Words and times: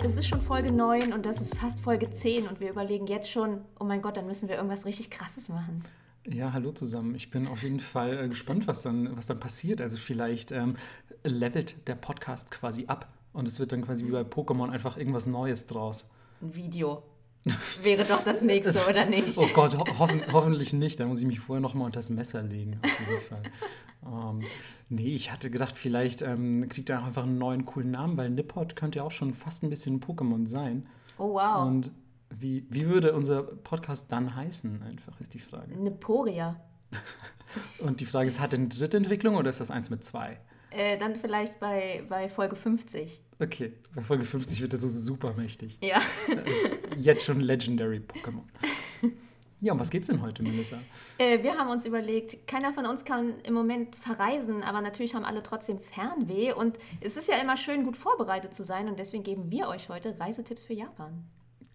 Nipport. 0.00 0.12
Es 0.12 0.16
ist 0.16 0.28
schon 0.28 0.40
Folge 0.40 0.72
9 0.72 1.12
und 1.12 1.26
das 1.26 1.40
ist 1.40 1.54
fast 1.54 1.80
Folge 1.80 2.10
10 2.12 2.46
und 2.48 2.60
wir 2.60 2.70
überlegen 2.70 3.06
jetzt 3.06 3.30
schon, 3.30 3.60
oh 3.78 3.84
mein 3.84 4.02
Gott, 4.02 4.16
dann 4.16 4.26
müssen 4.26 4.48
wir 4.48 4.56
irgendwas 4.56 4.84
richtig 4.84 5.10
Krasses 5.10 5.48
machen. 5.48 5.82
Ja, 6.26 6.52
hallo 6.52 6.72
zusammen. 6.72 7.14
Ich 7.14 7.30
bin 7.30 7.46
auf 7.46 7.62
jeden 7.62 7.80
Fall 7.80 8.24
äh, 8.24 8.28
gespannt, 8.28 8.66
was 8.66 8.82
dann, 8.82 9.16
was 9.16 9.26
dann 9.26 9.40
passiert. 9.40 9.80
Also 9.80 9.96
vielleicht 9.96 10.52
ähm, 10.52 10.76
levelt 11.24 11.86
der 11.88 11.94
Podcast 11.94 12.50
quasi 12.50 12.86
ab 12.86 13.08
und 13.32 13.48
es 13.48 13.58
wird 13.58 13.72
dann 13.72 13.82
quasi 13.82 14.04
wie 14.04 14.10
bei 14.10 14.22
Pokémon 14.22 14.70
einfach 14.70 14.96
irgendwas 14.96 15.26
Neues 15.26 15.66
draus. 15.66 16.10
Ein 16.40 16.54
Video. 16.54 17.02
Wäre 17.82 18.04
doch 18.04 18.22
das 18.22 18.42
nächste, 18.42 18.86
oder 18.88 19.06
nicht? 19.06 19.38
Oh 19.38 19.48
Gott, 19.54 19.76
ho 19.76 19.84
hoffen, 19.98 20.22
hoffentlich 20.32 20.72
nicht. 20.72 21.00
Da 21.00 21.06
muss 21.06 21.20
ich 21.20 21.26
mich 21.26 21.40
vorher 21.40 21.60
nochmal 21.60 21.86
unter 21.86 21.98
das 21.98 22.10
Messer 22.10 22.42
legen, 22.42 22.78
auf 22.82 23.00
jeden 23.00 23.20
Fall. 23.28 23.42
ähm, 24.04 24.42
nee, 24.90 25.14
ich 25.14 25.32
hatte 25.32 25.50
gedacht, 25.50 25.76
vielleicht 25.76 26.20
ähm, 26.22 26.68
kriegt 26.68 26.90
er 26.90 27.04
einfach 27.04 27.22
einen 27.22 27.38
neuen 27.38 27.64
coolen 27.64 27.90
Namen, 27.90 28.16
weil 28.16 28.30
Nippot 28.30 28.76
könnte 28.76 28.98
ja 28.98 29.04
auch 29.04 29.10
schon 29.10 29.32
fast 29.32 29.62
ein 29.62 29.70
bisschen 29.70 30.00
Pokémon 30.00 30.46
sein. 30.46 30.86
Oh 31.18 31.34
wow. 31.34 31.66
Und 31.66 31.90
wie, 32.38 32.66
wie 32.70 32.86
würde 32.86 33.14
unser 33.14 33.42
Podcast 33.42 34.12
dann 34.12 34.34
heißen, 34.36 34.82
einfach 34.82 35.18
ist 35.20 35.34
die 35.34 35.40
Frage. 35.40 35.76
Niporia. 35.76 36.60
Und 37.78 38.00
die 38.00 38.06
Frage 38.06 38.28
ist, 38.28 38.38
hat 38.38 38.52
er 38.52 38.60
eine 38.60 38.68
dritte 38.68 38.96
Entwicklung 38.96 39.36
oder 39.36 39.50
ist 39.50 39.60
das 39.60 39.70
eins 39.70 39.90
mit 39.90 40.04
zwei? 40.04 40.38
Äh, 40.70 40.98
dann 40.98 41.16
vielleicht 41.16 41.58
bei, 41.58 42.04
bei 42.08 42.28
Folge 42.28 42.54
50. 42.54 43.20
Okay, 43.40 43.72
bei 43.94 44.02
Folge 44.02 44.24
50 44.24 44.60
wird 44.60 44.74
er 44.74 44.78
so 44.78 44.88
super 44.88 45.32
mächtig. 45.34 45.78
Ja. 45.80 46.02
Jetzt 46.98 47.24
schon 47.24 47.40
Legendary 47.40 48.00
Pokémon. 48.00 48.42
Ja, 49.62 49.74
um 49.74 49.78
was 49.78 49.90
geht's 49.90 50.06
denn 50.06 50.22
heute, 50.22 50.42
Melissa? 50.42 50.78
Äh, 51.18 51.42
wir 51.42 51.58
haben 51.58 51.68
uns 51.68 51.84
überlegt, 51.84 52.46
keiner 52.46 52.72
von 52.72 52.86
uns 52.86 53.04
kann 53.04 53.34
im 53.44 53.52
Moment 53.52 53.94
verreisen, 53.94 54.62
aber 54.62 54.80
natürlich 54.80 55.14
haben 55.14 55.24
alle 55.24 55.42
trotzdem 55.42 55.78
Fernweh 55.78 56.52
und 56.52 56.78
es 57.02 57.18
ist 57.18 57.28
ja 57.28 57.36
immer 57.36 57.58
schön, 57.58 57.84
gut 57.84 57.98
vorbereitet 57.98 58.54
zu 58.54 58.64
sein 58.64 58.88
und 58.88 58.98
deswegen 58.98 59.22
geben 59.22 59.50
wir 59.50 59.68
euch 59.68 59.90
heute 59.90 60.18
Reisetipps 60.18 60.64
für 60.64 60.72
Japan. 60.72 61.24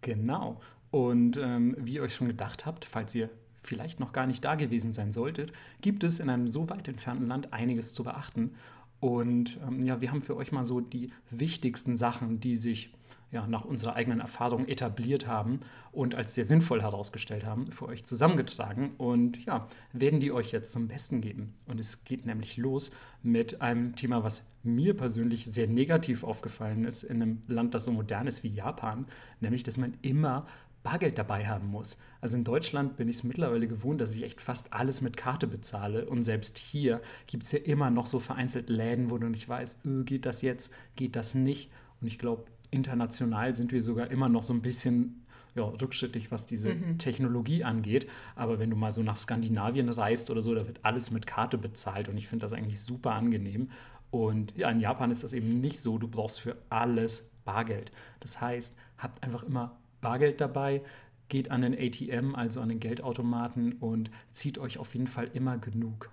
Genau. 0.02 0.60
Und 0.90 1.38
ähm, 1.38 1.76
wie 1.78 1.96
ihr 1.96 2.02
euch 2.02 2.16
schon 2.16 2.28
gedacht 2.28 2.66
habt, 2.66 2.86
falls 2.86 3.14
ihr 3.14 3.30
vielleicht 3.62 4.00
noch 4.00 4.14
gar 4.14 4.26
nicht 4.26 4.44
da 4.44 4.56
gewesen 4.56 4.94
sein 4.94 5.12
solltet, 5.12 5.52
gibt 5.82 6.04
es 6.04 6.20
in 6.20 6.30
einem 6.30 6.50
so 6.50 6.70
weit 6.70 6.88
entfernten 6.88 7.28
Land 7.28 7.54
einiges 7.54 7.94
zu 7.94 8.04
beachten. 8.04 8.56
Und 9.00 9.60
ähm, 9.68 9.82
ja, 9.82 10.02
wir 10.02 10.12
haben 10.12 10.22
für 10.22 10.36
euch 10.36 10.52
mal 10.52 10.66
so 10.66 10.80
die 10.80 11.12
wichtigsten 11.30 11.98
Sachen, 11.98 12.40
die 12.40 12.58
sich 12.58 12.92
ja, 13.36 13.46
nach 13.48 13.66
unserer 13.66 13.96
eigenen 13.96 14.22
Erfahrung 14.22 14.68
etabliert 14.68 15.28
haben 15.28 15.60
und 15.92 16.16
als 16.16 16.36
sehr 16.36 16.46
sinnvoll 16.46 16.82
herausgestellt 16.82 17.46
haben, 17.46 17.70
für 17.70 17.86
euch 17.88 18.06
zusammengetragen 18.06 18.92
und 18.98 19.44
ja, 19.46 19.68
werden 19.92 20.22
die 20.22 20.32
euch 20.32 20.54
jetzt 20.54 20.72
zum 20.72 20.88
Besten 20.88 21.20
geben. 21.20 21.54
Und 21.68 21.80
es 21.80 22.06
geht 22.06 22.26
nämlich 22.26 22.56
los 22.56 22.92
mit 23.24 23.62
einem 23.62 23.96
Thema, 23.96 24.24
was 24.24 24.48
mir 24.64 24.96
persönlich 24.96 25.46
sehr 25.46 25.68
negativ 25.68 26.24
aufgefallen 26.24 26.86
ist 26.86 27.04
in 27.04 27.22
einem 27.22 27.42
Land, 27.48 27.74
das 27.74 27.86
so 27.86 27.92
modern 27.92 28.28
ist 28.28 28.44
wie 28.44 28.54
Japan, 28.54 29.06
nämlich, 29.42 29.64
dass 29.64 29.78
man 29.78 29.96
immer 30.02 30.48
Bargeld 30.86 31.18
dabei 31.18 31.48
haben 31.48 31.68
muss. 31.68 32.00
Also 32.22 32.38
in 32.38 32.44
Deutschland 32.44 32.96
bin 32.96 33.10
ich 33.10 33.18
es 33.18 33.24
mittlerweile 33.24 33.68
gewohnt, 33.68 34.00
dass 34.00 34.16
ich 34.16 34.24
echt 34.24 34.40
fast 34.40 34.72
alles 34.72 35.02
mit 35.02 35.18
Karte 35.18 35.48
bezahle. 35.48 36.08
Und 36.08 36.24
selbst 36.24 36.60
hier 36.60 37.02
gibt 37.28 37.44
es 37.44 37.52
ja 37.52 37.60
immer 37.60 37.90
noch 37.90 38.06
so 38.06 38.20
vereinzelt 38.20 38.70
Läden, 38.70 39.10
wo 39.10 39.18
du 39.18 39.28
nicht 39.28 39.50
weißt, 39.50 39.86
öh, 39.86 40.04
geht 40.04 40.26
das 40.26 40.44
jetzt, 40.44 40.72
geht 40.96 41.16
das 41.16 41.34
nicht. 41.36 41.72
Und 42.00 42.08
ich 42.08 42.20
glaube, 42.20 42.46
international 42.70 43.56
sind 43.56 43.72
wir 43.72 43.82
sogar 43.82 44.12
immer 44.12 44.30
noch 44.30 44.44
so 44.44 44.54
ein 44.54 44.62
bisschen 44.62 45.26
ja, 45.56 45.64
rückschrittig, 45.64 46.32
was 46.32 46.46
diese 46.46 46.76
mhm. 46.76 47.00
Technologie 47.00 47.64
angeht. 47.64 48.08
Aber 48.36 48.60
wenn 48.60 48.70
du 48.70 48.76
mal 48.76 48.92
so 48.92 49.02
nach 49.02 49.18
Skandinavien 49.18 49.90
reist 49.90 50.30
oder 50.30 50.44
so, 50.44 50.54
da 50.54 50.68
wird 50.68 50.80
alles 50.84 51.10
mit 51.10 51.26
Karte 51.26 51.58
bezahlt. 51.58 52.10
Und 52.10 52.18
ich 52.18 52.28
finde 52.28 52.46
das 52.46 52.54
eigentlich 52.54 52.80
super 52.80 53.14
angenehm. 53.14 53.72
Und 54.12 54.56
ja, 54.56 54.70
in 54.70 54.80
Japan 54.80 55.10
ist 55.10 55.24
das 55.24 55.34
eben 55.34 55.62
nicht 55.62 55.80
so. 55.80 55.98
Du 55.98 56.08
brauchst 56.08 56.40
für 56.40 56.58
alles 56.70 57.32
Bargeld. 57.44 57.92
Das 58.20 58.40
heißt, 58.40 58.78
habt 58.98 59.24
einfach 59.24 59.44
immer 59.44 59.78
Bargeld 60.06 60.40
dabei, 60.42 60.82
geht 61.30 61.52
an 61.52 61.62
den 61.62 61.74
ATM, 61.74 62.36
also 62.36 62.62
an 62.62 62.70
den 62.70 62.80
Geldautomaten 62.80 63.74
und 63.74 64.12
zieht 64.32 64.58
euch 64.58 64.78
auf 64.78 64.94
jeden 64.94 65.08
Fall 65.08 65.30
immer 65.34 65.58
genug. 65.58 66.12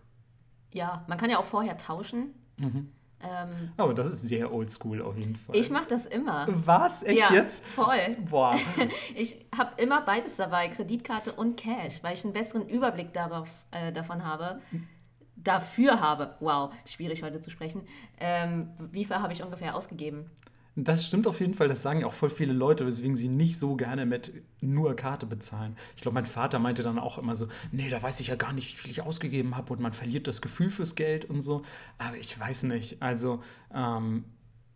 Ja, 0.73 1.05
man 1.09 1.19
kann 1.19 1.29
ja 1.31 1.39
auch 1.39 1.45
vorher 1.45 1.77
tauschen. 1.77 2.35
Mhm. 2.57 2.89
Ähm, 3.21 3.73
Aber 3.77 3.95
das 3.95 4.09
ist 4.09 4.23
sehr 4.23 4.53
oldschool 4.53 5.01
auf 5.01 5.17
jeden 5.17 5.37
Fall. 5.37 5.55
Ich 5.55 5.71
mache 5.71 5.87
das 5.89 6.07
immer. 6.07 6.47
Was? 6.49 7.03
Echt 7.03 7.21
ja, 7.21 7.33
jetzt? 7.33 7.65
Voll. 7.65 8.17
Boah. 8.29 8.57
ich 9.15 9.47
habe 9.57 9.81
immer 9.81 10.01
beides 10.01 10.37
dabei, 10.37 10.69
Kreditkarte 10.69 11.33
und 11.33 11.57
Cash, 11.57 12.03
weil 12.03 12.15
ich 12.15 12.25
einen 12.25 12.33
besseren 12.33 12.69
Überblick 12.69 13.13
darauf, 13.13 13.49
äh, 13.71 13.93
davon 13.93 14.25
habe. 14.25 14.61
Dafür 15.37 16.01
habe, 16.01 16.37
wow, 16.41 16.73
schwierig 16.85 17.23
heute 17.23 17.41
zu 17.41 17.51
sprechen, 17.51 17.83
ähm, 18.19 18.71
wie 18.79 19.05
viel 19.05 19.17
habe 19.17 19.33
ich 19.33 19.43
ungefähr 19.43 19.77
ausgegeben? 19.77 20.31
Das 20.75 21.07
stimmt 21.07 21.27
auf 21.27 21.41
jeden 21.41 21.53
Fall, 21.53 21.69
das 21.69 21.83
sagen 21.83 22.03
auch 22.03 22.15
voll 22.15 22.31
viele 22.31 22.55
Leute, 22.55 22.87
weswegen 22.87 23.15
sie 23.15 23.29
nicht 23.29 23.59
so 23.59 23.77
gerne 23.77 24.07
mit 24.07 24.33
nur 24.63 24.97
Karte 24.97 25.27
bezahlen. 25.27 25.77
Ich 25.97 26.03
glaube, 26.03 26.15
mein 26.15 26.25
Vater 26.25 26.59
meinte 26.59 26.83
dann 26.83 26.99
auch 26.99 27.19
immer 27.19 27.37
so, 27.37 27.49
nee, 27.73 27.91
da 27.91 28.03
weiß 28.03 28.21
ich 28.21 28.29
ja 28.29 28.37
gar 28.37 28.55
nicht, 28.55 28.73
wie 28.73 28.77
viel 28.77 28.91
ich 28.91 29.03
ausgegeben 29.03 29.55
habe 29.55 29.71
und 29.75 29.81
man 29.81 29.93
verliert 29.93 30.27
das 30.27 30.41
Gefühl 30.41 30.71
fürs 30.71 30.95
Geld 30.95 31.27
und 31.27 31.43
so. 31.43 31.63
Aber 31.99 32.17
ich 32.17 32.39
weiß 32.41 32.63
nicht. 32.63 33.03
Also 33.03 33.43
ähm, 33.75 34.25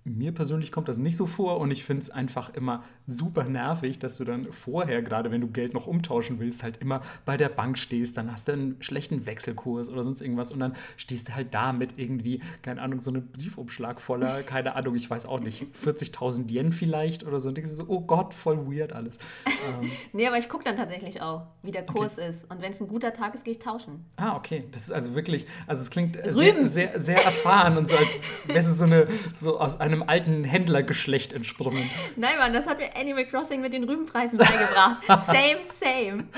mir 0.07 0.33
persönlich 0.33 0.71
kommt 0.71 0.89
das 0.89 0.97
nicht 0.97 1.17
so 1.17 1.27
vor 1.27 1.59
und 1.59 1.71
ich 1.71 1.85
finde 1.85 2.03
es 2.03 2.11
einfach 2.11 2.55
immer 2.55 2.85
super 3.07 3.45
nervig, 3.45 3.99
dass 3.99 4.17
du 4.17 4.25
dann 4.25 4.53
vorher, 4.53 5.03
gerade 5.03 5.31
wenn 5.31 5.41
du 5.41 5.49
Geld 5.49 5.75
noch 5.75 5.87
umtauschen 5.87 6.39
willst, 6.39 6.63
halt 6.63 6.79
immer 6.79 7.01
bei 7.25 7.37
der 7.37 7.49
Bank 7.49 7.77
stehst, 7.77 8.17
dann 8.17 8.31
hast 8.31 8.49
du 8.49 8.53
einen 8.53 8.77
schlechten 8.81 9.27
Wechselkurs 9.27 9.91
oder 9.91 10.05
sonst 10.05 10.21
irgendwas 10.21 10.53
und 10.53 10.61
dann 10.61 10.75
stehst 10.97 11.29
du 11.29 11.35
halt 11.35 11.53
da 11.53 11.73
mit 11.73 11.99
irgendwie, 11.99 12.41
keine 12.63 12.83
Ahnung, 12.83 13.01
so 13.01 13.11
einem 13.11 13.27
Briefumschlag 13.27 14.01
voller, 14.01 14.43
keine 14.47 14.77
Ahnung, 14.77 14.95
ich 14.95 15.11
weiß 15.11 15.27
auch 15.27 15.41
nicht, 15.41 15.67
40.000 15.85 16.51
Yen 16.51 16.73
vielleicht 16.73 17.27
oder 17.27 17.41
so 17.41 17.49
und 17.49 17.57
denkst 17.57 17.73
so, 17.73 17.85
oh 17.89 18.01
Gott, 18.01 18.33
voll 18.33 18.67
weird 18.67 18.93
alles. 18.93 19.19
ähm. 19.47 19.91
Nee, 20.13 20.27
aber 20.27 20.39
ich 20.39 20.49
gucke 20.49 20.65
dann 20.65 20.77
tatsächlich 20.77 21.21
auch, 21.21 21.47
wie 21.63 21.73
der 21.73 21.85
Kurs 21.85 22.19
okay. 22.19 22.29
ist 22.29 22.51
und 22.51 22.63
wenn 22.63 22.73
es 22.73 22.81
ein 22.81 22.89
guter 22.89 23.13
Tag 23.13 23.35
ist, 23.35 23.45
gehe 23.45 23.53
ich 23.53 23.59
tauschen. 23.59 24.05
Ah, 24.17 24.37
okay, 24.37 24.65
das 24.71 24.85
ist 24.85 24.93
also 24.93 25.15
wirklich, 25.15 25.47
also 25.67 25.83
es 25.83 25.91
klingt 25.91 26.19
sehr, 26.25 26.65
sehr, 26.65 27.01
sehr 27.01 27.25
erfahren 27.25 27.77
und 27.77 27.89
so, 27.89 27.97
als 27.97 28.19
wäre 28.47 28.59
es 28.59 28.79
so 28.79 28.85
eine, 28.85 29.09
so 29.33 29.59
aus 29.59 29.81
einem 29.81 29.96
einem 29.97 30.09
alten 30.09 30.45
Händlergeschlecht 30.45 31.33
entsprungen. 31.33 31.89
Nein, 32.17 32.39
Mann, 32.39 32.53
das 32.53 32.67
hat 32.67 32.79
mir 32.79 32.95
Animal 32.97 33.27
Crossing 33.27 33.61
mit 33.61 33.73
den 33.73 33.85
Rübenpreisen 33.85 34.39
beigebracht. 34.39 35.03
same, 35.27 35.61
same. 35.73 36.25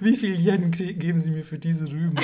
Wie 0.00 0.16
viel 0.16 0.34
Yen 0.34 0.70
geben 0.70 1.20
Sie 1.20 1.30
mir 1.30 1.44
für 1.44 1.58
diese 1.58 1.90
Rüben? 1.90 2.16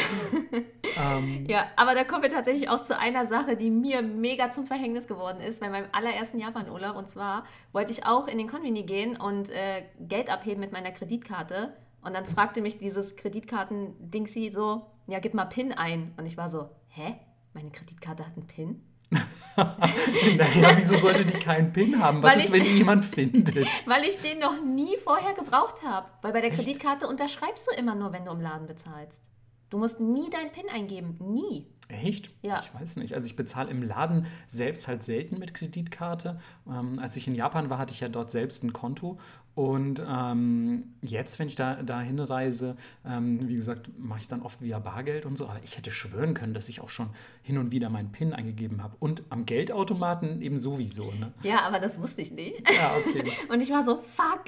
ähm. 0.53 1.45
Ja, 1.47 1.67
aber 1.77 1.95
da 1.95 2.05
kommen 2.05 2.23
wir 2.23 2.31
tatsächlich 2.31 2.71
auch 2.71 2.85
zu 2.85 2.99
einer 2.99 3.27
Sache, 3.27 3.57
die 3.57 3.71
mir 3.71 4.01
mega 4.01 4.51
zum 4.51 4.67
Verhängnis 4.67 5.07
geworden 5.07 5.41
ist 5.41 5.61
bei 5.61 5.69
meinem 5.69 5.89
allerersten 5.93 6.39
Japan-Urlaub. 6.39 6.97
Und 6.97 7.11
zwar 7.11 7.45
wollte 7.73 7.93
ich 7.93 8.07
auch 8.07 8.29
in 8.29 8.39
den 8.39 8.49
Konvini 8.49 8.85
gehen 8.85 9.17
und 9.17 9.51
äh, 9.51 9.83
Geld 10.01 10.31
abheben 10.31 10.61
mit 10.61 10.73
meiner 10.73 10.93
Kreditkarte. 10.93 11.75
Und 12.03 12.15
dann 12.15 12.25
fragte 12.25 12.63
mich 12.63 12.79
dieses 12.79 13.17
Kreditkarten-Dingsy 13.17 14.51
so, 14.53 14.87
ja, 15.07 15.19
gib 15.19 15.35
mal 15.35 15.47
PIN 15.47 15.73
ein. 15.73 16.15
Und 16.17 16.27
ich 16.27 16.37
war 16.37 16.49
so, 16.49 16.71
hä? 16.89 17.17
Meine 17.55 17.71
Kreditkarte 17.71 18.27
hat 18.27 18.37
einen 18.37 18.47
PIN. 18.47 18.83
naja, 19.57 20.77
wieso 20.77 20.97
sollte 20.97 21.25
die 21.25 21.39
keinen 21.39 21.73
PIN 21.73 22.03
haben? 22.03 22.23
Was 22.23 22.33
weil 22.33 22.41
ist, 22.41 22.47
ich, 22.47 22.53
wenn 22.53 22.65
die 22.65 22.77
jemand 22.79 23.05
findet? 23.05 23.57
Weil 23.87 24.05
ich 24.05 24.19
den 24.19 24.41
noch 24.41 24.63
nie 24.63 24.97
vorher 24.99 25.35
gebraucht 25.35 25.83
habe. 25.85 26.09
Weil 26.23 26.33
bei 26.33 26.41
der 26.41 26.51
Echt? 26.51 26.61
Kreditkarte 26.61 27.07
unterschreibst 27.07 27.69
du 27.69 27.79
immer 27.79 27.95
nur, 27.95 28.13
wenn 28.13 28.25
du 28.25 28.33
im 28.33 28.41
Laden 28.41 28.67
bezahlst. 28.67 29.31
Du 29.71 29.79
musst 29.79 30.01
nie 30.01 30.31
deinen 30.31 30.51
PIN 30.51 30.69
eingeben. 30.69 31.17
Nie. 31.21 31.67
Echt? 31.89 32.31
Ja. 32.43 32.61
Ich 32.61 32.75
weiß 32.75 32.97
nicht. 32.97 33.15
Also 33.15 33.27
ich 33.27 33.37
bezahle 33.37 33.71
im 33.71 33.83
Laden 33.83 34.27
selbst 34.47 34.89
halt 34.89 35.03
selten 35.03 35.39
mit 35.39 35.53
Kreditkarte. 35.53 36.41
Ähm, 36.67 36.99
als 36.99 37.17
ich 37.17 37.29
in 37.29 37.35
Japan 37.35 37.71
war, 37.71 37.79
hatte 37.79 37.93
ich 37.93 38.01
ja 38.01 38.09
dort 38.09 38.31
selbst 38.31 38.63
ein 38.65 38.73
Konto 38.73 39.19
und 39.55 40.03
ähm, 40.05 40.95
jetzt, 41.01 41.39
wenn 41.39 41.47
ich 41.47 41.55
da, 41.55 41.81
da 41.83 42.01
hinreise, 42.01 42.77
ähm, 43.07 43.49
wie 43.49 43.55
gesagt, 43.55 43.89
mache 43.97 44.19
ich 44.19 44.25
es 44.25 44.29
dann 44.29 44.43
oft 44.43 44.61
via 44.61 44.81
Bargeld 44.81 45.27
und 45.27 45.39
so. 45.39 45.47
Aber 45.47 45.61
ich 45.63 45.77
hätte 45.77 45.93
schwören 45.93 46.35
können, 46.35 46.55
dass 46.55 46.69
ich 46.69 46.81
auch 46.81 46.89
schon 46.89 47.11
hin 47.43 47.59
und 47.59 47.71
wieder 47.71 47.89
meinen 47.89 48.11
PIN 48.11 48.33
eingegeben 48.33 48.83
habe. 48.83 48.97
Und 48.99 49.23
am 49.31 49.47
Geldautomaten 49.47 50.43
eben 50.43 50.59
sowieso. 50.59 51.13
Ne? 51.21 51.33
Ja, 51.45 51.61
aber 51.67 51.79
das 51.79 52.01
wusste 52.01 52.23
ich 52.23 52.33
nicht. 52.33 52.69
Ja, 52.69 52.97
okay. 52.97 53.31
und 53.49 53.61
ich 53.61 53.71
war 53.71 53.85
so, 53.85 54.03
fuck. 54.03 54.45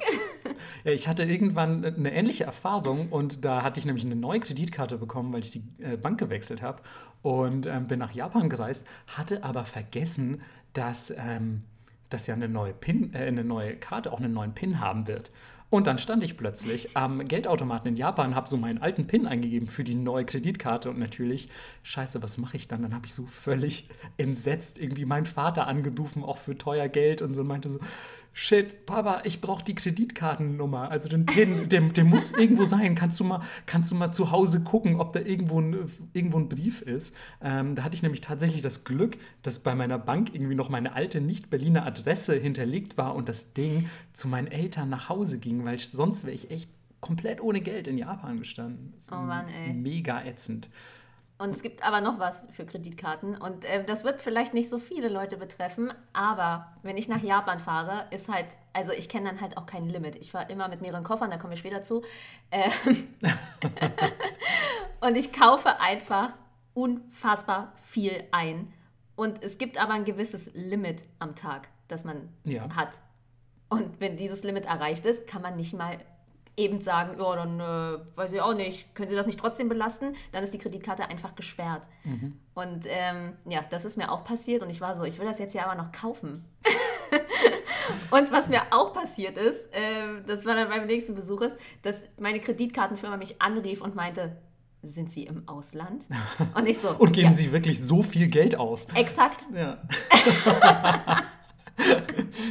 Ja, 0.83 0.91
ich 0.91 1.07
hatte 1.07 1.23
irgendwann 1.23 1.85
eine 1.85 2.13
ähnliche 2.13 2.43
Erfahrung 2.43 3.09
und 3.11 3.45
da 3.45 3.63
hatte 3.63 3.79
ich 3.79 3.87
nämlich 3.87 4.05
eine 4.05 4.17
neue 4.17 4.41
Kreditkarte 4.41 4.99
bekommen, 4.99 5.33
weil 5.33 5.41
ich 5.41 5.53
die 5.53 5.63
äh, 5.79 5.97
Bank 5.97 6.19
gewechselt 6.19 6.63
habe 6.63 6.83
und 7.23 7.67
ähm, 7.67 7.87
bin 7.87 8.01
nach 8.01 8.13
Japan 8.13 8.49
gereist, 8.49 8.85
hatte 9.07 9.45
aber 9.45 9.65
vergessen, 9.65 10.41
dass. 10.73 11.15
Ähm, 11.17 11.63
dass 12.11 12.27
ja 12.27 12.35
eine 12.35 12.49
neue 12.49 12.73
PIN, 12.73 13.15
äh, 13.15 13.19
eine 13.19 13.45
neue 13.45 13.77
Karte 13.77 14.13
auch 14.13 14.21
einen 14.21 14.33
neuen 14.33 14.55
PIN 14.55 14.81
haben 14.81 15.07
wird. 15.07 15.31
Und 15.69 15.89
dann 15.89 15.99
stand 15.99 16.23
ich 16.23 16.37
plötzlich 16.37 16.97
am 16.97 17.25
Geldautomaten 17.25 17.89
in 17.89 17.97
Japan, 17.97 18.37
habe 18.37 18.49
so 18.49 18.57
meinen 18.57 18.79
alten 18.79 19.09
PIN 19.09 19.27
eingegeben 19.27 19.67
für 19.67 19.83
die 19.83 19.97
neue 19.97 20.25
Kreditkarte 20.25 20.89
und 20.89 20.99
natürlich, 20.99 21.51
scheiße, 21.83 22.23
was 22.23 22.39
mache 22.39 22.57
ich 22.57 22.69
dann? 22.69 22.83
Dann 22.83 22.95
habe 22.95 23.07
ich 23.07 23.15
so 23.15 23.27
völlig 23.27 23.89
entsetzt 24.17 24.79
irgendwie 24.79 25.05
meinen 25.05 25.27
Vater 25.27 25.67
angerufen, 25.67 26.23
auch 26.23 26.39
für 26.39 26.57
teuer 26.57 26.89
Geld 26.89 27.21
und 27.21 27.35
so 27.35 27.41
und 27.41 27.49
meinte 27.49 27.69
so, 27.69 27.81
shit, 28.37 28.85
Papa, 28.85 29.23
ich 29.25 29.41
brauche 29.41 29.65
die 29.65 29.75
Kreditkartennummer, 29.75 30.91
also 30.91 31.09
den 31.09 31.25
PIN, 31.25 31.71
der, 31.71 31.81
der 31.81 32.05
muss 32.05 32.33
irgendwo 32.33 32.65
sein. 32.65 32.95
Kannst 32.95 33.19
du, 33.19 33.25
mal, 33.25 33.41
kannst 33.65 33.91
du 33.91 33.95
mal 33.95 34.13
zu 34.13 34.31
Hause 34.31 34.63
gucken, 34.63 35.01
ob 35.01 35.15
da 35.15 35.21
irgendwo 35.21 35.59
ein, 35.59 35.91
irgendwo 36.13 36.39
ein 36.39 36.51
Brief 36.51 36.83
ist? 36.83 37.17
Ähm, 37.41 37.75
da 37.75 37.83
hatte 37.83 37.97
ich 37.97 38.03
nämlich 38.03 38.21
tatsächlich 38.21 38.61
das 38.61 38.85
Glück, 38.85 39.17
dass 39.43 39.61
bei 39.61 39.75
meiner 39.75 39.99
Bank 39.99 40.35
irgendwie 40.35 40.55
noch 40.55 40.69
meine 40.69 40.93
alte 40.93 41.23
Nicht-Berliner 41.23 41.87
Adresse 41.87 42.35
hinterlegt 42.35 42.99
war 42.99 43.15
und 43.15 43.31
das 43.31 43.55
Ding 43.55 43.89
zu 44.13 44.29
meinen 44.29 44.49
Eltern 44.49 44.91
nach 44.91 45.09
Hause 45.09 45.39
ging, 45.39 45.65
weil 45.65 45.79
sonst 45.79 46.27
wäre 46.27 46.35
ich 46.35 46.51
echt 46.51 46.69
komplett 47.01 47.41
ohne 47.41 47.63
Geld 47.63 47.89
in 47.89 47.97
Japan 47.97 48.39
gestanden. 48.39 48.93
Oh 49.11 49.15
Mann, 49.15 49.49
ey. 49.49 49.73
Mega 49.73 50.23
ätzend. 50.23 50.69
Und 51.39 51.51
es 51.51 51.63
gibt 51.63 51.85
aber 51.87 52.01
noch 52.01 52.19
was 52.19 52.47
für 52.53 52.65
Kreditkarten. 52.65 53.37
Und 53.37 53.67
äh, 53.67 53.85
das 53.85 54.05
wird 54.05 54.23
vielleicht 54.23 54.55
nicht 54.55 54.71
so 54.71 54.79
viele 54.79 55.09
Leute 55.09 55.37
betreffen, 55.37 55.93
aber 56.15 56.73
wenn 56.83 56.97
ich 56.97 57.09
nach 57.09 57.23
Japan 57.23 57.61
fahre, 57.61 58.07
ist 58.11 58.33
halt, 58.33 58.47
also 58.73 58.93
ich 58.93 59.09
kenne 59.09 59.29
dann 59.29 59.41
halt 59.43 59.59
auch 59.59 59.67
kein 59.67 59.89
Limit. 59.89 60.17
Ich 60.17 60.33
fahre 60.33 60.51
immer 60.51 60.69
mit 60.69 60.81
mehreren 60.81 61.05
Koffern, 61.05 61.31
da 61.31 61.37
kommen 61.37 61.51
wir 61.51 61.59
später 61.59 61.83
zu. 61.83 62.03
Ähm 62.51 62.71
und 65.01 65.17
ich 65.17 65.33
kaufe 65.33 65.79
einfach 65.79 66.31
unfassbar 66.73 67.73
viel 67.83 68.25
ein. 68.33 68.73
Und 69.15 69.43
es 69.43 69.59
gibt 69.59 69.79
aber 69.79 69.93
ein 69.93 70.05
gewisses 70.05 70.51
Limit 70.55 71.05
am 71.19 71.35
Tag, 71.35 71.69
das 71.89 72.05
man 72.05 72.29
ja. 72.45 72.75
hat. 72.75 73.01
Und 73.69 74.01
wenn 74.01 74.17
dieses 74.17 74.43
Limit 74.43 74.65
erreicht 74.67 75.05
ist, 75.05 75.27
kann 75.27 75.43
man 75.43 75.57
nicht 75.57 75.75
mal 75.75 75.99
eben 76.57 76.81
sagen, 76.81 77.19
ja, 77.19 77.37
dann 77.37 77.61
äh, 77.61 78.17
weiß 78.17 78.33
ich 78.33 78.41
auch 78.41 78.55
nicht, 78.55 78.95
können 78.95 79.09
Sie 79.09 79.15
das 79.15 79.27
nicht 79.27 79.39
trotzdem 79.39 79.69
belasten? 79.69 80.15
Dann 80.33 80.43
ist 80.43 80.55
die 80.55 80.59
Kreditkarte 80.59 81.09
einfach 81.09 81.35
gesperrt. 81.35 81.83
Mhm. 82.05 82.39
Und 82.55 82.85
ähm, 82.89 83.35
ja, 83.47 83.61
das 83.69 83.85
ist 83.85 83.97
mir 83.97 84.11
auch 84.11 84.25
passiert 84.25 84.63
und 84.63 84.71
ich 84.71 84.81
war 84.81 84.95
so, 84.95 85.05
ich 85.05 85.19
will 85.19 85.27
das 85.27 85.39
jetzt 85.39 85.55
ja 85.55 85.67
aber 85.67 85.81
noch 85.81 85.93
kaufen. 85.93 86.45
und 88.11 88.33
was 88.33 88.49
mir 88.49 88.63
auch 88.71 88.93
passiert 88.93 89.37
ist, 89.37 89.73
äh, 89.73 90.23
das 90.27 90.47
war 90.47 90.55
dann 90.55 90.69
beim 90.69 90.87
nächsten 90.87 91.15
Besuch, 91.15 91.43
ist, 91.43 91.57
dass 91.83 92.01
meine 92.19 92.41
Kreditkartenfirma 92.41 93.17
mich 93.17 93.41
anrief 93.43 93.83
und 93.83 93.95
meinte, 93.95 94.37
sind 94.83 95.11
Sie 95.11 95.25
im 95.25 95.49
Ausland? 95.49 96.07
Und 96.55 96.69
ich 96.69 96.79
so. 96.79 96.91
und 96.91 97.13
geben 97.13 97.31
ja. 97.31 97.37
Sie 97.37 97.53
wirklich 97.53 97.83
so 97.83 98.05
viel 98.05 98.29
Geld 98.29 98.57
aus? 98.57 98.87
Exakt. 98.95 99.47
Ja. 99.53 99.83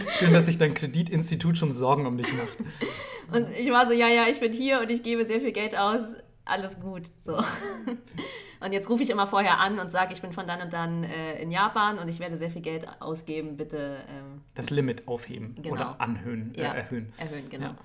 Schön, 0.09 0.33
dass 0.33 0.45
sich 0.45 0.57
dein 0.57 0.73
Kreditinstitut 0.73 1.57
schon 1.57 1.71
Sorgen 1.71 2.05
um 2.05 2.17
dich 2.17 2.31
macht. 2.33 2.57
Und 3.31 3.49
ich 3.51 3.69
war 3.71 3.87
so, 3.87 3.93
ja, 3.93 4.07
ja, 4.07 4.27
ich 4.27 4.39
bin 4.39 4.53
hier 4.53 4.81
und 4.81 4.89
ich 4.89 5.03
gebe 5.03 5.25
sehr 5.25 5.39
viel 5.39 5.51
Geld 5.51 5.75
aus. 5.75 6.03
Alles 6.45 6.79
gut. 6.79 7.11
So. 7.23 7.41
Und 8.61 8.71
jetzt 8.71 8.89
rufe 8.89 9.03
ich 9.03 9.09
immer 9.09 9.27
vorher 9.27 9.59
an 9.59 9.79
und 9.79 9.91
sage, 9.91 10.13
ich 10.13 10.21
bin 10.21 10.31
von 10.31 10.47
dann 10.47 10.61
und 10.61 10.73
dann 10.73 11.03
äh, 11.03 11.41
in 11.41 11.51
Japan 11.51 11.99
und 11.99 12.07
ich 12.07 12.19
werde 12.19 12.37
sehr 12.37 12.49
viel 12.49 12.61
Geld 12.61 12.87
ausgeben. 12.99 13.57
Bitte. 13.57 13.97
Ähm, 14.09 14.41
das 14.53 14.69
Limit 14.69 15.07
aufheben 15.07 15.55
genau. 15.55 15.75
oder 15.75 16.01
anhöhen, 16.01 16.55
äh, 16.55 16.61
ja, 16.61 16.73
äh, 16.73 16.77
erhöhen. 16.77 17.13
Erhöhen, 17.17 17.49
genau. 17.49 17.65
Ja. 17.65 17.75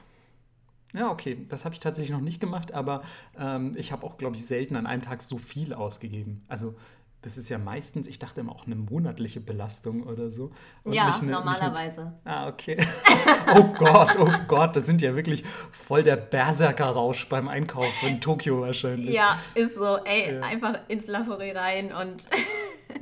Ja, 0.93 1.11
okay. 1.11 1.47
Das 1.49 1.65
habe 1.65 1.75
ich 1.75 1.81
tatsächlich 1.81 2.11
noch 2.11 2.21
nicht 2.21 2.41
gemacht, 2.41 2.73
aber 2.73 3.03
ähm, 3.39 3.73
ich 3.77 3.93
habe 3.93 4.05
auch, 4.05 4.17
glaube 4.17 4.37
ich, 4.37 4.45
selten 4.45 4.75
an 4.75 4.87
einem 4.87 5.03
Tag 5.03 5.23
so 5.23 5.39
viel 5.39 5.73
ausgegeben. 5.73 6.45
Also 6.49 6.75
das 7.23 7.37
ist 7.37 7.49
ja 7.49 7.59
meistens, 7.59 8.09
ich 8.09 8.19
dachte 8.19 8.41
immer 8.41 8.53
auch 8.53 8.67
eine 8.67 8.77
monatliche 8.77 9.41
Belastung 9.41 10.05
oder 10.05 10.31
so. 10.31 10.53
Und 10.85 10.93
ja, 10.93 11.15
eine, 11.15 11.33
normalerweise. 11.33 12.13
Eine, 12.25 12.37
ah, 12.37 12.49
okay. 12.49 12.79
oh 13.55 13.65
Gott, 13.77 14.17
oh 14.19 14.33
Gott, 14.49 14.75
das 14.75 14.87
sind 14.87 15.03
ja 15.03 15.15
wirklich 15.15 15.45
voll 15.71 16.03
der 16.03 16.17
Berserker-Rausch 16.17 17.29
beim 17.29 17.49
Einkauf 17.49 18.03
in 18.03 18.21
Tokio 18.21 18.63
wahrscheinlich. 18.63 19.15
Ja, 19.15 19.39
ist 19.55 19.75
so. 19.75 19.99
Ey, 20.05 20.35
ja. 20.35 20.41
einfach 20.41 20.81
ins 20.89 21.07
Lafori 21.07 21.51
rein 21.51 21.93
und 21.93 22.27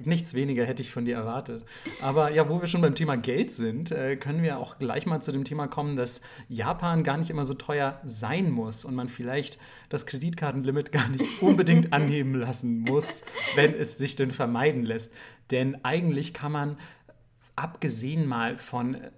Nichts 0.04 0.34
weniger 0.34 0.64
hätte 0.64 0.82
ich 0.82 0.90
von 0.90 1.04
dir 1.04 1.16
erwartet. 1.16 1.64
Aber 2.00 2.30
ja, 2.30 2.48
wo 2.48 2.60
wir 2.60 2.68
schon 2.68 2.80
beim 2.80 2.94
Thema 2.94 3.16
Geld 3.16 3.52
sind, 3.52 3.92
äh, 3.92 4.16
können 4.16 4.42
wir 4.42 4.58
auch 4.58 4.78
gleich 4.78 5.06
mal 5.06 5.20
zu 5.20 5.32
dem 5.32 5.44
Thema 5.44 5.66
kommen, 5.68 5.96
dass 5.96 6.20
Japan 6.48 7.02
gar 7.04 7.16
nicht 7.16 7.30
immer 7.30 7.44
so 7.44 7.54
teuer 7.54 8.00
sein 8.04 8.50
muss 8.50 8.84
und 8.84 8.94
man 8.94 9.08
vielleicht 9.08 9.58
das 9.88 10.06
Kreditkartenlimit 10.06 10.92
gar 10.92 11.08
nicht 11.08 11.42
unbedingt 11.42 11.92
anheben 11.92 12.34
lassen 12.34 12.80
muss, 12.80 13.22
wenn 13.54 13.74
es 13.74 13.98
sich 13.98 14.16
denn 14.16 14.30
vermeiden 14.30 14.84
lässt. 14.84 15.12
Denn 15.50 15.82
eigentlich 15.84 16.34
kann 16.34 16.52
man 16.52 16.76
abgesehen 17.58 18.26
mal 18.26 18.56
von 18.56 18.94
äh, 18.94 19.10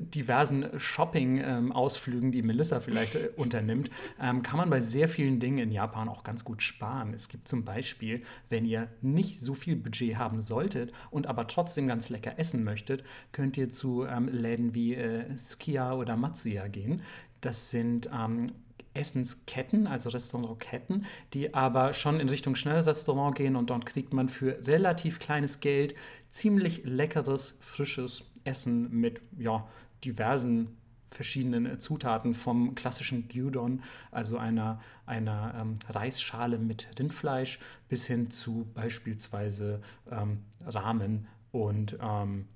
diversen 0.00 0.66
Shopping-Ausflügen, 0.78 2.32
die 2.32 2.42
Melissa 2.42 2.80
vielleicht 2.80 3.14
äh, 3.14 3.28
unternimmt, 3.36 3.90
ähm, 4.20 4.42
kann 4.42 4.56
man 4.56 4.70
bei 4.70 4.80
sehr 4.80 5.06
vielen 5.06 5.38
Dingen 5.38 5.58
in 5.58 5.70
Japan 5.70 6.08
auch 6.08 6.24
ganz 6.24 6.44
gut 6.44 6.62
sparen. 6.62 7.12
Es 7.12 7.28
gibt 7.28 7.46
zum 7.46 7.64
Beispiel, 7.64 8.22
wenn 8.48 8.64
ihr 8.64 8.88
nicht 9.02 9.42
so 9.42 9.54
viel 9.54 9.76
Budget 9.76 10.16
haben 10.16 10.40
solltet 10.40 10.92
und 11.10 11.26
aber 11.26 11.46
trotzdem 11.46 11.86
ganz 11.86 12.08
lecker 12.08 12.38
essen 12.38 12.64
möchtet, 12.64 13.04
könnt 13.32 13.56
ihr 13.58 13.68
zu 13.68 14.04
ähm, 14.04 14.28
Läden 14.28 14.74
wie 14.74 14.94
äh, 14.94 15.36
Sukiya 15.36 15.92
oder 15.92 16.16
Matsuya 16.16 16.68
gehen. 16.68 17.02
Das 17.42 17.70
sind 17.70 18.08
ähm, 18.12 18.46
Essensketten, 18.94 19.86
also 19.86 20.10
Restaurantketten, 20.10 21.04
die 21.32 21.52
aber 21.52 21.92
schon 21.92 22.20
in 22.20 22.28
Richtung 22.28 22.54
Schnellrestaurant 22.54 23.36
gehen 23.36 23.56
und 23.56 23.70
dort 23.70 23.86
kriegt 23.86 24.12
man 24.12 24.28
für 24.28 24.66
relativ 24.66 25.18
kleines 25.18 25.60
Geld 25.60 25.94
ziemlich 26.30 26.84
leckeres, 26.84 27.58
frisches 27.62 28.30
Essen 28.44 28.90
mit 28.90 29.20
ja, 29.38 29.68
diversen 30.04 30.76
verschiedenen 31.06 31.78
Zutaten 31.78 32.34
vom 32.34 32.74
klassischen 32.74 33.28
Gyudon, 33.28 33.82
also 34.10 34.36
einer, 34.36 34.80
einer 35.06 35.54
ähm, 35.56 35.74
Reisschale 35.88 36.58
mit 36.58 36.88
Rindfleisch, 36.98 37.58
bis 37.88 38.06
hin 38.06 38.30
zu 38.30 38.68
beispielsweise 38.74 39.80
ähm, 40.10 40.44
Ramen 40.66 41.28
und 41.52 41.96
ähm, 42.02 42.48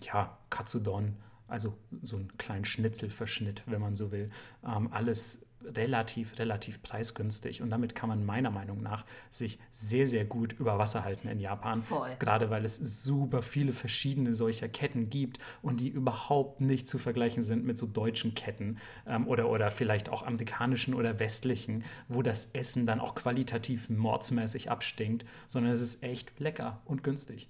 ja, 0.00 0.38
Katsudon, 0.50 1.16
also 1.46 1.76
so 2.02 2.16
einen 2.16 2.36
kleinen 2.38 2.64
Schnitzelverschnitt, 2.64 3.62
wenn 3.66 3.80
man 3.80 3.94
so 3.94 4.10
will. 4.10 4.30
Ähm, 4.64 4.88
alles 4.92 5.46
relativ, 5.74 6.38
relativ 6.38 6.82
preisgünstig 6.82 7.62
und 7.62 7.70
damit 7.70 7.94
kann 7.94 8.08
man 8.08 8.24
meiner 8.24 8.50
Meinung 8.50 8.82
nach 8.82 9.04
sich 9.30 9.58
sehr, 9.72 10.06
sehr 10.06 10.24
gut 10.24 10.54
über 10.58 10.78
Wasser 10.78 11.04
halten 11.04 11.28
in 11.28 11.40
Japan. 11.40 11.82
Voll. 11.82 12.10
Gerade 12.18 12.50
weil 12.50 12.64
es 12.64 12.76
super 12.76 13.42
viele 13.42 13.72
verschiedene 13.72 14.34
solcher 14.34 14.68
Ketten 14.68 15.10
gibt 15.10 15.38
und 15.62 15.80
die 15.80 15.88
überhaupt 15.88 16.60
nicht 16.60 16.88
zu 16.88 16.98
vergleichen 16.98 17.42
sind 17.42 17.64
mit 17.64 17.78
so 17.78 17.86
deutschen 17.86 18.34
Ketten 18.34 18.78
ähm, 19.06 19.26
oder, 19.26 19.48
oder 19.48 19.70
vielleicht 19.70 20.08
auch 20.08 20.22
amerikanischen 20.22 20.94
oder 20.94 21.18
westlichen, 21.18 21.84
wo 22.08 22.22
das 22.22 22.50
Essen 22.52 22.86
dann 22.86 23.00
auch 23.00 23.14
qualitativ 23.14 23.88
mordsmäßig 23.88 24.70
abstinkt, 24.70 25.24
sondern 25.46 25.72
es 25.72 25.80
ist 25.80 26.02
echt 26.02 26.38
lecker 26.38 26.80
und 26.84 27.02
günstig. 27.02 27.48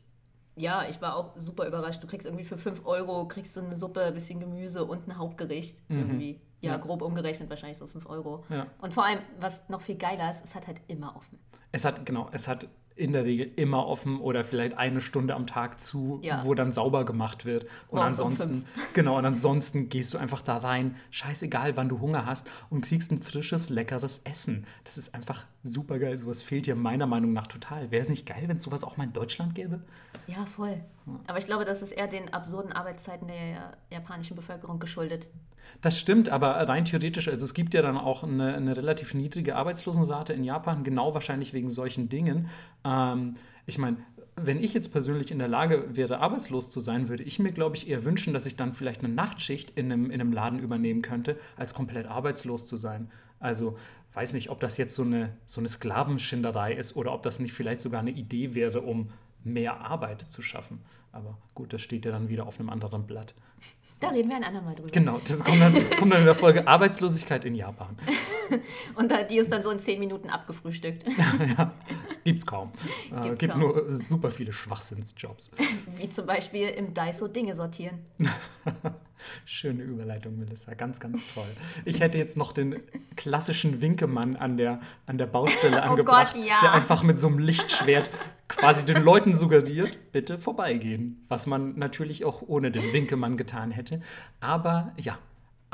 Ja, 0.59 0.89
ich 0.89 1.03
war 1.03 1.17
auch 1.17 1.35
super 1.37 1.67
überrascht. 1.67 2.03
Du 2.03 2.07
kriegst 2.07 2.27
irgendwie 2.27 2.45
für 2.45 2.57
5 2.57 2.87
Euro 2.87 3.29
kriegst 3.29 3.55
du 3.57 3.61
eine 3.61 3.75
Suppe, 3.75 4.05
ein 4.05 4.15
bisschen 4.15 4.41
Gemüse 4.41 4.85
und 4.85 5.07
ein 5.07 5.19
Hauptgericht. 5.19 5.83
Mhm. 5.91 5.99
Irgendwie 5.99 6.41
ja, 6.61 6.73
ja, 6.73 6.77
grob 6.79 7.03
umgerechnet 7.03 7.51
wahrscheinlich 7.51 7.79
so 7.79 7.87
5 7.87 8.07
Euro. 8.07 8.45
Ja. 8.49 8.67
Und 8.81 8.95
vor 8.95 9.05
allem, 9.05 9.21
was 9.41 9.69
noch 9.69 9.83
viel 9.83 9.97
geiler 9.97 10.31
ist, 10.31 10.45
es 10.45 10.55
hat 10.55 10.67
halt 10.67 10.81
immer 10.89 11.15
offen. 11.17 11.39
Es 11.73 11.85
hat, 11.85 12.07
genau, 12.07 12.29
es 12.33 12.49
hat 12.49 12.69
in 12.97 13.13
der 13.13 13.25
Regel 13.25 13.53
immer 13.57 13.87
offen 13.87 14.19
oder 14.21 14.43
vielleicht 14.43 14.79
eine 14.79 15.03
Stunde 15.03 15.35
am 15.35 15.47
Tag 15.47 15.79
zu, 15.79 16.19
ja. 16.23 16.43
wo 16.45 16.55
dann 16.55 16.73
sauber 16.73 17.05
gemacht 17.05 17.45
wird. 17.45 17.65
Und 17.89 17.99
Morgens 17.99 18.21
ansonsten, 18.21 18.55
um 18.55 18.65
genau, 18.95 19.19
und 19.19 19.27
ansonsten 19.27 19.91
gehst 19.91 20.15
du 20.15 20.19
einfach 20.19 20.41
da 20.41 20.57
rein, 20.57 20.97
scheißegal, 21.11 21.77
wann 21.77 21.91
du 21.91 22.01
Hunger 22.01 22.25
hast 22.25 22.49
und 22.71 22.81
kriegst 22.81 23.13
ein 23.13 23.21
frisches, 23.21 23.69
leckeres 23.69 24.23
Essen. 24.25 24.67
Das 24.85 24.97
ist 24.97 25.15
einfach 25.15 25.45
super 25.63 25.99
geil. 25.99 26.17
Sowas 26.17 26.43
fehlt 26.43 26.65
dir 26.65 26.75
meiner 26.75 27.07
Meinung 27.07 27.35
nach 27.35 27.47
total. 27.47 27.91
Wäre 27.91 28.01
es 28.01 28.09
nicht 28.09 28.25
geil, 28.25 28.45
wenn 28.47 28.57
es 28.57 28.63
sowas 28.63 28.83
auch 28.83 28.97
mal 28.97 29.05
in 29.05 29.13
Deutschland 29.13 29.55
gäbe? 29.55 29.83
Ja, 30.27 30.47
voll. 30.47 30.81
Aber 31.27 31.39
ich 31.39 31.47
glaube, 31.47 31.67
das 31.67 31.83
ist 31.83 31.93
eher 31.93 32.09
den 32.09 32.33
absurden 32.33 32.73
Arbeitszeiten 32.73 33.29
der 33.29 33.77
japanischen 33.91 34.37
Bevölkerung 34.37 34.79
geschuldet. 34.79 35.29
Das 35.81 35.99
stimmt, 35.99 36.29
aber 36.29 36.53
rein 36.69 36.85
theoretisch, 36.85 37.29
also 37.29 37.45
es 37.45 37.55
gibt 37.55 37.75
ja 37.75 37.83
dann 37.83 37.97
auch 37.97 38.25
eine, 38.25 38.55
eine 38.55 38.77
relativ 38.77 39.15
niedrige 39.15 39.57
Arbeitslosenrate 39.57 40.33
in 40.33 40.45
Japan, 40.45 40.85
genau 40.85 41.15
wahrscheinlich 41.15 41.53
wegen 41.53 41.71
solchen 41.71 42.09
Dingen. 42.09 42.49
Ähm, 42.85 43.33
ich 43.67 43.79
meine, 43.79 43.99
wenn 44.37 44.63
ich 44.63 44.75
jetzt 44.75 44.93
persönlich 44.93 45.31
in 45.31 45.39
der 45.39 45.49
Lage 45.49 45.97
wäre, 45.97 46.21
arbeitslos 46.21 46.71
zu 46.71 46.79
sein, 46.79 47.09
würde 47.09 47.23
ich 47.23 47.39
mir, 47.39 47.53
glaube 47.53 47.77
ich, 47.77 47.89
eher 47.89 48.05
wünschen, 48.05 48.35
dass 48.35 48.47
ich 48.47 48.57
dann 48.57 48.73
vielleicht 48.73 49.03
eine 49.03 49.13
Nachtschicht 49.13 49.71
in 49.71 49.91
einem, 49.91 50.11
in 50.11 50.21
einem 50.21 50.33
Laden 50.33 50.59
übernehmen 50.59 51.03
könnte, 51.03 51.39
als 51.57 51.75
komplett 51.75 52.07
arbeitslos 52.07 52.67
zu 52.67 52.77
sein. 52.77 53.11
Also 53.41 53.79
weiß 54.13 54.35
nicht, 54.35 54.51
ob 54.51 54.61
das 54.61 54.77
jetzt 54.77 54.95
so 54.95 55.03
eine, 55.03 55.37
so 55.47 55.61
eine 55.61 55.69
Sklavenschinderei 55.69 56.75
ist 56.75 56.97
oder 56.97 57.13
ob 57.13 57.23
das 57.23 57.39
nicht 57.41 57.53
vielleicht 57.53 57.81
sogar 57.81 58.01
eine 58.01 58.11
Idee 58.11 58.55
wäre, 58.55 58.83
um 58.83 59.11
mehr 59.43 59.81
Arbeit 59.81 60.23
zu 60.23 60.43
schaffen. 60.43 60.81
Aber 61.13 61.39
gut, 61.55 61.73
das 61.73 61.81
steht 61.81 62.05
ja 62.05 62.13
dann 62.13 62.29
wieder 62.29 62.47
auf 62.47 62.61
einem 62.61 62.69
anderen 62.69 63.07
Blatt. 63.07 63.35
Da 63.99 64.09
reden 64.09 64.29
wir 64.29 64.37
ein 64.37 64.45
andermal 64.45 64.75
drüber. 64.75 64.91
Genau, 64.91 65.19
das 65.27 65.43
kommt 65.43 65.61
dann, 65.61 65.73
kommt 65.99 66.13
dann 66.13 66.21
in 66.21 66.27
der 66.27 66.35
Folge 66.35 66.69
Arbeitslosigkeit 66.69 67.47
in 67.47 67.55
Japan. 67.55 67.97
Und 68.95 69.13
die 69.31 69.39
ist 69.39 69.51
dann 69.51 69.63
so 69.63 69.71
in 69.71 69.79
zehn 69.79 69.99
Minuten 69.99 70.29
abgefrühstückt. 70.29 71.05
ja, 71.59 71.73
gibt's 72.25 72.45
kaum. 72.45 72.73
Äh, 73.07 73.23
gibt's 73.23 73.39
gibt 73.39 73.53
kaum. 73.53 73.61
nur 73.61 73.91
super 73.91 74.31
viele 74.31 74.53
Schwachsinnsjobs. 74.53 75.53
Wie 75.97 76.11
zum 76.11 76.27
Beispiel 76.27 76.69
im 76.69 76.93
Daiso 76.93 77.29
Dinge 77.29 77.55
sortieren. 77.55 78.01
Schöne 79.45 79.83
Überleitung, 79.83 80.39
Melissa. 80.39 80.75
Ganz, 80.75 81.01
ganz 81.01 81.21
toll. 81.35 81.47
Ich 81.85 82.01
hätte 82.01 82.19
jetzt 82.19 82.37
noch 82.37 82.53
den 82.53 82.81
klassischen 83.17 83.81
Winkemann 83.81 84.37
an 84.37 84.57
der, 84.57 84.81
an 85.07 85.19
der 85.19 85.27
Baustelle 85.27 85.77
oh 85.83 85.91
angebracht, 85.91 86.35
Gott, 86.35 86.45
ja. 86.45 86.59
der 86.61 86.73
einfach 86.73 87.03
mit 87.03 87.19
so 87.19 87.29
einem 87.29 87.39
Lichtschwert 87.39 88.11
quasi 88.49 88.85
den 88.85 89.03
Leuten 89.03 89.35
suggeriert, 89.35 90.13
bitte 90.13 90.39
vorbeigehen. 90.39 91.25
Was 91.29 91.47
man 91.47 91.79
natürlich 91.79 92.25
auch 92.25 92.43
ohne 92.43 92.71
den 92.71 92.93
Winkemann 92.93 93.37
getan 93.37 93.71
hätte. 93.71 94.01
Aber 94.41 94.93
ja, 94.97 95.19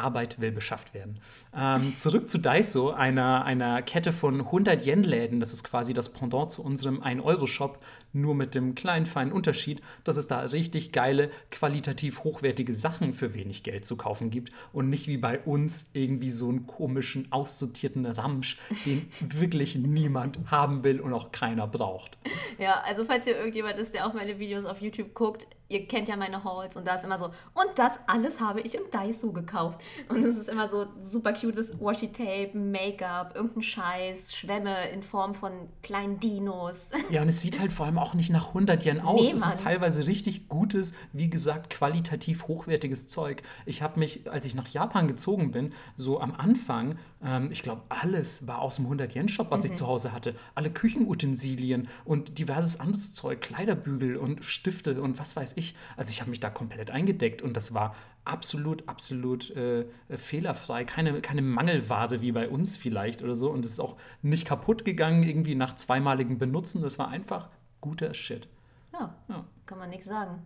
Arbeit 0.03 0.41
will 0.41 0.53
beschafft 0.53 0.95
werden. 0.95 1.15
Ähm, 1.57 1.97
zurück 1.97 2.29
zu 2.29 2.39
Daiso, 2.39 2.91
einer, 2.91 3.45
einer 3.45 3.83
Kette 3.83 4.13
von 4.13 4.41
100 4.41 4.85
Yen-Läden. 4.85 5.41
Das 5.41 5.53
ist 5.53 5.65
quasi 5.65 5.95
das 5.95 6.13
Pendant 6.13 6.51
zu 6.51 6.63
unserem 6.63 7.03
1-Euro-Shop, 7.03 7.79
nur 8.13 8.35
mit 8.35 8.55
dem 8.55 8.75
kleinen, 8.75 9.07
feinen 9.07 9.33
Unterschied, 9.33 9.81
dass 10.05 10.17
es 10.17 10.27
da 10.27 10.41
richtig 10.41 10.93
geile, 10.93 11.31
qualitativ 11.51 12.25
hochwertige 12.25 12.75
Sachen 12.75 13.15
für 13.15 13.35
wenig 13.35 13.63
Geld 13.63 13.87
zu 13.87 13.97
kaufen 13.97 14.31
gibt 14.31 14.53
und 14.73 14.89
nicht 14.89 15.09
wie 15.09 15.17
bei 15.17 15.39
uns 15.41 15.91
irgendwie 15.93 16.31
so 16.31 16.49
einen 16.49 16.67
komischen, 16.67 17.31
aussortierten 17.31 18.07
Ramsch, 18.07 18.59
den 18.85 19.11
wirklich 19.21 19.77
niemand 19.77 20.39
haben 20.51 20.85
will 20.85 21.01
und 21.01 21.13
auch 21.13 21.33
keiner 21.33 21.67
braucht. 21.67 22.19
Ja, 22.59 22.81
also 22.81 23.05
falls 23.05 23.27
ihr 23.27 23.37
irgendjemand 23.37 23.79
ist, 23.79 23.95
der 23.95 24.07
auch 24.07 24.15
meine 24.15 24.39
Videos 24.39 24.65
auf 24.65 24.81
YouTube 24.81 25.15
guckt, 25.15 25.47
ihr 25.69 25.87
kennt 25.87 26.09
ja 26.09 26.17
meine 26.17 26.45
Hauls 26.45 26.77
und 26.77 26.87
da 26.87 26.97
ist 26.97 27.05
immer 27.05 27.19
so, 27.19 27.27
und 27.27 27.71
das 27.77 27.93
alles 28.07 28.41
habe 28.41 28.61
ich 28.61 28.75
im 28.75 28.83
Daiso 28.91 29.33
gekauft. 29.33 29.81
Und 30.09 30.25
es 30.25 30.37
ist 30.37 30.49
immer 30.49 30.69
so 30.69 30.87
super 31.03 31.33
cutes 31.33 31.81
Washi-Tape, 31.81 32.57
Make-up, 32.57 33.35
irgendein 33.35 33.63
Scheiß, 33.63 34.35
Schwämme 34.35 34.91
in 34.91 35.03
Form 35.03 35.35
von 35.35 35.53
kleinen 35.83 36.21
Dinos. 36.21 36.91
Ja, 37.11 37.21
und 37.21 37.29
es 37.29 37.43
sieht 37.43 37.59
halt 37.61 37.73
vor 37.73 37.85
allem 37.85 37.99
auch 37.99 38.15
nicht 38.15 38.31
nach 38.31 38.49
100 38.49 38.87
Yen 38.87 39.01
aus. 39.01 39.21
Nee, 39.21 39.37
es 39.37 39.45
ist 39.45 39.61
teilweise 39.61 40.07
richtig 40.07 40.49
gutes, 40.49 40.95
wie 41.13 41.29
gesagt, 41.29 41.69
qualitativ 41.69 42.49
hochwertiges 42.49 43.09
Zeug. 43.09 43.43
Ich 43.67 43.83
habe 43.83 43.99
mich, 43.99 44.31
als 44.31 44.47
ich 44.47 44.55
nach 44.55 44.69
Japan 44.69 45.09
gezogen 45.09 45.51
bin, 45.51 45.71
so 45.97 46.21
am 46.21 46.33
Anfang, 46.33 46.97
ähm, 47.23 47.51
ich 47.51 47.63
glaube, 47.63 47.83
alles 47.89 48.47
war 48.47 48.61
aus 48.61 48.77
dem 48.77 48.87
100-Yen-Shop, 48.87 49.51
was 49.51 49.61
mhm. 49.61 49.67
ich 49.67 49.73
zu 49.75 49.87
Hause 49.87 50.13
hatte. 50.13 50.35
Alle 50.55 50.71
Küchenutensilien 50.71 51.89
und 52.05 52.39
diverses 52.39 52.81
anderes 52.81 53.15
Zeug, 53.15 53.41
Kleiderbügel 53.41 54.17
und 54.17 54.45
Stifte 54.45 55.01
und 55.01 55.19
was 55.19 55.37
weiß 55.37 55.55
ich. 55.57 55.62
Also 55.97 56.11
ich 56.11 56.21
habe 56.21 56.31
mich 56.31 56.41
da 56.41 56.51
komplett 56.51 56.91
eingedeckt 56.91 57.43
und 57.43 57.57
das 57.57 57.75
war 57.75 57.95
absolut, 58.25 58.89
absolut 58.89 59.51
äh, 59.51 59.87
fehlerfrei. 60.11 60.85
Keine, 60.85 61.21
keine 61.21 61.43
Mangelware 61.43 62.21
wie 62.21 62.33
bei 62.33 62.49
uns 62.49 62.77
vielleicht 62.77 63.23
oder 63.23 63.35
so. 63.35 63.51
Und 63.51 63.65
es 63.65 63.73
ist 63.73 63.81
auch 63.81 63.97
nicht 64.23 64.47
kaputt 64.47 64.85
gegangen 64.85 65.23
irgendwie 65.23 65.55
nach 65.55 65.77
zweimaligem 65.77 66.39
Benutzen. 66.39 66.83
Das 66.83 66.99
war 66.99 67.09
einfach 67.09 67.49
guter 67.81 68.15
Shit. 68.15 68.49
Ja, 68.93 69.17
ja. 69.29 69.45
kann 69.67 69.79
man 69.79 69.91
nichts 69.91 70.07
sagen. 70.07 70.43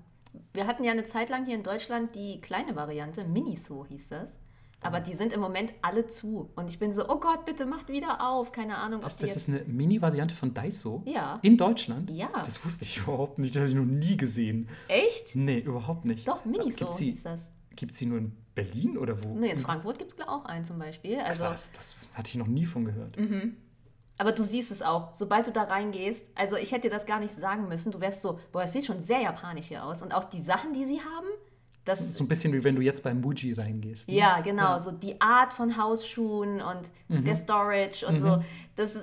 Wir 0.52 0.66
hatten 0.66 0.84
ja 0.84 0.92
eine 0.92 1.04
Zeit 1.04 1.30
lang 1.30 1.46
hier 1.46 1.54
in 1.54 1.62
Deutschland 1.62 2.14
die 2.14 2.40
kleine 2.40 2.76
Variante, 2.76 3.24
Miniso 3.24 3.86
hieß 3.86 4.08
das. 4.08 4.38
Aber 4.86 5.00
die 5.00 5.14
sind 5.14 5.32
im 5.32 5.40
Moment 5.40 5.74
alle 5.82 6.06
zu. 6.06 6.50
Und 6.56 6.68
ich 6.68 6.78
bin 6.78 6.92
so, 6.92 7.08
oh 7.08 7.18
Gott, 7.18 7.44
bitte 7.44 7.66
macht 7.66 7.88
wieder 7.88 8.28
auf. 8.28 8.52
Keine 8.52 8.78
Ahnung, 8.78 9.02
Was, 9.02 9.16
Das 9.16 9.34
ist 9.36 9.48
eine 9.48 9.60
Mini-Variante 9.64 10.34
von 10.34 10.54
Daiso? 10.54 11.02
Ja. 11.06 11.38
In 11.42 11.56
Deutschland? 11.56 12.10
Ja. 12.10 12.30
Das 12.44 12.64
wusste 12.64 12.84
ich 12.84 12.98
überhaupt 12.98 13.38
nicht. 13.38 13.54
Das 13.54 13.62
habe 13.62 13.70
ich 13.70 13.76
noch 13.76 13.84
nie 13.84 14.16
gesehen. 14.16 14.68
Echt? 14.88 15.34
Nee, 15.34 15.58
überhaupt 15.58 16.04
nicht. 16.04 16.26
Doch, 16.28 16.44
Miniso 16.44 16.88
ist 16.88 17.24
das. 17.24 17.50
Gibt 17.74 17.92
es 17.92 17.98
die 17.98 18.06
nur 18.06 18.18
in 18.18 18.32
Berlin 18.54 18.96
oder 18.96 19.22
wo? 19.22 19.34
Nee, 19.34 19.50
in 19.50 19.58
Frankfurt 19.58 19.98
gibt 19.98 20.12
es 20.12 20.20
auch 20.26 20.46
einen 20.46 20.64
zum 20.64 20.78
Beispiel. 20.78 21.18
Also, 21.20 21.44
Krass, 21.44 21.72
das 21.72 21.96
hatte 22.14 22.30
ich 22.30 22.36
noch 22.36 22.46
nie 22.46 22.64
von 22.64 22.84
gehört. 22.84 23.18
Mhm. 23.18 23.56
Aber 24.18 24.32
du 24.32 24.42
siehst 24.42 24.70
es 24.70 24.80
auch, 24.80 25.14
sobald 25.14 25.46
du 25.46 25.52
da 25.52 25.64
reingehst, 25.64 26.30
also 26.34 26.56
ich 26.56 26.72
hätte 26.72 26.88
dir 26.88 26.94
das 26.94 27.04
gar 27.04 27.20
nicht 27.20 27.34
sagen 27.34 27.68
müssen, 27.68 27.92
du 27.92 28.00
wärst 28.00 28.22
so, 28.22 28.40
boah, 28.50 28.62
es 28.62 28.72
sieht 28.72 28.86
schon 28.86 29.02
sehr 29.02 29.20
japanisch 29.20 29.66
hier 29.66 29.84
aus. 29.84 30.02
Und 30.02 30.14
auch 30.14 30.24
die 30.24 30.40
Sachen, 30.40 30.72
die 30.72 30.86
sie 30.86 31.00
haben, 31.00 31.26
das, 31.86 32.00
so, 32.00 32.04
so, 32.04 32.24
ein 32.24 32.28
bisschen 32.28 32.52
wie 32.52 32.64
wenn 32.64 32.74
du 32.74 32.82
jetzt 32.82 33.02
bei 33.04 33.14
Muji 33.14 33.52
reingehst. 33.52 34.08
Ne? 34.08 34.16
Ja, 34.16 34.40
genau. 34.40 34.72
Ja. 34.72 34.78
So 34.78 34.90
die 34.90 35.20
Art 35.20 35.54
von 35.54 35.76
Hausschuhen 35.76 36.60
und 36.60 36.90
mhm. 37.08 37.24
der 37.24 37.36
Storage 37.36 38.04
und 38.06 38.14
mhm. 38.14 38.18
so. 38.18 38.44
Das 38.74 38.96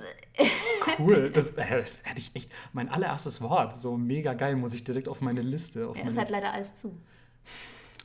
cool. 0.98 1.30
Das 1.30 1.56
äh, 1.56 1.62
hätte 1.62 2.18
ich 2.18 2.30
echt 2.34 2.50
mein 2.72 2.90
allererstes 2.90 3.40
Wort. 3.40 3.72
So 3.72 3.96
mega 3.96 4.34
geil, 4.34 4.54
muss 4.54 4.74
ich 4.74 4.84
direkt 4.84 5.08
auf 5.08 5.22
meine 5.22 5.40
Liste. 5.40 5.88
Auf 5.88 5.96
ja, 5.96 6.04
meine... 6.04 6.12
ist 6.12 6.18
halt 6.18 6.30
leider 6.30 6.52
alles 6.52 6.74
zu. 6.76 6.94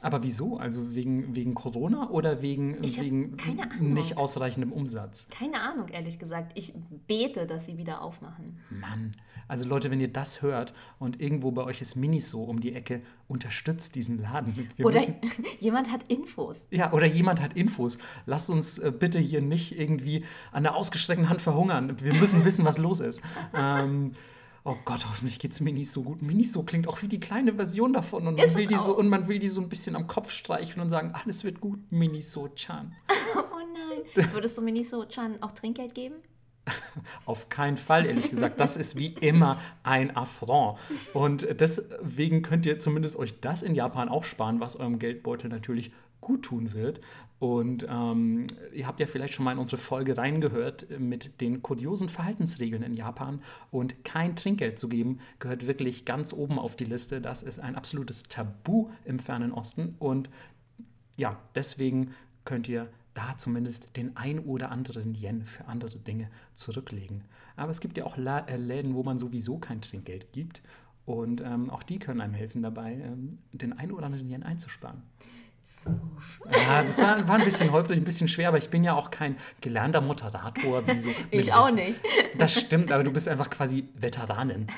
Aber 0.01 0.24
wieso? 0.24 0.58
Also 0.58 0.96
wegen, 0.96 1.36
wegen 1.36 1.53
Corona 1.53 2.10
oder 2.10 2.41
wegen, 2.41 2.82
wegen 2.82 3.36
nicht 3.79 4.18
ausreichendem 4.18 4.72
Umsatz? 4.72 5.27
Keine 5.29 5.62
Ahnung, 5.62 5.89
ehrlich 5.89 6.20
gesagt. 6.20 6.51
Ich 6.56 6.74
bete, 7.08 7.46
dass 7.46 7.65
sie 7.65 7.77
wieder 7.77 8.01
aufmachen. 8.01 8.60
Mann. 8.70 9.12
Also 9.50 9.68
Leute, 9.68 9.89
wenn 9.89 10.00
ihr 10.00 10.13
das 10.13 10.44
hört 10.44 10.74
und 11.00 11.20
irgendwo 11.20 11.51
bei 11.51 11.63
euch 11.63 11.82
ist 11.82 11.96
Miniso 11.96 12.44
um 12.44 12.60
die 12.60 12.74
Ecke, 12.74 13.01
unterstützt 13.27 13.96
diesen 13.96 14.22
Laden. 14.22 14.70
Wir 14.75 14.86
oder 14.86 15.00
müssen, 15.00 15.15
jemand 15.60 15.91
hat 15.91 16.03
Infos. 16.08 16.56
Ja, 16.70 16.94
oder 16.94 17.08
jemand 17.08 17.41
hat 17.41 17.53
Infos. 17.53 17.98
Lasst 18.27 18.51
uns 18.51 18.77
äh, 18.77 18.91
bitte 18.91 19.18
hier 19.18 19.41
nicht 19.41 19.77
irgendwie 19.77 20.24
an 20.51 20.63
der 20.63 20.75
ausgestreckten 20.75 21.29
Hand 21.29 21.41
verhungern. 21.41 22.00
Wir 22.00 22.13
müssen 22.13 22.46
wissen, 22.46 22.63
was 22.63 22.77
los 22.77 23.00
ist. 23.00 23.22
ähm, 23.56 24.13
oh 24.63 24.75
Gott, 24.86 25.06
hoffentlich 25.08 25.39
geht 25.39 25.51
es 25.51 25.60
mir 25.60 25.74
nicht 25.74 25.92
so 25.92 26.04
gut. 26.04 26.22
Miniso 26.22 26.63
klingt 26.63 26.88
auch 26.88 27.01
wie 27.01 27.08
die 27.08 27.20
kleine 27.20 27.54
Version 27.54 27.94
davon. 27.94 28.28
Und 28.28 28.38
man, 28.38 28.56
will 28.56 28.68
die 28.68 28.75
so, 28.75 28.98
und 28.98 29.08
man 29.08 29.28
will 29.28 29.39
die 29.39 29.50
so 29.50 29.62
ein 29.62 29.70
bisschen 29.70 29.96
am 29.96 30.08
Kopf 30.08 30.32
streicheln 30.32 30.82
und 30.82 30.89
sagen, 30.89 31.13
alles 31.13 31.44
wird 31.44 31.60
gut, 31.60 31.80
Miniso-chan. 31.92 32.96
oh 33.36 34.16
nein. 34.16 34.32
Würdest 34.34 34.58
du 34.58 34.62
Miniso-chan 34.62 35.42
auch 35.42 35.51
Trinkgeld 35.51 35.96
geben? 35.96 36.16
Auf 37.25 37.50
keinen 37.50 37.78
Fall, 37.78 38.06
ehrlich 38.06 38.30
gesagt. 38.30 38.60
Das 38.60 38.78
ist 38.78 38.96
wie 38.96 39.08
immer 39.08 39.60
ein 39.84 40.16
Affront. 40.16 40.78
Und 41.13 41.48
deswegen 41.60 42.42
könnt 42.42 42.66
ihr 42.66 42.80
zumindest 42.80 43.16
euch 43.16 43.39
das 43.39 43.63
in 43.63 43.75
Japan 43.75 44.10
auch 44.10 44.24
sparen, 44.24 44.60
was 44.60 44.75
eurem 44.75 45.00
Geldbeutel 45.00 45.50
natürlich 45.50 45.92
gut 46.22 46.44
tun 46.44 46.74
wird. 46.74 47.01
Und 47.39 47.88
ähm, 47.89 48.48
ihr 48.74 48.86
habt 48.86 49.00
ja 49.00 49.05
vielleicht 49.05 49.34
schon 49.34 49.46
mal 49.46 49.53
in 49.53 49.60
unsere 49.60 49.77
Folge 49.77 50.17
reingehört 50.17 51.00
mit 51.00 51.39
den 51.39 51.62
kuriosen 51.62 52.10
Verhaltensregeln 52.10 52.84
in 52.84 52.93
Japan. 52.93 53.41
Und 53.72 54.03
kein 54.03 54.36
Trinkgeld 54.36 54.77
zu 54.77 54.89
geben, 54.89 55.19
gehört 55.39 55.65
wirklich 55.65 56.03
ganz 56.03 56.34
oben 56.34 56.60
auf 56.60 56.75
die 56.75 56.86
Liste. 56.86 57.22
Das 57.22 57.41
ist 57.41 57.60
ein 57.60 57.75
absolutes 57.75 58.24
Tabu 58.24 58.89
im 59.05 59.19
fernen 59.19 59.53
Osten. 59.53 59.96
Und 60.00 60.29
ja, 61.15 61.38
deswegen 61.55 62.13
könnt 62.43 62.67
ihr 62.67 62.89
da 63.13 63.38
zumindest 63.38 63.96
den 63.96 64.17
ein 64.17 64.39
oder 64.39 64.72
anderen 64.72 65.15
Yen 65.15 65.46
für 65.46 65.65
andere 65.65 65.98
Dinge 65.98 66.29
zurücklegen. 66.55 67.24
Aber 67.55 67.72
es 67.72 67.79
gibt 67.79 67.98
ja 67.98 68.05
auch 68.05 68.17
äh, 68.17 68.58
Läden, 68.58 68.96
wo 68.96 69.03
man 69.03 69.17
sowieso 69.17 69.58
kein 69.58 69.81
Trinkgeld 69.81 70.34
gibt. 70.34 70.62
Und 71.05 71.41
ähm, 71.41 71.69
auch 71.69 71.84
die 71.84 72.00
können 72.00 72.22
einem 72.22 72.34
helfen 72.34 72.62
dabei, 72.62 72.93
ähm, 72.93 73.39
den 73.51 73.74
ein 73.74 73.91
oder 73.91 74.05
anderen 74.05 74.29
Yen 74.29 74.43
einzusparen. 74.43 75.01
Smooth. 75.69 75.99
Ja, 76.51 76.81
das 76.81 76.97
war, 76.99 77.27
war 77.27 77.38
ein 77.38 77.43
bisschen 77.43 77.71
holprig, 77.71 77.97
ein 77.97 78.03
bisschen 78.03 78.27
schwer, 78.27 78.47
aber 78.47 78.57
ich 78.57 78.69
bin 78.69 78.83
ja 78.83 78.95
auch 78.95 79.11
kein 79.11 79.38
gelernter 79.61 80.01
Moderator. 80.01 80.88
Wie 80.88 80.97
so 80.97 81.09
ich 81.31 81.53
auch 81.53 81.71
nicht. 81.71 82.01
Das 82.39 82.59
stimmt, 82.59 82.91
aber 82.91 83.03
du 83.03 83.11
bist 83.11 83.27
einfach 83.27 83.49
quasi 83.49 83.88
Veteranin. 83.95 84.67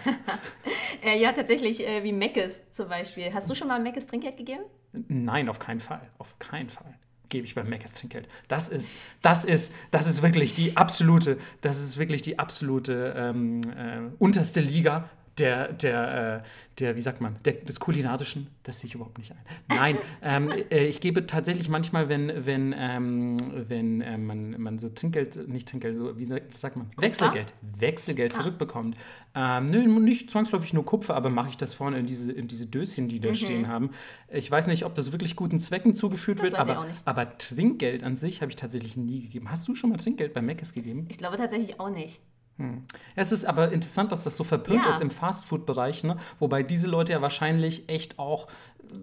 Äh, 1.04 1.20
ja, 1.20 1.32
tatsächlich, 1.32 1.88
äh, 1.88 2.04
wie 2.04 2.14
Meckes 2.14 2.72
zum 2.74 2.88
Beispiel. 2.88 3.34
Hast 3.34 3.50
du 3.50 3.56
schon 3.56 3.68
mal 3.68 3.80
Meckes 3.80 4.06
Trinkgeld 4.06 4.38
gegeben? 4.38 4.62
Nein, 5.08 5.50
auf 5.50 5.58
keinen 5.58 5.80
Fall. 5.80 6.12
Auf 6.20 6.38
keinen 6.38 6.70
Fall 6.70 6.94
gebe 7.30 7.48
ich 7.48 7.56
beim 7.56 7.68
Meckes 7.68 7.96
Trinkgeld. 7.96 8.28
Das 8.48 8.70
ist, 8.70 8.94
das 9.24 9.44
ist, 9.44 9.74
das 9.90 10.06
ist 10.06 10.22
wirklich 10.22 10.54
die 10.54 10.78
absolute, 10.78 11.40
das 11.62 11.82
ist 11.82 11.98
wirklich 11.98 12.22
die 12.22 12.38
absolute 12.38 13.16
ähm, 13.18 13.62
äh, 13.62 14.12
unterste 14.20 14.60
Liga 14.60 15.10
der, 15.38 15.72
der, 15.74 16.44
äh, 16.44 16.48
der, 16.80 16.96
wie 16.96 17.02
sagt 17.02 17.22
man, 17.22 17.38
der, 17.46 17.54
des 17.54 17.80
Kulinarischen, 17.80 18.48
das 18.64 18.80
sehe 18.80 18.90
ich 18.90 18.96
überhaupt 18.96 19.18
nicht 19.18 19.32
ein. 19.32 19.38
Nein, 19.68 19.98
ähm, 20.22 20.52
äh, 20.70 20.86
ich 20.86 21.00
gebe 21.00 21.26
tatsächlich 21.26 21.70
manchmal, 21.70 22.10
wenn, 22.10 22.46
wenn, 22.46 22.76
ähm, 22.78 23.38
wenn 23.68 24.02
äh, 24.02 24.18
man, 24.18 24.62
man 24.62 24.80
so 24.80 24.90
Trinkgeld, 24.90 25.48
nicht 25.48 25.70
Trinkgeld, 25.70 25.96
so, 25.96 26.18
wie 26.18 26.26
sagt 26.26 26.76
man, 26.76 26.88
Wechselgeld, 26.98 27.54
Wechselgeld 27.62 28.34
ah. 28.34 28.40
zurückbekommt. 28.40 28.98
Ähm, 29.34 29.66
nö, 29.68 29.88
nicht 30.00 30.30
zwangsläufig 30.30 30.74
nur 30.74 30.86
Kupfer, 30.86 31.16
aber 31.16 31.30
mache 31.30 31.50
ich 31.50 31.58
das 31.58 31.74
vorne 31.74 32.00
in 32.00 32.06
diese, 32.06 32.32
in 32.32 32.48
diese 32.48 32.66
Döschen, 32.66 33.08
die 33.08 33.20
da 33.20 33.30
mhm. 33.30 33.36
stehen 33.36 33.68
haben. 33.68 33.92
Ich 34.30 34.52
weiß 34.52 34.68
nicht, 34.68 34.86
ob 34.86 34.96
das 34.96 35.12
wirklich 35.12 35.36
guten 35.36 35.60
Zwecken 35.60 35.96
zugeführt 35.96 36.40
das 36.40 36.46
wird, 36.46 36.60
aber, 36.60 36.88
aber 37.06 37.38
Trinkgeld 37.38 38.04
an 38.04 38.18
sich 38.18 38.42
habe 38.42 38.52
ich 38.52 38.58
tatsächlich 38.58 38.98
nie 38.98 39.22
gegeben. 39.22 39.50
Hast 39.50 39.68
du 39.68 39.76
schon 39.76 39.90
mal 39.90 39.98
Trinkgeld 39.98 40.34
bei 40.34 40.42
Meckes 40.42 40.74
gegeben? 40.74 41.08
Ich 41.10 41.18
glaube 41.18 41.38
tatsächlich 41.38 41.80
auch 41.80 41.90
nicht. 41.90 42.22
Hm. 42.62 42.84
Es 43.16 43.32
ist 43.32 43.46
aber 43.46 43.72
interessant, 43.72 44.12
dass 44.12 44.24
das 44.24 44.38
so 44.38 44.44
verpönt 44.44 44.86
ja. 44.86 44.90
ist 44.90 45.02
im 45.02 45.10
Fastfood-Bereich, 45.10 46.04
ne? 46.04 46.18
wobei 46.40 46.64
diese 46.64 46.88
Leute 46.88 47.12
ja 47.12 47.22
wahrscheinlich 47.22 47.90
echt 47.90 48.20
auch 48.20 48.48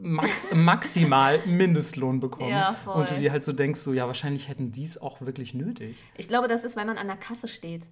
max 0.01 0.47
maximal 0.55 1.41
Mindestlohn 1.47 2.21
bekommen. 2.21 2.51
Ja, 2.51 2.77
und 2.87 3.11
du 3.11 3.17
dir 3.17 3.33
halt 3.33 3.45
so 3.45 3.53
denkst, 3.53 3.81
so 3.81 3.93
ja, 3.93 4.07
wahrscheinlich 4.07 4.49
hätten 4.49 4.71
die 4.71 4.85
es 4.85 5.01
auch 5.01 5.21
wirklich 5.21 5.55
nötig. 5.55 5.97
Ich 6.17 6.29
glaube, 6.29 6.49
das 6.49 6.65
ist, 6.65 6.77
weil 6.77 6.87
man 6.87 6.99
an 6.99 7.07
der 7.07 7.17
Kasse 7.17 7.49
steht. 7.49 7.89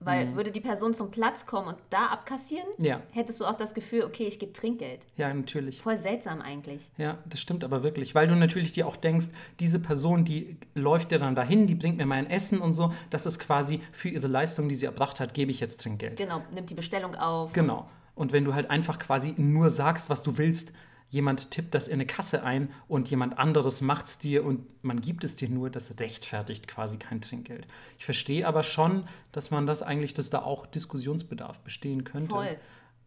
Weil 0.00 0.26
mhm. 0.26 0.36
würde 0.36 0.52
die 0.52 0.60
Person 0.60 0.94
zum 0.94 1.10
Platz 1.10 1.44
kommen 1.44 1.68
und 1.68 1.78
da 1.90 2.06
abkassieren, 2.06 2.68
ja. 2.78 3.02
hättest 3.10 3.40
du 3.40 3.44
auch 3.44 3.56
das 3.56 3.74
Gefühl, 3.74 4.04
okay, 4.04 4.24
ich 4.24 4.38
gebe 4.38 4.52
Trinkgeld. 4.52 5.00
Ja, 5.16 5.32
natürlich. 5.34 5.80
Voll 5.80 5.98
seltsam 5.98 6.40
eigentlich. 6.40 6.88
Ja, 6.98 7.18
das 7.26 7.40
stimmt 7.40 7.64
aber 7.64 7.82
wirklich. 7.82 8.14
Weil 8.14 8.28
du 8.28 8.36
natürlich 8.36 8.70
dir 8.70 8.86
auch 8.86 8.96
denkst, 8.96 9.26
diese 9.58 9.80
Person, 9.80 10.24
die 10.24 10.56
läuft 10.74 11.10
dir 11.10 11.18
dann 11.18 11.34
dahin, 11.34 11.66
die 11.66 11.74
bringt 11.74 11.96
mir 11.96 12.06
mein 12.06 12.30
Essen 12.30 12.60
und 12.60 12.72
so. 12.72 12.92
Das 13.10 13.26
ist 13.26 13.40
quasi 13.40 13.80
für 13.90 14.08
ihre 14.08 14.28
Leistung, 14.28 14.68
die 14.68 14.76
sie 14.76 14.86
erbracht 14.86 15.18
hat, 15.18 15.34
gebe 15.34 15.50
ich 15.50 15.58
jetzt 15.58 15.80
Trinkgeld. 15.80 16.16
Genau, 16.16 16.42
nimmt 16.52 16.70
die 16.70 16.74
Bestellung 16.74 17.16
auf. 17.16 17.52
Genau. 17.52 17.88
Und 18.14 18.32
wenn 18.32 18.44
du 18.44 18.54
halt 18.54 18.70
einfach 18.70 18.98
quasi 18.98 19.34
nur 19.36 19.70
sagst, 19.70 20.10
was 20.10 20.22
du 20.22 20.38
willst, 20.38 20.72
jemand 21.10 21.50
tippt 21.50 21.74
das 21.74 21.88
in 21.88 21.94
eine 21.94 22.06
Kasse 22.06 22.42
ein 22.42 22.70
und 22.86 23.10
jemand 23.10 23.38
anderes 23.38 23.80
macht 23.80 24.06
es 24.06 24.18
dir 24.18 24.44
und 24.44 24.66
man 24.84 25.00
gibt 25.00 25.24
es 25.24 25.36
dir 25.36 25.48
nur, 25.48 25.70
das 25.70 25.98
rechtfertigt 25.98 26.68
quasi 26.68 26.98
kein 26.98 27.20
Trinkgeld. 27.20 27.66
Ich 27.98 28.04
verstehe 28.04 28.46
aber 28.46 28.62
schon, 28.62 29.04
dass 29.32 29.50
man 29.50 29.66
das 29.66 29.82
eigentlich, 29.82 30.14
dass 30.14 30.30
da 30.30 30.42
auch 30.42 30.66
Diskussionsbedarf 30.66 31.60
bestehen 31.60 32.04
könnte. 32.04 32.34
Voll. 32.34 32.58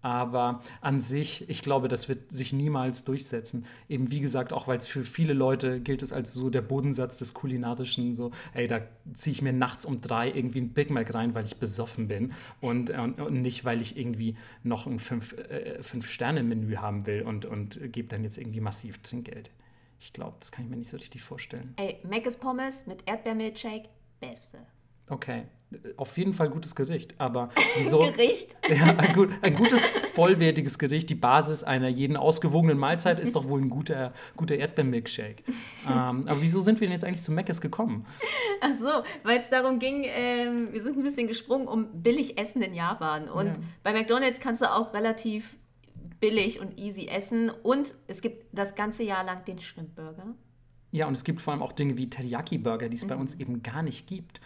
Aber 0.02 0.62
an 0.82 1.00
sich, 1.00 1.50
ich 1.50 1.62
glaube, 1.62 1.88
das 1.88 2.10
wird 2.10 2.32
sich 2.32 2.54
niemals 2.54 3.04
durchsetzen. 3.04 3.66
Eben 3.88 4.10
wie 4.12 4.20
gesagt, 4.20 4.52
auch 4.54 4.68
weil 4.68 4.78
es 4.78 4.88
für 4.88 5.04
viele 5.04 5.34
Leute 5.34 5.80
gilt 5.80 6.02
es 6.02 6.12
als 6.12 6.34
so 6.34 6.50
der 6.50 6.62
Bodensatz 6.62 7.18
des 7.18 7.34
kulinarischen, 7.34 8.16
so, 8.16 8.32
ey, 8.54 8.68
da 8.68 8.82
ziehe 9.14 9.34
ich 9.34 9.42
mir 9.42 9.54
nachts 9.54 9.86
um 9.86 10.02
drei 10.02 10.32
irgendwie 10.32 10.62
ein 10.62 10.74
Big 10.74 10.90
Mac 10.90 11.14
rein, 11.14 11.36
weil 11.36 11.46
ich 11.46 11.58
besoffen 11.58 12.08
bin 12.08 12.34
und, 12.62 12.90
und, 12.90 13.20
und 13.20 13.42
nicht, 13.42 13.64
weil 13.66 13.82
ich 13.82 13.98
irgendwie 13.98 14.38
noch 14.64 14.88
ein 14.88 14.98
äh, 14.98 15.82
Fünf-Sterne-Menü 15.84 16.76
haben 16.78 17.06
will 17.06 17.22
und, 17.22 17.46
und 17.46 17.80
gebe 17.92 18.08
dann 18.08 18.24
jetzt 18.24 18.38
irgendwie 18.38 18.62
massiv 18.62 19.02
Trinkgeld. 19.04 19.52
Ich 20.00 20.14
glaube, 20.14 20.36
das 20.40 20.52
kann 20.52 20.66
ich 20.66 20.72
mir 20.72 20.78
nicht 20.78 20.90
so 20.90 20.98
richtig 20.98 21.22
vorstellen. 21.22 21.76
Ey, 21.78 22.00
Mc's 22.04 22.38
Pommes 22.38 22.88
mit 22.88 23.08
Erdbeermilchshake, 23.08 23.90
beste. 24.20 24.58
Okay, 25.10 25.44
auf 25.98 26.18
jeden 26.18 26.34
Fall 26.34 26.50
gutes 26.50 26.76
Gericht, 26.76 27.16
aber 27.18 27.50
wieso? 27.78 28.00
Gericht? 28.00 28.56
Ja, 28.72 28.96
ein, 28.96 29.14
gut, 29.14 29.30
ein, 29.42 29.56
gutes, 29.56 29.84
vollwertiges 30.14 30.80
Gericht. 30.80 31.10
Die 31.10 31.16
Basis 31.16 31.64
einer 31.64 31.90
jeden 31.90 32.16
ausgewogenen 32.16 32.78
Mahlzeit 32.78 33.20
ist 33.20 33.36
doch 33.36 33.48
wohl 33.48 33.62
ein 33.62 33.70
guter, 33.70 34.14
guter 34.38 34.56
Erdbeermilkshake. 34.56 35.44
ähm, 35.90 36.28
aber 36.28 36.42
wieso 36.42 36.62
sind 36.62 36.80
wir 36.80 36.88
denn 36.88 36.94
jetzt 36.94 37.04
eigentlich 37.04 37.22
zu 37.22 37.34
Meckes 37.34 37.60
gekommen? 37.60 38.06
Ach 38.62 38.74
so, 38.74 39.04
weil 39.24 39.40
es 39.40 39.50
darum 39.50 39.80
ging, 39.80 40.06
ähm, 40.06 40.72
wir 40.72 40.82
sind 40.82 40.98
ein 40.98 41.04
bisschen 41.04 41.28
gesprungen 41.28 41.68
um 41.68 42.02
billig 42.02 42.38
Essen 42.38 42.62
in 42.62 42.74
Japan. 42.74 43.30
Und 43.30 43.48
ja. 43.48 43.54
bei 43.84 43.94
McDonalds 43.94 44.40
kannst 44.40 44.62
du 44.62 44.72
auch 44.72 44.94
relativ 44.94 45.58
billig 46.22 46.62
und 46.62 46.80
easy 46.80 47.08
essen. 47.08 47.50
Und 47.50 47.94
es 48.08 48.22
gibt 48.22 48.46
das 48.54 48.76
ganze 48.76 49.04
Jahr 49.04 49.26
lang 49.26 49.44
den 49.44 49.60
Shrimp-Burger. 49.60 50.36
Ja, 50.92 51.08
und 51.08 51.14
es 51.14 51.24
gibt 51.24 51.42
vor 51.42 51.54
allem 51.54 51.64
auch 51.64 51.72
Dinge 51.72 51.98
wie 51.98 52.10
Teriyaki-Burger, 52.10 52.90
die 52.90 52.96
es 52.96 53.06
mhm. 53.06 53.10
bei 53.10 53.16
uns 53.16 53.36
eben 53.36 53.64
gar 53.64 53.82
nicht 53.82 54.08
gibt. 54.08 54.42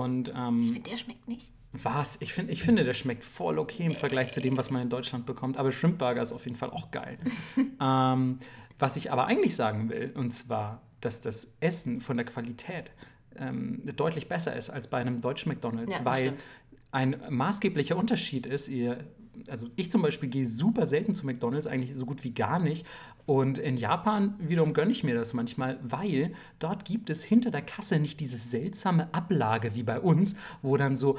Und, 0.00 0.32
ähm, 0.34 0.60
ich 0.62 0.72
finde, 0.72 0.90
der 0.90 0.96
schmeckt 0.96 1.28
nicht. 1.28 1.52
Was? 1.72 2.20
Ich, 2.20 2.32
find, 2.32 2.50
ich 2.50 2.62
finde, 2.62 2.84
der 2.84 2.94
schmeckt 2.94 3.24
voll 3.24 3.58
okay 3.58 3.84
im 3.84 3.94
Vergleich 3.94 4.30
zu 4.30 4.40
dem, 4.40 4.56
was 4.56 4.70
man 4.70 4.82
in 4.82 4.90
Deutschland 4.90 5.24
bekommt. 5.26 5.56
Aber 5.56 5.72
Shrimpburger 5.72 6.20
ist 6.20 6.32
auf 6.32 6.44
jeden 6.44 6.56
Fall 6.56 6.70
auch 6.70 6.90
geil. 6.90 7.18
ähm, 7.80 8.38
was 8.78 8.96
ich 8.96 9.10
aber 9.10 9.26
eigentlich 9.26 9.54
sagen 9.54 9.88
will, 9.88 10.12
und 10.14 10.32
zwar, 10.32 10.82
dass 11.00 11.20
das 11.20 11.56
Essen 11.60 12.00
von 12.00 12.16
der 12.16 12.26
Qualität 12.26 12.90
ähm, 13.36 13.80
deutlich 13.96 14.28
besser 14.28 14.54
ist 14.54 14.70
als 14.70 14.88
bei 14.88 14.98
einem 14.98 15.20
deutschen 15.20 15.50
McDonalds, 15.50 15.98
ja, 15.98 16.04
weil 16.04 16.24
stimmt. 16.26 16.44
ein 16.90 17.22
maßgeblicher 17.30 17.96
Unterschied 17.96 18.46
ist, 18.46 18.68
ihr 18.68 19.04
also 19.48 19.68
ich 19.76 19.90
zum 19.90 20.02
Beispiel 20.02 20.28
gehe 20.28 20.46
super 20.46 20.86
selten 20.86 21.14
zu 21.14 21.26
McDonalds, 21.26 21.66
eigentlich 21.66 21.94
so 21.96 22.06
gut 22.06 22.24
wie 22.24 22.32
gar 22.32 22.58
nicht. 22.58 22.86
Und 23.24 23.58
in 23.58 23.76
Japan 23.76 24.34
wiederum 24.38 24.72
gönne 24.72 24.90
ich 24.90 25.04
mir 25.04 25.14
das 25.14 25.32
manchmal, 25.32 25.78
weil 25.82 26.32
dort 26.58 26.84
gibt 26.84 27.08
es 27.10 27.22
hinter 27.22 27.50
der 27.50 27.62
Kasse 27.62 27.98
nicht 27.98 28.20
diese 28.20 28.38
seltsame 28.38 29.12
Ablage 29.14 29.74
wie 29.74 29.82
bei 29.82 30.00
uns, 30.00 30.36
wo 30.60 30.76
dann 30.76 30.96
so 30.96 31.18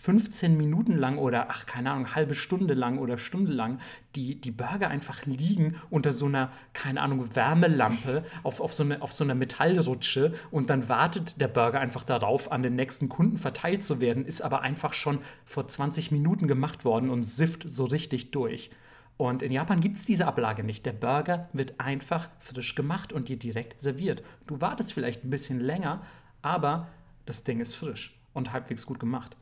15 0.00 0.56
Minuten 0.56 0.96
lang 0.96 1.18
oder, 1.18 1.50
ach, 1.50 1.66
keine 1.66 1.90
Ahnung, 1.90 2.14
halbe 2.14 2.34
Stunde 2.34 2.74
lang 2.74 2.98
oder 2.98 3.18
Stunde 3.18 3.52
lang 3.52 3.78
die, 4.16 4.40
die 4.40 4.50
Burger 4.50 4.88
einfach 4.88 5.24
liegen 5.26 5.76
unter 5.90 6.12
so 6.12 6.26
einer, 6.26 6.50
keine 6.72 7.00
Ahnung, 7.00 7.34
Wärmelampe 7.34 8.24
auf, 8.42 8.60
auf, 8.60 8.72
so 8.72 8.82
eine, 8.82 9.02
auf 9.02 9.12
so 9.12 9.24
einer 9.24 9.34
Metallrutsche 9.34 10.34
und 10.50 10.70
dann 10.70 10.88
wartet 10.88 11.40
der 11.40 11.48
Burger 11.48 11.80
einfach 11.80 12.04
darauf, 12.04 12.50
an 12.50 12.62
den 12.62 12.76
nächsten 12.76 13.08
Kunden 13.08 13.36
verteilt 13.36 13.84
zu 13.84 14.00
werden, 14.00 14.24
ist 14.24 14.42
aber 14.42 14.62
einfach 14.62 14.92
schon 14.92 15.18
vor 15.44 15.68
20 15.68 16.10
Minuten 16.10 16.48
gemacht 16.48 16.84
worden 16.84 17.10
und 17.10 17.22
sifft 17.22 17.68
so 17.68 17.84
richtig 17.84 18.30
durch. 18.30 18.70
Und 19.18 19.42
in 19.42 19.52
Japan 19.52 19.80
gibt 19.80 19.98
es 19.98 20.04
diese 20.04 20.26
Ablage 20.26 20.64
nicht. 20.64 20.84
Der 20.86 20.92
Burger 20.92 21.48
wird 21.52 21.78
einfach 21.78 22.28
frisch 22.40 22.74
gemacht 22.74 23.12
und 23.12 23.28
dir 23.28 23.38
direkt 23.38 23.80
serviert. 23.80 24.22
Du 24.46 24.60
wartest 24.60 24.92
vielleicht 24.92 25.24
ein 25.24 25.30
bisschen 25.30 25.60
länger, 25.60 26.02
aber 26.40 26.88
das 27.26 27.44
Ding 27.44 27.60
ist 27.60 27.74
frisch 27.74 28.18
und 28.32 28.52
halbwegs 28.52 28.86
gut 28.86 28.98
gemacht. 28.98 29.36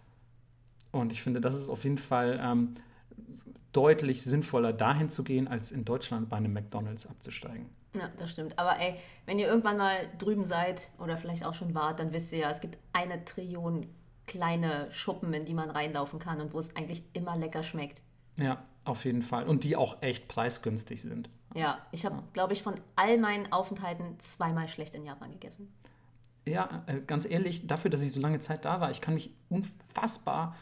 Und 0.92 1.12
ich 1.12 1.22
finde, 1.22 1.40
das 1.40 1.56
ist 1.56 1.68
auf 1.68 1.84
jeden 1.84 1.98
Fall 1.98 2.40
ähm, 2.42 2.74
deutlich 3.72 4.22
sinnvoller, 4.22 4.72
dahin 4.72 5.08
zu 5.08 5.24
gehen, 5.24 5.48
als 5.48 5.70
in 5.70 5.84
Deutschland 5.84 6.28
bei 6.28 6.36
einem 6.36 6.52
McDonalds 6.52 7.06
abzusteigen. 7.06 7.66
Ja, 7.94 8.08
das 8.16 8.30
stimmt. 8.30 8.58
Aber 8.58 8.78
ey, 8.78 8.96
wenn 9.26 9.38
ihr 9.38 9.48
irgendwann 9.48 9.76
mal 9.76 10.08
drüben 10.18 10.44
seid 10.44 10.90
oder 10.98 11.16
vielleicht 11.16 11.44
auch 11.44 11.54
schon 11.54 11.74
wart, 11.74 12.00
dann 12.00 12.12
wisst 12.12 12.32
ihr 12.32 12.40
ja, 12.40 12.50
es 12.50 12.60
gibt 12.60 12.78
eine 12.92 13.24
Trillion 13.24 13.86
kleine 14.26 14.90
Schuppen, 14.92 15.32
in 15.34 15.44
die 15.44 15.54
man 15.54 15.70
reinlaufen 15.70 16.20
kann 16.20 16.40
und 16.40 16.54
wo 16.54 16.58
es 16.60 16.76
eigentlich 16.76 17.02
immer 17.14 17.36
lecker 17.36 17.64
schmeckt. 17.64 18.00
Ja, 18.38 18.62
auf 18.84 19.04
jeden 19.04 19.22
Fall. 19.22 19.46
Und 19.48 19.64
die 19.64 19.76
auch 19.76 20.02
echt 20.02 20.28
preisgünstig 20.28 21.02
sind. 21.02 21.28
Ja, 21.54 21.78
ich 21.90 22.06
habe, 22.06 22.22
glaube 22.32 22.52
ich, 22.52 22.62
von 22.62 22.74
all 22.94 23.18
meinen 23.18 23.52
Aufenthalten 23.52 24.18
zweimal 24.20 24.68
schlecht 24.68 24.94
in 24.94 25.04
Japan 25.04 25.32
gegessen. 25.32 25.72
Ja, 26.46 26.84
äh, 26.86 27.00
ganz 27.00 27.28
ehrlich, 27.28 27.66
dafür, 27.66 27.90
dass 27.90 28.02
ich 28.02 28.12
so 28.12 28.20
lange 28.20 28.38
Zeit 28.38 28.64
da 28.64 28.80
war, 28.80 28.90
ich 28.90 29.00
kann 29.00 29.14
mich 29.14 29.34
unfassbar 29.48 30.56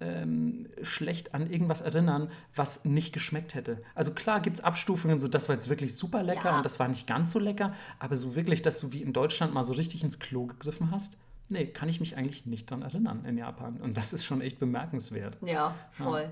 ähm, 0.00 0.68
schlecht 0.82 1.34
an 1.34 1.50
irgendwas 1.50 1.80
erinnern, 1.80 2.30
was 2.54 2.84
nicht 2.84 3.12
geschmeckt 3.12 3.54
hätte. 3.54 3.82
Also 3.94 4.12
klar 4.12 4.40
gibt 4.40 4.58
es 4.58 4.64
Abstufungen, 4.64 5.20
so 5.20 5.28
das 5.28 5.48
war 5.48 5.54
jetzt 5.54 5.68
wirklich 5.68 5.96
super 5.96 6.22
lecker 6.22 6.50
ja. 6.50 6.56
und 6.56 6.64
das 6.64 6.78
war 6.78 6.88
nicht 6.88 7.06
ganz 7.06 7.30
so 7.30 7.38
lecker, 7.38 7.74
aber 7.98 8.16
so 8.16 8.34
wirklich, 8.34 8.62
dass 8.62 8.80
du 8.80 8.92
wie 8.92 9.02
in 9.02 9.12
Deutschland 9.12 9.52
mal 9.54 9.62
so 9.62 9.74
richtig 9.74 10.02
ins 10.02 10.18
Klo 10.18 10.46
gegriffen 10.46 10.90
hast, 10.90 11.16
nee, 11.50 11.66
kann 11.66 11.88
ich 11.88 12.00
mich 12.00 12.16
eigentlich 12.16 12.46
nicht 12.46 12.70
dran 12.70 12.82
erinnern 12.82 13.24
in 13.24 13.36
Japan. 13.36 13.76
Und 13.80 13.96
das 13.96 14.12
ist 14.12 14.24
schon 14.24 14.40
echt 14.40 14.58
bemerkenswert. 14.58 15.36
Ja, 15.42 15.74
voll. 15.92 16.30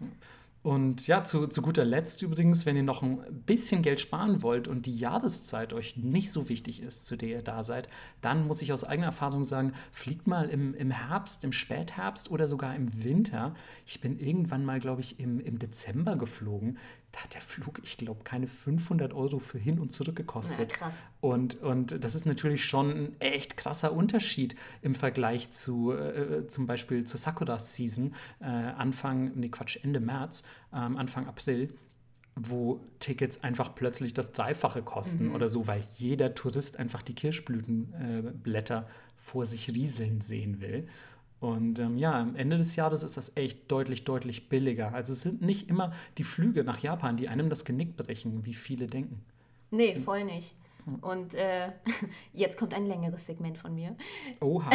Ja. 0.00 0.06
Und 0.66 1.06
ja, 1.06 1.22
zu, 1.22 1.46
zu 1.46 1.62
guter 1.62 1.84
Letzt 1.84 2.22
übrigens, 2.22 2.66
wenn 2.66 2.74
ihr 2.74 2.82
noch 2.82 3.00
ein 3.00 3.20
bisschen 3.46 3.82
Geld 3.82 4.00
sparen 4.00 4.42
wollt 4.42 4.66
und 4.66 4.86
die 4.86 4.98
Jahreszeit 4.98 5.72
euch 5.72 5.96
nicht 5.96 6.32
so 6.32 6.48
wichtig 6.48 6.82
ist, 6.82 7.06
zu 7.06 7.14
der 7.14 7.28
ihr 7.28 7.42
da 7.42 7.62
seid, 7.62 7.88
dann 8.20 8.48
muss 8.48 8.62
ich 8.62 8.72
aus 8.72 8.82
eigener 8.82 9.06
Erfahrung 9.06 9.44
sagen, 9.44 9.74
fliegt 9.92 10.26
mal 10.26 10.48
im, 10.48 10.74
im 10.74 10.90
Herbst, 10.90 11.44
im 11.44 11.52
Spätherbst 11.52 12.32
oder 12.32 12.48
sogar 12.48 12.74
im 12.74 13.04
Winter. 13.04 13.54
Ich 13.86 14.00
bin 14.00 14.18
irgendwann 14.18 14.64
mal, 14.64 14.80
glaube 14.80 15.02
ich, 15.02 15.20
im, 15.20 15.38
im 15.38 15.60
Dezember 15.60 16.16
geflogen 16.16 16.78
da 17.16 17.22
hat 17.22 17.32
der 17.32 17.40
Flug, 17.40 17.80
ich 17.82 17.96
glaube, 17.96 18.24
keine 18.24 18.46
500 18.46 19.14
Euro 19.14 19.38
für 19.38 19.56
hin 19.56 19.78
und 19.78 19.90
zurück 19.90 20.16
gekostet. 20.16 20.72
Ja. 20.78 20.92
Und, 21.22 21.62
und 21.62 22.04
das 22.04 22.14
ist 22.14 22.26
natürlich 22.26 22.66
schon 22.66 22.90
ein 22.90 23.20
echt 23.20 23.56
krasser 23.56 23.94
Unterschied 23.94 24.54
im 24.82 24.94
Vergleich 24.94 25.50
zu 25.50 25.92
äh, 25.92 26.46
zum 26.46 26.66
Beispiel 26.66 27.04
zur 27.04 27.18
Sakura-Season, 27.18 28.14
äh, 28.40 28.44
Anfang, 28.44 29.32
nee 29.34 29.48
Quatsch, 29.48 29.78
Ende 29.82 29.98
März, 29.98 30.44
äh, 30.72 30.76
Anfang 30.76 31.26
April 31.26 31.70
wo 32.38 32.80
Tickets 32.98 33.42
einfach 33.42 33.74
plötzlich 33.74 34.12
das 34.12 34.32
Dreifache 34.32 34.82
kosten 34.82 35.28
mhm. 35.28 35.34
oder 35.34 35.48
so, 35.48 35.66
weil 35.66 35.82
jeder 35.96 36.34
Tourist 36.34 36.78
einfach 36.78 37.00
die 37.00 37.14
Kirschblütenblätter 37.14 38.80
äh, 38.80 38.92
vor 39.16 39.46
sich 39.46 39.70
rieseln 39.70 40.20
sehen 40.20 40.60
will. 40.60 40.86
Und 41.40 41.78
ähm, 41.78 41.98
ja, 41.98 42.18
am 42.18 42.34
Ende 42.34 42.56
des 42.56 42.76
Jahres 42.76 43.02
ist 43.02 43.16
das 43.16 43.36
echt 43.36 43.70
deutlich, 43.70 44.04
deutlich 44.04 44.48
billiger. 44.48 44.94
Also 44.94 45.12
es 45.12 45.20
sind 45.20 45.42
nicht 45.42 45.68
immer 45.68 45.92
die 46.16 46.24
Flüge 46.24 46.64
nach 46.64 46.78
Japan, 46.78 47.16
die 47.16 47.28
einem 47.28 47.50
das 47.50 47.64
Genick 47.64 47.96
brechen, 47.96 48.46
wie 48.46 48.54
viele 48.54 48.86
denken. 48.86 49.22
Nee, 49.70 49.96
voll 49.96 50.24
nicht. 50.24 50.54
Und 51.00 51.34
äh, 51.34 51.72
jetzt 52.32 52.58
kommt 52.58 52.72
ein 52.72 52.86
längeres 52.86 53.26
Segment 53.26 53.58
von 53.58 53.74
mir. 53.74 53.96
Oha. 54.40 54.70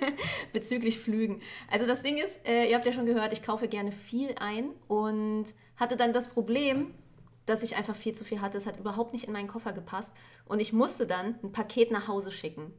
Bezüglich 0.52 0.98
Flügen. 0.98 1.40
Also 1.70 1.86
das 1.86 2.02
Ding 2.02 2.18
ist, 2.18 2.46
äh, 2.46 2.68
ihr 2.68 2.76
habt 2.76 2.84
ja 2.84 2.92
schon 2.92 3.06
gehört, 3.06 3.32
ich 3.32 3.42
kaufe 3.42 3.68
gerne 3.68 3.92
viel 3.92 4.34
ein 4.38 4.70
und 4.88 5.46
hatte 5.76 5.96
dann 5.96 6.12
das 6.12 6.28
Problem, 6.28 6.92
dass 7.46 7.62
ich 7.62 7.76
einfach 7.76 7.96
viel 7.96 8.14
zu 8.14 8.24
viel 8.24 8.40
hatte. 8.40 8.58
Es 8.58 8.66
hat 8.66 8.78
überhaupt 8.78 9.12
nicht 9.12 9.24
in 9.24 9.32
meinen 9.32 9.48
Koffer 9.48 9.72
gepasst. 9.72 10.12
Und 10.44 10.60
ich 10.60 10.72
musste 10.72 11.06
dann 11.06 11.36
ein 11.42 11.52
Paket 11.52 11.90
nach 11.90 12.08
Hause 12.08 12.32
schicken. 12.32 12.72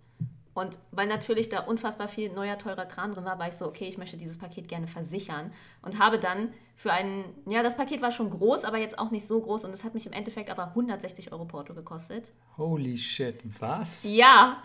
Und 0.54 0.78
weil 0.92 1.08
natürlich 1.08 1.50
da 1.50 1.62
unfassbar 1.62 2.08
viel 2.08 2.32
neuer, 2.32 2.58
teurer 2.60 2.86
Kram 2.86 3.12
drin 3.12 3.26
war, 3.26 3.40
war 3.40 3.48
ich 3.48 3.56
so, 3.56 3.66
okay, 3.66 3.86
ich 3.86 3.98
möchte 3.98 4.18
dieses 4.18 4.38
Paket 4.38 4.68
gerne 4.68 4.88
versichern. 4.88 5.52
Und 5.82 5.98
habe 5.98 6.20
dann 6.20 6.54
für 6.76 6.92
einen, 6.92 7.26
ja, 7.48 7.64
das 7.64 7.76
Paket 7.76 8.02
war 8.02 8.12
schon 8.12 8.30
groß, 8.30 8.64
aber 8.66 8.78
jetzt 8.78 9.00
auch 9.00 9.10
nicht 9.10 9.28
so 9.28 9.42
groß. 9.42 9.66
Und 9.66 9.74
es 9.74 9.84
hat 9.84 9.96
mich 9.96 10.06
im 10.06 10.14
Endeffekt 10.14 10.52
aber 10.52 10.68
160 10.68 11.32
Euro 11.32 11.46
Porto 11.46 11.74
gekostet. 11.74 12.32
Holy 12.58 12.98
shit, 12.98 13.42
was? 13.60 14.04
Ja, 14.08 14.62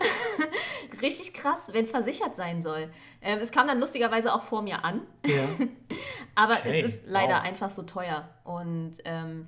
richtig 1.01 1.33
krass, 1.33 1.69
wenn 1.71 1.85
es 1.85 1.91
versichert 1.91 2.35
sein 2.35 2.61
soll. 2.61 2.91
Ähm, 3.21 3.39
es 3.39 3.51
kam 3.51 3.67
dann 3.67 3.79
lustigerweise 3.79 4.33
auch 4.33 4.43
vor 4.43 4.61
mir 4.61 4.83
an. 4.85 5.01
Ja. 5.25 5.47
aber 6.35 6.53
okay. 6.53 6.81
es 6.83 6.93
ist 6.93 7.07
leider 7.07 7.37
wow. 7.37 7.43
einfach 7.43 7.71
so 7.71 7.81
teuer. 7.81 8.29
Und 8.43 8.93
ähm, 9.05 9.47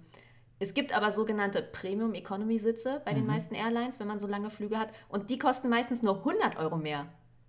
es 0.62 0.76
gibt 0.76 0.96
aber 0.96 1.12
sogenannte 1.12 1.64
Premium 1.64 2.14
Economy 2.14 2.60
Sitze 2.60 3.02
bei 3.04 3.16
den 3.16 3.24
mhm. 3.24 3.32
meisten 3.32 3.56
Airlines, 3.56 4.00
wenn 4.00 4.06
man 4.06 4.20
so 4.20 4.28
lange 4.28 4.52
Flüge 4.52 4.78
hat. 4.78 4.90
Und 5.10 5.32
die 5.32 5.40
kosten 5.40 5.70
meistens 5.70 6.04
nur 6.04 6.20
100 6.20 6.56
Euro 6.58 6.78
mehr. 6.78 7.08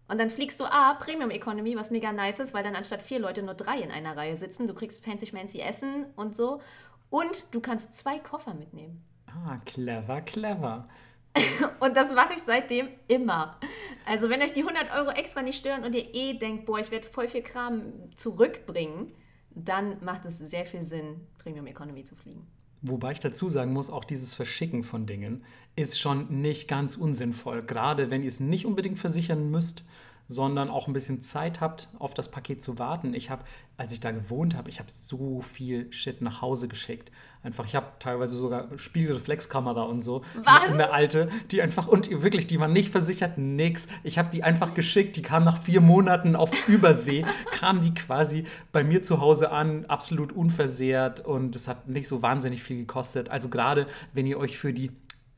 Und 0.09 0.19
dann 0.19 0.31
fliegst 0.31 0.59
du 0.61 0.65
A, 0.65 0.95
Premium 0.95 1.31
Economy, 1.31 1.77
was 1.77 1.91
mega 1.91 2.11
nice 2.11 2.41
ist, 2.41 2.55
weil 2.55 2.65
dann 2.65 2.75
anstatt 2.75 3.03
vier 3.03 3.19
Leute 3.19 3.43
nur 3.43 3.53
drei 3.53 3.81
in 3.81 3.91
einer 3.91 4.17
Reihe 4.17 4.39
sitzen. 4.39 4.67
Du 4.67 4.73
kriegst 4.73 5.05
fancy 5.05 5.27
schmancy 5.27 5.61
Essen 5.61 6.07
und 6.17 6.35
so. 6.35 6.63
Und 7.11 7.55
du 7.55 7.61
kannst 7.61 7.95
zwei 7.95 8.19
Koffer 8.19 8.55
mitnehmen. 8.55 9.05
Ah, 9.27 9.59
clever, 9.67 10.23
clever. 10.23 10.89
und 11.81 11.95
das 11.95 12.15
mache 12.15 12.33
ich 12.33 12.43
seitdem 12.43 12.89
immer. 13.09 13.59
Also 14.07 14.31
wenn 14.31 14.41
euch 14.41 14.55
die 14.55 14.63
100 14.63 14.91
Euro 14.91 15.11
extra 15.11 15.43
nicht 15.43 15.59
stören 15.59 15.85
und 15.85 15.95
ihr 15.95 16.15
eh 16.15 16.39
denkt, 16.39 16.65
boah, 16.65 16.79
ich 16.79 16.91
werde 16.91 17.07
voll 17.07 17.29
viel 17.29 17.43
Kram 17.43 17.93
zurückbringen, 18.17 19.15
dann 19.51 20.03
macht 20.03 20.25
es 20.25 20.39
sehr 20.39 20.65
viel 20.65 20.83
Sinn, 20.83 21.27
Premium 21.37 21.67
Economy 21.67 22.05
zu 22.05 22.17
fliegen. 22.17 22.47
Wobei 22.83 23.13
ich 23.13 23.21
dazu 23.21 23.49
sagen 23.49 23.73
muss, 23.73 23.91
auch 23.91 24.05
dieses 24.05 24.35
Verschicken 24.35 24.83
von 24.83 25.07
Dingen 25.07 25.45
ist 25.77 26.01
schon 26.01 26.43
nicht 26.43 26.67
ganz 26.67 26.97
unsinnvoll. 26.97 27.63
Gerade 27.63 28.11
wenn 28.11 28.23
ihr 28.23 28.29
es 28.29 28.41
nicht 28.41 28.67
unbedingt 28.67 28.99
versichern 28.99 29.51
müsst, 29.51 29.85
sondern 30.29 30.71
auch 30.71 30.87
ein 30.87 30.93
bisschen 30.93 31.23
Zeit 31.23 31.61
habt, 31.61 31.89
auf 31.99 32.15
das 32.15 32.31
Paket 32.31 32.63
zu 32.63 32.79
warten. 32.79 33.15
Ich 33.15 33.31
habe, 33.31 33.45
als 33.77 33.93
ich 33.93 34.01
da 34.01 34.11
gewohnt 34.11 34.57
habe, 34.57 34.71
ich 34.71 34.79
habe 34.79 34.91
so 34.91 35.41
viel 35.41 35.93
Shit 35.93 36.23
nach 36.23 36.41
Hause 36.41 36.69
geschickt. 36.69 37.11
Einfach, 37.45 37.67
ich 37.67 37.75
habe 37.75 37.87
teilweise 37.99 38.37
sogar 38.37 38.69
Spiegelreflexkamera 38.79 39.83
und 39.83 40.01
so. 40.03 40.23
Was? 40.45 40.63
Eine 40.63 40.93
alte, 40.93 41.29
die 41.51 41.61
einfach, 41.61 41.89
und 41.89 42.09
wirklich, 42.23 42.47
die 42.47 42.61
war 42.61 42.69
nicht 42.69 42.91
versichert, 42.91 43.37
nix. 43.37 43.89
Ich 44.05 44.17
habe 44.17 44.31
die 44.31 44.45
einfach 44.45 44.75
geschickt, 44.75 45.17
die 45.17 45.23
kam 45.23 45.43
nach 45.43 45.61
vier 45.61 45.81
Monaten 45.81 46.37
auf 46.37 46.51
Übersee, 46.69 47.25
kam 47.51 47.81
die 47.81 47.95
quasi 47.95 48.45
bei 48.71 48.85
mir 48.85 49.03
zu 49.03 49.21
Hause 49.21 49.51
an, 49.51 49.87
absolut 49.87 50.33
unversehrt 50.33 51.19
und 51.19 51.57
es 51.57 51.67
hat 51.67 51.89
nicht 51.89 52.07
so 52.07 52.23
wahnsinnig 52.23 52.63
viel 52.63 52.79
gekostet. 52.79 53.29
Also 53.29 53.49
gerade, 53.49 53.89
wenn 54.13 54.27
ihr 54.27 54.39
euch 54.39 54.57
für 54.57 54.73
die 54.73 54.93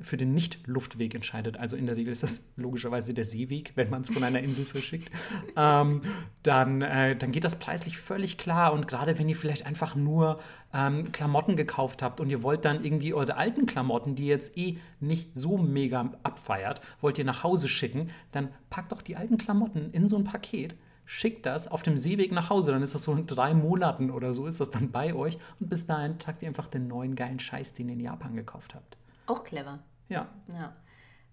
für 0.05 0.17
den 0.17 0.35
Nicht-Luftweg 0.35 1.15
entscheidet, 1.15 1.57
also 1.57 1.77
in 1.77 1.87
der 1.87 1.97
Regel 1.97 2.13
ist 2.13 2.23
das 2.23 2.53
logischerweise 2.57 3.15
der 3.15 3.25
Seeweg, 3.25 3.73
wenn 3.75 3.91
man 3.91 4.03
es 4.03 4.09
von 4.09 4.23
einer 4.23 4.41
Insel 4.41 4.65
verschickt, 4.65 5.11
ähm, 5.57 6.03
dann, 6.43 6.83
äh, 6.83 7.17
dann 7.17 7.33
geht 7.33 7.45
das 7.45 7.59
preislich 7.59 7.99
völlig 7.99 8.39
klar. 8.39 8.73
Und 8.73 8.87
gerade 8.89 9.19
wenn 9.19 9.29
ihr 9.29 9.37
vielleicht 9.37 9.67
einfach 9.67 9.95
nur 9.95 10.41
ähm, 10.73 11.13
Klamotten 11.13 11.57
gekauft 11.57 12.03
habt 12.03 12.21
und 12.21 12.31
ihr 12.31 12.43
wollt 12.43 12.65
dann 12.65 12.85
irgendwie 12.85 13.15
eure 13.15 13.37
alten 13.37 13.67
Klamotten, 13.67 14.15
die 14.15 14.27
jetzt 14.27 14.57
eh 14.57 14.79
nicht 15.01 15.37
so 15.37 15.59
mega 15.59 16.13
abfeiert, 16.23 16.81
wollt 17.01 17.19
ihr 17.19 17.25
nach 17.25 17.43
Hause 17.43 17.69
schicken, 17.69 18.11
dann 18.33 18.49
packt 18.71 18.93
doch 18.93 19.03
die 19.03 19.17
alten 19.17 19.39
Klamotten 19.39 19.91
in 19.93 20.07
so 20.07 20.17
ein 20.17 20.25
Paket 20.25 20.75
schickt 21.07 21.47
das 21.47 21.69
auf 21.69 21.83
dem 21.83 21.97
Seeweg 21.97 22.33
nach 22.33 22.51
Hause. 22.51 22.73
Dann 22.73 22.83
ist 22.83 22.95
das 22.95 23.05
so 23.05 23.13
in 23.13 23.27
drei 23.27 23.55
Monaten 23.55 24.11
oder 24.11 24.35
so, 24.35 24.47
ist 24.47 24.61
das 24.61 24.71
dann 24.71 24.91
bei 24.91 25.15
euch. 25.15 25.39
Und 25.61 25.69
bis 25.69 25.87
dahin 25.87 26.19
tragt 26.19 26.43
ihr 26.43 26.49
einfach 26.49 26.67
den 26.67 26.89
neuen 26.89 27.15
geilen 27.15 27.39
Scheiß, 27.39 27.75
den 27.75 27.89
ihr 27.89 27.95
in 27.95 28.01
Japan 28.01 28.35
gekauft 28.35 28.75
habt. 28.75 28.97
Auch 29.27 29.45
clever. 29.45 29.81
Ja. 30.09 30.29
Ja. 30.49 30.77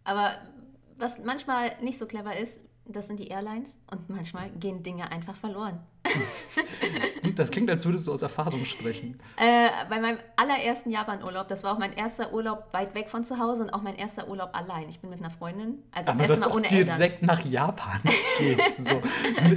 Aber 0.04 0.38
was 0.98 1.20
manchmal 1.20 1.82
nicht 1.82 1.98
so 1.98 2.06
clever 2.08 2.36
ist, 2.38 2.62
das 2.86 3.08
sind 3.08 3.20
die 3.20 3.28
Airlines 3.28 3.80
und 3.90 4.10
manchmal 4.10 4.50
gehen 4.52 4.84
Dinge 4.84 5.12
einfach 5.12 5.36
verloren. 5.36 5.80
das 7.36 7.52
klingt, 7.52 7.70
als 7.70 7.86
würdest 7.86 8.08
du 8.08 8.12
aus 8.12 8.22
Erfahrung 8.24 8.66
sprechen. 8.66 9.20
Äh, 9.38 9.70
bei 9.88 10.00
meinem 10.00 10.18
allerersten 10.36 10.90
Japan-Urlaub, 10.90 11.48
das 11.48 11.64
war 11.64 11.74
auch 11.74 11.78
mein 11.78 11.94
erster 11.94 12.34
Urlaub 12.34 12.74
weit 12.74 12.96
weg 12.96 13.08
von 13.10 13.24
zu 13.24 13.38
Hause 13.40 13.64
und 13.64 13.70
auch 13.70 13.84
mein 13.84 13.96
erster 13.96 14.28
Urlaub 14.28 14.50
allein. 14.54 14.90
Ich 14.90 15.00
bin 15.00 15.12
mit 15.12 15.20
einer 15.20 15.30
Freundin, 15.30 15.84
also 15.92 16.08
das 16.08 16.16
Aber 16.16 16.28
erste 16.28 16.28
dass 16.28 16.40
Mal 16.40 16.50
du 16.50 16.58
ohne 16.58 16.68
direkt 16.68 17.02
Eltern. 17.02 17.26
nach 17.28 17.46
Japan 17.46 18.02
gehst. 18.40 18.88
So. 18.88 19.02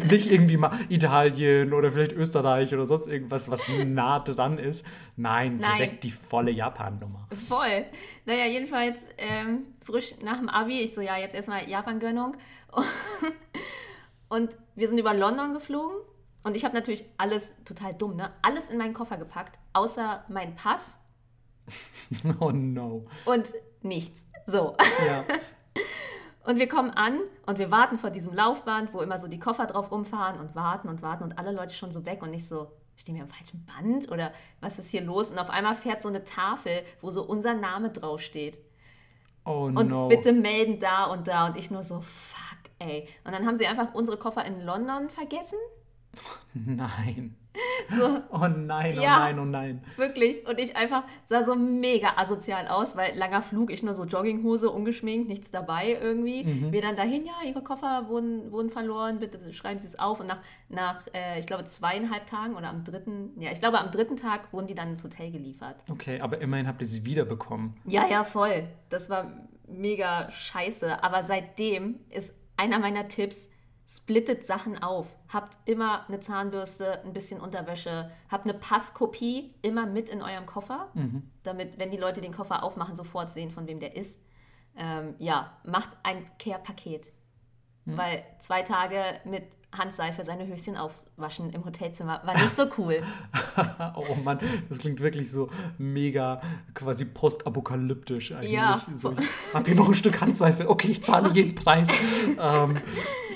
Nicht 0.07 0.31
irgendwie 0.31 0.59
mal 0.59 0.71
Italien 0.91 1.73
oder 1.73 1.91
vielleicht 1.91 2.13
Österreich 2.13 2.73
oder 2.75 2.85
sonst 2.85 3.07
irgendwas, 3.07 3.51
was 3.51 3.67
nah 3.69 4.21
dran 4.21 4.59
ist. 4.59 4.87
Nein, 5.17 5.59
Nein. 5.59 5.77
direkt 5.77 6.05
die 6.05 6.11
volle 6.11 6.51
Japan-Nummer. 6.51 7.27
Voll. 7.49 7.87
Naja, 8.27 8.47
jedenfalls 8.47 8.99
ähm, 9.17 9.65
frisch 9.83 10.15
nach 10.23 10.39
dem 10.39 10.49
Abi, 10.49 10.81
ich 10.81 10.95
so, 10.95 11.01
ja, 11.01 11.17
jetzt 11.17 11.35
erstmal 11.35 11.69
Japan-Gönnung. 11.69 12.37
Und 14.29 14.57
wir 14.75 14.89
sind 14.89 14.99
über 14.99 15.15
London 15.15 15.53
geflogen 15.53 15.97
und 16.43 16.57
ich 16.57 16.65
habe 16.65 16.75
natürlich 16.75 17.05
alles, 17.19 17.55
total 17.65 17.95
dumm, 17.95 18.17
ne? 18.17 18.33
Alles 18.43 18.69
in 18.69 18.79
meinen 18.79 18.93
Koffer 18.95 19.17
gepackt, 19.17 19.59
außer 19.73 20.25
mein 20.29 20.57
Pass 20.57 20.99
Oh 22.41 22.51
no. 22.51 23.07
und 23.27 23.53
nichts. 23.83 24.25
So. 24.47 24.77
Ja. 25.07 25.25
Und 26.47 26.59
wir 26.59 26.69
kommen 26.69 26.91
an 26.91 27.21
und 27.47 27.59
wir 27.59 27.71
warten 27.71 27.97
vor 27.97 28.11
diesem 28.11 28.35
Laufband, 28.35 28.93
wo 28.93 29.01
immer 29.01 29.19
so 29.19 29.29
die 29.29 29.39
Koffer 29.39 29.65
drauf 29.65 29.91
rumfahren 29.91 30.39
und 30.39 30.55
warten 30.55 30.89
und 30.89 31.01
warten 31.01 31.25
und 31.25 31.39
alle 31.39 31.53
Leute 31.53 31.75
schon 31.75 31.91
so 31.91 32.05
weg 32.05 32.23
und 32.23 32.33
nicht 32.33 32.47
so, 32.47 32.71
stehen 32.97 33.15
wir 33.15 33.23
am 33.23 33.31
falschen 33.31 33.65
Band 33.65 34.13
oder 34.13 34.31
was 34.61 34.79
ist 34.79 34.91
hier 34.91 35.01
los? 35.01 35.31
Und 35.31 35.39
auf 35.39 35.49
einmal 35.49 35.75
fährt 35.75 36.03
so 36.03 36.11
eine 36.11 36.23
Tafel, 36.23 36.83
wo 37.01 37.11
so 37.11 37.23
unser 37.23 37.55
Name 37.55 37.89
draufsteht. 37.89 38.61
Oh 39.47 39.71
Und 39.75 39.89
no. 39.89 40.09
bitte 40.09 40.35
melden 40.35 40.79
da 40.81 41.05
und 41.07 41.29
da. 41.29 41.47
Und 41.47 41.57
ich 41.57 41.71
nur 41.71 41.83
so, 41.83 42.03
fuck, 42.03 42.43
ey. 42.88 43.09
Und 43.25 43.33
dann 43.33 43.47
haben 43.47 43.57
sie 43.57 43.66
einfach 43.66 43.94
unsere 43.94 44.16
Koffer 44.18 44.44
in 44.44 44.61
London 44.61 45.09
vergessen. 45.11 45.59
Nein. 46.55 47.37
So, 47.88 48.20
Oh 48.33 48.49
nein, 48.49 48.97
oh 48.99 49.03
Ja. 49.03 49.18
nein, 49.20 49.38
oh 49.38 49.44
nein. 49.44 49.85
wirklich. 49.97 50.44
Und 50.47 50.59
ich 50.59 50.77
einfach 50.77 51.05
sah 51.25 51.44
so 51.44 51.55
mega 51.55 52.14
asozial 52.16 52.66
aus, 52.66 52.97
weil 52.97 53.16
langer 53.16 53.42
Flug, 53.42 53.70
ich 53.73 53.83
nur 53.85 53.94
so 53.94 54.05
Jogginghose, 54.05 54.70
ungeschminkt, 54.70 55.29
nichts 55.29 55.51
dabei 55.53 55.97
irgendwie. 56.01 56.73
Wir 56.73 56.83
dann 56.83 56.97
dahin, 56.97 57.25
ja, 57.25 57.33
ihre 57.47 57.62
Koffer 57.62 58.09
wurden, 58.09 58.51
wurden 58.51 58.70
verloren, 58.70 59.20
bitte 59.20 59.53
schreiben 59.53 59.79
Sie 59.79 59.87
es 59.87 59.99
auf. 59.99 60.18
Und 60.20 60.27
nach, 60.27 60.40
nach 60.68 61.07
äh, 61.14 61.38
ich 61.38 61.47
glaube, 61.47 61.64
zweieinhalb 61.64 62.27
Tagen 62.27 62.57
oder 62.57 62.68
am 62.68 62.83
dritten, 62.83 63.40
ja, 63.40 63.53
ich 63.53 63.61
glaube, 63.61 63.79
am 63.79 63.90
dritten 63.92 64.16
Tag 64.16 64.53
wurden 64.53 64.66
die 64.66 64.75
dann 64.75 64.90
ins 64.90 65.05
Hotel 65.05 65.31
geliefert. 65.31 65.77
Okay, 65.90 66.20
aber 66.20 66.40
immerhin 66.40 66.66
habt 66.66 66.81
ihr 66.81 66.88
sie 66.88 67.05
wiederbekommen. 67.05 67.75
Ja, 67.87 68.07
ja, 68.09 68.25
voll. 68.25 68.66
Das 68.90 69.11
war 69.11 69.31
mega 69.68 70.29
scheiße. 70.31 71.03
Aber 71.05 71.23
seitdem 71.25 72.01
ist 72.11 72.35
einer 72.57 72.79
meiner 72.79 73.09
Tipps, 73.09 73.49
splittet 73.87 74.47
Sachen 74.47 74.83
auf. 74.83 75.07
Habt 75.29 75.59
immer 75.69 76.09
eine 76.09 76.21
Zahnbürste, 76.21 77.03
ein 77.05 77.12
bisschen 77.12 77.40
Unterwäsche, 77.40 78.11
habt 78.31 78.45
eine 78.45 78.59
Passkopie 78.59 79.55
immer 79.62 79.87
mit 79.87 80.09
in 80.09 80.23
eurem 80.23 80.47
Koffer, 80.47 80.88
damit, 81.43 81.79
wenn 81.79 81.90
die 81.90 81.99
Leute 81.99 82.21
den 82.21 82.33
Koffer 82.33 82.62
aufmachen, 82.62 82.97
sofort 82.97 83.31
sehen, 83.31 83.51
von 83.51 83.67
wem 83.67 83.81
der 83.81 83.95
ist. 83.97 84.21
Ähm, 84.77 85.14
ja, 85.19 85.59
macht 85.64 85.90
ein 86.03 86.25
Care-Paket. 86.38 87.12
Weil 87.97 88.25
zwei 88.38 88.62
Tage 88.62 89.21
mit 89.25 89.45
Handseife 89.79 90.25
seine 90.25 90.47
Höschen 90.47 90.77
aufwaschen 90.77 91.51
im 91.51 91.65
Hotelzimmer 91.65 92.21
war 92.25 92.35
nicht 92.35 92.57
so 92.57 92.65
cool. 92.79 93.03
oh 93.97 94.15
Mann, 94.23 94.39
das 94.69 94.79
klingt 94.79 95.01
wirklich 95.01 95.31
so 95.31 95.49
mega 95.79 96.41
quasi 96.75 97.05
postapokalyptisch 97.05 98.33
eigentlich. 98.33 98.53
Ja. 98.53 98.81
So, 98.95 99.13
ich 99.19 99.55
hab 99.55 99.67
hier 99.67 99.75
noch 99.75 99.89
ein 99.89 99.95
Stück 99.95 100.21
Handseife. 100.21 100.69
Okay, 100.69 100.89
ich 100.89 101.03
zahle 101.03 101.31
jeden 101.33 101.55
Preis. 101.55 101.89
ähm, 102.41 102.79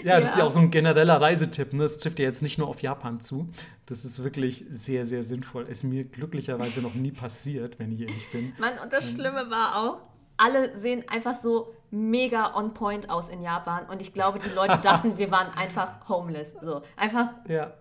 ja, 0.05 0.21
das 0.21 0.31
ist 0.31 0.37
ja 0.37 0.43
Ja. 0.43 0.49
auch 0.49 0.53
so 0.53 0.61
ein 0.61 0.71
genereller 0.71 1.21
Reisetipp. 1.21 1.73
Ne? 1.73 1.83
Das 1.83 1.99
trifft 1.99 2.19
ja 2.19 2.25
jetzt 2.25 2.43
nicht 2.43 2.59
nur 2.59 2.69
auf 2.69 2.83
Japan 2.83 3.21
zu. 3.21 3.49
Das 3.87 4.05
ist 4.05 4.23
wirklich 4.23 4.65
sehr, 4.71 5.07
sehr 5.07 5.23
sinnvoll. 5.23 5.65
Ist 5.65 5.83
mir 5.83 6.05
glücklicherweise 6.05 6.83
noch 6.83 6.95
nie 6.95 7.11
passiert, 7.11 7.79
wenn 7.79 7.91
ich 7.93 8.03
ehrlich 8.03 8.31
bin. 8.31 8.53
Mann, 8.59 8.75
und 8.83 8.93
das 8.93 9.11
Schlimme 9.11 9.51
war 9.51 9.77
auch, 9.77 10.08
alle 10.39 10.77
sehen 10.77 11.05
einfach 11.09 11.35
so 11.35 11.75
mega 11.91 12.55
on 12.55 12.73
point 12.75 13.11
aus 13.11 13.29
in 13.29 13.43
Japan. 13.43 13.87
Und 13.91 14.01
ich 14.01 14.15
glaube, 14.15 14.39
die 14.39 14.55
Leute 14.55 14.79
dachten, 14.83 15.19
wir 15.19 15.31
waren 15.31 15.49
einfach 15.57 16.09
homeless. 16.09 16.57
So, 16.61 16.83
einfach, 16.97 17.29
Ja, 17.47 17.75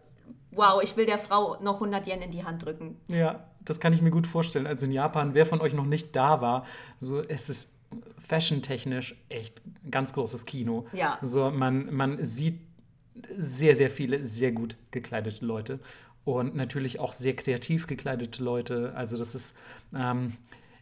wow, 0.51 0.81
ich 0.83 0.97
will 0.97 1.05
der 1.05 1.19
Frau 1.19 1.57
noch 1.61 1.75
100 1.75 2.07
Yen 2.07 2.21
in 2.21 2.31
die 2.31 2.43
Hand 2.43 2.65
drücken. 2.65 2.99
Ja, 3.07 3.45
das 3.61 3.79
kann 3.79 3.93
ich 3.93 4.01
mir 4.01 4.11
gut 4.11 4.27
vorstellen. 4.27 4.67
Also 4.67 4.85
in 4.85 4.91
Japan, 4.91 5.33
wer 5.33 5.45
von 5.45 5.61
euch 5.61 5.73
noch 5.73 5.85
nicht 5.85 6.15
da 6.15 6.41
war, 6.41 6.65
so 6.99 7.19
es 7.21 7.49
ist 7.49 7.75
fashion-technisch 8.17 9.15
echt 9.29 9.61
ein 9.65 9.91
ganz 9.91 10.13
großes 10.13 10.45
Kino. 10.45 10.87
Ja. 10.93 11.19
So, 11.21 11.51
man, 11.51 11.93
man 11.93 12.23
sieht 12.23 12.59
sehr, 13.37 13.75
sehr 13.75 13.89
viele 13.89 14.23
sehr 14.23 14.51
gut 14.51 14.75
gekleidete 14.91 15.45
Leute 15.45 15.79
und 16.25 16.55
natürlich 16.55 16.99
auch 16.99 17.13
sehr 17.13 17.35
kreativ 17.35 17.87
gekleidete 17.87 18.43
Leute. 18.43 18.93
Also 18.95 19.17
das 19.17 19.35
ist, 19.35 19.57
ähm, 19.95 20.33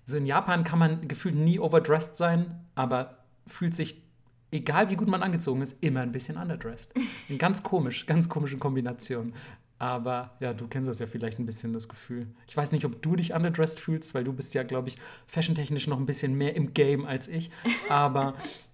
so 0.05 0.17
in 0.17 0.25
Japan 0.25 0.63
kann 0.63 0.79
man 0.79 1.07
gefühlt 1.07 1.35
nie 1.35 1.59
overdressed 1.59 2.15
sein, 2.15 2.65
aber 2.75 3.17
fühlt 3.47 3.73
sich, 3.73 4.03
egal 4.51 4.89
wie 4.89 4.95
gut 4.95 5.07
man 5.07 5.23
angezogen 5.23 5.61
ist, 5.61 5.83
immer 5.83 6.01
ein 6.01 6.11
bisschen 6.11 6.37
underdressed. 6.37 6.93
ganz 7.37 7.63
komisch, 7.63 8.05
ganz 8.05 8.29
komische 8.29 8.57
Kombination. 8.57 9.33
Aber 9.77 10.37
ja, 10.39 10.53
du 10.53 10.67
kennst 10.67 10.89
das 10.89 10.99
ja 10.99 11.07
vielleicht 11.07 11.37
ein 11.37 11.45
bisschen, 11.45 11.73
das 11.73 11.89
Gefühl. 11.89 12.27
Ich 12.47 12.55
weiß 12.55 12.71
nicht, 12.71 12.85
ob 12.85 13.01
du 13.01 13.17
dich 13.17 13.33
underdressed 13.33 13.79
fühlst, 13.79 14.13
weil 14.13 14.23
du 14.23 14.31
bist 14.31 14.53
ja, 14.53 14.63
glaube 14.63 14.87
ich, 14.87 14.95
fashiontechnisch 15.27 15.87
noch 15.87 15.99
ein 15.99 16.05
bisschen 16.05 16.35
mehr 16.35 16.55
im 16.55 16.73
Game 16.73 17.05
als 17.05 17.27
ich. 17.27 17.51
Aber 17.89 18.35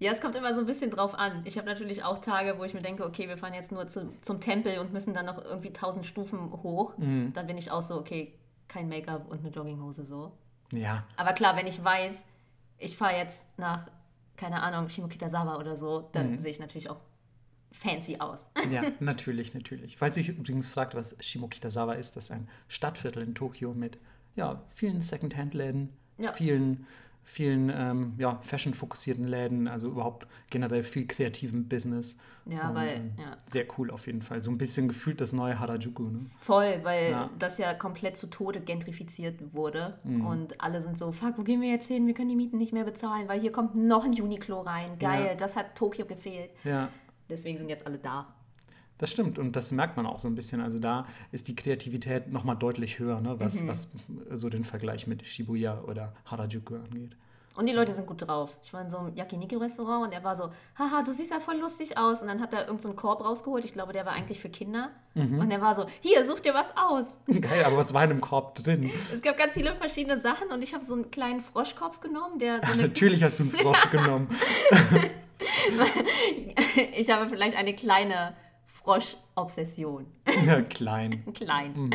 Ja, 0.00 0.12
es 0.12 0.20
kommt 0.20 0.36
immer 0.36 0.54
so 0.54 0.60
ein 0.60 0.66
bisschen 0.66 0.92
drauf 0.92 1.14
an. 1.14 1.42
Ich 1.44 1.58
habe 1.58 1.66
natürlich 1.66 2.04
auch 2.04 2.18
Tage, 2.18 2.56
wo 2.58 2.64
ich 2.64 2.72
mir 2.72 2.82
denke, 2.82 3.04
okay, 3.04 3.28
wir 3.28 3.36
fahren 3.36 3.54
jetzt 3.54 3.72
nur 3.72 3.88
zu, 3.88 4.12
zum 4.22 4.40
Tempel 4.40 4.78
und 4.78 4.92
müssen 4.92 5.12
dann 5.12 5.26
noch 5.26 5.44
irgendwie 5.44 5.68
1000 5.68 6.06
Stufen 6.06 6.52
hoch. 6.52 6.94
Dann 7.34 7.46
bin 7.48 7.58
ich 7.58 7.72
auch 7.72 7.82
so, 7.82 7.98
okay, 7.98 8.32
kein 8.68 8.88
Make-up 8.88 9.28
und 9.30 9.40
eine 9.40 9.48
Jogginghose 9.50 10.04
so. 10.04 10.32
ja, 10.72 11.04
Aber 11.16 11.32
klar, 11.32 11.56
wenn 11.56 11.66
ich 11.66 11.82
weiß, 11.82 12.24
ich 12.78 12.96
fahre 12.96 13.16
jetzt 13.16 13.46
nach, 13.58 13.90
keine 14.36 14.62
Ahnung, 14.62 14.88
Shimokitazawa 14.88 15.56
oder 15.56 15.76
so, 15.76 16.08
dann 16.12 16.38
sehe 16.38 16.50
ich 16.52 16.60
natürlich 16.60 16.90
auch 16.90 17.00
fancy 17.72 18.18
aus. 18.18 18.48
Ja, 18.70 18.82
natürlich, 19.00 19.54
natürlich. 19.54 19.96
Falls 19.96 20.16
ihr 20.16 20.22
euch 20.22 20.28
übrigens 20.30 20.68
fragt, 20.68 20.94
was 20.94 21.16
Shimokitazawa 21.20 21.94
ist, 21.94 22.16
das 22.16 22.24
ist 22.26 22.30
ein 22.30 22.48
Stadtviertel 22.68 23.22
in 23.22 23.34
Tokio 23.34 23.72
mit 23.74 23.98
ja, 24.36 24.62
vielen 24.70 25.02
Secondhand-Läden, 25.02 25.90
Ja. 26.18 26.32
vielen, 26.32 26.86
vielen 27.30 27.70
ähm, 27.74 28.14
ja, 28.16 28.38
fashion-fokussierten 28.40 29.26
Läden, 29.28 29.68
also 29.68 29.86
überhaupt 29.88 30.26
generell 30.48 30.82
viel 30.82 31.06
kreativen 31.06 31.68
Business. 31.68 32.16
Ja, 32.46 32.70
Und, 32.70 32.74
weil, 32.74 32.88
ähm, 32.96 33.12
ja, 33.18 33.36
Sehr 33.44 33.66
cool 33.76 33.90
auf 33.90 34.06
jeden 34.06 34.22
Fall. 34.22 34.42
So 34.42 34.50
ein 34.50 34.56
bisschen 34.56 34.88
gefühlt 34.88 35.20
das 35.20 35.34
neue 35.34 35.58
Harajuku. 35.60 36.04
Ne? 36.04 36.20
voll, 36.40 36.80
weil 36.84 37.10
Ja. 37.10 37.30
das 37.38 37.58
ja 37.58 37.74
komplett 37.74 38.16
zu 38.16 38.28
Tode 38.28 38.60
gentrifiziert 38.60 39.54
wurde. 39.54 39.98
Mhm. 40.04 40.24
Und 40.26 40.60
alle 40.62 40.80
sind 40.80 40.98
so, 40.98 41.12
fuck, 41.12 41.36
wo 41.36 41.42
gehen 41.42 41.60
wir 41.60 41.68
jetzt 41.68 41.86
hin? 41.88 42.06
Wir 42.06 42.14
können 42.14 42.30
die 42.30 42.36
Mieten 42.36 42.56
nicht 42.56 42.72
mehr 42.72 42.84
bezahlen, 42.84 43.28
weil 43.28 43.38
hier 43.40 43.52
kommt 43.52 43.74
noch 43.76 44.06
ein 44.06 44.12
Uniqlo 44.18 44.62
rein. 44.62 44.98
Geil, 44.98 45.26
Ja. 45.26 45.34
das 45.34 45.54
hat 45.54 45.74
Tokio 45.76 46.06
gefehlt. 46.06 46.50
Ja, 46.64 46.88
Deswegen 47.28 47.58
sind 47.58 47.68
jetzt 47.68 47.86
alle 47.86 47.98
da. 47.98 48.26
Das 48.98 49.12
stimmt 49.12 49.38
und 49.38 49.54
das 49.54 49.72
merkt 49.72 49.96
man 49.96 50.06
auch 50.06 50.18
so 50.18 50.28
ein 50.28 50.34
bisschen. 50.34 50.60
Also 50.60 50.78
da 50.78 51.06
ist 51.32 51.48
die 51.48 51.54
Kreativität 51.54 52.32
nochmal 52.32 52.56
deutlich 52.56 52.98
höher, 52.98 53.20
ne? 53.20 53.38
was, 53.38 53.62
mhm. 53.62 53.68
was 53.68 53.90
so 54.32 54.50
den 54.50 54.64
Vergleich 54.64 55.06
mit 55.06 55.26
Shibuya 55.26 55.82
oder 55.86 56.12
Harajuku 56.24 56.74
angeht. 56.74 57.16
Und 57.58 57.66
die 57.66 57.72
Leute 57.72 57.92
sind 57.92 58.06
gut 58.06 58.24
drauf. 58.24 58.56
Ich 58.62 58.72
war 58.72 58.82
in 58.82 58.88
so 58.88 58.98
einem 58.98 59.16
Yakiniku-Restaurant 59.16 60.06
und 60.06 60.12
er 60.12 60.22
war 60.22 60.36
so, 60.36 60.50
haha, 60.78 61.02
du 61.02 61.12
siehst 61.12 61.32
ja 61.32 61.40
voll 61.40 61.56
lustig 61.56 61.98
aus. 61.98 62.22
Und 62.22 62.28
dann 62.28 62.40
hat 62.40 62.52
er 62.52 62.60
irgendeinen 62.60 62.92
so 62.92 62.92
Korb 62.92 63.20
rausgeholt. 63.20 63.64
Ich 63.64 63.72
glaube, 63.72 63.92
der 63.92 64.06
war 64.06 64.12
eigentlich 64.12 64.38
für 64.38 64.48
Kinder. 64.48 64.90
Mhm. 65.14 65.40
Und 65.40 65.50
er 65.50 65.60
war 65.60 65.74
so, 65.74 65.86
hier, 66.00 66.24
such 66.24 66.38
dir 66.38 66.54
was 66.54 66.72
aus. 66.76 67.06
Geil, 67.40 67.64
aber 67.64 67.76
was 67.76 67.92
war 67.92 68.04
in 68.04 68.10
dem 68.10 68.20
Korb 68.20 68.54
drin? 68.54 68.92
Es 69.12 69.22
gab 69.22 69.36
ganz 69.36 69.54
viele 69.54 69.74
verschiedene 69.74 70.18
Sachen 70.18 70.52
und 70.52 70.62
ich 70.62 70.72
habe 70.72 70.84
so 70.84 70.94
einen 70.94 71.10
kleinen 71.10 71.40
Froschkopf 71.40 71.98
genommen, 71.98 72.38
der 72.38 72.58
so 72.58 72.62
Ach, 72.74 72.76
natürlich 72.76 73.24
hast 73.24 73.40
du 73.40 73.42
einen 73.42 73.50
Frosch 73.50 73.90
genommen. 73.90 74.28
ich 76.96 77.10
habe 77.10 77.28
vielleicht 77.28 77.56
eine 77.56 77.74
kleine 77.74 78.34
Frosch-Obsession. 78.88 80.06
Ja, 80.46 80.62
klein. 80.62 81.22
klein. 81.34 81.74
Mhm. 81.74 81.92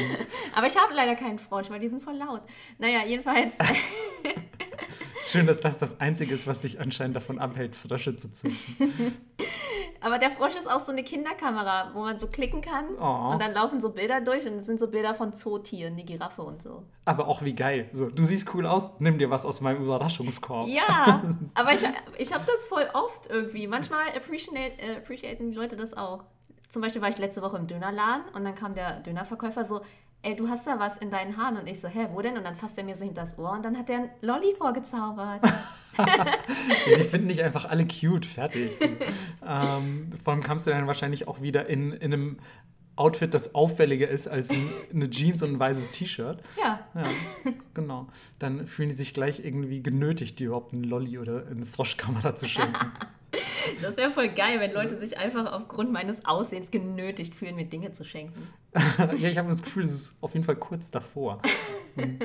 Aber 0.55 0.67
ich 0.67 0.77
habe 0.77 0.93
leider 0.93 1.15
keinen 1.15 1.39
Frosch, 1.39 1.71
weil 1.71 1.79
die 1.79 1.89
sind 1.89 2.03
voll 2.03 2.15
laut. 2.15 2.43
Naja, 2.77 2.99
jedenfalls. 3.03 3.55
Schön, 5.25 5.47
dass 5.47 5.59
das 5.59 5.79
das 5.79 5.99
Einzige 5.99 6.31
ist, 6.31 6.45
was 6.45 6.61
dich 6.61 6.79
anscheinend 6.79 7.15
davon 7.15 7.39
abhält, 7.39 7.75
Frösche 7.75 8.15
zu 8.15 8.31
züchten. 8.31 8.75
Aber 10.01 10.19
der 10.19 10.29
Frosch 10.31 10.53
ist 10.53 10.69
auch 10.69 10.81
so 10.81 10.91
eine 10.91 11.03
Kinderkamera, 11.03 11.91
wo 11.95 12.01
man 12.01 12.19
so 12.19 12.27
klicken 12.27 12.61
kann 12.61 12.85
oh. 12.99 13.31
und 13.31 13.41
dann 13.41 13.53
laufen 13.53 13.81
so 13.81 13.89
Bilder 13.89 14.21
durch 14.21 14.45
und 14.45 14.57
es 14.57 14.65
sind 14.67 14.79
so 14.79 14.87
Bilder 14.91 15.15
von 15.15 15.33
Zootieren, 15.33 15.95
die 15.95 16.05
Giraffe 16.05 16.43
und 16.43 16.61
so. 16.61 16.83
Aber 17.05 17.27
auch 17.27 17.41
wie 17.41 17.55
geil. 17.55 17.87
So, 17.91 18.09
du 18.09 18.21
siehst 18.23 18.53
cool 18.53 18.67
aus, 18.67 18.99
nimm 18.99 19.17
dir 19.17 19.31
was 19.31 19.45
aus 19.45 19.61
meinem 19.61 19.81
Überraschungskorb. 19.81 20.67
Ja, 20.67 21.23
aber 21.55 21.73
ich, 21.73 21.81
ich 22.17 22.33
habe 22.33 22.43
das 22.45 22.65
voll 22.65 22.87
oft 22.93 23.29
irgendwie. 23.29 23.65
Manchmal 23.65 24.09
appreciate, 24.15 24.77
äh, 24.77 24.97
appreciaten 24.97 25.49
die 25.49 25.55
Leute 25.55 25.77
das 25.77 25.93
auch. 25.93 26.25
Zum 26.73 26.81
Beispiel 26.81 27.03
war 27.03 27.09
ich 27.09 27.19
letzte 27.19 27.43
Woche 27.43 27.55
im 27.57 27.67
Dönerladen 27.67 28.23
und 28.33 28.43
dann 28.43 28.55
kam 28.55 28.73
der 28.73 29.01
Dönerverkäufer 29.01 29.63
so, 29.63 29.81
ey, 30.23 30.35
du 30.35 30.49
hast 30.49 30.65
da 30.65 30.79
was 30.79 30.97
in 30.97 31.11
deinen 31.11 31.37
Haaren. 31.37 31.57
Und 31.57 31.67
ich 31.67 31.79
so, 31.79 31.87
hä, 31.87 32.07
wo 32.13 32.21
denn? 32.23 32.35
Und 32.35 32.43
dann 32.43 32.55
fasst 32.55 32.79
er 32.79 32.83
mir 32.83 32.95
so 32.95 33.05
hinter 33.05 33.21
das 33.21 33.37
Ohr 33.37 33.51
und 33.51 33.63
dann 33.63 33.77
hat 33.77 33.91
er 33.91 33.97
ein 33.99 34.09
Lolli 34.21 34.55
vorgezaubert. 34.57 35.39
die 36.97 37.03
finden 37.03 37.27
dich 37.27 37.43
einfach 37.43 37.65
alle 37.65 37.85
cute, 37.85 38.25
fertig. 38.25 38.71
ähm, 39.47 40.09
vor 40.23 40.33
allem 40.33 40.41
kamst 40.41 40.65
du 40.65 40.71
dann 40.71 40.87
wahrscheinlich 40.87 41.27
auch 41.27 41.41
wieder 41.41 41.67
in, 41.69 41.91
in 41.91 42.11
einem 42.11 42.37
Outfit, 42.95 43.35
das 43.35 43.53
auffälliger 43.53 44.07
ist 44.07 44.27
als 44.27 44.49
ein, 44.49 44.67
eine 44.91 45.11
Jeans 45.11 45.43
und 45.43 45.53
ein 45.53 45.59
weißes 45.59 45.91
T-Shirt. 45.91 46.41
Ja. 46.59 46.79
ja. 46.95 47.07
Genau. 47.75 48.07
Dann 48.39 48.65
fühlen 48.65 48.89
die 48.89 48.95
sich 48.95 49.13
gleich 49.13 49.45
irgendwie 49.45 49.83
genötigt, 49.83 50.39
dir 50.39 50.47
überhaupt 50.47 50.73
einen 50.73 50.85
Lolli 50.85 51.19
oder 51.19 51.45
eine 51.45 51.67
Froschkamera 51.67 52.35
zu 52.35 52.47
schenken. 52.47 52.91
Das 53.81 53.97
wäre 53.97 54.11
voll 54.11 54.29
geil, 54.29 54.59
wenn 54.59 54.73
Leute 54.73 54.97
sich 54.97 55.17
einfach 55.17 55.51
aufgrund 55.51 55.91
meines 55.91 56.25
Aussehens 56.25 56.71
genötigt 56.71 57.35
fühlen, 57.35 57.55
mir 57.55 57.65
Dinge 57.65 57.91
zu 57.91 58.03
schenken. 58.03 58.47
ja, 59.17 59.29
ich 59.29 59.37
habe 59.37 59.49
das 59.49 59.63
Gefühl, 59.63 59.83
es 59.83 59.93
ist 59.93 60.17
auf 60.21 60.33
jeden 60.33 60.45
Fall 60.45 60.55
kurz 60.55 60.91
davor. 60.91 61.41
Hm. 61.95 62.19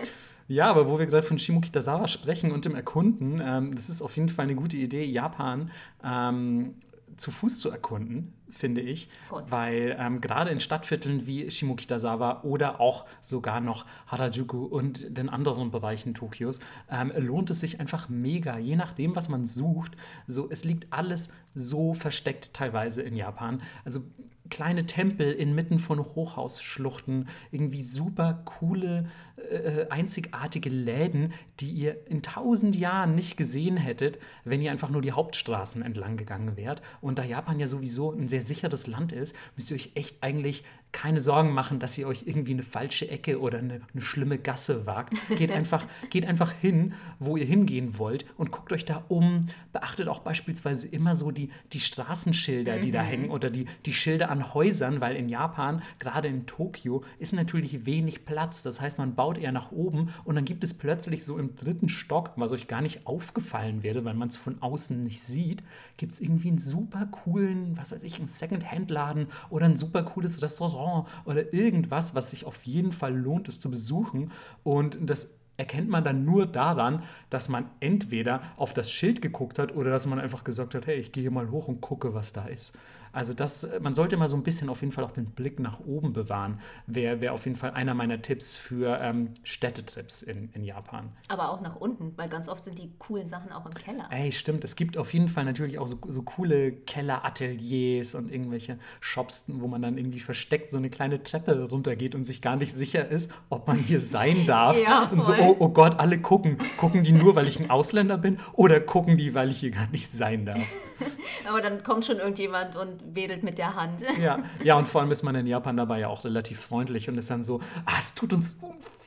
Ja, 0.49 0.71
aber 0.71 0.89
wo 0.89 0.99
wir 0.99 1.05
gerade 1.05 1.27
von 1.27 1.39
Shimo 1.39 1.61
Kitazawa 1.61 2.09
sprechen 2.09 2.53
und 2.53 2.65
dem 2.65 2.75
Erkunden, 2.75 3.41
ähm, 3.45 3.75
das 3.75 3.91
ist 3.91 4.01
auf 4.01 4.17
jeden 4.17 4.31
Fall 4.31 4.45
eine 4.45 4.55
gute 4.55 4.79
Idee, 4.79 5.05
Japan 5.05 5.71
ähm, 6.03 6.75
zu 7.19 7.31
Fuß 7.31 7.61
zu 7.61 7.71
erkunden, 7.71 8.33
finde 8.51 8.81
ich. 8.81 9.09
Voll. 9.29 9.45
Weil 9.49 9.97
ähm, 9.99 10.21
gerade 10.21 10.51
in 10.51 10.61
Stadtvierteln 10.61 11.27
wie 11.27 11.51
Shimokitazawa 11.51 12.43
oder 12.43 12.81
auch 12.81 13.07
sogar 13.21 13.61
noch 13.61 13.85
Harajuku 14.07 14.65
und 14.65 15.17
den 15.17 15.29
anderen 15.29 15.71
Bereichen 15.71 16.15
Tokios 16.15 16.61
ähm, 16.91 17.13
lohnt 17.17 17.51
es 17.51 17.61
sich 17.61 17.81
einfach 17.81 18.09
mega, 18.09 18.59
je 18.59 18.77
nachdem, 18.77 19.17
was 19.17 19.29
man 19.29 19.47
sucht. 19.47 19.97
So, 20.27 20.49
es 20.51 20.65
liegt 20.65 20.93
alles 20.93 21.33
so 21.55 21.95
versteckt 21.95 22.55
teilweise 22.55 23.03
in 23.03 23.17
Japan. 23.17 23.59
Also 23.85 24.03
kleine 24.51 24.87
Tempel 24.87 25.33
inmitten 25.33 25.79
von 25.79 25.99
Hochhausschluchten, 25.99 27.29
irgendwie 27.51 27.83
super 27.83 28.43
coole, 28.45 29.09
äh, 29.51 29.87
einzigartige 29.91 30.69
Läden, 30.69 31.33
die 31.61 31.71
ihr 31.71 32.07
in 32.09 32.23
tausend 32.23 32.77
Jahren 32.77 33.15
nicht 33.15 33.37
gesehen 33.37 33.77
hättet, 33.77 34.19
wenn 34.45 34.61
ihr 34.61 34.71
einfach 34.71 34.91
nur 34.91 35.03
die 35.03 35.13
Hauptstraßen 35.13 35.83
entlang 35.83 36.17
gegangen 36.17 36.57
wärt. 36.57 36.83
Und 37.01 37.19
da 37.19 37.25
Japan 37.25 37.59
ja 37.59 37.67
sowieso 37.67 38.13
ein 38.13 38.29
sehr 38.29 38.43
sicheres 38.43 38.87
Land 38.87 39.13
ist, 39.13 39.35
müsst 39.57 39.71
ihr 39.71 39.77
euch 39.77 39.93
echt 39.95 40.23
eigentlich 40.23 40.65
keine 40.91 41.21
Sorgen 41.21 41.53
machen, 41.53 41.81
dass 41.81 41.99
ihr 41.99 42.09
euch 42.09 42.25
irgendwie 42.27 42.53
eine 42.53 42.63
falsche 42.63 43.11
Ecke 43.11 43.41
oder 43.41 43.59
eine, 43.59 43.83
eine 43.93 44.03
schlimme 44.03 44.39
Gasse 44.39 44.87
wagt. 44.87 45.15
Geht 45.37 45.53
einfach, 45.53 45.85
geht 46.11 46.27
einfach 46.27 46.53
hin, 46.53 46.95
wo 47.19 47.37
ihr 47.37 47.45
hingehen 47.45 47.99
wollt 47.99 48.25
und 48.37 48.51
guckt 48.51 48.73
euch 48.73 48.85
da 48.85 49.05
um. 49.09 49.47
Beachtet 49.73 50.09
auch 50.09 50.21
beispielsweise 50.21 50.89
immer 50.89 51.15
so 51.15 51.31
die, 51.31 51.51
die 51.73 51.81
Straßenschilder, 51.81 52.79
die 52.79 52.89
mhm. 52.89 52.93
da 52.93 53.03
hängen 53.03 53.31
oder 53.31 53.51
die, 53.51 53.67
die 53.85 53.93
Schilder 53.93 54.31
an 54.31 54.55
Häusern, 54.55 55.01
weil 55.01 55.17
in 55.17 55.29
Japan, 55.29 55.83
gerade 55.99 56.29
in 56.29 56.47
Tokio, 56.47 57.05
ist 57.19 57.35
natürlich 57.35 57.85
wenig 57.85 58.25
Platz. 58.25 58.63
Das 58.63 58.81
heißt, 58.81 58.99
man 58.99 59.15
baut 59.15 59.28
eher 59.37 59.53
nach 59.53 59.71
oben 59.73 60.15
und 60.25 60.37
dann 60.37 60.47
gibt 60.47 60.65
es 60.65 60.73
plötzlich 60.73 61.25
so 61.27 61.39
im 61.39 61.57
dritten 61.57 61.91
Stock, 61.91 62.33
was 62.37 62.53
euch 62.53 62.69
gar 62.69 62.81
nicht 62.81 63.07
aufgefallen 63.07 63.83
wäre, 63.83 64.05
weil 64.07 64.15
man 64.15 64.29
es 64.29 64.37
von 64.37 64.63
außen 64.63 65.05
nicht 65.05 65.21
sieht, 65.21 65.63
gibt 65.99 66.15
es 66.15 66.21
irgendwie 66.21 66.49
einen 66.49 66.59
super 66.59 67.07
coolen, 67.07 67.77
was 67.77 67.93
weiß 67.93 68.03
ich, 68.03 68.19
einen 68.19 68.29
Second-Hand-Laden 68.29 69.27
oder 69.51 69.67
ein 69.67 69.77
super 69.77 70.03
cooles 70.03 70.41
Restaurant 70.41 71.07
oder 71.27 71.53
irgendwas, 71.53 72.15
was 72.15 72.31
sich 72.31 72.47
auf 72.47 72.63
jeden 72.63 72.93
Fall 72.93 73.15
lohnt, 73.15 73.49
es 73.49 73.61
zu 73.61 73.71
besuchen. 73.71 74.31
Und 74.63 74.97
das 75.03 75.35
erkennt 75.59 75.91
man 75.91 76.05
dann 76.05 76.25
nur 76.25 76.47
daran, 76.47 77.03
dass 77.31 77.49
man 77.49 77.67
entweder 77.81 78.41
auf 78.57 78.73
das 78.73 78.91
Schild 78.91 79.21
geguckt 79.21 79.59
hat 79.59 79.75
oder 79.75 79.91
dass 79.91 80.07
man 80.07 80.21
einfach 80.21 80.45
gesagt 80.45 80.75
hat, 80.75 80.87
hey, 80.87 80.97
ich 80.97 81.13
gehe 81.13 81.31
mal 81.31 81.51
hoch 81.51 81.69
und 81.69 81.81
gucke, 81.81 82.15
was 82.15 82.33
da 82.33 82.47
ist. 82.47 82.79
Also 83.13 83.35
das, 83.35 83.69
man 83.81 83.95
sollte 83.95 84.17
mal 84.17 84.29
so 84.29 84.37
ein 84.37 84.43
bisschen 84.43 84.69
auf 84.69 84.81
jeden 84.81 84.93
Fall 84.93 85.05
auch 85.05 85.11
den 85.11 85.27
Blick 85.27 85.61
nach 85.61 85.81
oben 85.81 86.13
bewahren. 86.13 86.61
Wäre 86.87 87.21
wär 87.21 87.33
auf 87.33 87.45
jeden 87.45 87.57
Fall 87.57 87.73
einer 87.73 87.95
meiner 87.95 88.23
Tipps 88.23 88.57
für 88.57 88.99
ähm, 89.01 89.35
Städtetrips 89.43 90.23
in, 90.23 90.51
in 90.53 90.65
Japan. 90.65 91.13
Aber 91.29 91.51
auch 91.51 91.61
nach 91.61 91.77
unten, 91.77 92.13
weil 92.17 92.29
ganz 92.29 92.49
oft 92.49 92.65
sind 92.65 92.79
die 92.79 92.93
coolen 92.99 93.27
Sachen 93.27 93.53
auch 93.53 93.67
im 93.67 93.75
Keller. 93.75 94.09
Ey, 94.11 94.33
stimmt. 94.33 94.65
Es 94.65 94.77
gibt 94.77 94.97
auf 94.97 95.13
jeden 95.13 95.29
Fall 95.29 95.45
natürlich 95.45 95.79
auch 95.79 95.87
so, 95.87 95.99
so 96.09 96.23
coole 96.23 96.73
Kellerateliers 96.73 98.15
und 98.15 98.33
irgendwelche 98.33 98.79
Shops, 99.01 99.47
wo 99.49 99.67
man 99.69 99.83
dann 99.83 99.99
irgendwie 99.99 100.21
versteckt 100.21 100.71
so 100.71 100.79
eine 100.79 100.91
kleine 100.91 101.23
Treppe 101.23 101.69
runtergeht 101.69 102.15
und 102.15 102.25
sich 102.25 102.43
gar 102.43 102.57
nicht 102.57 102.73
sicher 102.73 103.09
ist, 103.09 103.31
ob 103.49 103.67
man 103.67 103.79
hier 103.79 104.01
sein 104.01 104.47
darf. 104.47 104.77
ja, 104.83 105.09
und 105.11 105.23
so, 105.23 105.35
oh, 105.35 105.57
oh 105.59 105.69
Gott, 105.69 105.99
alle 105.99 106.21
gucken. 106.21 106.59
Gucken 106.77 107.05
die 107.05 107.13
nur, 107.13 107.37
weil 107.37 107.49
ich 107.49 107.59
ein 107.61 107.71
Ausländer 107.71 108.19
bin 108.19 108.39
oder 108.55 108.81
gucken 108.81 109.17
die, 109.17 109.35
weil 109.35 109.51
ich 109.51 109.61
hier 109.61 109.71
gar 109.71 109.89
nicht 109.89 110.11
sein 110.11 110.47
darf? 110.47 110.61
Aber 111.49 111.61
dann 111.61 111.83
kommt 111.83 112.05
schon 112.05 112.19
irgendjemand 112.19 112.77
und 112.77 112.98
wedelt 113.15 113.43
mit 113.43 113.59
der 113.59 113.75
Hand. 113.75 114.03
Ja, 114.21 114.41
ja, 114.63 114.77
und 114.77 114.89
vor 114.89 115.01
allem 115.01 115.11
ist 115.11 115.23
man 115.23 115.35
in 115.35 115.47
Japan 115.47 115.77
dabei 115.77 116.01
ja 116.01 116.09
auch 116.09 116.25
relativ 116.25 116.61
freundlich 116.61 117.09
und 117.09 117.19
ist 117.19 117.31
dann 117.31 117.45
so, 117.45 117.61
ah, 117.87 117.93
es 117.99 118.15
tut 118.15 118.33
uns 118.33 118.59
unfassbar 118.61 118.98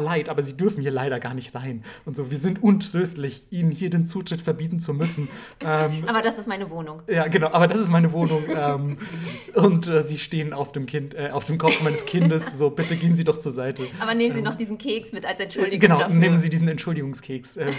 leid, 0.00 0.28
aber 0.28 0.42
sie 0.42 0.56
dürfen 0.56 0.82
hier 0.82 0.90
leider 0.90 1.20
gar 1.20 1.34
nicht 1.34 1.54
rein. 1.54 1.84
Und 2.04 2.16
so, 2.16 2.30
wir 2.30 2.38
sind 2.38 2.62
untröstlich, 2.62 3.44
ihnen 3.50 3.70
hier 3.70 3.90
den 3.90 4.04
Zutritt 4.04 4.42
verbieten 4.42 4.80
zu 4.80 4.94
müssen. 4.94 5.28
Ähm, 5.60 6.04
aber 6.06 6.22
das 6.22 6.38
ist 6.38 6.46
meine 6.46 6.70
Wohnung. 6.70 7.02
Ja, 7.08 7.26
genau, 7.28 7.48
aber 7.48 7.66
das 7.66 7.78
ist 7.78 7.88
meine 7.88 8.12
Wohnung. 8.12 8.44
ähm, 8.54 8.98
und 9.54 9.88
äh, 9.88 10.02
sie 10.02 10.18
stehen 10.18 10.52
auf 10.52 10.70
dem 10.70 10.86
Kind, 10.86 11.14
äh, 11.14 11.30
auf 11.30 11.44
dem 11.44 11.58
Kopf 11.58 11.80
meines 11.82 12.04
Kindes, 12.04 12.56
so 12.58 12.70
bitte 12.70 12.96
gehen 12.96 13.14
Sie 13.14 13.24
doch 13.24 13.38
zur 13.38 13.52
Seite. 13.52 13.86
Aber 14.00 14.14
nehmen 14.14 14.32
Sie 14.32 14.38
ähm, 14.38 14.44
noch 14.44 14.54
diesen 14.54 14.78
Keks 14.78 15.12
mit 15.12 15.24
als 15.24 15.40
Entschuldigung. 15.40 15.80
Genau, 15.80 15.98
dafür. 15.98 16.14
nehmen 16.14 16.36
Sie 16.36 16.50
diesen 16.50 16.68
Entschuldigungskeks. 16.68 17.56
Ähm, 17.56 17.74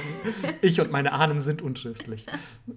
ich 0.62 0.82
und 0.82 0.91
meine 0.91 1.13
Ahnen 1.13 1.39
sind 1.39 1.62
untröstlich. 1.62 2.26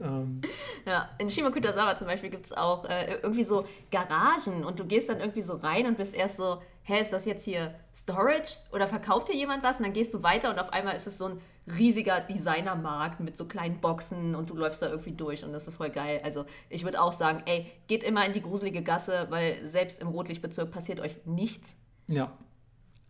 Ähm, 0.01 0.43
ja, 0.87 1.09
in 1.19 1.29
Shimakutazawa 1.31 1.97
zum 1.97 2.07
Beispiel 2.07 2.31
gibt 2.31 2.47
es 2.47 2.53
auch 2.53 2.85
äh, 2.85 3.19
irgendwie 3.23 3.45
so 3.45 3.65
Garagen 3.91 4.65
und 4.65 4.79
du 4.79 4.85
gehst 4.85 5.09
dann 5.09 5.19
irgendwie 5.21 5.43
so 5.43 5.55
rein 5.57 5.87
und 5.87 5.97
bist 5.97 6.15
erst 6.15 6.37
so, 6.37 6.59
hä, 6.83 7.01
ist 7.01 7.13
das 7.13 7.25
jetzt 7.25 7.45
hier 7.45 7.75
Storage 7.95 8.57
oder 8.73 8.89
verkauft 8.89 9.29
hier 9.29 9.37
jemand 9.37 9.63
was? 9.63 9.79
Und 9.79 9.85
dann 9.85 9.93
gehst 9.93 10.15
du 10.15 10.23
weiter 10.23 10.51
und 10.51 10.59
auf 10.59 10.73
einmal 10.73 10.97
ist 10.97 11.07
es 11.07 11.19
so 11.19 11.27
ein 11.27 11.41
riesiger 11.67 12.21
Designermarkt 12.21 13.21
mit 13.21 13.37
so 13.37 13.47
kleinen 13.47 13.81
Boxen 13.81 14.35
und 14.35 14.51
du 14.51 14.57
läufst 14.57 14.83
da 14.83 14.89
irgendwie 14.89 15.13
durch 15.13 15.45
und 15.45 15.53
das 15.53 15.69
ist 15.69 15.77
voll 15.77 15.91
geil. 15.91 16.21
Also 16.25 16.45
ich 16.69 16.85
würde 16.85 17.01
auch 17.01 17.13
sagen, 17.13 17.43
ey, 17.47 17.71
geht 17.87 18.03
immer 18.03 18.25
in 18.27 18.33
die 18.33 18.43
gruselige 18.43 18.83
Gasse, 18.83 19.27
weil 19.31 19.65
selbst 19.67 20.01
im 20.01 20.09
Rotlichtbezirk 20.09 20.71
passiert 20.71 21.01
euch 21.01 21.19
nichts. 21.27 21.77
Ja. 22.09 22.33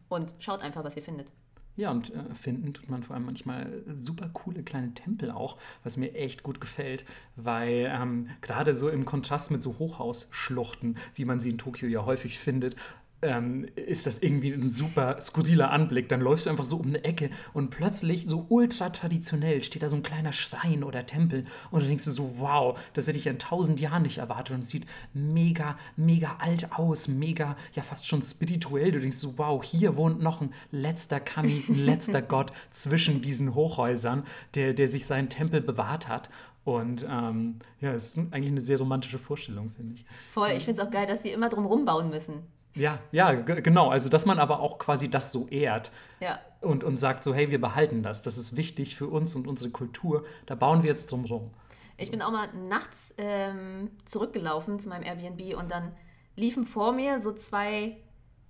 Und 0.09 0.35
schaut 0.40 0.61
einfach, 0.61 0.85
was 0.85 0.96
ihr 0.96 1.02
findet. 1.02 1.33
Ja, 1.76 1.92
und 1.92 2.12
äh, 2.14 2.35
finden 2.35 2.74
tut 2.74 2.90
man 2.90 3.02
vor 3.02 3.14
allem 3.14 3.24
manchmal 3.24 3.83
super 3.94 4.28
coole 4.33 4.62
kleine 4.62 4.92
Tempel 4.92 5.30
auch, 5.30 5.56
was 5.83 5.96
mir 5.96 6.14
echt 6.14 6.42
gut 6.42 6.61
gefällt, 6.61 7.04
weil 7.37 7.90
ähm, 7.90 8.28
gerade 8.42 8.74
so 8.74 8.90
im 8.90 9.06
Kontrast 9.06 9.50
mit 9.50 9.62
so 9.62 9.78
Hochhausschluchten, 9.78 10.98
wie 11.14 11.24
man 11.24 11.40
sie 11.40 11.50
in 11.50 11.59
Tokio 11.59 11.88
ja 11.88 12.04
häufig 12.04 12.38
findet, 12.38 12.76
ähm, 13.22 13.66
ist 13.76 14.06
das 14.06 14.18
irgendwie 14.18 14.52
ein 14.52 14.70
super 14.70 15.20
skurriler 15.20 15.70
Anblick. 15.70 16.09
Dann 16.09 16.20
läufst 16.20 16.46
du 16.46 16.50
einfach 16.50 16.64
so 16.64 16.76
um 16.76 16.88
eine 16.88 17.04
Ecke 17.04 17.30
und 17.52 17.70
plötzlich, 17.70 18.26
so 18.26 18.46
ultra 18.48 18.90
traditionell, 18.90 19.62
steht 19.62 19.83
da 19.83 19.88
so 19.88 19.96
ein 19.96 20.02
kleiner 20.02 20.33
Schrein 20.33 20.85
oder 20.85 21.06
Tempel 21.06 21.44
und 21.70 21.83
du 21.83 21.87
denkst 21.87 22.04
du 22.04 22.11
so, 22.11 22.35
wow, 22.38 22.78
das 22.94 23.06
hätte 23.06 23.18
ich 23.18 23.26
in 23.26 23.38
tausend 23.38 23.80
Jahren 23.80 24.02
nicht 24.02 24.18
erwartet 24.18 24.54
und 24.54 24.62
es 24.62 24.70
sieht 24.70 24.87
mega, 25.12 25.76
mega 25.96 26.37
alt 26.38 26.72
aus, 26.72 27.09
mega, 27.09 27.56
ja 27.74 27.83
fast 27.83 28.09
schon 28.09 28.22
spirituell. 28.22 28.92
Du 28.92 29.00
denkst 29.00 29.18
so, 29.18 29.38
wow, 29.38 29.62
hier 29.62 29.96
wohnt 29.96 30.22
noch 30.22 30.40
ein 30.40 30.52
letzter 30.70 31.20
Kami, 31.20 31.64
ein 31.68 31.74
letzter 31.85 32.22
Gott 32.22 32.52
zwischen 32.70 33.22
diesen 33.22 33.54
Hochhäusern, 33.54 34.24
der, 34.54 34.74
der 34.74 34.88
sich 34.88 35.06
seinen 35.06 35.28
Tempel 35.28 35.61
bewahrt 35.61 36.09
hat. 36.09 36.30
Und 36.64 37.06
ähm, 37.09 37.59
ja, 37.80 37.92
es 37.92 38.16
ist 38.16 38.18
eigentlich 38.18 38.50
eine 38.50 38.61
sehr 38.61 38.78
romantische 38.78 39.18
Vorstellung, 39.18 39.70
finde 39.70 39.94
ich. 39.94 40.04
Voll, 40.33 40.50
ich 40.50 40.64
finde 40.64 40.83
es 40.83 40.87
auch 40.87 40.90
geil, 40.90 41.06
dass 41.06 41.22
sie 41.22 41.30
immer 41.30 41.48
drum 41.48 41.64
rumbauen 41.64 42.11
müssen. 42.11 42.42
Ja, 42.74 43.00
ja, 43.11 43.33
genau. 43.33 43.90
Also, 43.90 44.09
dass 44.09 44.26
man 44.26 44.38
aber 44.38 44.61
auch 44.61 44.78
quasi 44.78 45.11
das 45.11 45.33
so 45.33 45.48
ehrt 45.48 45.90
ja. 46.20 46.38
und, 46.61 46.85
und 46.85 46.98
sagt 46.98 47.24
so, 47.24 47.35
hey, 47.35 47.50
wir 47.50 47.61
behalten 47.61 48.02
das. 48.02 48.22
Das 48.22 48.38
ist 48.38 48.56
wichtig 48.56 48.96
für 48.96 49.09
uns 49.09 49.35
und 49.35 49.46
unsere 49.46 49.70
Kultur. 49.70 50.24
Da 50.46 50.54
bauen 50.54 50.83
wir 50.83 50.90
jetzt 50.90 51.11
drum 51.11 51.24
rum. 51.24 51.50
Ich 51.96 52.11
bin 52.11 52.22
auch 52.22 52.30
mal 52.30 52.48
nachts 52.54 53.14
ähm, 53.18 53.90
zurückgelaufen 54.04 54.80
zu 54.80 54.88
meinem 54.88 55.04
Airbnb 55.04 55.59
und 55.59 55.70
dann 55.70 55.92
liefen 56.37 56.64
vor 56.64 56.92
mir 56.92 57.18
so 57.18 57.33
zwei 57.33 57.96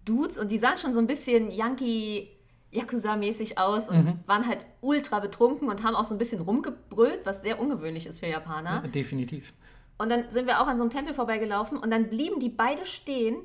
Dudes 0.05 0.39
und 0.39 0.51
die 0.53 0.59
sahen 0.59 0.79
schon 0.79 0.93
so 0.93 1.01
ein 1.01 1.07
bisschen 1.07 1.51
Yankee 1.51 2.31
Yakuza-mäßig 2.73 3.59
aus 3.59 3.89
und 3.89 4.05
mhm. 4.05 4.21
waren 4.27 4.47
halt 4.47 4.65
ultra 4.81 5.19
betrunken 5.19 5.69
und 5.69 5.83
haben 5.83 5.97
auch 5.97 6.05
so 6.05 6.15
ein 6.15 6.19
bisschen 6.19 6.41
rumgebrüllt, 6.41 7.27
was 7.27 7.43
sehr 7.43 7.61
ungewöhnlich 7.61 8.07
ist 8.07 8.21
für 8.21 8.29
Japaner. 8.29 8.83
Ja, 8.85 8.89
definitiv. 8.89 9.53
Und 9.99 10.11
dann 10.11 10.31
sind 10.31 10.47
wir 10.47 10.61
auch 10.61 10.69
an 10.69 10.79
so 10.79 10.85
einem 10.85 10.91
Tempel 10.91 11.13
vorbeigelaufen 11.13 11.77
und 11.77 11.91
dann 11.91 12.09
blieben 12.09 12.39
die 12.39 12.49
beide 12.49 12.87
stehen 12.87 13.37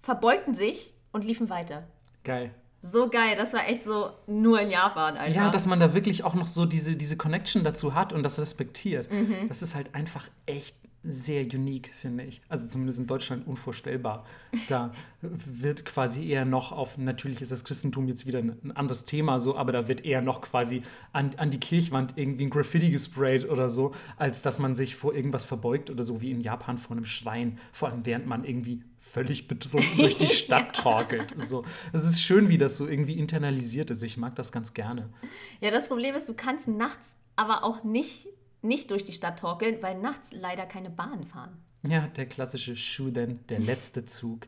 verbeugten 0.00 0.54
sich 0.54 0.92
und 1.12 1.24
liefen 1.24 1.50
weiter. 1.50 1.86
Geil. 2.24 2.54
So 2.82 3.10
geil, 3.10 3.36
das 3.36 3.52
war 3.52 3.68
echt 3.68 3.84
so 3.84 4.10
nur 4.26 4.60
in 4.60 4.70
Japan 4.70 5.16
einfach. 5.16 5.36
Ja, 5.36 5.50
dass 5.50 5.66
man 5.66 5.80
da 5.80 5.92
wirklich 5.92 6.24
auch 6.24 6.34
noch 6.34 6.46
so 6.46 6.64
diese, 6.64 6.96
diese 6.96 7.18
Connection 7.18 7.62
dazu 7.62 7.94
hat 7.94 8.14
und 8.14 8.22
das 8.22 8.40
respektiert. 8.40 9.12
Mhm. 9.12 9.48
Das 9.48 9.60
ist 9.60 9.74
halt 9.74 9.94
einfach 9.94 10.28
echt 10.46 10.74
sehr 11.02 11.44
unique, 11.44 11.90
finde 11.94 12.24
ich. 12.24 12.42
Also 12.48 12.66
zumindest 12.66 12.98
in 12.98 13.06
Deutschland 13.06 13.46
unvorstellbar. 13.46 14.24
Da 14.68 14.92
wird 15.20 15.84
quasi 15.84 16.28
eher 16.28 16.44
noch 16.44 16.72
auf, 16.72 16.98
natürlich 16.98 17.40
ist 17.40 17.52
das 17.52 17.64
Christentum 17.64 18.06
jetzt 18.08 18.26
wieder 18.26 18.40
ein 18.40 18.72
anderes 18.74 19.04
Thema 19.04 19.38
so, 19.38 19.56
aber 19.56 19.72
da 19.72 19.88
wird 19.88 20.04
eher 20.04 20.20
noch 20.20 20.42
quasi 20.42 20.82
an, 21.12 21.30
an 21.38 21.50
die 21.50 21.60
Kirchwand 21.60 22.14
irgendwie 22.16 22.44
ein 22.44 22.50
Graffiti 22.50 22.90
gesprayt 22.90 23.48
oder 23.48 23.70
so, 23.70 23.94
als 24.16 24.42
dass 24.42 24.58
man 24.58 24.74
sich 24.74 24.94
vor 24.96 25.14
irgendwas 25.14 25.44
verbeugt 25.44 25.88
oder 25.90 26.04
so 26.04 26.20
wie 26.20 26.30
in 26.30 26.40
Japan 26.40 26.76
vor 26.76 26.96
einem 26.96 27.06
Schrein, 27.06 27.58
vor 27.72 27.88
allem 27.88 28.04
während 28.04 28.26
man 28.26 28.44
irgendwie 28.44 28.82
völlig 29.10 29.48
betrunken 29.48 29.96
durch 29.98 30.16
die 30.16 30.28
Stadt 30.28 30.76
torkelt. 30.82 31.34
So, 31.38 31.64
es 31.92 32.04
ist 32.04 32.22
schön, 32.22 32.48
wie 32.48 32.58
das 32.58 32.76
so 32.76 32.86
irgendwie 32.86 33.18
internalisiert 33.18 33.90
ist. 33.90 34.02
Ich 34.02 34.16
mag 34.16 34.36
das 34.36 34.52
ganz 34.52 34.74
gerne. 34.74 35.08
Ja, 35.60 35.70
das 35.70 35.88
Problem 35.88 36.14
ist, 36.14 36.28
du 36.28 36.34
kannst 36.34 36.68
nachts 36.68 37.16
aber 37.36 37.64
auch 37.64 37.84
nicht 37.84 38.28
nicht 38.62 38.90
durch 38.90 39.04
die 39.04 39.12
Stadt 39.12 39.38
torkeln, 39.38 39.78
weil 39.80 39.98
nachts 39.98 40.32
leider 40.32 40.66
keine 40.66 40.90
Bahnen 40.90 41.24
fahren. 41.24 41.56
Ja, 41.82 42.08
der 42.08 42.26
klassische 42.26 42.76
Shuden, 42.76 43.40
der 43.48 43.58
letzte 43.58 44.04
Zug, 44.04 44.46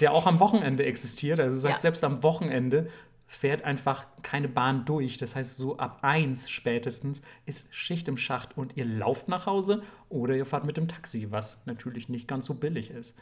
der 0.00 0.12
auch 0.12 0.26
am 0.26 0.38
Wochenende 0.38 0.84
existiert. 0.84 1.40
Also 1.40 1.56
das 1.56 1.64
heißt, 1.64 1.78
ja. 1.78 1.82
selbst 1.82 2.04
am 2.04 2.22
Wochenende 2.22 2.90
fährt 3.26 3.64
einfach 3.64 4.06
keine 4.22 4.48
Bahn 4.48 4.84
durch. 4.84 5.16
Das 5.16 5.34
heißt, 5.34 5.56
so 5.56 5.78
ab 5.78 6.00
eins 6.02 6.50
spätestens 6.50 7.22
ist 7.46 7.66
Schicht 7.70 8.06
im 8.08 8.18
Schacht 8.18 8.56
und 8.58 8.76
ihr 8.76 8.84
lauft 8.84 9.28
nach 9.28 9.46
Hause 9.46 9.82
oder 10.10 10.36
ihr 10.36 10.44
fahrt 10.44 10.64
mit 10.64 10.76
dem 10.76 10.88
Taxi, 10.88 11.30
was 11.30 11.64
natürlich 11.64 12.10
nicht 12.10 12.28
ganz 12.28 12.44
so 12.46 12.54
billig 12.54 12.90
ist. 12.90 13.16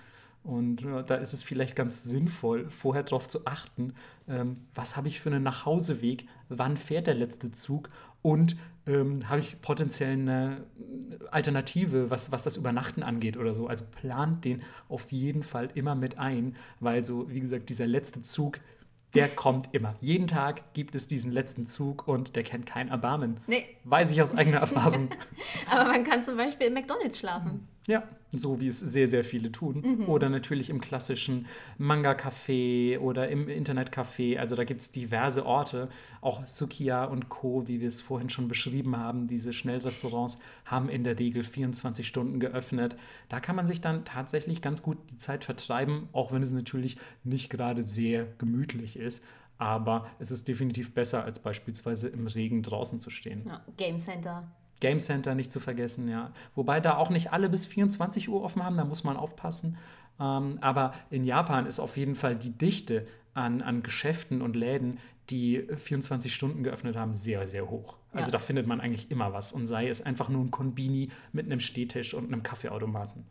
Und 0.45 0.83
ja, 0.83 1.03
da 1.03 1.15
ist 1.17 1.33
es 1.33 1.43
vielleicht 1.43 1.77
ganz 1.77 2.03
sinnvoll, 2.03 2.69
vorher 2.69 3.05
darauf 3.05 3.29
zu 3.29 3.47
achten, 3.47 3.95
ähm, 4.29 4.55
was 4.75 4.97
habe 4.97 5.07
ich 5.09 5.21
für 5.21 5.31
einen 5.31 5.45
Nachhauseweg, 5.45 6.27
wann 6.49 6.77
fährt 6.77 7.07
der 7.07 7.15
letzte 7.15 7.53
Zug 7.53 7.91
und 8.23 8.57
ähm, 8.87 9.29
habe 9.29 9.41
ich 9.41 9.61
potenziell 9.61 10.13
eine 10.13 10.65
Alternative, 11.31 12.11
was, 12.11 12.33
was 12.33 12.43
das 12.43 12.57
Übernachten 12.57 13.05
angeht 13.05 13.37
oder 13.37 13.55
so. 13.55 13.69
Also 13.69 13.85
plant 13.85 14.45
den 14.45 14.63
auf 14.89 15.13
jeden 15.13 15.45
Fall 15.45 15.71
immer 15.75 15.95
mit 15.95 16.19
ein, 16.19 16.57
weil 16.81 17.05
so, 17.05 17.31
wie 17.31 17.41
gesagt, 17.41 17.69
dieser 17.69 17.87
letzte 17.87 18.23
Zug, 18.23 18.59
der 19.15 19.29
kommt 19.29 19.69
immer. 19.73 19.95
Jeden 20.01 20.27
Tag 20.27 20.75
gibt 20.75 20.95
es 20.95 21.07
diesen 21.07 21.31
letzten 21.31 21.67
Zug 21.67 22.09
und 22.09 22.35
der 22.35 22.43
kennt 22.43 22.67
kein 22.67 22.89
Erbarmen. 22.89 23.39
Nee. 23.47 23.67
Weiß 23.85 24.11
ich 24.11 24.23
aus 24.23 24.35
eigener 24.35 24.59
Erfahrung. 24.59 25.11
Aber 25.71 25.89
man 25.89 26.03
kann 26.03 26.25
zum 26.25 26.37
Beispiel 26.37 26.69
im 26.69 26.75
McDonalds 26.75 27.19
schlafen. 27.19 27.69
Ja, 27.89 28.05
so 28.31 28.61
wie 28.61 28.69
es 28.69 28.79
sehr, 28.79 29.09
sehr 29.09 29.25
viele 29.25 29.51
tun. 29.51 29.83
Mhm. 29.99 30.09
Oder 30.09 30.29
natürlich 30.29 30.71
im 30.71 30.81
klassischen 30.81 31.47
Manga-Café 31.79 32.99
oder 32.99 33.29
im 33.29 33.49
Internetcafé. 33.49 34.39
Also 34.39 34.55
da 34.55 34.65
gibt 34.65 34.81
es 34.81 34.93
diverse 34.93 35.45
Orte. 35.45 35.89
Auch 36.21 36.47
Sukiya 36.47 37.05
und 37.05 37.29
Co., 37.29 37.67
wie 37.67 37.81
wir 37.81 37.89
es 37.89 38.01
vorhin 38.01 38.31
schon 38.31 38.47
beschrieben 38.47 38.97
haben, 38.97 39.27
diese 39.27 39.53
Schnellrestaurants 39.53 40.39
haben 40.65 40.89
in 40.89 41.03
der 41.03 41.19
Regel 41.19 41.43
24 41.43 42.07
Stunden 42.07 42.39
geöffnet. 42.39 42.97
Da 43.29 43.41
kann 43.41 43.57
man 43.57 43.67
sich 43.67 43.81
dann 43.81 44.05
tatsächlich 44.05 44.63
ganz 44.63 44.83
gut 44.83 44.99
die 45.11 45.19
Zeit 45.19 45.45
vertreiben, 45.45 46.09
auch 46.13 46.33
wenn 46.33 46.43
es 46.43 46.53
natürlich 46.53 46.99
nicht 47.25 47.51
gerade 47.51 47.83
sehr 47.83 48.27
gemütlich 48.39 48.97
ist. 48.97 49.25
Aber 49.59 50.07
es 50.19 50.31
ist 50.31 50.49
definitiv 50.49 50.95
besser, 50.95 51.25
als 51.25 51.39
beispielsweise 51.39 52.09
im 52.09 52.27
Regen 52.27 52.63
draußen 52.63 53.01
zu 53.01 53.11
stehen. 53.11 53.43
Ja, 53.47 53.65
Game 53.77 53.99
Center. 53.99 54.51
Game 54.83 54.99
Center 54.99 55.37
nicht 55.37 55.53
zu 55.53 55.61
vergessen, 55.61 56.09
ja. 56.09 56.33
Wobei 56.57 56.81
da 56.81 56.97
auch 56.97 57.09
nicht 57.09 57.33
alle 57.33 57.49
bis 57.49 57.65
24 57.67 58.29
Uhr 58.29 58.43
offen 58.43 58.65
haben, 58.65 58.77
da 58.77 58.85
muss 58.85 59.05
man 59.05 59.17
aufpassen. 59.17 59.79
Ähm, 60.19 60.59
aber 60.61 60.93
in 61.09 61.25
Japan 61.25 61.67
ist 61.67 61.79
auf 61.79 61.97
jeden 61.97 62.17
Fall 62.17 62.35
die 62.35 62.51
Dichte 62.51 63.07
an, 63.33 63.63
an 63.63 63.85
Geschäften 63.85 64.43
und 64.43 64.57
Läden, 64.57 64.99
die 65.31 65.69
24 65.77 66.35
Stunden 66.35 66.65
geöffnet 66.65 66.97
haben, 66.97 67.15
sehr, 67.15 67.47
sehr 67.47 67.71
hoch. 67.71 67.97
Also 68.13 68.27
ja. 68.27 68.33
da 68.33 68.39
findet 68.41 68.67
man 68.67 68.81
eigentlich 68.81 69.09
immer 69.09 69.33
was. 69.33 69.53
Und 69.53 69.69
sei 69.69 69.89
es 69.89 70.03
einfach 70.03 70.29
nur 70.29 70.43
ein 70.43 70.51
Konbini 70.51 71.11
mit 71.33 71.47
einem 71.47 71.61
Stehtisch 71.61 72.13
und 72.13 72.27
einem 72.27 72.43
Kaffeeautomaten. 72.43 73.25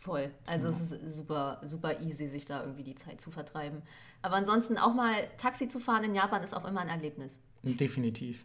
Voll. 0.00 0.32
Also 0.44 0.68
ja. 0.68 0.74
es 0.74 0.80
ist 0.80 1.16
super, 1.16 1.60
super 1.62 2.00
easy, 2.00 2.26
sich 2.26 2.46
da 2.46 2.62
irgendwie 2.62 2.82
die 2.82 2.96
Zeit 2.96 3.20
zu 3.20 3.30
vertreiben. 3.30 3.82
Aber 4.22 4.34
ansonsten 4.34 4.76
auch 4.76 4.92
mal 4.92 5.14
Taxi 5.36 5.68
zu 5.68 5.78
fahren 5.78 6.02
in 6.02 6.16
Japan 6.16 6.42
ist 6.42 6.52
auch 6.52 6.64
immer 6.64 6.80
ein 6.80 6.88
Erlebnis. 6.88 7.38
Definitiv. 7.62 8.44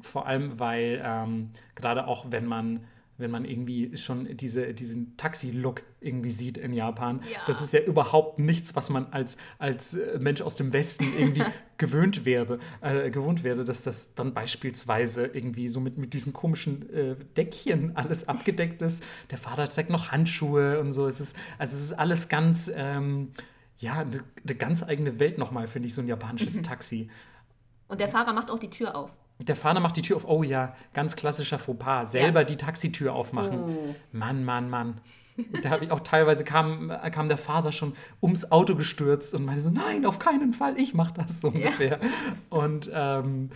Vor 0.00 0.26
allem, 0.26 0.58
weil 0.58 1.02
ähm, 1.04 1.50
gerade 1.74 2.06
auch 2.06 2.26
wenn 2.30 2.46
man 2.46 2.80
wenn 3.20 3.30
man 3.30 3.44
irgendwie 3.44 3.96
schon 3.96 4.36
diese, 4.36 4.72
diesen 4.74 5.16
Taxi-Look 5.16 5.82
irgendwie 6.00 6.30
sieht 6.30 6.56
in 6.56 6.72
Japan. 6.72 7.20
Ja. 7.30 7.40
Das 7.46 7.60
ist 7.60 7.72
ja 7.72 7.80
überhaupt 7.80 8.40
nichts, 8.40 8.74
was 8.74 8.90
man 8.90 9.12
als, 9.12 9.36
als 9.58 9.94
äh, 9.94 10.18
Mensch 10.18 10.40
aus 10.40 10.56
dem 10.56 10.72
Westen 10.72 11.04
irgendwie 11.16 11.44
gewöhnt 11.78 12.24
wäre, 12.24 12.58
äh, 12.80 13.10
gewohnt 13.10 13.44
wäre, 13.44 13.64
dass 13.64 13.82
das 13.82 14.14
dann 14.14 14.32
beispielsweise 14.32 15.26
irgendwie 15.26 15.68
so 15.68 15.80
mit, 15.80 15.98
mit 15.98 16.14
diesen 16.14 16.32
komischen 16.32 16.90
äh, 16.90 17.16
Deckchen 17.36 17.94
alles 17.94 18.26
abgedeckt 18.26 18.82
ist. 18.82 19.04
Der 19.30 19.38
Vater 19.38 19.68
trägt 19.68 19.90
noch 19.90 20.10
Handschuhe 20.10 20.80
und 20.80 20.92
so. 20.92 21.06
Es 21.06 21.20
ist, 21.20 21.36
also 21.58 21.76
es 21.76 21.84
ist 21.84 21.92
alles 21.92 22.28
ganz, 22.28 22.72
ähm, 22.74 23.32
ja, 23.78 24.00
eine, 24.00 24.24
eine 24.44 24.54
ganz 24.54 24.82
eigene 24.82 25.20
Welt 25.20 25.38
nochmal, 25.38 25.66
finde 25.66 25.88
ich, 25.88 25.94
so 25.94 26.00
ein 26.00 26.08
japanisches 26.08 26.60
Taxi. 26.62 27.10
Und 27.88 28.00
der 28.00 28.08
Fahrer 28.08 28.32
macht 28.32 28.50
auch 28.50 28.58
die 28.58 28.70
Tür 28.70 28.94
auf. 28.94 29.10
Der 29.42 29.56
Fahrer 29.56 29.80
macht 29.80 29.96
die 29.96 30.02
Tür 30.02 30.16
auf. 30.16 30.26
Oh 30.26 30.42
ja, 30.42 30.74
ganz 30.92 31.16
klassischer 31.16 31.58
Fauxpas. 31.58 32.12
Selber 32.12 32.40
ja. 32.40 32.44
die 32.44 32.56
Taxitür 32.56 33.14
aufmachen. 33.14 33.60
Oh. 33.60 33.94
Mann, 34.12 34.44
Mann, 34.44 34.68
Mann. 34.68 35.00
Da 35.62 35.70
habe 35.70 35.84
ich 35.84 35.90
auch 35.90 36.00
teilweise 36.00 36.44
kam, 36.44 36.92
kam 37.12 37.28
der 37.28 37.38
Vater 37.38 37.72
schon 37.72 37.94
ums 38.22 38.52
Auto 38.52 38.74
gestürzt 38.74 39.34
und 39.34 39.44
meinte 39.46 39.62
so, 39.62 39.70
nein, 39.70 40.04
auf 40.04 40.18
keinen 40.18 40.52
Fall, 40.52 40.78
ich 40.78 40.92
mache 40.92 41.14
das 41.14 41.40
so 41.40 41.48
ungefähr. 41.48 41.98
Ja. 42.02 42.08
Und 42.50 42.90
ähm, 42.92 43.50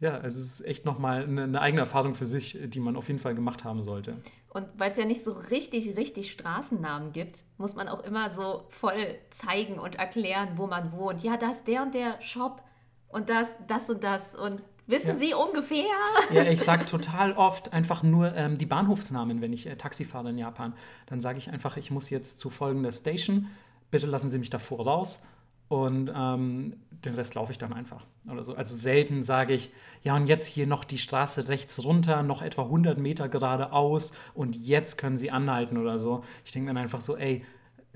ja, 0.00 0.16
es 0.18 0.36
ist 0.36 0.64
echt 0.64 0.86
nochmal 0.86 1.24
eine, 1.24 1.44
eine 1.44 1.60
eigene 1.60 1.82
Erfahrung 1.82 2.14
für 2.14 2.24
sich, 2.24 2.58
die 2.64 2.80
man 2.80 2.96
auf 2.96 3.08
jeden 3.08 3.20
Fall 3.20 3.34
gemacht 3.34 3.64
haben 3.64 3.82
sollte. 3.82 4.16
Und 4.48 4.66
weil 4.78 4.90
es 4.92 4.98
ja 4.98 5.04
nicht 5.04 5.22
so 5.22 5.32
richtig, 5.32 5.96
richtig 5.96 6.32
Straßennamen 6.32 7.12
gibt, 7.12 7.44
muss 7.58 7.76
man 7.76 7.86
auch 7.86 8.02
immer 8.02 8.30
so 8.30 8.64
voll 8.70 9.18
zeigen 9.30 9.78
und 9.78 9.96
erklären, 9.96 10.52
wo 10.56 10.66
man 10.66 10.92
wohnt. 10.92 11.22
Ja, 11.22 11.36
da 11.36 11.50
ist 11.50 11.68
der 11.68 11.82
und 11.82 11.94
der 11.94 12.20
Shop 12.20 12.62
und 13.08 13.28
das, 13.28 13.48
das 13.66 13.90
und 13.90 14.02
das 14.02 14.34
und 14.34 14.62
Wissen 14.90 15.08
ja. 15.08 15.16
Sie 15.16 15.34
ungefähr? 15.34 15.84
Ja, 16.32 16.42
ich 16.44 16.60
sage 16.60 16.84
total 16.86 17.32
oft 17.32 17.72
einfach 17.72 18.02
nur 18.02 18.34
ähm, 18.34 18.58
die 18.58 18.66
Bahnhofsnamen, 18.66 19.40
wenn 19.40 19.52
ich 19.52 19.66
äh, 19.66 19.76
Taxi 19.76 20.04
fahre 20.04 20.30
in 20.30 20.38
Japan. 20.38 20.74
Dann 21.06 21.20
sage 21.20 21.38
ich 21.38 21.50
einfach, 21.50 21.76
ich 21.76 21.90
muss 21.90 22.10
jetzt 22.10 22.38
zu 22.38 22.50
folgender 22.50 22.92
Station. 22.92 23.48
Bitte 23.90 24.06
lassen 24.06 24.30
Sie 24.30 24.38
mich 24.38 24.50
davor 24.50 24.84
raus. 24.84 25.22
Und 25.68 26.10
ähm, 26.12 26.80
den 27.04 27.14
Rest 27.14 27.36
laufe 27.36 27.52
ich 27.52 27.58
dann 27.58 27.72
einfach 27.72 28.04
oder 28.28 28.42
so. 28.42 28.54
Also 28.54 28.74
selten 28.74 29.22
sage 29.22 29.54
ich, 29.54 29.70
ja, 30.02 30.16
und 30.16 30.26
jetzt 30.26 30.46
hier 30.46 30.66
noch 30.66 30.82
die 30.82 30.98
Straße 30.98 31.48
rechts 31.48 31.84
runter, 31.84 32.24
noch 32.24 32.42
etwa 32.42 32.62
100 32.62 32.98
Meter 32.98 33.28
geradeaus 33.28 34.12
und 34.34 34.56
jetzt 34.56 34.98
können 34.98 35.16
Sie 35.16 35.30
anhalten 35.30 35.76
oder 35.76 35.98
so. 35.98 36.24
Ich 36.44 36.50
denke 36.50 36.68
dann 36.68 36.76
einfach 36.76 37.00
so, 37.00 37.16
ey, 37.16 37.44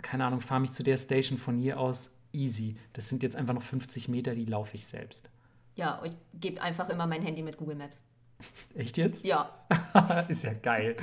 keine 0.02 0.24
Ahnung, 0.24 0.40
fahre 0.40 0.60
mich 0.60 0.70
zu 0.70 0.84
der 0.84 0.96
Station 0.96 1.36
von 1.36 1.58
hier 1.58 1.80
aus 1.80 2.12
easy. 2.32 2.76
Das 2.92 3.08
sind 3.08 3.24
jetzt 3.24 3.34
einfach 3.34 3.54
noch 3.54 3.62
50 3.62 4.08
Meter, 4.08 4.34
die 4.34 4.44
laufe 4.44 4.76
ich 4.76 4.86
selbst. 4.86 5.28
Ja, 5.76 6.00
ich 6.04 6.14
gebe 6.34 6.60
einfach 6.60 6.88
immer 6.88 7.06
mein 7.06 7.22
Handy 7.22 7.42
mit 7.42 7.56
Google 7.56 7.76
Maps. 7.76 8.02
Echt 8.74 8.96
jetzt? 8.96 9.24
Ja. 9.24 9.50
ist 10.28 10.44
ja 10.44 10.52
geil. 10.52 10.96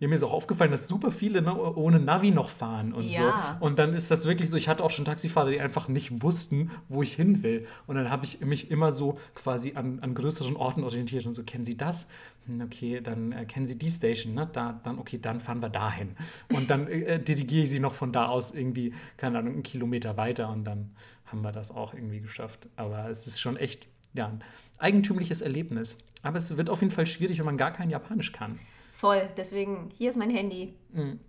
Ja, 0.00 0.08
mir 0.08 0.16
ist 0.16 0.22
auch 0.22 0.32
aufgefallen, 0.32 0.70
dass 0.70 0.88
super 0.88 1.10
viele 1.12 1.40
ne, 1.40 1.56
ohne 1.56 2.00
Navi 2.00 2.30
noch 2.30 2.48
fahren 2.48 2.92
und 2.92 3.06
ja. 3.06 3.56
so. 3.58 3.64
Und 3.64 3.78
dann 3.78 3.94
ist 3.94 4.10
das 4.10 4.26
wirklich 4.26 4.50
so, 4.50 4.56
ich 4.56 4.68
hatte 4.68 4.82
auch 4.82 4.90
schon 4.90 5.04
Taxifahrer, 5.04 5.50
die 5.50 5.60
einfach 5.60 5.88
nicht 5.88 6.22
wussten, 6.22 6.70
wo 6.88 7.02
ich 7.02 7.14
hin 7.14 7.42
will. 7.42 7.66
Und 7.86 7.96
dann 7.96 8.10
habe 8.10 8.24
ich 8.24 8.40
mich 8.40 8.70
immer 8.70 8.92
so 8.92 9.18
quasi 9.34 9.74
an, 9.76 10.00
an 10.00 10.14
größeren 10.14 10.56
Orten 10.56 10.82
orientiert 10.82 11.24
und 11.26 11.34
so, 11.34 11.44
kennen 11.44 11.64
Sie 11.64 11.76
das? 11.76 12.08
Hm, 12.46 12.60
okay, 12.60 13.00
dann 13.00 13.32
äh, 13.32 13.44
kennen 13.46 13.66
Sie 13.66 13.78
die 13.78 13.88
Station, 13.88 14.34
ne? 14.34 14.48
Da, 14.52 14.80
dann, 14.82 14.98
okay, 14.98 15.18
dann 15.18 15.40
fahren 15.40 15.62
wir 15.62 15.70
dahin. 15.70 16.16
Und 16.52 16.70
dann 16.70 16.88
äh, 16.88 17.18
dirigiere 17.18 17.64
ich 17.64 17.70
sie 17.70 17.80
noch 17.80 17.94
von 17.94 18.12
da 18.12 18.26
aus 18.26 18.54
irgendwie, 18.54 18.92
keine 19.16 19.38
Ahnung, 19.38 19.54
einen 19.54 19.62
Kilometer 19.62 20.16
weiter 20.16 20.50
und 20.50 20.64
dann 20.64 20.90
haben 21.26 21.42
wir 21.42 21.52
das 21.52 21.70
auch 21.70 21.94
irgendwie 21.94 22.20
geschafft. 22.20 22.68
Aber 22.76 23.08
es 23.08 23.26
ist 23.26 23.40
schon 23.40 23.56
echt, 23.56 23.88
ja, 24.12 24.28
ein 24.28 24.42
eigentümliches 24.78 25.40
Erlebnis. 25.40 25.98
Aber 26.22 26.38
es 26.38 26.56
wird 26.56 26.70
auf 26.70 26.80
jeden 26.80 26.92
Fall 26.92 27.06
schwierig, 27.06 27.38
wenn 27.38 27.46
man 27.46 27.58
gar 27.58 27.72
kein 27.72 27.90
Japanisch 27.90 28.32
kann. 28.32 28.58
Voll, 28.92 29.28
deswegen, 29.36 29.90
hier 29.96 30.10
ist 30.10 30.16
mein 30.16 30.30
Handy. 30.30 30.74
Mhm. 30.92 31.20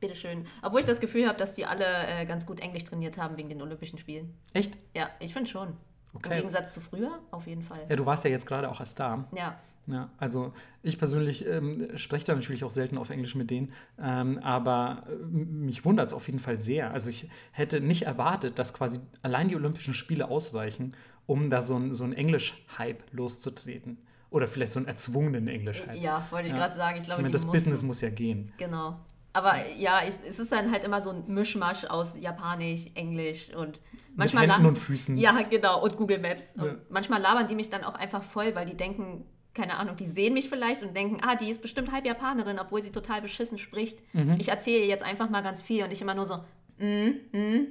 Bitteschön. 0.00 0.46
Obwohl 0.62 0.80
ich 0.80 0.86
das 0.86 1.00
Gefühl 1.00 1.26
habe, 1.26 1.38
dass 1.38 1.54
die 1.54 1.66
alle 1.66 1.84
äh, 1.84 2.24
ganz 2.24 2.46
gut 2.46 2.60
Englisch 2.60 2.84
trainiert 2.84 3.18
haben 3.18 3.36
wegen 3.36 3.48
den 3.48 3.60
Olympischen 3.60 3.98
Spielen. 3.98 4.34
Echt? 4.52 4.76
Ja, 4.94 5.10
ich 5.18 5.32
finde 5.32 5.50
schon. 5.50 5.76
Okay. 6.14 6.30
Im 6.30 6.36
Gegensatz 6.36 6.72
zu 6.72 6.80
früher, 6.80 7.18
auf 7.30 7.46
jeden 7.46 7.62
Fall. 7.62 7.84
Ja, 7.88 7.96
du 7.96 8.06
warst 8.06 8.24
ja 8.24 8.30
jetzt 8.30 8.46
gerade 8.46 8.70
auch 8.70 8.80
erst 8.80 8.98
da. 8.98 9.28
Ja. 9.34 9.58
Ja, 9.90 10.10
also 10.18 10.52
ich 10.82 10.98
persönlich 10.98 11.46
ähm, 11.46 11.88
spreche 11.96 12.26
da 12.26 12.34
natürlich 12.34 12.62
auch 12.62 12.70
selten 12.70 12.98
auf 12.98 13.08
Englisch 13.08 13.34
mit 13.34 13.50
denen, 13.50 13.72
ähm, 13.98 14.38
aber 14.38 15.04
äh, 15.08 15.14
mich 15.24 15.84
wundert 15.84 16.08
es 16.08 16.12
auf 16.12 16.26
jeden 16.26 16.40
Fall 16.40 16.58
sehr. 16.58 16.92
Also 16.92 17.08
ich 17.08 17.28
hätte 17.52 17.80
nicht 17.80 18.02
erwartet, 18.02 18.58
dass 18.58 18.74
quasi 18.74 19.00
allein 19.22 19.48
die 19.48 19.56
Olympischen 19.56 19.94
Spiele 19.94 20.28
ausreichen, 20.28 20.94
um 21.26 21.48
da 21.48 21.62
so 21.62 21.76
ein, 21.76 21.92
so 21.92 22.04
ein 22.04 22.12
Englisch-Hype 22.12 23.02
loszutreten. 23.12 23.98
Oder 24.30 24.46
vielleicht 24.46 24.72
so 24.72 24.78
einen 24.78 24.88
erzwungenen 24.88 25.48
Englisch-Hype. 25.48 25.96
Ja, 25.96 26.26
wollte 26.30 26.48
ich 26.48 26.52
ja. 26.52 26.58
gerade 26.58 26.76
sagen. 26.76 26.98
Ich, 26.98 27.04
glaube, 27.04 27.20
ich 27.20 27.22
meine, 27.22 27.32
das 27.32 27.46
Business 27.46 27.82
muss 27.82 28.02
ja 28.02 28.10
gehen. 28.10 28.52
Genau. 28.58 28.98
Aber 29.32 29.66
ja, 29.68 30.02
ich, 30.06 30.14
es 30.26 30.38
ist 30.38 30.52
dann 30.52 30.70
halt 30.70 30.84
immer 30.84 31.00
so 31.00 31.10
ein 31.10 31.24
Mischmasch 31.28 31.84
aus 31.84 32.18
Japanisch, 32.18 32.90
Englisch 32.94 33.54
und 33.54 33.80
manchmal. 34.16 34.46
Mit 34.46 34.56
Händen 34.56 34.68
und 34.68 34.78
Füßen. 34.78 35.16
Ja, 35.16 35.40
genau. 35.48 35.82
Und 35.82 35.96
Google 35.96 36.18
Maps. 36.18 36.54
Ja. 36.56 36.64
Und 36.64 36.90
manchmal 36.90 37.22
labern 37.22 37.46
die 37.46 37.54
mich 37.54 37.70
dann 37.70 37.84
auch 37.84 37.94
einfach 37.94 38.22
voll, 38.22 38.54
weil 38.54 38.66
die 38.66 38.76
denken, 38.76 39.24
keine 39.54 39.76
Ahnung, 39.76 39.96
die 39.96 40.06
sehen 40.06 40.34
mich 40.34 40.48
vielleicht 40.48 40.82
und 40.82 40.96
denken, 40.96 41.18
ah, 41.22 41.34
die 41.34 41.50
ist 41.50 41.62
bestimmt 41.62 41.90
halb 41.90 42.06
Japanerin, 42.06 42.58
obwohl 42.58 42.82
sie 42.82 42.92
total 42.92 43.22
beschissen 43.22 43.58
spricht. 43.58 44.02
Mhm. 44.14 44.36
Ich 44.38 44.48
erzähle 44.48 44.84
jetzt 44.84 45.02
einfach 45.02 45.30
mal 45.30 45.42
ganz 45.42 45.62
viel 45.62 45.82
und 45.84 45.92
ich 45.92 46.00
immer 46.00 46.14
nur 46.14 46.26
so, 46.26 46.36
mm, 46.78 47.36
mm. 47.36 47.66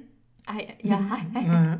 Ah, 0.50 0.54
ja, 0.82 0.98
hi. 1.10 1.78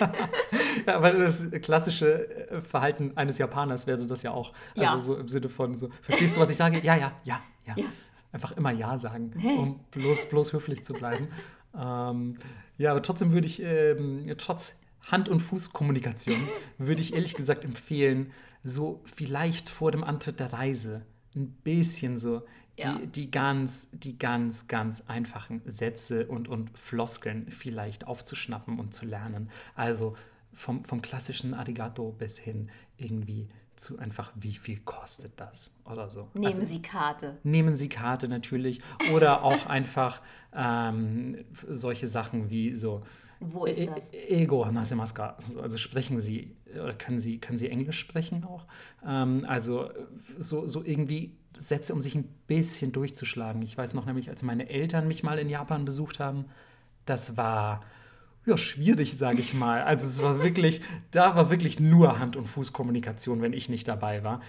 ja, 0.86 0.96
aber 0.96 1.12
das 1.12 1.50
klassische 1.60 2.48
äh, 2.48 2.60
Verhalten 2.62 3.12
eines 3.14 3.36
Japaners 3.36 3.86
wäre 3.86 4.06
das 4.06 4.22
ja 4.22 4.30
auch. 4.30 4.54
Also 4.74 4.94
ja. 4.94 5.00
so 5.02 5.16
im 5.18 5.28
Sinne 5.28 5.50
von 5.50 5.76
so, 5.76 5.90
verstehst 6.00 6.36
du, 6.36 6.40
was 6.40 6.48
ich 6.48 6.56
sage? 6.56 6.80
Ja, 6.82 6.96
ja, 6.96 7.12
ja, 7.24 7.42
ja. 7.66 7.74
ja. 7.76 7.84
Einfach 8.32 8.56
immer 8.56 8.70
Ja 8.70 8.96
sagen, 8.96 9.32
um 9.42 9.80
bloß, 9.90 10.30
bloß 10.30 10.54
höflich 10.54 10.82
zu 10.82 10.94
bleiben. 10.94 11.28
ähm, 11.78 12.36
ja, 12.78 12.92
aber 12.92 13.02
trotzdem 13.02 13.32
würde 13.32 13.46
ich, 13.46 13.62
ähm, 13.62 14.32
trotz 14.38 14.80
Hand- 15.10 15.28
und 15.28 15.40
Fußkommunikation, 15.40 16.36
würde 16.78 17.02
ich 17.02 17.14
ehrlich 17.14 17.34
gesagt 17.34 17.64
empfehlen, 17.64 18.32
so 18.66 19.00
vielleicht 19.04 19.70
vor 19.70 19.92
dem 19.92 20.02
Antritt 20.02 20.40
der 20.40 20.52
Reise 20.52 21.02
ein 21.36 21.52
bisschen 21.62 22.18
so 22.18 22.42
die, 22.78 22.82
ja. 22.82 22.98
die 22.98 23.30
ganz, 23.30 23.88
die 23.92 24.18
ganz, 24.18 24.66
ganz 24.66 25.04
einfachen 25.06 25.62
Sätze 25.64 26.26
und, 26.26 26.48
und 26.48 26.76
Floskeln 26.76 27.50
vielleicht 27.50 28.06
aufzuschnappen 28.06 28.78
und 28.78 28.92
zu 28.92 29.06
lernen. 29.06 29.50
Also 29.74 30.16
vom, 30.52 30.84
vom 30.84 31.00
klassischen 31.00 31.54
Arigato 31.54 32.12
bis 32.12 32.38
hin 32.38 32.70
irgendwie 32.96 33.48
zu 33.76 33.98
einfach, 33.98 34.32
wie 34.34 34.54
viel 34.54 34.80
kostet 34.80 35.38
das 35.38 35.74
oder 35.84 36.10
so. 36.10 36.28
Nehmen 36.34 36.46
also, 36.46 36.64
Sie 36.64 36.82
Karte. 36.82 37.38
Nehmen 37.44 37.76
Sie 37.76 37.88
Karte 37.88 38.26
natürlich. 38.26 38.80
Oder 39.12 39.44
auch 39.44 39.66
einfach 39.66 40.22
ähm, 40.54 41.44
solche 41.68 42.08
Sachen 42.08 42.50
wie 42.50 42.74
so, 42.74 43.04
wo 43.40 43.66
ist 43.66 43.80
e-, 43.80 43.86
das? 43.86 44.12
Ego 44.12 44.66
Nasemaska. 44.70 45.36
Also 45.60 45.78
sprechen 45.78 46.20
Sie 46.20 46.56
oder 46.74 46.94
können 46.94 47.18
Sie, 47.18 47.38
können 47.38 47.58
Sie 47.58 47.68
Englisch 47.68 47.98
sprechen 47.98 48.44
auch? 48.44 48.66
Ähm, 49.06 49.44
also 49.46 49.90
so, 50.38 50.66
so 50.66 50.84
irgendwie 50.84 51.36
Sätze, 51.58 51.92
um 51.92 52.00
sich 52.00 52.14
ein 52.14 52.28
bisschen 52.46 52.92
durchzuschlagen. 52.92 53.62
Ich 53.62 53.76
weiß 53.76 53.94
noch 53.94 54.06
nämlich, 54.06 54.28
als 54.28 54.42
meine 54.42 54.68
Eltern 54.68 55.08
mich 55.08 55.22
mal 55.22 55.38
in 55.38 55.48
Japan 55.48 55.84
besucht 55.84 56.20
haben, 56.20 56.46
das 57.04 57.36
war 57.36 57.82
ja, 58.46 58.56
schwierig, 58.56 59.16
sage 59.18 59.40
ich 59.40 59.54
mal. 59.54 59.82
Also 59.82 60.06
es 60.06 60.22
war 60.22 60.42
wirklich, 60.42 60.80
da 61.10 61.34
war 61.34 61.50
wirklich 61.50 61.80
nur 61.80 62.20
Hand- 62.20 62.36
und 62.36 62.46
Fußkommunikation, 62.46 63.42
wenn 63.42 63.52
ich 63.52 63.68
nicht 63.68 63.88
dabei 63.88 64.22
war 64.22 64.40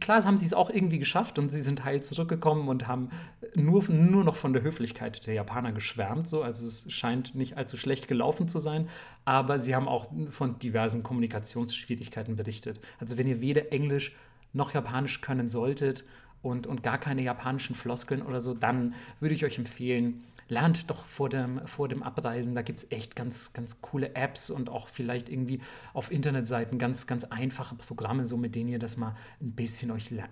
klar 0.00 0.24
haben 0.24 0.38
sie 0.38 0.46
es 0.46 0.54
auch 0.54 0.70
irgendwie 0.70 0.98
geschafft 0.98 1.38
und 1.38 1.50
sie 1.50 1.62
sind 1.62 1.84
heil 1.84 2.02
zurückgekommen 2.02 2.68
und 2.68 2.86
haben 2.86 3.10
nur, 3.54 3.84
nur 3.90 4.24
noch 4.24 4.36
von 4.36 4.52
der 4.52 4.62
Höflichkeit 4.62 5.26
der 5.26 5.34
Japaner 5.34 5.72
geschwärmt. 5.72 6.28
So. 6.28 6.42
Also 6.42 6.66
es 6.66 6.90
scheint 6.92 7.34
nicht 7.34 7.56
allzu 7.56 7.76
schlecht 7.76 8.08
gelaufen 8.08 8.48
zu 8.48 8.58
sein, 8.58 8.88
aber 9.24 9.58
sie 9.58 9.74
haben 9.74 9.88
auch 9.88 10.10
von 10.30 10.58
diversen 10.58 11.02
Kommunikationsschwierigkeiten 11.02 12.36
berichtet. 12.36 12.80
Also 12.98 13.16
wenn 13.16 13.26
ihr 13.26 13.40
weder 13.40 13.72
Englisch 13.72 14.14
noch 14.52 14.72
Japanisch 14.72 15.20
können 15.20 15.48
solltet 15.48 16.04
und, 16.42 16.66
und 16.66 16.82
gar 16.82 16.98
keine 16.98 17.22
japanischen 17.22 17.76
Floskeln 17.76 18.22
oder 18.22 18.40
so, 18.40 18.54
dann 18.54 18.94
würde 19.20 19.34
ich 19.34 19.44
euch 19.44 19.58
empfehlen, 19.58 20.24
lernt 20.48 20.90
doch 20.90 21.04
vor 21.04 21.28
dem, 21.28 21.66
vor 21.66 21.88
dem 21.88 22.02
Abreisen. 22.02 22.54
Da 22.54 22.62
gibt 22.62 22.78
es 22.78 22.92
echt 22.92 23.16
ganz, 23.16 23.52
ganz 23.52 23.80
coole 23.80 24.14
Apps 24.14 24.50
und 24.50 24.68
auch 24.68 24.88
vielleicht 24.88 25.28
irgendwie 25.28 25.60
auf 25.92 26.10
Internetseiten 26.10 26.78
ganz, 26.78 27.06
ganz 27.06 27.24
einfache 27.24 27.74
Programme, 27.74 28.26
so 28.26 28.36
mit 28.36 28.54
denen 28.54 28.68
ihr 28.68 28.78
das 28.78 28.96
mal 28.96 29.16
ein 29.40 29.52
bisschen 29.52 29.90
euch, 29.90 30.12
äh, 30.12 30.22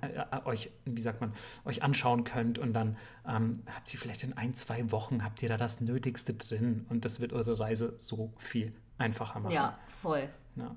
euch 0.45 0.71
wie 0.85 1.03
sagt 1.03 1.21
man, 1.21 1.33
euch 1.65 1.83
anschauen 1.83 2.25
könnt. 2.25 2.59
Und 2.59 2.73
dann 2.73 2.97
ähm, 3.27 3.63
habt 3.75 3.93
ihr 3.93 3.99
vielleicht 3.99 4.23
in 4.23 4.33
ein, 4.35 4.55
zwei 4.55 4.91
Wochen 4.91 5.25
habt 5.25 5.43
ihr 5.43 5.49
da 5.49 5.57
das 5.57 5.81
Nötigste 5.81 6.35
drin 6.35 6.87
und 6.89 7.05
das 7.05 7.21
wird 7.21 7.33
eure 7.33 7.59
Reise 7.59 7.95
so 7.99 8.33
viel 8.39 8.73
einfacher 8.99 9.41
machen. 9.41 9.53
Ja, 9.55 9.79
voll. 10.01 10.29
Ja. 10.57 10.77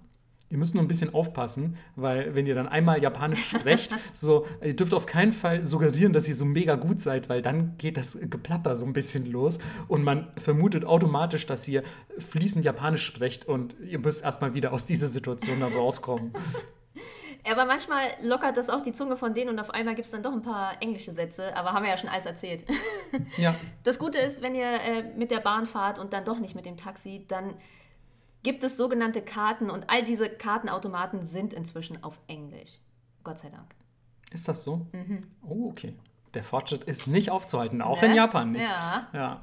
Ihr 0.50 0.58
müsst 0.58 0.76
nur 0.76 0.84
ein 0.84 0.88
bisschen 0.88 1.14
aufpassen, 1.14 1.78
weil 1.95 2.34
wenn 2.36 2.48
ihr 2.48 2.56
dann 2.56 2.68
einmal 2.68 3.02
Japanisch 3.02 3.45
sprecht, 3.50 3.93
so, 4.14 4.45
ihr 4.64 4.76
dürft 4.76 4.93
auf 4.93 5.06
keinen 5.06 5.34
Fall 5.34 5.66
suggerieren, 5.66 6.14
dass 6.14 6.28
ihr 6.28 6.36
so 6.36 6.45
mega 6.45 6.76
gut 6.76 7.02
seid, 7.02 7.28
weil 7.28 7.41
dann 7.41 7.78
geht 7.78 7.98
das 7.98 8.18
Geplapper 8.20 8.76
so 8.76 8.86
ein 8.86 8.93
bisschen 8.93 9.26
los 9.26 9.60
und 9.88 10.04
man 10.04 10.32
vermutet 10.38 10.86
automatisch, 10.86 11.45
dass 11.45 11.68
ihr 11.68 11.84
fließend 12.18 12.64
Japanisch 12.64 13.06
sprecht 13.06 13.45
und 13.45 13.76
ihr 13.82 14.00
müsst 14.00 14.24
erstmal 14.24 14.54
wieder 14.54 14.72
aus 14.72 14.86
dieser 14.86 15.08
Situation 15.08 15.60
da 15.60 15.68
rauskommen. 15.68 16.32
Aber 17.50 17.66
manchmal 17.66 18.10
lockert 18.22 18.58
das 18.58 18.70
auch 18.70 18.82
die 18.82 18.91
Zunge 18.93 19.16
von 19.16 19.34
denen 19.34 19.52
und 19.52 19.60
auf 19.60 19.70
einmal 19.70 19.95
gibt 19.95 20.06
es 20.06 20.12
dann 20.12 20.24
doch 20.24 20.34
ein 20.34 20.41
paar 20.41 20.82
englische 20.82 21.12
Sätze, 21.12 21.56
aber 21.56 21.72
haben 21.72 21.84
wir 21.84 21.89
ja 21.89 21.98
schon 21.98 22.10
alles 22.10 22.26
erzählt. 22.26 22.66
Ja. 23.38 23.56
Das 23.84 24.00
Gute 24.00 24.18
ist, 24.20 24.41
wenn 24.41 24.54
ihr 24.54 24.66
äh, 24.66 25.04
mit 25.16 25.32
der 25.32 25.39
Bahn 25.39 25.66
fahrt 25.66 25.98
und 25.98 26.12
dann 26.12 26.26
doch 26.26 26.39
nicht 26.39 26.56
mit 26.56 26.66
dem 26.66 26.76
Taxi, 26.76 27.24
dann 27.28 27.54
gibt 28.48 28.64
es 28.64 28.78
sogenannte 28.78 29.22
Karten 29.22 29.70
und 29.70 29.89
all 29.89 30.06
diese 30.06 30.30
Kartenautomaten 30.30 31.26
sind 31.26 31.52
inzwischen 31.54 32.02
auf 32.02 32.18
Englisch. 32.28 32.80
Gott 33.26 33.39
sei 33.39 33.50
Dank. 33.50 33.76
Ist 34.32 34.48
das 34.48 34.64
so? 34.64 34.88
Mhm. 34.93 35.20
Oh, 35.45 35.68
okay. 35.70 35.93
Der 36.34 36.43
Fortschritt 36.43 36.86
ist 36.86 37.08
nicht 37.08 37.30
aufzuhalten, 37.30 37.82
auch 37.82 38.02
ne? 38.02 38.08
in 38.08 38.16
Japan 38.16 38.54
nicht. 38.54 38.64
Ja. 38.64 39.10
ja. 39.12 39.41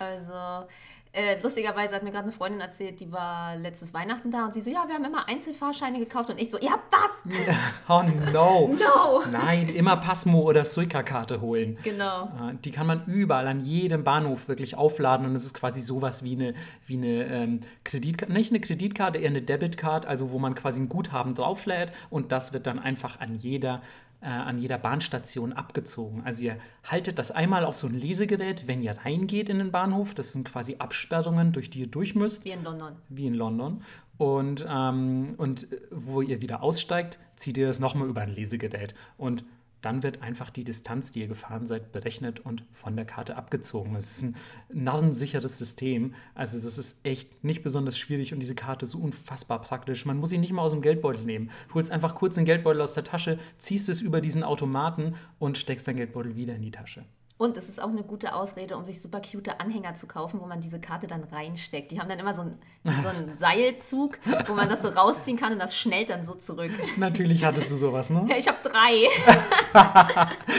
Also, 0.00 0.66
äh, 1.12 1.40
lustigerweise 1.42 1.96
hat 1.96 2.04
mir 2.04 2.12
gerade 2.12 2.24
eine 2.24 2.32
Freundin 2.32 2.60
erzählt, 2.60 3.00
die 3.00 3.10
war 3.10 3.56
letztes 3.56 3.92
Weihnachten 3.92 4.30
da 4.30 4.44
und 4.44 4.54
sie 4.54 4.60
so, 4.60 4.70
ja, 4.70 4.84
wir 4.86 4.94
haben 4.94 5.04
immer 5.04 5.28
Einzelfahrscheine 5.28 5.98
gekauft 5.98 6.30
und 6.30 6.40
ich 6.40 6.50
so, 6.50 6.58
ja, 6.58 6.78
was? 6.90 7.34
oh 7.88 8.02
no. 8.32 8.76
No. 8.78 9.22
Nein, 9.30 9.68
immer 9.70 9.96
Passmo 9.96 10.42
oder 10.42 10.64
Suica-Karte 10.64 11.40
holen. 11.40 11.78
Genau. 11.82 12.30
Die 12.64 12.70
kann 12.70 12.86
man 12.86 13.04
überall 13.06 13.48
an 13.48 13.60
jedem 13.60 14.04
Bahnhof 14.04 14.46
wirklich 14.46 14.76
aufladen 14.76 15.26
und 15.26 15.34
es 15.34 15.44
ist 15.44 15.54
quasi 15.54 15.80
sowas 15.80 16.22
wie 16.22 16.36
eine, 16.36 16.54
wie 16.86 16.96
eine 16.96 17.24
ähm, 17.24 17.60
Kreditkarte, 17.82 18.32
nicht 18.32 18.52
eine 18.52 18.60
Kreditkarte, 18.60 19.18
eher 19.18 19.30
eine 19.30 19.42
Debitcard, 19.42 20.06
also 20.06 20.30
wo 20.30 20.38
man 20.38 20.54
quasi 20.54 20.80
ein 20.80 20.88
Guthaben 20.88 21.34
drauflädt 21.34 21.92
und 22.08 22.30
das 22.30 22.52
wird 22.52 22.68
dann 22.68 22.78
einfach 22.78 23.18
an 23.18 23.34
jeder 23.34 23.82
äh, 24.22 24.26
an 24.26 24.58
jeder 24.58 24.78
Bahnstation 24.78 25.52
abgezogen. 25.52 26.22
Also 26.24 26.42
ihr 26.42 26.56
haltet 26.84 27.18
das 27.18 27.30
einmal 27.30 27.64
auf 27.64 27.76
so 27.76 27.86
ein 27.86 27.94
Lesegerät, 27.94 28.66
wenn 28.66 28.82
ihr 28.82 28.92
reingeht 28.92 29.48
in 29.48 29.58
den 29.58 29.70
Bahnhof. 29.70 30.14
Das 30.14 30.32
sind 30.32 30.46
quasi 30.46 30.76
Absperrungen, 30.78 31.52
durch 31.52 31.70
die 31.70 31.80
ihr 31.80 31.86
durch 31.86 32.14
müsst. 32.14 32.44
Wie 32.44 32.50
in 32.50 32.62
London. 32.62 32.96
Wie 33.08 33.26
in 33.26 33.34
London. 33.34 33.82
Und, 34.18 34.66
ähm, 34.68 35.34
und 35.38 35.66
wo 35.90 36.20
ihr 36.20 36.42
wieder 36.42 36.62
aussteigt, 36.62 37.18
zieht 37.36 37.56
ihr 37.56 37.66
das 37.66 37.80
nochmal 37.80 38.08
über 38.08 38.20
ein 38.20 38.34
Lesegerät. 38.34 38.94
Und 39.16 39.44
dann 39.82 40.02
wird 40.02 40.22
einfach 40.22 40.50
die 40.50 40.64
Distanz, 40.64 41.12
die 41.12 41.20
ihr 41.20 41.28
gefahren 41.28 41.66
seid, 41.66 41.92
berechnet 41.92 42.40
und 42.40 42.64
von 42.72 42.96
der 42.96 43.04
Karte 43.04 43.36
abgezogen. 43.36 43.94
Das 43.94 44.18
ist 44.18 44.22
ein 44.22 44.36
narrensicheres 44.72 45.58
System. 45.58 46.14
Also 46.34 46.58
das 46.58 46.78
ist 46.78 47.04
echt 47.04 47.44
nicht 47.44 47.62
besonders 47.62 47.98
schwierig 47.98 48.32
und 48.32 48.40
diese 48.40 48.54
Karte 48.54 48.84
ist 48.84 48.92
so 48.92 48.98
unfassbar 48.98 49.60
praktisch. 49.60 50.04
Man 50.04 50.18
muss 50.18 50.30
sie 50.30 50.38
nicht 50.38 50.52
mal 50.52 50.62
aus 50.62 50.72
dem 50.72 50.82
Geldbeutel 50.82 51.24
nehmen. 51.24 51.50
Du 51.68 51.74
holst 51.74 51.90
einfach 51.90 52.14
kurz 52.14 52.34
den 52.34 52.44
Geldbeutel 52.44 52.80
aus 52.80 52.94
der 52.94 53.04
Tasche, 53.04 53.38
ziehst 53.58 53.88
es 53.88 54.00
über 54.00 54.20
diesen 54.20 54.42
Automaten 54.42 55.14
und 55.38 55.58
steckst 55.58 55.88
dein 55.88 55.96
Geldbeutel 55.96 56.36
wieder 56.36 56.54
in 56.54 56.62
die 56.62 56.70
Tasche. 56.70 57.04
Und 57.40 57.56
es 57.56 57.70
ist 57.70 57.82
auch 57.82 57.88
eine 57.88 58.02
gute 58.02 58.34
Ausrede, 58.34 58.76
um 58.76 58.84
sich 58.84 59.00
super 59.00 59.22
cute 59.22 59.58
Anhänger 59.60 59.94
zu 59.94 60.06
kaufen, 60.06 60.40
wo 60.42 60.44
man 60.44 60.60
diese 60.60 60.78
Karte 60.78 61.06
dann 61.06 61.24
reinsteckt. 61.24 61.90
Die 61.90 61.98
haben 61.98 62.10
dann 62.10 62.18
immer 62.18 62.34
so 62.34 62.42
einen, 62.42 62.58
so 63.02 63.08
einen 63.08 63.34
Seilzug, 63.38 64.18
wo 64.46 64.52
man 64.52 64.68
das 64.68 64.82
so 64.82 64.88
rausziehen 64.88 65.38
kann 65.38 65.54
und 65.54 65.58
das 65.58 65.74
schnellt 65.74 66.10
dann 66.10 66.22
so 66.22 66.34
zurück. 66.34 66.70
Natürlich 66.98 67.42
hattest 67.42 67.70
du 67.70 67.76
sowas, 67.76 68.10
ne? 68.10 68.26
Ja, 68.28 68.36
ich 68.36 68.46
habe 68.46 68.58
drei. 68.62 69.08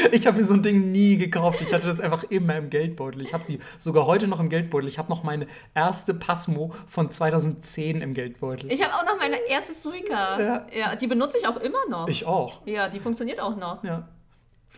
ich 0.11 0.25
habe 0.25 0.39
mir 0.39 0.43
so 0.43 0.55
ein 0.55 0.63
Ding 0.63 0.91
nie 0.91 1.17
gekauft. 1.17 1.61
Ich 1.61 1.71
hatte 1.71 1.85
das 1.85 2.01
einfach 2.01 2.23
immer 2.31 2.55
im 2.55 2.71
Geldbeutel. 2.71 3.21
Ich 3.21 3.35
habe 3.35 3.43
sie 3.43 3.59
sogar 3.77 4.07
heute 4.07 4.27
noch 4.27 4.39
im 4.39 4.49
Geldbeutel. 4.49 4.87
Ich 4.87 4.97
habe 4.97 5.11
noch 5.11 5.21
meine 5.21 5.45
erste 5.75 6.15
Pasmo 6.15 6.73
von 6.87 7.11
2010 7.11 8.01
im 8.01 8.15
Geldbeutel. 8.15 8.71
Ich 8.71 8.83
habe 8.83 8.95
auch 8.95 9.05
noch 9.05 9.19
meine 9.19 9.35
erste 9.47 9.73
Suica. 9.73 10.39
Ja. 10.39 10.67
ja. 10.73 10.95
Die 10.95 11.05
benutze 11.05 11.37
ich 11.37 11.45
auch 11.45 11.57
immer 11.57 11.87
noch. 11.91 12.07
Ich 12.07 12.25
auch. 12.25 12.65
Ja, 12.65 12.89
die 12.89 12.99
funktioniert 12.99 13.39
auch 13.39 13.55
noch. 13.55 13.83
Ja. 13.83 14.07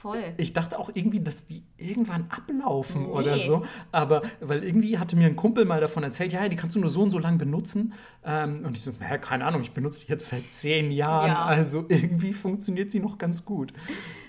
Voll. 0.03 0.33
Ich 0.35 0.51
dachte 0.51 0.77
auch 0.77 0.91
irgendwie, 0.93 1.21
dass 1.21 1.45
die 1.45 1.63
irgendwann 1.77 2.29
ablaufen 2.29 3.03
nee. 3.03 3.07
oder 3.07 3.39
so. 3.39 3.65
Aber 3.93 4.21
weil 4.41 4.61
irgendwie 4.61 4.97
hatte 4.97 5.15
mir 5.15 5.27
ein 5.27 5.37
Kumpel 5.37 5.63
mal 5.63 5.79
davon 5.79 6.03
erzählt, 6.03 6.33
ja, 6.33 6.49
die 6.49 6.57
kannst 6.57 6.75
du 6.75 6.81
nur 6.81 6.89
so 6.89 7.03
und 7.03 7.09
so 7.09 7.19
lang 7.19 7.37
benutzen. 7.37 7.93
Ähm, 8.25 8.65
und 8.65 8.75
ich 8.75 8.83
so, 8.83 8.91
hä, 8.99 9.17
keine 9.19 9.45
Ahnung, 9.45 9.61
ich 9.61 9.71
benutze 9.71 10.05
die 10.05 10.11
jetzt 10.11 10.27
seit 10.27 10.51
zehn 10.51 10.91
Jahren. 10.91 11.29
Ja. 11.29 11.45
Also 11.45 11.85
irgendwie 11.87 12.33
funktioniert 12.33 12.91
sie 12.91 12.99
noch 12.99 13.17
ganz 13.17 13.45
gut. 13.45 13.71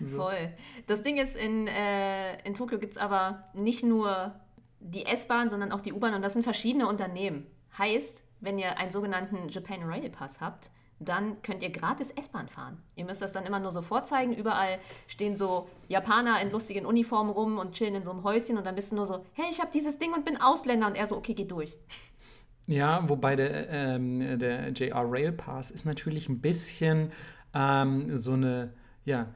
So. 0.00 0.18
Voll. 0.18 0.52
Das 0.86 1.02
Ding 1.02 1.16
ist, 1.16 1.34
in, 1.34 1.66
äh, 1.66 2.40
in 2.46 2.54
Tokio 2.54 2.78
gibt 2.78 2.92
es 2.92 2.98
aber 2.98 3.48
nicht 3.52 3.82
nur 3.82 4.32
die 4.78 5.06
S-Bahn, 5.06 5.50
sondern 5.50 5.72
auch 5.72 5.80
die 5.80 5.92
U-Bahn 5.92 6.14
und 6.14 6.22
das 6.22 6.34
sind 6.34 6.44
verschiedene 6.44 6.86
Unternehmen. 6.86 7.48
Heißt, 7.76 8.22
wenn 8.38 8.60
ihr 8.60 8.78
einen 8.78 8.92
sogenannten 8.92 9.48
Japan 9.48 9.82
Rail 9.82 10.08
Pass 10.08 10.40
habt, 10.40 10.70
dann 11.00 11.42
könnt 11.42 11.62
ihr 11.62 11.70
gratis 11.70 12.10
S-Bahn 12.10 12.48
fahren. 12.48 12.78
Ihr 12.94 13.04
müsst 13.04 13.22
das 13.22 13.32
dann 13.32 13.44
immer 13.44 13.58
nur 13.58 13.70
so 13.70 13.82
vorzeigen. 13.82 14.32
Überall 14.32 14.78
stehen 15.06 15.36
so 15.36 15.68
Japaner 15.88 16.40
in 16.40 16.50
lustigen 16.50 16.86
Uniformen 16.86 17.30
rum 17.30 17.58
und 17.58 17.72
chillen 17.72 17.94
in 17.94 18.04
so 18.04 18.10
einem 18.12 18.24
Häuschen 18.24 18.56
und 18.56 18.66
dann 18.66 18.74
bist 18.74 18.92
du 18.92 18.96
nur 18.96 19.06
so, 19.06 19.24
hey, 19.32 19.46
ich 19.50 19.60
habe 19.60 19.70
dieses 19.72 19.98
Ding 19.98 20.12
und 20.12 20.24
bin 20.24 20.40
Ausländer. 20.40 20.86
Und 20.86 20.96
er 20.96 21.06
so, 21.06 21.16
okay, 21.16 21.34
geh 21.34 21.44
durch. 21.44 21.76
Ja, 22.66 23.06
wobei 23.08 23.36
der, 23.36 23.68
ähm, 23.68 24.38
der 24.38 24.70
JR 24.70 25.04
Rail 25.06 25.32
Pass 25.32 25.70
ist 25.70 25.84
natürlich 25.84 26.28
ein 26.28 26.40
bisschen 26.40 27.10
ähm, 27.52 28.16
so 28.16 28.32
eine, 28.32 28.72
ja, 29.04 29.26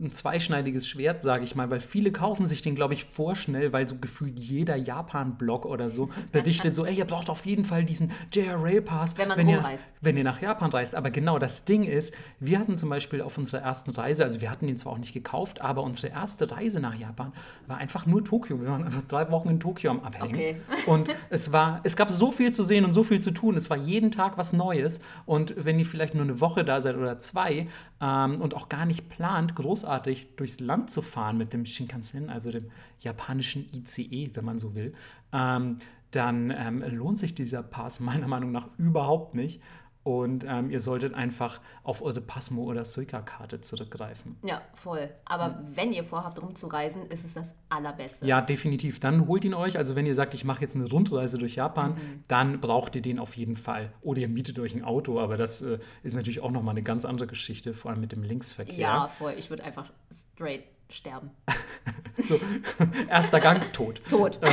ein 0.00 0.12
zweischneidiges 0.12 0.86
Schwert, 0.86 1.22
sage 1.22 1.44
ich 1.44 1.54
mal, 1.54 1.70
weil 1.70 1.80
viele 1.80 2.12
kaufen 2.12 2.46
sich 2.46 2.62
den, 2.62 2.74
glaube 2.74 2.94
ich, 2.94 3.04
vorschnell, 3.04 3.72
weil 3.72 3.88
so 3.88 3.96
gefühlt 3.96 4.38
jeder 4.38 4.76
Japan-Blog 4.76 5.64
oder 5.64 5.90
so 5.90 6.10
berichtet 6.32 6.76
so, 6.76 6.84
ey, 6.84 6.94
ihr 6.94 7.04
braucht 7.04 7.30
auf 7.30 7.46
jeden 7.46 7.64
Fall 7.64 7.84
diesen 7.84 8.12
JR 8.32 8.62
Rail 8.62 8.82
Pass, 8.82 9.18
wenn, 9.18 9.28
man 9.28 9.38
wenn, 9.38 9.48
ihr, 9.48 9.64
wenn 10.00 10.16
ihr 10.16 10.24
nach 10.24 10.40
Japan 10.40 10.70
reist. 10.70 10.94
Aber 10.94 11.10
genau 11.10 11.38
das 11.38 11.64
Ding 11.64 11.84
ist, 11.84 12.14
wir 12.40 12.58
hatten 12.58 12.76
zum 12.76 12.88
Beispiel 12.88 13.22
auf 13.22 13.38
unserer 13.38 13.62
ersten 13.62 13.90
Reise, 13.90 14.24
also 14.24 14.40
wir 14.40 14.50
hatten 14.50 14.66
den 14.66 14.76
zwar 14.76 14.92
auch 14.92 14.98
nicht 14.98 15.12
gekauft, 15.12 15.60
aber 15.60 15.82
unsere 15.82 16.08
erste 16.08 16.50
Reise 16.50 16.80
nach 16.80 16.94
Japan 16.94 17.32
war 17.66 17.78
einfach 17.78 18.06
nur 18.06 18.24
Tokio. 18.24 18.60
Wir 18.60 18.68
waren 18.68 18.84
einfach 18.84 19.02
drei 19.02 19.30
Wochen 19.30 19.48
in 19.48 19.60
Tokio 19.60 19.90
am 19.90 20.00
Abhängen. 20.00 20.34
Okay. 20.34 20.56
Und 20.86 21.08
es 21.30 21.52
war, 21.52 21.80
es 21.84 21.96
gab 21.96 22.10
so 22.10 22.30
viel 22.30 22.52
zu 22.52 22.62
sehen 22.62 22.84
und 22.84 22.92
so 22.92 23.02
viel 23.02 23.20
zu 23.20 23.30
tun. 23.32 23.56
Es 23.56 23.70
war 23.70 23.76
jeden 23.76 24.10
Tag 24.10 24.38
was 24.38 24.52
Neues. 24.52 25.00
Und 25.24 25.54
wenn 25.64 25.78
ihr 25.78 25.86
vielleicht 25.86 26.14
nur 26.14 26.24
eine 26.24 26.40
Woche 26.40 26.64
da 26.64 26.80
seid 26.80 26.96
oder 26.96 27.18
zwei 27.18 27.66
ähm, 28.00 28.40
und 28.40 28.54
auch 28.54 28.68
gar 28.68 28.86
nicht 28.86 29.08
plant, 29.08 29.45
großartig 29.54 30.36
durchs 30.36 30.60
Land 30.60 30.90
zu 30.90 31.02
fahren 31.02 31.38
mit 31.38 31.52
dem 31.52 31.64
Shinkansen, 31.64 32.30
also 32.30 32.50
dem 32.50 32.70
japanischen 33.00 33.68
ICE, 33.72 34.30
wenn 34.34 34.44
man 34.44 34.58
so 34.58 34.74
will, 34.74 34.94
ähm, 35.32 35.78
dann 36.10 36.52
ähm, 36.56 36.82
lohnt 36.82 37.18
sich 37.18 37.34
dieser 37.34 37.62
Pass 37.62 38.00
meiner 38.00 38.28
Meinung 38.28 38.52
nach 38.52 38.68
überhaupt 38.78 39.34
nicht. 39.34 39.60
Und 40.06 40.46
ähm, 40.48 40.70
ihr 40.70 40.78
solltet 40.78 41.14
einfach 41.14 41.60
auf 41.82 42.00
eure 42.00 42.20
Pasmo- 42.20 42.62
oder 42.62 42.84
Suica-Karte 42.84 43.60
zurückgreifen. 43.60 44.36
Ja, 44.44 44.62
voll. 44.74 45.10
Aber 45.24 45.48
mhm. 45.48 45.74
wenn 45.74 45.92
ihr 45.92 46.04
vorhabt, 46.04 46.40
rumzureisen, 46.40 47.06
ist 47.06 47.24
es 47.24 47.34
das 47.34 47.56
Allerbeste. 47.70 48.24
Ja, 48.24 48.40
definitiv. 48.40 49.00
Dann 49.00 49.26
holt 49.26 49.44
ihn 49.44 49.52
euch. 49.52 49.76
Also 49.76 49.96
wenn 49.96 50.06
ihr 50.06 50.14
sagt, 50.14 50.34
ich 50.34 50.44
mache 50.44 50.60
jetzt 50.60 50.76
eine 50.76 50.88
Rundreise 50.88 51.38
durch 51.38 51.56
Japan, 51.56 51.94
mhm. 51.94 52.24
dann 52.28 52.60
braucht 52.60 52.94
ihr 52.94 53.02
den 53.02 53.18
auf 53.18 53.36
jeden 53.36 53.56
Fall. 53.56 53.92
Oder 54.00 54.20
ihr 54.20 54.28
mietet 54.28 54.60
euch 54.60 54.76
ein 54.76 54.84
Auto. 54.84 55.18
Aber 55.18 55.36
das 55.36 55.60
äh, 55.62 55.80
ist 56.04 56.14
natürlich 56.14 56.40
auch 56.40 56.52
nochmal 56.52 56.74
eine 56.74 56.84
ganz 56.84 57.04
andere 57.04 57.26
Geschichte, 57.26 57.74
vor 57.74 57.90
allem 57.90 58.00
mit 58.00 58.12
dem 58.12 58.22
Linksverkehr. 58.22 58.76
Ja, 58.76 59.08
voll. 59.08 59.34
Ich 59.36 59.50
würde 59.50 59.64
einfach 59.64 59.90
straight 60.12 60.62
sterben. 60.88 61.32
so, 62.16 62.38
erster 63.10 63.40
Gang, 63.40 63.60
tot. 63.72 64.00
Tot. 64.08 64.38
Ähm, 64.40 64.52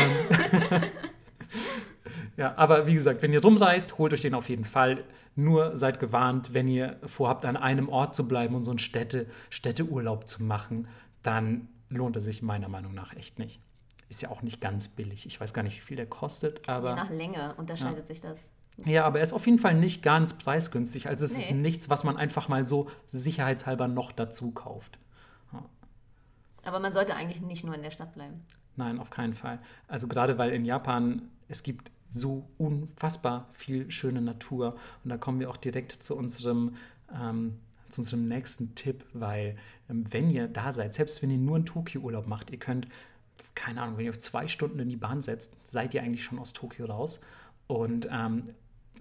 Ja, 2.35 2.55
aber 2.57 2.87
wie 2.87 2.95
gesagt, 2.95 3.21
wenn 3.21 3.31
ihr 3.31 3.41
rumreist, 3.41 3.97
holt 3.97 4.13
euch 4.13 4.21
den 4.21 4.33
auf 4.33 4.49
jeden 4.49 4.65
Fall. 4.65 5.03
Nur 5.35 5.77
seid 5.77 5.99
gewarnt, 5.99 6.53
wenn 6.53 6.67
ihr 6.67 6.97
vorhabt, 7.05 7.45
an 7.45 7.57
einem 7.57 7.89
Ort 7.89 8.15
zu 8.15 8.27
bleiben 8.27 8.55
und 8.55 8.63
so 8.63 8.71
einen 8.71 8.79
Städte, 8.79 9.27
Städteurlaub 9.49 10.27
zu 10.27 10.43
machen, 10.43 10.87
dann 11.21 11.67
lohnt 11.89 12.15
er 12.15 12.21
sich 12.21 12.41
meiner 12.41 12.69
Meinung 12.69 12.93
nach 12.93 13.15
echt 13.15 13.39
nicht. 13.39 13.61
Ist 14.09 14.21
ja 14.21 14.29
auch 14.29 14.41
nicht 14.41 14.61
ganz 14.61 14.87
billig. 14.87 15.25
Ich 15.25 15.39
weiß 15.39 15.53
gar 15.53 15.63
nicht, 15.63 15.77
wie 15.77 15.81
viel 15.81 15.97
der 15.97 16.05
kostet, 16.05 16.67
aber. 16.67 16.89
Je 16.89 16.95
nach 16.95 17.09
Länge 17.09 17.53
unterscheidet 17.55 17.99
ja. 17.99 18.05
sich 18.05 18.21
das. 18.21 18.49
Ja, 18.85 19.05
aber 19.05 19.19
er 19.19 19.23
ist 19.23 19.33
auf 19.33 19.45
jeden 19.45 19.59
Fall 19.59 19.75
nicht 19.75 20.01
ganz 20.01 20.37
preisgünstig. 20.37 21.07
Also 21.07 21.25
es 21.25 21.37
nee. 21.37 21.43
ist 21.43 21.51
nichts, 21.51 21.89
was 21.89 22.03
man 22.03 22.17
einfach 22.17 22.47
mal 22.47 22.65
so 22.65 22.89
sicherheitshalber 23.05 23.87
noch 23.87 24.11
dazu 24.11 24.51
kauft. 24.51 24.97
Ja. 25.51 25.63
Aber 26.63 26.79
man 26.79 26.93
sollte 26.93 27.15
eigentlich 27.15 27.41
nicht 27.41 27.63
nur 27.63 27.75
in 27.75 27.83
der 27.83 27.91
Stadt 27.91 28.13
bleiben. 28.13 28.43
Nein, 28.75 28.99
auf 28.99 29.11
keinen 29.11 29.35
Fall. 29.35 29.59
Also 29.87 30.07
gerade 30.07 30.39
weil 30.39 30.51
in 30.51 30.65
Japan 30.65 31.29
es 31.47 31.61
gibt 31.61 31.91
so 32.13 32.47
unfassbar 32.57 33.49
viel 33.51 33.89
schöne 33.89 34.21
Natur. 34.21 34.75
Und 35.03 35.09
da 35.09 35.17
kommen 35.17 35.39
wir 35.39 35.49
auch 35.49 35.57
direkt 35.57 35.91
zu 35.91 36.15
unserem, 36.15 36.75
ähm, 37.13 37.57
zu 37.89 38.01
unserem 38.01 38.27
nächsten 38.27 38.75
Tipp, 38.75 39.03
weil 39.13 39.57
ähm, 39.89 40.05
wenn 40.11 40.29
ihr 40.29 40.47
da 40.47 40.71
seid, 40.71 40.93
selbst 40.93 41.21
wenn 41.21 41.31
ihr 41.31 41.37
nur 41.37 41.55
einen 41.55 41.65
Tokio-Urlaub 41.65 42.27
macht, 42.27 42.51
ihr 42.51 42.59
könnt, 42.59 42.87
keine 43.55 43.81
Ahnung, 43.81 43.97
wenn 43.97 44.05
ihr 44.05 44.11
auf 44.11 44.19
zwei 44.19 44.47
Stunden 44.47 44.79
in 44.79 44.89
die 44.89 44.95
Bahn 44.95 45.21
setzt, 45.21 45.55
seid 45.63 45.93
ihr 45.93 46.03
eigentlich 46.03 46.23
schon 46.23 46.39
aus 46.39 46.53
Tokio 46.53 46.85
raus. 46.85 47.19
Und 47.67 48.07
ähm, 48.11 48.43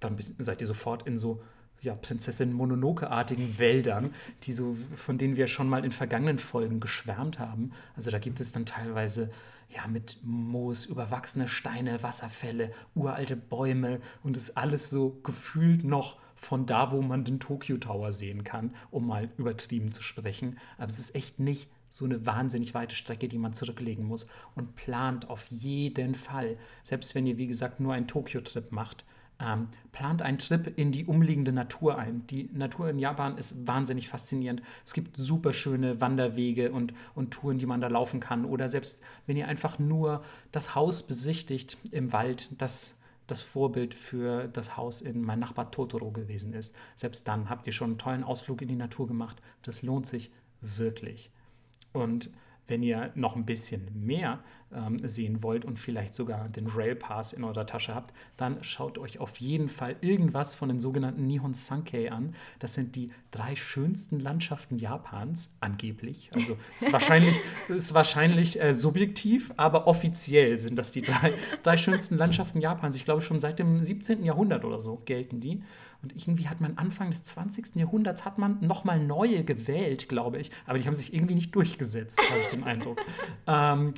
dann 0.01 0.17
seid 0.19 0.61
ihr 0.61 0.67
sofort 0.67 1.07
in 1.07 1.19
so 1.19 1.43
ja, 1.83 1.95
Prinzessin 1.95 2.53
Mononoke-artigen 2.53 3.59
Wäldern, 3.59 4.15
die 4.45 4.53
so, 4.53 4.77
von 4.95 5.19
denen 5.19 5.37
wir 5.37 5.49
schon 5.49 5.69
mal 5.69 5.85
in 5.85 5.93
vergangenen 5.93 6.39
Folgen 6.39 6.81
geschwärmt 6.81 7.39
haben. 7.39 7.73
Also 7.95 8.11
da 8.11 8.19
gibt 8.19 8.41
es 8.41 8.53
dann 8.53 8.67
teilweise 8.67 9.31
ja, 9.75 9.87
mit 9.87 10.19
Moos, 10.23 10.87
überwachsene 10.87 11.49
Steine, 11.49 12.03
Wasserfälle, 12.03 12.73
uralte 12.95 13.37
Bäume 13.37 14.01
und 14.23 14.37
ist 14.37 14.57
alles 14.57 14.91
so 14.91 15.21
gefühlt 15.23 15.85
noch 15.85 16.19
von 16.35 16.67
da, 16.67 16.91
wo 16.93 17.01
man 17.03 17.25
den 17.25 17.41
Tokyo 17.41 17.79
Tower 17.79 18.13
sehen 18.13 18.45
kann, 18.45 18.75
um 18.91 19.07
mal 19.07 19.31
übertrieben 19.39 19.93
zu 19.93 20.03
sprechen. 20.03 20.59
Aber 20.77 20.91
es 20.91 20.99
ist 20.99 21.15
echt 21.15 21.39
nicht 21.39 21.71
so 21.89 22.05
eine 22.05 22.25
wahnsinnig 22.27 22.75
weite 22.75 22.97
Strecke, 22.97 23.29
die 23.29 23.39
man 23.39 23.53
zurücklegen 23.53 24.05
muss 24.05 24.27
und 24.55 24.75
plant 24.77 25.29
auf 25.29 25.47
jeden 25.51 26.15
Fall, 26.15 26.57
selbst 26.83 27.15
wenn 27.15 27.27
ihr, 27.27 27.37
wie 27.39 27.47
gesagt, 27.47 27.81
nur 27.81 27.93
einen 27.93 28.09
Tokyo-Trip 28.09 28.73
macht, 28.73 29.05
ähm, 29.41 29.69
plant 29.93 30.23
einen 30.23 30.39
Trip 30.39 30.73
in 30.79 30.93
die 30.93 31.05
umliegende 31.05 31.53
Natur 31.53 31.99
ein. 31.99 32.27
Die 32.29 32.49
Natur 32.53 32.89
in 32.89 32.99
Japan 32.99 33.39
ist 33.39 33.67
wahnsinnig 33.67 34.09
faszinierend. 34.09 34.63
Es 34.85 34.93
gibt 34.93 35.17
super 35.17 35.53
schöne 35.53 36.01
Wanderwege 36.01 36.73
und, 36.73 36.95
und 37.15 37.33
Touren, 37.33 37.59
die 37.59 37.67
man 37.67 37.81
da 37.81 37.89
laufen 37.89 38.21
kann. 38.21 38.45
Oder 38.45 38.69
selbst 38.69 39.03
wenn 39.27 39.37
ihr 39.37 39.49
einfach 39.49 39.79
nur 39.79 40.23
das 40.53 40.75
Haus 40.75 41.07
besichtigt 41.07 41.79
im 41.91 42.13
Wald, 42.13 42.49
das 42.59 42.99
das 43.27 43.41
Vorbild 43.41 43.95
für 43.95 44.49
das 44.49 44.77
Haus 44.77 45.01
in 45.01 45.23
mein 45.23 45.39
Nachbar 45.39 45.71
Totoro 45.71 46.11
gewesen 46.11 46.53
ist. 46.53 46.75
Selbst 46.97 47.27
dann 47.29 47.49
habt 47.49 47.67
ihr 47.67 47.73
schon 47.73 47.91
einen 47.91 47.99
tollen 47.99 48.25
Ausflug 48.25 48.61
in 48.63 48.69
die 48.69 48.77
Natur 48.77 49.07
gemacht. 49.07 49.41
Das 49.63 49.83
lohnt 49.83 50.07
sich 50.07 50.31
wirklich. 50.61 51.31
Und 51.93 52.31
wenn 52.69 52.83
ihr 52.83 53.11
noch 53.15 53.37
ein 53.37 53.45
bisschen 53.45 53.89
mehr 53.95 54.41
ähm, 54.75 54.99
sehen 55.07 55.43
wollt 55.43 55.65
und 55.65 55.79
vielleicht 55.79 56.15
sogar 56.15 56.49
den 56.49 56.67
Rail 56.67 56.95
Pass 56.95 57.33
in 57.33 57.45
eurer 57.45 57.67
Tasche 57.67 57.95
habt, 57.95 58.15
dann 58.37 58.63
schaut 58.63 58.99
euch 58.99 59.19
auf 59.21 59.37
jeden 59.39 59.69
Fall 59.69 59.97
irgendwas 60.01 60.55
von 60.55 60.69
den 60.69 60.81
sogenannten 60.81 61.27
Nihon 61.27 61.55
Sankei 61.55 62.11
an. 62.11 62.35
Das 62.59 62.75
sind 62.75 62.97
die 62.97 63.11
drei 63.31 63.57
schönsten 63.57 64.21
Landschaften 64.21 64.79
Japans, 64.79 65.55
angeblich. 65.61 66.31
Also 66.35 66.57
ist 66.75 66.93
wahrscheinlich, 66.93 67.37
ist 67.69 67.95
wahrscheinlich 67.95 68.61
äh, 68.61 68.75
subjektiv, 68.75 69.53
aber 69.57 69.87
offiziell 69.87 70.59
sind 70.59 70.77
das 70.77 70.93
die 70.93 71.03
drei, 71.03 71.33
drei 71.63 71.77
schönsten 71.77 72.17
Landschaften 72.17 72.61
Japans. 72.61 72.97
Ich 72.97 73.05
glaube, 73.05 73.21
schon 73.21 73.41
seit 73.41 73.59
dem 73.59 73.83
17. 73.83 74.25
Jahrhundert 74.25 74.65
oder 74.65 74.81
so 74.81 75.03
gelten 75.05 75.41
die. 75.41 75.63
Und 76.03 76.15
irgendwie 76.17 76.49
hat 76.49 76.61
man 76.61 76.79
Anfang 76.79 77.11
des 77.11 77.23
20. 77.25 77.77
Jahrhunderts 77.77 78.25
hat 78.25 78.39
man 78.39 78.59
nochmal 78.61 78.99
neue 78.99 79.45
gewählt, 79.45 80.09
glaube 80.09 80.39
ich. 80.39 80.51
Aber 80.67 80.79
die 80.79 80.87
haben 80.87 80.95
sich 80.95 81.15
irgendwie 81.15 81.35
nicht 81.35 81.55
durchgesetzt, 81.55 82.19
habe 82.19 82.41
ich 82.41 82.49
den 82.49 82.65
Eindruck. 82.65 83.01
ähm, 83.47 83.95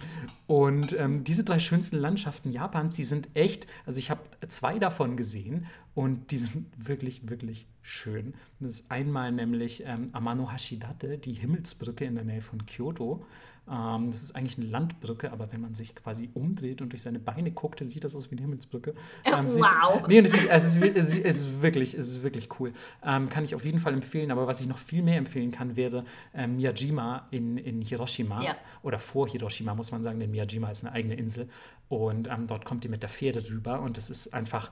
und 0.46 0.94
ähm, 0.98 1.24
diese 1.24 1.44
drei 1.44 1.58
schönsten 1.58 1.96
Landschaften 1.96 2.52
Japans, 2.52 2.96
die 2.96 3.04
sind 3.04 3.28
echt, 3.34 3.66
also 3.86 3.98
ich 3.98 4.10
habe 4.10 4.20
zwei 4.48 4.78
davon 4.78 5.16
gesehen 5.16 5.66
und 5.94 6.30
die 6.30 6.38
sind 6.38 6.66
wirklich, 6.76 7.28
wirklich 7.28 7.66
schön. 7.80 8.34
Das 8.60 8.80
ist 8.80 8.90
einmal 8.90 9.32
nämlich 9.32 9.84
ähm, 9.86 10.06
Amano 10.12 10.52
Hashidate, 10.52 11.18
die 11.18 11.32
Himmelsbrücke 11.32 12.04
in 12.04 12.16
der 12.16 12.24
Nähe 12.24 12.40
von 12.40 12.66
Kyoto. 12.66 13.24
Ähm, 13.70 14.10
das 14.10 14.22
ist 14.22 14.36
eigentlich 14.36 14.58
eine 14.58 14.66
Landbrücke, 14.66 15.32
aber 15.32 15.50
wenn 15.52 15.60
man 15.60 15.74
sich 15.74 15.94
quasi 15.94 16.28
umdreht 16.34 16.82
und 16.82 16.92
durch 16.92 17.02
seine 17.02 17.18
Beine 17.18 17.50
guckt, 17.50 17.80
dann 17.80 17.88
sieht 17.88 18.04
das 18.04 18.14
aus 18.14 18.30
wie 18.30 18.34
eine 18.34 18.42
Himmelsbrücke. 18.42 18.94
Ähm, 19.24 19.46
wow! 19.46 19.96
Sieht, 19.96 20.08
nee, 20.08 20.18
es 20.18 20.34
ist, 20.34 20.48
es, 20.50 20.76
ist, 20.76 20.96
es, 20.96 21.14
ist, 21.14 21.62
wirklich, 21.62 21.94
es 21.94 22.08
ist 22.08 22.22
wirklich 22.22 22.48
cool. 22.60 22.72
Ähm, 23.02 23.28
kann 23.28 23.44
ich 23.44 23.54
auf 23.54 23.64
jeden 23.64 23.78
Fall 23.78 23.94
empfehlen, 23.94 24.30
aber 24.30 24.46
was 24.46 24.60
ich 24.60 24.66
noch 24.66 24.78
viel 24.78 25.02
mehr 25.02 25.16
empfehlen 25.16 25.50
kann, 25.50 25.76
wäre 25.76 26.04
ähm, 26.34 26.56
Miyajima 26.56 27.26
in, 27.30 27.56
in 27.56 27.80
Hiroshima. 27.80 28.42
Ja. 28.42 28.56
Oder 28.82 28.98
vor 28.98 29.28
Hiroshima, 29.28 29.74
muss 29.74 29.92
man 29.92 30.02
sagen, 30.02 30.20
denn 30.20 30.30
Miyajima 30.30 30.70
ist 30.70 30.84
eine 30.84 30.92
eigene 30.92 31.14
Insel. 31.14 31.48
Und 31.88 32.28
ähm, 32.28 32.46
dort 32.46 32.64
kommt 32.64 32.84
ihr 32.84 32.90
mit 32.90 33.02
der 33.02 33.08
Fähre 33.08 33.48
rüber 33.48 33.80
und 33.80 33.96
es 33.98 34.10
ist 34.10 34.34
einfach 34.34 34.70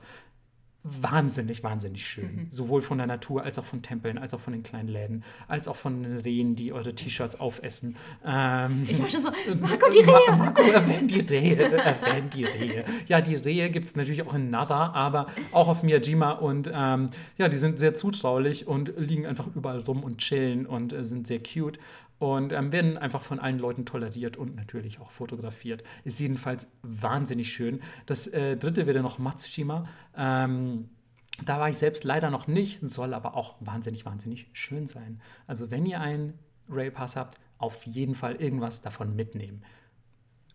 wahnsinnig, 0.83 1.63
wahnsinnig 1.63 2.05
schön. 2.05 2.35
Mhm. 2.35 2.45
Sowohl 2.49 2.81
von 2.81 2.97
der 2.97 3.07
Natur 3.07 3.43
als 3.43 3.57
auch 3.57 3.63
von 3.63 3.81
Tempeln, 3.81 4.17
als 4.17 4.33
auch 4.33 4.39
von 4.39 4.51
den 4.51 4.63
kleinen 4.63 4.89
Läden, 4.89 5.23
als 5.47 5.67
auch 5.67 5.77
von 5.77 6.03
den 6.03 6.17
Rehen, 6.17 6.55
die 6.55 6.73
eure 6.73 6.93
T-Shirts 6.93 7.39
aufessen. 7.39 7.95
Ähm, 8.25 8.85
ich 8.89 8.99
war 9.01 9.09
schon 9.09 9.23
so, 9.23 9.29
Marco, 9.61 9.89
die 9.89 9.99
Rehe! 9.99 10.37
Marco, 10.37 10.61
erwähnt 10.61 11.09
die 11.09 11.21
Rehe, 11.21 11.57
erwähnt 11.71 12.33
die 12.33 12.43
Rehe. 12.43 12.83
Ja, 13.07 13.21
die 13.21 13.35
Rehe 13.35 13.69
gibt 13.69 13.87
es 13.87 13.95
natürlich 13.95 14.23
auch 14.23 14.33
in 14.33 14.49
Nara, 14.49 14.91
aber 14.93 15.27
auch 15.53 15.69
auf 15.69 15.83
Miyajima 15.83 16.31
und 16.31 16.69
ähm, 16.73 17.09
ja, 17.37 17.47
die 17.47 17.57
sind 17.57 17.79
sehr 17.79 17.93
zutraulich 17.93 18.67
und 18.67 18.93
liegen 18.97 19.25
einfach 19.25 19.47
überall 19.55 19.79
rum 19.79 20.03
und 20.03 20.17
chillen 20.17 20.65
und 20.65 20.91
äh, 20.91 21.05
sind 21.05 21.27
sehr 21.27 21.39
cute 21.39 21.79
und 22.23 22.53
ähm, 22.53 22.71
werden 22.71 22.97
einfach 22.97 23.21
von 23.21 23.37
allen 23.39 23.59
Leuten 23.59 23.85
toleriert 23.85 24.37
und 24.37 24.55
natürlich 24.55 25.01
auch 25.01 25.11
fotografiert. 25.11 25.83
Ist 26.05 26.21
jedenfalls 26.21 26.71
wahnsinnig 26.81 27.51
schön. 27.51 27.81
Das 28.05 28.27
äh, 28.27 28.55
dritte 28.55 28.87
wäre 28.87 29.01
noch 29.01 29.19
Matsushima. 29.19 29.83
Ähm, 30.15 30.89
da 31.43 31.59
war 31.59 31.67
ich 31.67 31.77
selbst 31.77 32.05
leider 32.05 32.29
noch 32.29 32.47
nicht, 32.47 32.79
soll 32.79 33.13
aber 33.13 33.35
auch 33.35 33.55
wahnsinnig, 33.59 34.05
wahnsinnig 34.05 34.47
schön 34.53 34.87
sein. 34.87 35.19
Also 35.47 35.69
wenn 35.69 35.85
ihr 35.85 35.99
einen 35.99 36.39
Railpass 36.69 37.17
habt, 37.17 37.41
auf 37.57 37.85
jeden 37.85 38.15
Fall 38.15 38.35
irgendwas 38.35 38.81
davon 38.81 39.17
mitnehmen. 39.17 39.61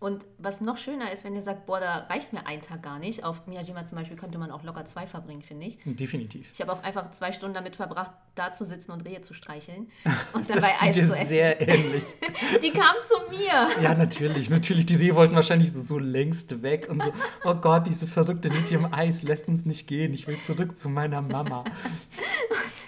Und 0.01 0.24
was 0.38 0.61
noch 0.61 0.76
schöner 0.76 1.11
ist, 1.11 1.24
wenn 1.24 1.34
ihr 1.34 1.42
sagt, 1.42 1.66
boah, 1.66 1.80
da 1.80 2.07
reicht 2.09 2.32
mir 2.32 2.46
ein 2.46 2.62
Tag 2.62 2.84
gar 2.84 3.01
nicht. 3.01 3.24
Auf 3.24 3.49
Miyajima 3.49 3.84
zum 3.84 3.99
Beispiel 3.99 4.16
könnte 4.16 4.38
man 4.38 4.53
auch 4.53 4.62
locker 4.62 4.86
zwei 4.86 5.09
verbringen, 5.09 5.42
finde 5.42 5.66
ich. 5.66 5.78
Definitiv. 5.84 6.53
Ich 6.53 6.61
habe 6.61 6.72
auch 6.72 6.84
einfach 6.84 7.11
zwei 7.11 7.32
Stunden 7.32 7.55
damit 7.55 7.74
verbracht, 7.74 8.12
da 8.36 8.53
zu 8.53 8.64
sitzen 8.64 8.92
und 8.92 9.05
Rehe 9.05 9.22
zu 9.22 9.34
streicheln 9.34 9.90
und 10.34 10.49
dabei 10.49 10.61
das 10.61 10.82
Eis 10.82 10.94
zu 10.94 11.01
essen. 11.01 11.26
sehr 11.26 11.68
ähnlich. 11.68 12.05
die 12.62 12.70
kamen 12.70 12.99
zu 13.07 13.36
mir. 13.36 13.68
Ja, 13.82 13.94
natürlich. 13.94 14.51
Natürlich. 14.51 14.86
Die 14.86 14.94
Rehe 14.94 15.16
wollten 15.16 15.34
wahrscheinlich 15.34 15.72
so, 15.72 15.80
so 15.80 15.99
längst 15.99 16.62
weg 16.62 16.88
und 16.88 17.03
so, 17.03 17.12
oh 17.44 17.55
Gott, 17.55 17.88
diese 17.88 18.07
verrückte 18.07 18.51
Nitti 18.51 18.74
im 18.74 18.92
Eis 18.94 19.24
lässt 19.24 19.49
uns 19.49 19.66
nicht 19.66 19.88
gehen. 19.88 20.14
Ich 20.14 20.28
will 20.28 20.38
zurück 20.38 20.76
zu 20.76 20.88
meiner 20.88 21.22
Mama. 21.22 21.64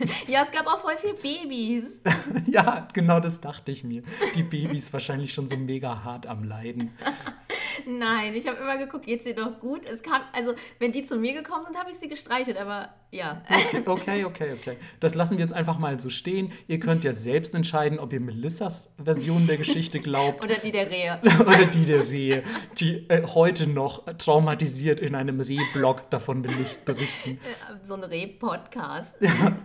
ja, 0.28 0.44
es 0.44 0.52
gab 0.52 0.66
auch 0.66 0.78
voll 0.78 0.96
viele 0.96 1.14
Babys. 1.14 2.00
ja, 2.46 2.86
genau 2.92 3.18
das 3.18 3.40
dachte 3.40 3.72
ich 3.72 3.82
mir. 3.82 4.02
Die 4.36 4.44
Babys 4.44 4.92
wahrscheinlich 4.92 5.34
schon 5.34 5.48
so 5.48 5.56
mega 5.56 6.04
hart 6.04 6.28
am 6.28 6.44
Leiden. 6.44 6.92
Nein, 7.86 8.34
ich 8.34 8.46
habe 8.46 8.58
immer 8.58 8.78
geguckt, 8.78 9.06
geht's 9.06 9.24
dir 9.24 9.34
doch 9.34 9.60
gut? 9.60 9.86
Es 9.86 10.02
kam, 10.02 10.22
also 10.32 10.54
wenn 10.78 10.92
die 10.92 11.04
zu 11.04 11.16
mir 11.16 11.32
gekommen 11.32 11.64
sind, 11.66 11.78
habe 11.78 11.90
ich 11.90 11.96
sie 11.96 12.08
gestreichelt, 12.08 12.56
aber 12.56 12.90
ja. 13.10 13.42
Okay, 13.48 13.82
okay, 13.86 14.24
okay, 14.24 14.52
okay. 14.52 14.76
Das 15.00 15.14
lassen 15.14 15.36
wir 15.36 15.44
jetzt 15.44 15.52
einfach 15.52 15.78
mal 15.78 15.98
so 15.98 16.10
stehen. 16.10 16.52
Ihr 16.68 16.78
könnt 16.78 17.04
ja 17.04 17.12
selbst 17.12 17.54
entscheiden, 17.54 17.98
ob 17.98 18.12
ihr 18.12 18.20
Melissas 18.20 18.94
Version 19.02 19.46
der 19.46 19.56
Geschichte 19.56 20.00
glaubt. 20.00 20.44
Oder 20.44 20.54
die 20.56 20.70
der 20.70 20.90
Rehe. 20.90 21.20
Oder 21.40 21.66
die 21.66 21.84
der 21.84 22.08
Rehe, 22.08 22.42
die 22.78 23.08
äh, 23.08 23.26
heute 23.26 23.66
noch 23.66 24.06
traumatisiert 24.16 25.00
in 25.00 25.14
einem 25.14 25.40
Rehblog 25.40 26.10
davon 26.10 26.42
berichten. 26.42 27.38
So 27.84 27.94
ein 27.94 28.04
Reh-Podcast. 28.04 29.14
Ja. 29.20 29.56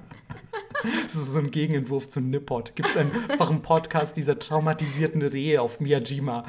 Das 1.04 1.16
ist 1.16 1.34
so 1.34 1.40
ein 1.40 1.52
Gegenentwurf 1.52 2.10
zu 2.10 2.22
Nippot. 2.22 2.76
Gibt 2.76 2.90
es 2.90 2.98
einfach 2.98 3.50
einen 3.50 3.62
Podcast 3.62 4.18
dieser 4.18 4.38
traumatisierten 4.38 5.22
Rehe 5.22 5.62
auf 5.62 5.80
Miyajima. 5.80 6.44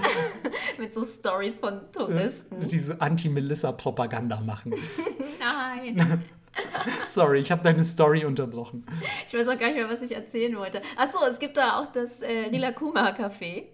Mit 0.79 0.93
so 0.93 1.05
Stories 1.05 1.59
von 1.59 1.81
Touristen. 1.93 2.67
Die 2.69 2.79
so 2.79 2.95
Anti-Melissa-Propaganda 2.99 4.41
machen. 4.41 4.75
Nein. 5.41 6.23
Sorry, 7.05 7.41
ich 7.41 7.51
habe 7.51 7.63
deine 7.63 7.83
Story 7.83 8.25
unterbrochen. 8.25 8.87
Ich 9.27 9.35
weiß 9.35 9.49
auch 9.49 9.59
gar 9.59 9.69
nicht 9.69 9.77
mehr, 9.77 9.89
was 9.89 10.03
ich 10.03 10.15
erzählen 10.15 10.57
wollte. 10.57 10.81
Achso, 10.97 11.19
es 11.25 11.39
gibt 11.39 11.57
da 11.57 11.81
auch 11.81 11.93
das 11.93 12.21
äh, 12.21 12.49
Rilakuma 12.51 13.11
Café 13.11 13.65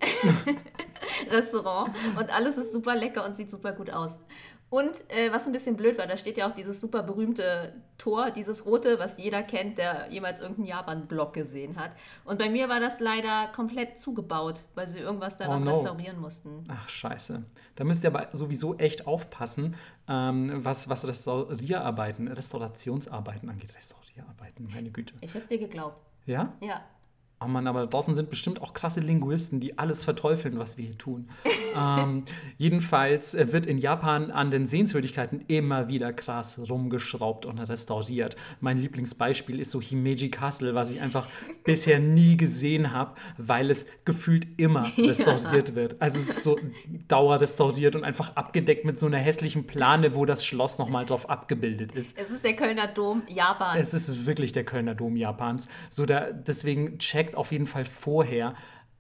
Restaurant 1.31 1.91
und 2.19 2.35
alles 2.35 2.57
ist 2.57 2.73
super 2.73 2.95
lecker 2.95 3.25
und 3.25 3.37
sieht 3.37 3.51
super 3.51 3.73
gut 3.73 3.91
aus. 3.91 4.19
Und 4.73 5.05
äh, 5.11 5.31
was 5.31 5.45
ein 5.45 5.53
bisschen 5.53 5.77
blöd 5.77 5.99
war, 5.99 6.07
da 6.07 6.17
steht 6.17 6.39
ja 6.39 6.49
auch 6.49 6.55
dieses 6.55 6.81
super 6.81 7.03
berühmte 7.03 7.75
Tor, 7.99 8.31
dieses 8.31 8.65
rote, 8.65 8.99
was 8.99 9.19
jeder 9.19 9.43
kennt, 9.43 9.77
der 9.77 10.11
jemals 10.11 10.41
irgendeinen 10.41 10.67
Japan-Blog 10.67 11.35
gesehen 11.35 11.77
hat. 11.77 11.91
Und 12.25 12.39
bei 12.39 12.49
mir 12.49 12.71
war 12.71 12.81
das 12.81 12.99
leider 12.99 13.49
komplett 13.55 14.01
zugebaut, 14.01 14.63
weil 14.75 14.89
sie 14.89 15.01
irgendwas 15.01 15.37
daran 15.37 15.61
oh 15.61 15.65
no. 15.67 15.73
restaurieren 15.73 16.19
mussten. 16.19 16.65
Ach, 16.69 16.89
scheiße. 16.89 17.45
Da 17.77 17.85
müsst 17.85 18.03
ihr 18.03 18.09
aber 18.09 18.35
sowieso 18.35 18.75
echt 18.79 19.07
aufpassen, 19.07 19.77
ähm, 20.09 20.65
was, 20.65 20.89
was 20.89 21.07
Restaurierarbeiten, 21.07 22.29
Restaurationsarbeiten 22.29 23.51
angeht. 23.51 23.77
Restaurierarbeiten, 23.77 24.71
meine 24.73 24.91
Güte. 24.91 25.13
Ich 25.21 25.35
hätte 25.35 25.43
es 25.43 25.49
dir 25.49 25.59
geglaubt. 25.59 26.01
Ja? 26.25 26.55
Ja. 26.63 26.81
Oh 27.45 27.49
Mann, 27.49 27.67
aber 27.67 27.87
draußen 27.87 28.15
sind 28.15 28.31
bestimmt 28.31 28.63
auch 28.63 28.75
krasse 28.75 29.01
Linguisten, 29.01 29.61
die 29.61 29.79
alles 29.79 30.05
verteufeln, 30.05 30.59
was 30.59 30.77
wir 30.77 30.87
hier 30.87 30.99
tun. 30.99 31.29
ähm, 31.77 32.25
jedenfalls 32.59 33.35
äh, 33.35 33.53
wird 33.53 33.67
in 33.67 33.79
Japan 33.79 34.31
an 34.31 34.51
den 34.51 34.67
Sehenswürdigkeiten 34.67 35.45
immer 35.49 35.89
wieder 35.89 36.13
krass 36.13 36.61
rumgeschraubt 36.69 37.47
und 37.47 37.59
restauriert. 37.59 38.37
Mein 38.61 38.79
Lieblingsbeispiel 38.79 39.59
ist 39.61 39.71
so 39.71 39.81
Himeji 39.81 40.31
Castle, 40.31 40.75
was 40.75 40.91
ich 40.91 41.01
einfach 41.01 41.27
bisher 41.65 41.99
nie 41.99 42.37
gesehen 42.37 42.93
habe, 42.93 43.15
weil 43.39 43.71
es 43.71 43.87
gefühlt 44.05 44.47
immer 44.59 44.91
restauriert 44.99 45.71
ja. 45.71 45.75
wird. 45.75 45.97
Also 46.01 46.19
es 46.19 46.29
ist 46.29 46.43
so 46.43 46.59
dauerrestauriert 47.09 47.97
und 47.97 48.05
einfach 48.05 48.37
abgedeckt 48.37 48.85
mit 48.85 48.99
so 48.99 49.07
einer 49.07 49.19
hässlichen 49.19 49.67
Plane, 49.67 50.15
wo 50.15 50.25
das 50.25 50.45
Schloss 50.45 50.79
nochmal 50.79 51.07
drauf 51.07 51.29
abgebildet 51.29 51.93
ist. 51.93 52.17
Es 52.17 52.31
ist 52.31 52.45
der 52.45 52.55
Kölner 52.57 52.89
Dom 52.89 53.23
Japans. 53.27 53.81
Es 53.81 53.95
ist 53.95 54.27
wirklich 54.27 54.53
der 54.53 54.65
Kölner 54.65 54.95
Dom 54.95 55.17
Japans. 55.17 55.69
So 55.91 56.07
da, 56.07 56.31
deswegen 56.31 56.99
checkt 56.99 57.32
checkt 57.33 57.37
auf 57.37 57.53
jeden 57.53 57.67
Fall 57.67 57.85
vorher, 57.85 58.55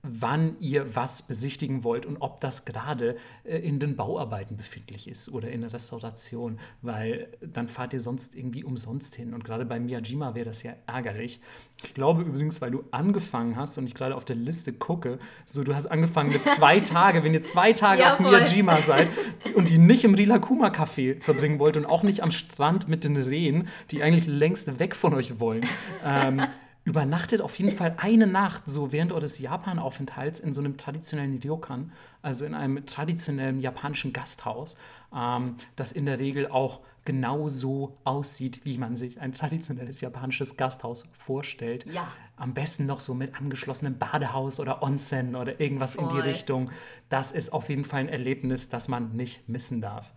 wann 0.05 0.57
ihr 0.59 0.97
was 0.97 1.23
besichtigen 1.23 1.85
wollt 1.85 2.07
und 2.07 2.17
ob 2.17 2.41
das 2.41 2.65
gerade 2.65 3.17
äh, 3.45 3.59
in 3.59 3.79
den 3.79 3.95
Bauarbeiten 3.95 4.57
befindlich 4.57 5.07
ist 5.07 5.29
oder 5.29 5.49
in 5.53 5.61
der 5.61 5.73
Restauration, 5.73 6.59
weil 6.81 7.29
dann 7.41 7.69
fahrt 7.69 7.93
ihr 7.93 8.01
sonst 8.01 8.35
irgendwie 8.35 8.65
umsonst 8.65 9.15
hin. 9.15 9.33
Und 9.33 9.45
gerade 9.45 9.65
bei 9.65 9.79
Miyajima 9.79 10.35
wäre 10.35 10.47
das 10.47 10.65
ja 10.65 10.73
ärgerlich. 10.89 11.41
Ich 11.85 11.95
glaube 11.95 12.23
übrigens, 12.23 12.61
weil 12.61 12.73
du 12.73 12.83
angefangen 12.91 13.55
hast 13.55 13.79
und 13.79 13.87
ich 13.87 13.95
gerade 13.95 14.17
auf 14.17 14.25
der 14.25 14.35
Liste 14.35 14.73
gucke, 14.73 15.21
so 15.47 15.63
du 15.63 15.73
hast 15.73 15.87
angefangen 15.87 16.33
mit 16.33 16.49
zwei 16.49 16.81
Tage, 16.81 17.23
wenn 17.23 17.33
ihr 17.33 17.43
zwei 17.43 17.73
Tage 17.73 18.13
auf. 18.13 18.19
Miyajima 18.19 18.79
seid 18.79 19.07
und 19.55 19.69
die 19.69 19.79
nicht 19.79 20.03
im 20.03 20.15
Rilakuma 20.15 20.71
Café 20.71 21.23
verbringen 21.23 21.61
wollt 21.61 21.77
und 21.77 21.87
auch 21.87 22.03
nicht 22.03 22.25
am 22.25 22.33
Strand 22.33 22.89
mit 22.89 23.05
den 23.05 23.17
Rehen, 23.17 23.69
die 23.93 24.03
eigentlich 24.03 24.27
längst 24.27 24.81
weg 24.81 24.97
von 24.97 25.15
euch 25.15 25.39
wollen. 25.39 25.65
Ähm, 26.05 26.43
übernachtet 26.85 27.41
auf 27.41 27.59
jeden 27.59 27.71
Fall 27.71 27.95
eine 27.99 28.27
Nacht 28.27 28.65
so 28.67 28.91
während 28.91 29.13
eures 29.13 29.39
Japan-Aufenthalts 29.39 30.41
in 30.41 30.53
so 30.53 30.61
einem 30.61 30.77
traditionellen 30.77 31.39
Ryokan, 31.39 31.93
also 32.23 32.45
in 32.45 32.55
einem 32.55 32.85
traditionellen 32.87 33.61
japanischen 33.61 34.13
Gasthaus, 34.13 34.77
ähm, 35.15 35.57
das 35.77 35.93
in 35.93 36.07
der 36.07 36.19
Regel 36.19 36.49
auch 36.49 36.81
genau 37.05 37.49
so 37.49 37.99
aussieht, 38.05 38.65
wie 38.65 38.79
man 38.79 38.97
sich 38.97 39.21
ein 39.21 39.33
traditionelles 39.33 40.01
japanisches 40.01 40.57
Gasthaus 40.57 41.09
vorstellt. 41.19 41.85
Ja. 41.87 42.07
Am 42.37 42.55
besten 42.55 42.87
noch 42.87 43.01
so 43.01 43.15
mit 43.15 43.35
angeschlossenem 43.37 43.99
Badehaus 43.99 44.61
oder 44.61 44.83
Onsen 44.83 45.37
oder 45.37 45.61
irgendwas 45.61 45.95
Voll. 45.95 46.05
in 46.05 46.11
die 46.11 46.21
Richtung. 46.21 46.71
Das 47.09 47.33
ist 47.33 47.53
auf 47.53 47.69
jeden 47.69 47.85
Fall 47.85 48.01
ein 48.01 48.09
Erlebnis, 48.09 48.69
das 48.69 48.89
man 48.89 49.13
nicht 49.13 49.49
missen 49.49 49.81
darf. 49.81 50.13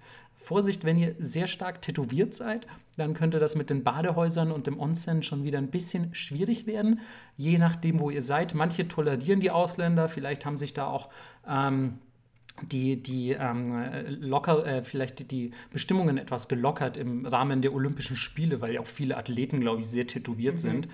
Vorsicht, 0.46 0.86
wenn 0.86 0.98
ihr 0.98 1.16
sehr 1.20 1.48
stark 1.48 1.82
tätowiert 1.82 2.36
seid, 2.36 2.68
dann 2.98 3.14
könnte 3.14 3.39
das 3.39 3.56
mit 3.56 3.70
den 3.70 3.84
Badehäusern 3.84 4.52
und 4.52 4.68
dem 4.68 4.80
Onsen 4.80 5.24
schon 5.24 5.43
wieder 5.43 5.58
ein 5.58 5.72
bisschen 5.72 6.14
schwierig 6.14 6.68
werden, 6.68 7.00
je 7.36 7.58
nachdem, 7.58 8.00
wo 8.00 8.10
ihr 8.10 8.22
seid. 8.22 8.54
Manche 8.54 8.88
tolerieren 8.88 9.39
die 9.39 9.52
Ausländer, 9.52 10.08
vielleicht 10.08 10.46
haben 10.46 10.58
sich 10.58 10.74
da 10.74 10.88
auch 10.88 11.10
ähm, 11.48 12.00
die, 12.62 13.02
die 13.02 13.32
ähm, 13.32 13.86
locker, 14.22 14.66
äh, 14.66 14.84
vielleicht 14.84 15.32
die 15.32 15.52
Bestimmungen 15.74 16.18
etwas 16.18 16.48
gelockert 16.48 16.96
im 16.96 17.26
Rahmen 17.26 17.62
der 17.62 17.74
Olympischen 17.74 18.16
Spiele, 18.16 18.62
weil 18.62 18.74
ja 18.74 18.82
auch 18.82 18.86
viele 18.86 19.18
Athleten, 19.18 19.60
glaube 19.60 19.82
ich, 19.82 19.88
sehr 19.88 20.08
tätowiert 20.08 20.56
mhm. 20.56 20.60
sind. 20.60 20.88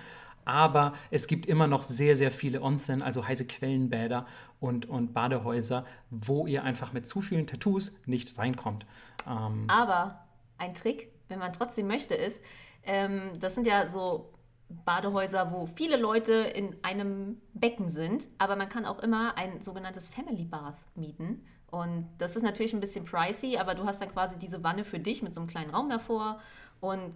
Aber 0.44 0.94
es 1.10 1.26
gibt 1.26 1.46
immer 1.46 1.66
noch 1.66 1.84
sehr, 1.84 2.16
sehr 2.16 2.30
viele 2.30 2.62
Onsen, 2.62 3.02
also 3.02 3.26
heiße 3.26 3.46
Quellenbäder 3.46 4.26
und, 4.60 4.86
und 4.86 5.12
Badehäuser, 5.12 5.84
wo 6.10 6.46
ihr 6.46 6.64
einfach 6.64 6.92
mit 6.92 7.06
zu 7.06 7.20
vielen 7.20 7.46
Tattoos 7.46 7.96
nicht 8.06 8.38
reinkommt. 8.38 8.86
Ähm, 9.28 9.64
Aber 9.68 10.24
ein 10.58 10.74
Trick, 10.74 11.12
wenn 11.28 11.38
man 11.38 11.52
trotzdem 11.52 11.86
möchte, 11.86 12.14
ist, 12.14 12.42
ähm, 12.84 13.38
das 13.40 13.54
sind 13.54 13.66
ja 13.66 13.86
so 13.86 14.32
Badehäuser, 14.68 15.52
wo 15.52 15.66
viele 15.66 15.96
Leute 15.96 16.32
in 16.32 16.76
einem 16.82 17.40
Becken 17.54 17.90
sind, 17.90 18.28
aber 18.38 18.56
man 18.56 18.68
kann 18.68 18.86
auch 18.86 18.98
immer 18.98 19.36
ein 19.36 19.60
sogenanntes 19.60 20.08
Family 20.08 20.44
Bath 20.44 20.78
mieten. 20.94 21.44
Und 21.70 22.08
das 22.18 22.36
ist 22.36 22.42
natürlich 22.42 22.74
ein 22.74 22.80
bisschen 22.80 23.04
pricey, 23.04 23.56
aber 23.58 23.74
du 23.74 23.84
hast 23.84 24.00
dann 24.02 24.10
quasi 24.10 24.38
diese 24.38 24.62
Wanne 24.62 24.84
für 24.84 24.98
dich 24.98 25.22
mit 25.22 25.34
so 25.34 25.40
einem 25.40 25.48
kleinen 25.48 25.70
Raum 25.70 25.88
davor 25.88 26.40
und 26.80 27.14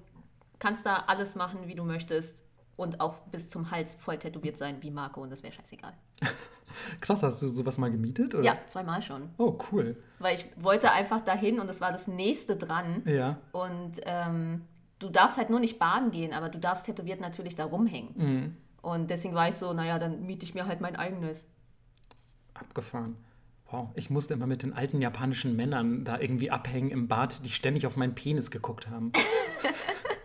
kannst 0.58 0.86
da 0.86 1.04
alles 1.08 1.34
machen, 1.34 1.66
wie 1.66 1.74
du 1.74 1.84
möchtest. 1.84 2.45
Und 2.76 3.00
auch 3.00 3.18
bis 3.30 3.48
zum 3.48 3.70
Hals 3.70 3.94
voll 3.94 4.18
tätowiert 4.18 4.58
sein 4.58 4.82
wie 4.82 4.90
Marco 4.90 5.22
und 5.22 5.30
das 5.30 5.42
wäre 5.42 5.52
scheißegal. 5.52 5.92
Krass, 7.00 7.22
hast 7.22 7.42
du 7.42 7.48
sowas 7.48 7.78
mal 7.78 7.90
gemietet? 7.90 8.34
Oder? 8.34 8.44
Ja, 8.44 8.58
zweimal 8.66 9.00
schon. 9.02 9.30
Oh, 9.38 9.58
cool. 9.72 9.96
Weil 10.18 10.34
ich 10.34 10.46
wollte 10.56 10.92
einfach 10.92 11.22
dahin 11.22 11.58
und 11.58 11.70
es 11.70 11.80
war 11.80 11.92
das 11.92 12.06
nächste 12.06 12.56
dran. 12.56 13.02
Ja. 13.06 13.38
Und 13.52 14.00
ähm, 14.04 14.62
du 14.98 15.08
darfst 15.08 15.38
halt 15.38 15.50
nur 15.50 15.60
nicht 15.60 15.78
baden 15.78 16.10
gehen, 16.10 16.32
aber 16.32 16.48
du 16.48 16.58
darfst 16.58 16.86
tätowiert 16.86 17.20
natürlich 17.20 17.56
da 17.56 17.64
rumhängen. 17.64 18.14
Mhm. 18.16 18.56
Und 18.82 19.10
deswegen 19.10 19.34
war 19.34 19.48
ich 19.48 19.54
so, 19.54 19.72
naja, 19.72 19.98
dann 19.98 20.26
miete 20.26 20.44
ich 20.44 20.54
mir 20.54 20.66
halt 20.66 20.80
mein 20.80 20.96
eigenes. 20.96 21.48
Abgefahren. 22.54 23.16
Wow, 23.70 23.88
ich 23.94 24.10
musste 24.10 24.34
immer 24.34 24.46
mit 24.46 24.62
den 24.62 24.74
alten 24.74 25.00
japanischen 25.00 25.56
Männern 25.56 26.04
da 26.04 26.20
irgendwie 26.20 26.50
abhängen 26.50 26.90
im 26.90 27.08
Bad, 27.08 27.44
die 27.44 27.50
ständig 27.50 27.86
auf 27.86 27.96
meinen 27.96 28.14
Penis 28.14 28.50
geguckt 28.52 28.88
haben. 28.88 29.12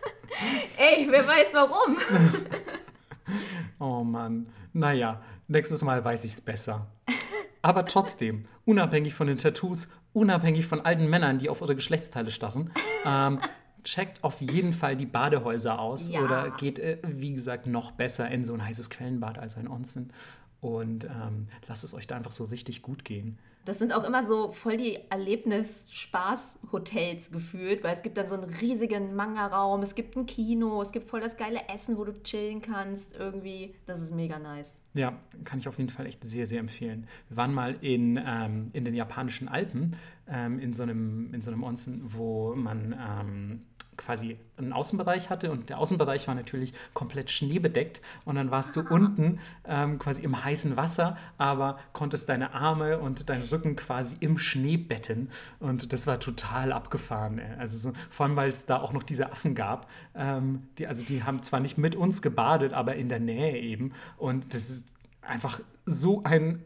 Ey, 0.76 1.06
wer 1.10 1.26
weiß 1.26 1.54
warum. 1.54 1.98
oh 3.78 4.04
Mann. 4.04 4.46
Naja, 4.72 5.20
nächstes 5.48 5.82
Mal 5.82 6.04
weiß 6.04 6.24
ich 6.24 6.32
es 6.32 6.40
besser. 6.40 6.86
Aber 7.60 7.86
trotzdem, 7.86 8.46
unabhängig 8.64 9.14
von 9.14 9.26
den 9.26 9.38
Tattoos, 9.38 9.88
unabhängig 10.12 10.66
von 10.66 10.80
alten 10.80 11.06
Männern, 11.08 11.38
die 11.38 11.48
auf 11.48 11.62
eure 11.62 11.76
Geschlechtsteile 11.76 12.30
starren, 12.30 12.70
ähm, 13.06 13.38
checkt 13.84 14.22
auf 14.24 14.40
jeden 14.40 14.72
Fall 14.72 14.96
die 14.96 15.06
Badehäuser 15.06 15.78
aus 15.78 16.10
Ja. 16.10 16.20
oder 16.20 16.50
geht, 16.50 16.78
äh, 16.78 16.98
wie 17.04 17.34
gesagt, 17.34 17.66
noch 17.66 17.92
besser 17.92 18.28
in 18.30 18.44
so 18.44 18.54
ein 18.54 18.64
heißes 18.64 18.90
Quellenbad 18.90 19.38
als 19.38 19.56
ein 19.56 19.68
Onsen 19.68 20.12
und 20.60 21.04
ähm, 21.04 21.48
lasst 21.66 21.82
es 21.84 21.94
euch 21.94 22.06
da 22.06 22.16
einfach 22.16 22.32
so 22.32 22.44
richtig 22.44 22.82
gut 22.82 23.04
gehen. 23.04 23.38
Das 23.64 23.78
sind 23.78 23.92
auch 23.92 24.02
immer 24.02 24.24
so 24.24 24.50
voll 24.50 24.76
die 24.76 24.98
Erlebnis-Spaß-Hotels 25.08 27.30
gefühlt, 27.30 27.84
weil 27.84 27.94
es 27.94 28.02
gibt 28.02 28.16
dann 28.16 28.26
so 28.26 28.34
einen 28.34 28.42
riesigen 28.44 29.14
Manga-Raum, 29.14 29.82
es 29.82 29.94
gibt 29.94 30.16
ein 30.16 30.26
Kino, 30.26 30.82
es 30.82 30.90
gibt 30.90 31.06
voll 31.06 31.20
das 31.20 31.36
geile 31.36 31.68
Essen, 31.68 31.96
wo 31.96 32.04
du 32.04 32.20
chillen 32.24 32.60
kannst 32.60 33.14
irgendwie. 33.14 33.76
Das 33.86 34.00
ist 34.00 34.12
mega 34.12 34.40
nice. 34.40 34.76
Ja, 34.94 35.18
kann 35.44 35.60
ich 35.60 35.68
auf 35.68 35.78
jeden 35.78 35.90
Fall 35.90 36.06
echt 36.06 36.24
sehr, 36.24 36.46
sehr 36.46 36.60
empfehlen. 36.60 37.06
Wir 37.28 37.36
waren 37.36 37.54
mal 37.54 37.76
in, 37.80 38.20
ähm, 38.24 38.70
in 38.72 38.84
den 38.84 38.94
japanischen 38.94 39.48
Alpen, 39.48 39.96
ähm, 40.28 40.58
in, 40.58 40.74
so 40.74 40.82
einem, 40.82 41.32
in 41.32 41.40
so 41.40 41.50
einem 41.50 41.62
Onsen, 41.62 42.02
wo 42.04 42.54
man 42.54 42.94
ähm, 42.98 43.62
quasi 44.04 44.36
einen 44.56 44.72
Außenbereich 44.72 45.30
hatte 45.30 45.50
und 45.50 45.68
der 45.68 45.78
Außenbereich 45.78 46.28
war 46.28 46.34
natürlich 46.34 46.72
komplett 46.94 47.30
schneebedeckt 47.30 48.00
und 48.24 48.36
dann 48.36 48.50
warst 48.50 48.76
du 48.76 48.80
unten 48.80 49.40
ähm, 49.66 49.98
quasi 49.98 50.22
im 50.22 50.44
heißen 50.44 50.76
Wasser, 50.76 51.16
aber 51.38 51.78
konntest 51.92 52.28
deine 52.28 52.54
Arme 52.54 52.98
und 52.98 53.28
deinen 53.28 53.42
Rücken 53.44 53.76
quasi 53.76 54.16
im 54.20 54.38
Schnee 54.38 54.76
betten 54.76 55.30
und 55.60 55.92
das 55.92 56.06
war 56.06 56.20
total 56.20 56.72
abgefahren. 56.72 57.38
Ey. 57.38 57.58
Also 57.58 57.78
so, 57.78 57.92
vor 58.10 58.26
allem, 58.26 58.36
weil 58.36 58.50
es 58.50 58.66
da 58.66 58.80
auch 58.80 58.92
noch 58.92 59.02
diese 59.02 59.30
Affen 59.30 59.54
gab, 59.54 59.88
ähm, 60.14 60.64
die, 60.78 60.86
also 60.86 61.02
die 61.02 61.24
haben 61.24 61.42
zwar 61.42 61.60
nicht 61.60 61.78
mit 61.78 61.94
uns 61.96 62.22
gebadet, 62.22 62.72
aber 62.72 62.96
in 62.96 63.08
der 63.08 63.20
Nähe 63.20 63.58
eben 63.58 63.92
und 64.16 64.54
das 64.54 64.70
ist 64.70 64.88
einfach 65.22 65.60
so 65.86 66.22
ein 66.24 66.64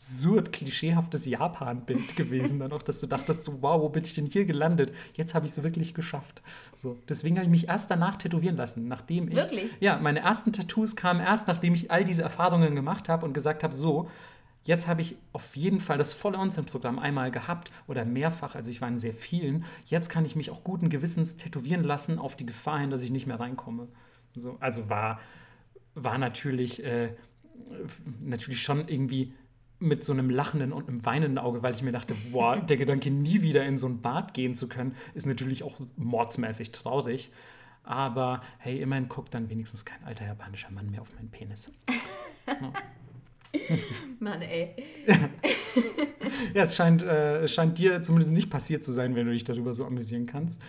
absurd 0.00 0.52
klischeehaftes 0.52 1.26
Japan-Bild 1.26 2.16
gewesen, 2.16 2.58
dann 2.58 2.72
auch, 2.72 2.82
dass 2.82 3.00
du 3.00 3.06
dachtest, 3.06 3.44
so, 3.44 3.60
wow, 3.60 3.80
wo 3.82 3.88
bin 3.90 4.04
ich 4.04 4.14
denn 4.14 4.26
hier 4.26 4.46
gelandet? 4.46 4.92
Jetzt 5.14 5.34
habe 5.34 5.44
ich 5.44 5.52
es 5.52 5.62
wirklich 5.62 5.92
geschafft. 5.92 6.42
So, 6.74 6.96
deswegen 7.08 7.36
habe 7.36 7.44
ich 7.44 7.50
mich 7.50 7.68
erst 7.68 7.90
danach 7.90 8.16
tätowieren 8.16 8.56
lassen, 8.56 8.88
nachdem 8.88 9.28
ich. 9.28 9.36
Wirklich? 9.36 9.70
Ja, 9.80 9.98
meine 9.98 10.20
ersten 10.20 10.52
Tattoos 10.52 10.96
kamen 10.96 11.20
erst, 11.20 11.48
nachdem 11.48 11.74
ich 11.74 11.90
all 11.90 12.04
diese 12.04 12.22
Erfahrungen 12.22 12.74
gemacht 12.74 13.08
habe 13.08 13.26
und 13.26 13.34
gesagt 13.34 13.62
habe, 13.62 13.74
so, 13.74 14.08
Jetzt 14.62 14.88
habe 14.88 15.00
ich 15.00 15.16
auf 15.32 15.56
jeden 15.56 15.80
Fall 15.80 15.96
das 15.96 16.12
volle 16.12 16.36
Onsen-Programm 16.36 16.98
einmal 16.98 17.30
gehabt 17.30 17.70
oder 17.88 18.04
mehrfach, 18.04 18.54
also 18.54 18.70
ich 18.70 18.82
war 18.82 18.88
in 18.88 18.98
sehr 18.98 19.14
vielen. 19.14 19.64
Jetzt 19.86 20.10
kann 20.10 20.26
ich 20.26 20.36
mich 20.36 20.50
auch 20.50 20.62
guten 20.62 20.90
Gewissens 20.90 21.38
tätowieren 21.38 21.82
lassen, 21.82 22.18
auf 22.18 22.36
die 22.36 22.44
Gefahr 22.44 22.78
hin, 22.78 22.90
dass 22.90 23.00
ich 23.00 23.10
nicht 23.10 23.26
mehr 23.26 23.40
reinkomme. 23.40 23.88
So, 24.36 24.58
also 24.60 24.90
war, 24.90 25.18
war 25.94 26.18
natürlich, 26.18 26.84
äh, 26.84 27.14
natürlich 28.22 28.62
schon 28.62 28.86
irgendwie 28.86 29.32
mit 29.80 30.04
so 30.04 30.12
einem 30.12 30.30
lachenden 30.30 30.72
und 30.72 30.88
einem 30.88 31.04
weinenden 31.04 31.38
Auge, 31.38 31.62
weil 31.62 31.74
ich 31.74 31.82
mir 31.82 31.92
dachte, 31.92 32.14
boah, 32.30 32.56
der 32.56 32.76
Gedanke, 32.76 33.10
nie 33.10 33.42
wieder 33.42 33.64
in 33.64 33.78
so 33.78 33.86
ein 33.88 34.00
Bad 34.00 34.34
gehen 34.34 34.54
zu 34.54 34.68
können, 34.68 34.94
ist 35.14 35.26
natürlich 35.26 35.62
auch 35.62 35.80
mordsmäßig 35.96 36.70
traurig. 36.72 37.32
Aber 37.82 38.42
hey, 38.58 38.80
immerhin 38.80 39.08
guckt 39.08 39.34
dann 39.34 39.48
wenigstens 39.48 39.84
kein 39.84 40.04
alter 40.04 40.26
japanischer 40.26 40.70
Mann 40.70 40.90
mehr 40.90 41.00
auf 41.00 41.12
meinen 41.14 41.30
Penis. 41.30 41.72
Mann, 44.20 44.42
ey. 44.42 44.76
Ja, 46.54 46.62
es 46.62 46.76
scheint, 46.76 47.02
äh, 47.02 47.42
es 47.42 47.52
scheint 47.52 47.78
dir 47.78 48.02
zumindest 48.02 48.32
nicht 48.32 48.50
passiert 48.50 48.84
zu 48.84 48.92
sein, 48.92 49.14
wenn 49.14 49.26
du 49.26 49.32
dich 49.32 49.44
darüber 49.44 49.74
so 49.74 49.84
amüsieren 49.84 50.26
kannst. 50.26 50.60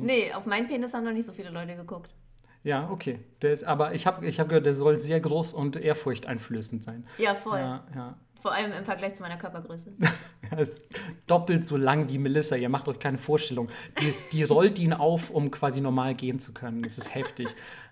Nee, 0.00 0.32
auf 0.32 0.46
meinen 0.46 0.68
Penis 0.68 0.94
haben 0.94 1.04
noch 1.04 1.12
nicht 1.12 1.26
so 1.26 1.32
viele 1.32 1.50
Leute 1.50 1.74
geguckt. 1.76 2.14
Ja, 2.62 2.90
okay. 2.90 3.20
Der 3.42 3.52
ist, 3.52 3.64
aber 3.64 3.94
ich 3.94 4.06
habe 4.06 4.26
ich 4.26 4.40
hab 4.40 4.48
gehört, 4.48 4.66
der 4.66 4.74
soll 4.74 4.98
sehr 4.98 5.20
groß 5.20 5.52
und 5.52 5.76
ehrfurchteinflößend 5.76 6.82
sein. 6.82 7.06
Ja, 7.18 7.34
voll. 7.34 7.58
Ja, 7.58 7.84
ja. 7.94 8.16
Vor 8.40 8.52
allem 8.52 8.72
im 8.72 8.84
Vergleich 8.84 9.14
zu 9.14 9.22
meiner 9.22 9.36
Körpergröße. 9.36 9.92
Er 10.48 10.58
ist 10.60 10.84
doppelt 11.26 11.66
so 11.66 11.76
lang 11.76 12.08
wie 12.08 12.18
Melissa. 12.18 12.54
Ihr 12.54 12.68
macht 12.68 12.86
euch 12.86 13.00
keine 13.00 13.18
Vorstellung. 13.18 13.68
Die, 14.00 14.14
die 14.30 14.44
rollt 14.44 14.78
ihn 14.78 14.92
auf, 14.92 15.30
um 15.30 15.50
quasi 15.50 15.80
normal 15.80 16.14
gehen 16.14 16.38
zu 16.38 16.54
können. 16.54 16.82
Das 16.84 16.98
ist 16.98 17.12
heftig. 17.12 17.48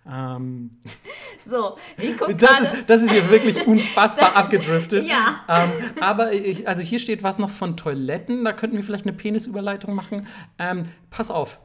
Ähm, 0.07 0.71
So, 1.47 1.77
ich 1.99 2.17
gucke 2.17 2.37
das, 2.37 2.61
ist, 2.61 2.85
das 2.87 3.03
ist 3.03 3.11
hier 3.11 3.29
wirklich 3.29 3.67
unfassbar 3.67 4.37
abgedriftet. 4.37 5.05
Ja. 5.05 5.41
Ähm, 5.49 5.71
aber 6.01 6.33
ich, 6.33 6.69
also 6.69 6.81
hier 6.83 7.01
steht 7.01 7.25
was 7.25 7.39
noch 7.41 7.51
von 7.51 7.77
Toiletten. 7.77 8.45
Da 8.45 8.53
könnten 8.53 8.77
wir 8.77 8.85
vielleicht 8.85 9.07
eine 9.07 9.17
Penisüberleitung 9.17 9.93
machen. 9.93 10.29
Ähm, 10.59 10.83
pass 11.11 11.33
auf. 11.33 11.59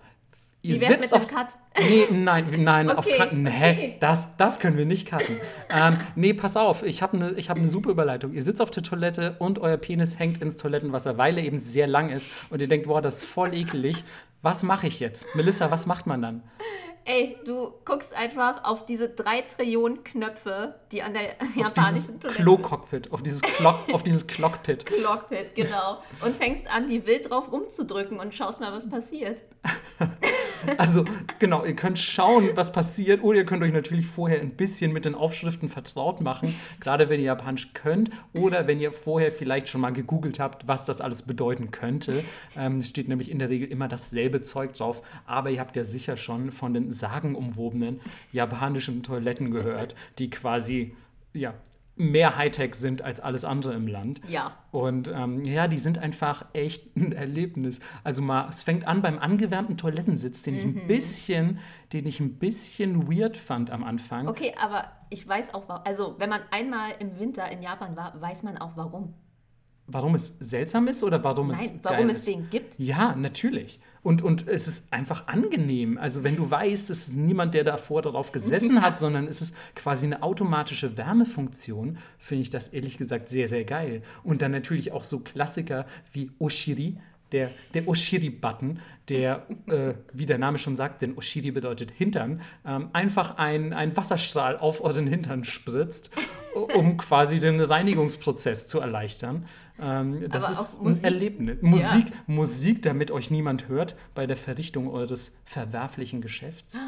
Ihr 0.62 0.76
Wie 0.76 0.82
wär's 0.82 0.90
sitzt 0.90 1.14
mit 1.14 1.22
auf 1.22 1.28
Cut? 1.28 1.48
Nee, 1.80 2.08
nein, 2.12 2.64
nein, 2.64 2.92
auf 2.92 3.06
Okay, 3.08 3.18
keinen. 3.18 3.48
okay. 3.48 3.96
Das, 4.02 4.36
das 4.36 4.60
können 4.60 4.78
wir 4.78 4.86
nicht 4.86 5.08
cutten. 5.10 5.38
ähm, 5.70 5.98
nee, 6.16 6.34
pass 6.34 6.58
auf, 6.58 6.84
ich 6.84 7.02
habe 7.02 7.16
eine 7.18 7.38
hab 7.38 7.58
ne 7.58 7.70
super 7.70 7.92
Überleitung. 7.92 8.34
Ihr 8.34 8.44
sitzt 8.44 8.62
auf 8.62 8.70
der 8.70 8.84
Toilette 8.84 9.38
und 9.40 9.60
euer 9.60 9.78
Penis 9.78 10.20
hängt 10.20 10.42
ins 10.42 10.58
Toilettenwasser, 10.58 11.18
weil 11.18 11.38
er 11.38 11.46
eben 11.46 11.58
sehr 11.58 11.88
lang 11.88 12.10
ist 12.10 12.30
und 12.50 12.62
ihr 12.62 12.68
denkt, 12.68 12.88
boah, 12.88 13.02
das 13.02 13.20
ist 13.24 13.26
voll 13.26 13.54
ekelig. 13.54 14.04
Was 14.42 14.64
mache 14.64 14.88
ich 14.88 15.00
jetzt? 15.00 15.34
Melissa, 15.36 15.72
was 15.72 15.86
macht 15.86 16.08
man 16.08 16.22
dann? 16.22 16.44
Ey, 17.10 17.38
du 17.44 17.74
guckst 17.86 18.14
einfach 18.14 18.64
auf 18.64 18.86
diese 18.86 19.10
drei 19.10 19.42
Trillionen 19.42 20.04
Knöpfe, 20.04 20.76
die 20.92 21.02
an 21.02 21.16
der 21.16 21.42
Auf 21.42 21.56
japanischen 21.56 22.20
Toilette 22.20 22.44
Klo-Cockpit, 22.44 23.12
auf 23.12 23.24
dieses, 23.24 23.42
Clock, 23.42 23.80
auf 23.94 24.04
dieses 24.04 24.28
Clockpit. 24.28 24.86
Clockpit, 24.86 25.56
genau. 25.56 26.04
Und 26.24 26.36
fängst 26.36 26.70
an, 26.70 26.88
wie 26.88 27.04
wild 27.08 27.32
drauf 27.32 27.52
rumzudrücken 27.52 28.20
und 28.20 28.36
schaust 28.36 28.60
mal, 28.60 28.72
was 28.72 28.88
passiert. 28.88 29.44
Also, 30.78 31.06
genau, 31.40 31.64
ihr 31.64 31.76
könnt 31.76 31.98
schauen, 32.00 32.50
was 32.56 32.72
passiert, 32.72 33.24
oder 33.24 33.38
ihr 33.38 33.46
könnt 33.46 33.64
euch 33.64 33.72
natürlich 33.72 34.06
vorher 34.06 34.42
ein 34.42 34.52
bisschen 34.52 34.92
mit 34.92 35.06
den 35.06 35.16
Aufschriften 35.16 35.70
vertraut 35.70 36.20
machen, 36.20 36.54
gerade 36.82 37.10
wenn 37.10 37.20
ihr 37.20 37.28
Japanisch 37.28 37.74
könnt, 37.74 38.10
oder 38.34 38.68
wenn 38.68 38.80
ihr 38.80 38.92
vorher 38.92 39.32
vielleicht 39.32 39.70
schon 39.70 39.82
mal 39.82 39.94
gegoogelt 39.94 40.40
habt, 40.40 40.68
was 40.68 40.86
das 40.86 41.00
alles 41.00 41.22
bedeuten 41.22 41.72
könnte. 41.72 42.24
Ähm, 42.58 42.80
es 42.80 42.90
steht 42.90 43.08
nämlich 43.08 43.32
in 43.32 43.40
der 43.40 43.50
Regel 43.50 43.70
immer 43.70 43.88
dasselbe 43.88 44.42
Zeug 44.42 44.74
drauf, 44.74 45.02
aber 45.26 45.50
ihr 45.50 45.60
habt 45.62 45.76
ja 45.76 45.84
sicher 45.84 46.18
schon 46.18 46.52
von 46.52 46.74
den 46.74 46.92
sagenumwobenen 47.00 48.00
japanischen 48.32 49.04
Toiletten 49.04 49.52
gehört, 49.52 49.96
die 50.18 50.30
quasi, 50.30 50.96
ja, 51.34 51.54
mehr 51.96 52.38
Hightech 52.38 52.76
sind 52.76 53.02
als 53.02 53.20
alles 53.20 53.44
andere 53.44 53.74
im 53.74 53.86
Land. 53.86 54.22
Ja. 54.30 54.54
Und 54.72 55.12
ähm, 55.14 55.44
ja, 55.44 55.68
die 55.68 55.78
sind 55.78 55.98
einfach 55.98 56.46
echt 56.54 56.96
ein 56.96 57.12
Erlebnis. 57.12 57.82
Also 58.06 58.22
mal, 58.22 58.48
es 58.48 58.64
fängt 58.64 58.88
an 58.88 59.02
beim 59.02 59.20
angewärmten 59.20 59.78
Toilettensitz, 59.78 60.42
den 60.44 60.56
ich 60.56 60.64
Mhm. 60.66 60.78
ein 60.78 60.88
bisschen, 60.88 61.60
den 61.92 62.08
ich 62.08 62.22
ein 62.22 62.36
bisschen 62.36 63.12
weird 63.12 63.36
fand 63.36 63.70
am 63.70 63.84
Anfang. 63.84 64.30
Okay, 64.30 64.54
aber 64.58 64.86
ich 65.10 65.28
weiß 65.28 65.54
auch, 65.54 65.68
also 65.84 66.16
wenn 66.20 66.30
man 66.30 66.42
einmal 66.52 66.92
im 67.00 67.20
Winter 67.20 67.52
in 67.52 67.62
Japan 67.62 67.98
war, 67.98 68.20
weiß 68.22 68.44
man 68.44 68.58
auch 68.58 68.78
warum. 68.78 69.14
Warum 69.88 70.16
es 70.16 70.38
seltsam 70.40 70.88
ist 70.88 71.04
oder 71.04 71.22
warum 71.24 71.50
es 71.52 71.66
Nein, 71.66 71.80
warum 71.84 71.98
geil 71.98 72.10
es 72.12 72.24
den 72.24 72.50
gibt. 72.50 72.80
Ja, 72.80 73.14
natürlich. 73.16 73.80
Und, 74.02 74.22
und 74.22 74.48
es 74.48 74.68
ist 74.68 74.92
einfach 74.92 75.28
angenehm. 75.28 75.98
Also 75.98 76.24
wenn 76.24 76.36
du 76.36 76.50
weißt, 76.50 76.90
es 76.90 77.10
ist 77.10 77.16
niemand, 77.16 77.54
der 77.54 77.64
davor 77.64 78.02
darauf 78.02 78.32
gesessen 78.32 78.82
hat, 78.82 79.00
sondern 79.00 79.28
es 79.28 79.42
ist 79.42 79.56
quasi 79.76 80.06
eine 80.06 80.24
automatische 80.24 80.98
Wärmefunktion, 80.98 81.98
finde 82.18 82.42
ich 82.42 82.50
das 82.50 82.70
ehrlich 82.70 82.98
gesagt 82.98 83.30
sehr, 83.30 83.48
sehr 83.48 83.66
geil. 83.66 84.02
Und 84.24 84.42
dann 84.42 84.52
natürlich 84.52 84.92
auch 84.92 85.04
so 85.04 85.20
Klassiker 85.20 85.86
wie 86.14 86.32
Oshiri, 86.40 86.98
der, 87.32 87.52
der 87.74 87.88
Oshiri-Button, 87.88 88.80
der, 89.10 89.48
äh, 89.68 89.94
wie 90.14 90.26
der 90.26 90.38
Name 90.38 90.58
schon 90.58 90.76
sagt, 90.76 91.02
denn 91.02 91.18
Oshiri 91.18 91.52
bedeutet 91.52 91.92
Hintern, 91.92 92.42
ähm, 92.66 92.90
einfach 92.94 93.38
ein, 93.38 93.74
ein 93.74 93.96
Wasserstrahl 93.98 94.58
auf 94.58 94.84
euren 94.84 95.08
Hintern 95.08 95.44
spritzt, 95.44 96.12
um 96.76 96.98
quasi 96.98 97.40
den 97.40 97.60
Reinigungsprozess 97.60 98.68
zu 98.68 98.80
erleichtern. 98.80 99.46
Ähm, 99.80 100.30
das 100.30 100.44
Aber 100.46 100.54
ist 100.54 100.80
ein 100.80 100.84
Musik. 100.84 101.04
Erlebnis. 101.04 101.58
Musik, 101.62 102.06
Musik, 102.28 102.82
damit 102.82 103.12
euch 103.12 103.32
niemand 103.32 103.68
hört 103.68 103.96
bei 104.14 104.28
der 104.28 104.38
Verrichtung 104.38 104.90
eures 104.90 105.36
verwerflichen 105.46 106.22
Geschäfts. 106.22 106.80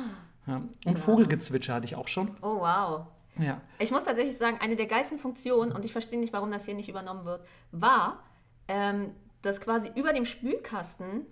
Ja. 0.48 0.62
Und 0.86 1.00
Vogelgezwitscher 1.00 1.76
hatte 1.76 1.86
ich 1.86 1.96
auch 1.96 2.08
schon. 2.08 2.36
Oh, 2.42 2.60
wow. 2.60 3.06
Ja. 3.38 3.62
Ich 3.80 3.92
muss 3.92 4.04
tatsächlich 4.04 4.38
sagen, 4.38 4.58
eine 4.60 4.76
der 4.76 4.88
geilsten 4.88 5.18
Funktionen, 5.18 5.72
und 5.72 5.86
ich 5.86 5.92
verstehe 5.92 6.20
nicht, 6.20 6.34
warum 6.34 6.52
das 6.52 6.66
hier 6.66 6.76
nicht 6.76 6.90
übernommen 6.90 7.26
wird, 7.26 7.46
war, 7.72 8.24
ähm, 8.68 9.12
dass 9.42 9.62
quasi 9.62 9.92
über 9.96 10.14
dem 10.14 10.26
Spülkasten 10.26 11.26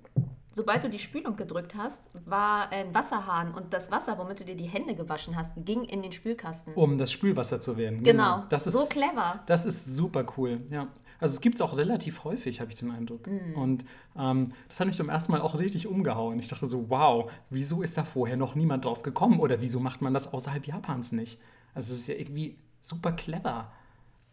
sobald 0.52 0.84
du 0.84 0.90
die 0.90 1.00
Spülung 1.00 1.36
gedrückt 1.36 1.76
hast, 1.76 2.10
war 2.26 2.72
ein 2.72 2.94
Wasserhahn 2.94 3.54
und 3.54 3.74
das 3.74 3.92
Wasser, 3.92 4.18
womit 4.18 4.40
du 4.40 4.46
dir 4.46 4.56
die 4.56 4.66
Hände 4.66 4.96
gewaschen 4.96 5.36
hast, 5.36 5.52
ging 5.58 5.84
in 5.84 6.02
den 6.02 6.12
Spülkasten. 6.12 6.74
Um 6.74 6.98
das 6.98 7.12
Spülwasser 7.12 7.62
zu 7.62 7.78
werden. 7.78 8.04
Genau. 8.04 8.38
genau. 8.38 8.46
Das 8.50 8.68
ist, 8.68 8.74
so 8.74 8.86
clever. 8.86 9.42
Das 9.46 9.66
ist 9.66 9.96
super 9.96 10.26
cool, 10.38 10.62
ja. 10.70 10.88
Also 11.20 11.36
es 11.36 11.42
gibt 11.42 11.56
es 11.56 11.62
auch 11.62 11.78
relativ 11.78 12.24
häufig, 12.24 12.62
habe 12.62 12.72
ich 12.72 12.78
den 12.78 12.92
Eindruck. 12.92 13.28
Mm. 13.28 13.56
Und 13.56 13.86
ähm, 14.18 14.54
das 14.68 14.80
hat 14.80 14.88
mich 14.88 14.98
beim 14.98 15.10
ersten 15.10 15.32
Mal 15.32 15.42
auch 15.42 15.60
richtig 15.60 15.88
umgehauen. 15.88 16.40
Ich 16.40 16.48
dachte 16.48 16.66
so, 16.66 16.90
wow, 16.90 17.32
wieso 17.50 17.82
ist 17.82 17.98
da 17.98 18.04
vorher 18.04 18.38
noch 18.38 18.56
niemand 18.56 18.86
drauf 18.86 19.04
gekommen? 19.04 19.40
Oder 19.40 19.62
wieso 19.62 19.80
macht 19.80 20.02
man 20.02 20.14
das 20.14 20.34
außerhalb 20.34 20.66
Japans 20.66 21.12
nicht? 21.12 21.40
Also 21.74 21.94
es 21.94 22.02
ist 22.02 22.08
ja 22.08 22.16
irgendwie 22.16 22.58
super 22.80 23.12
clever. 23.12 23.72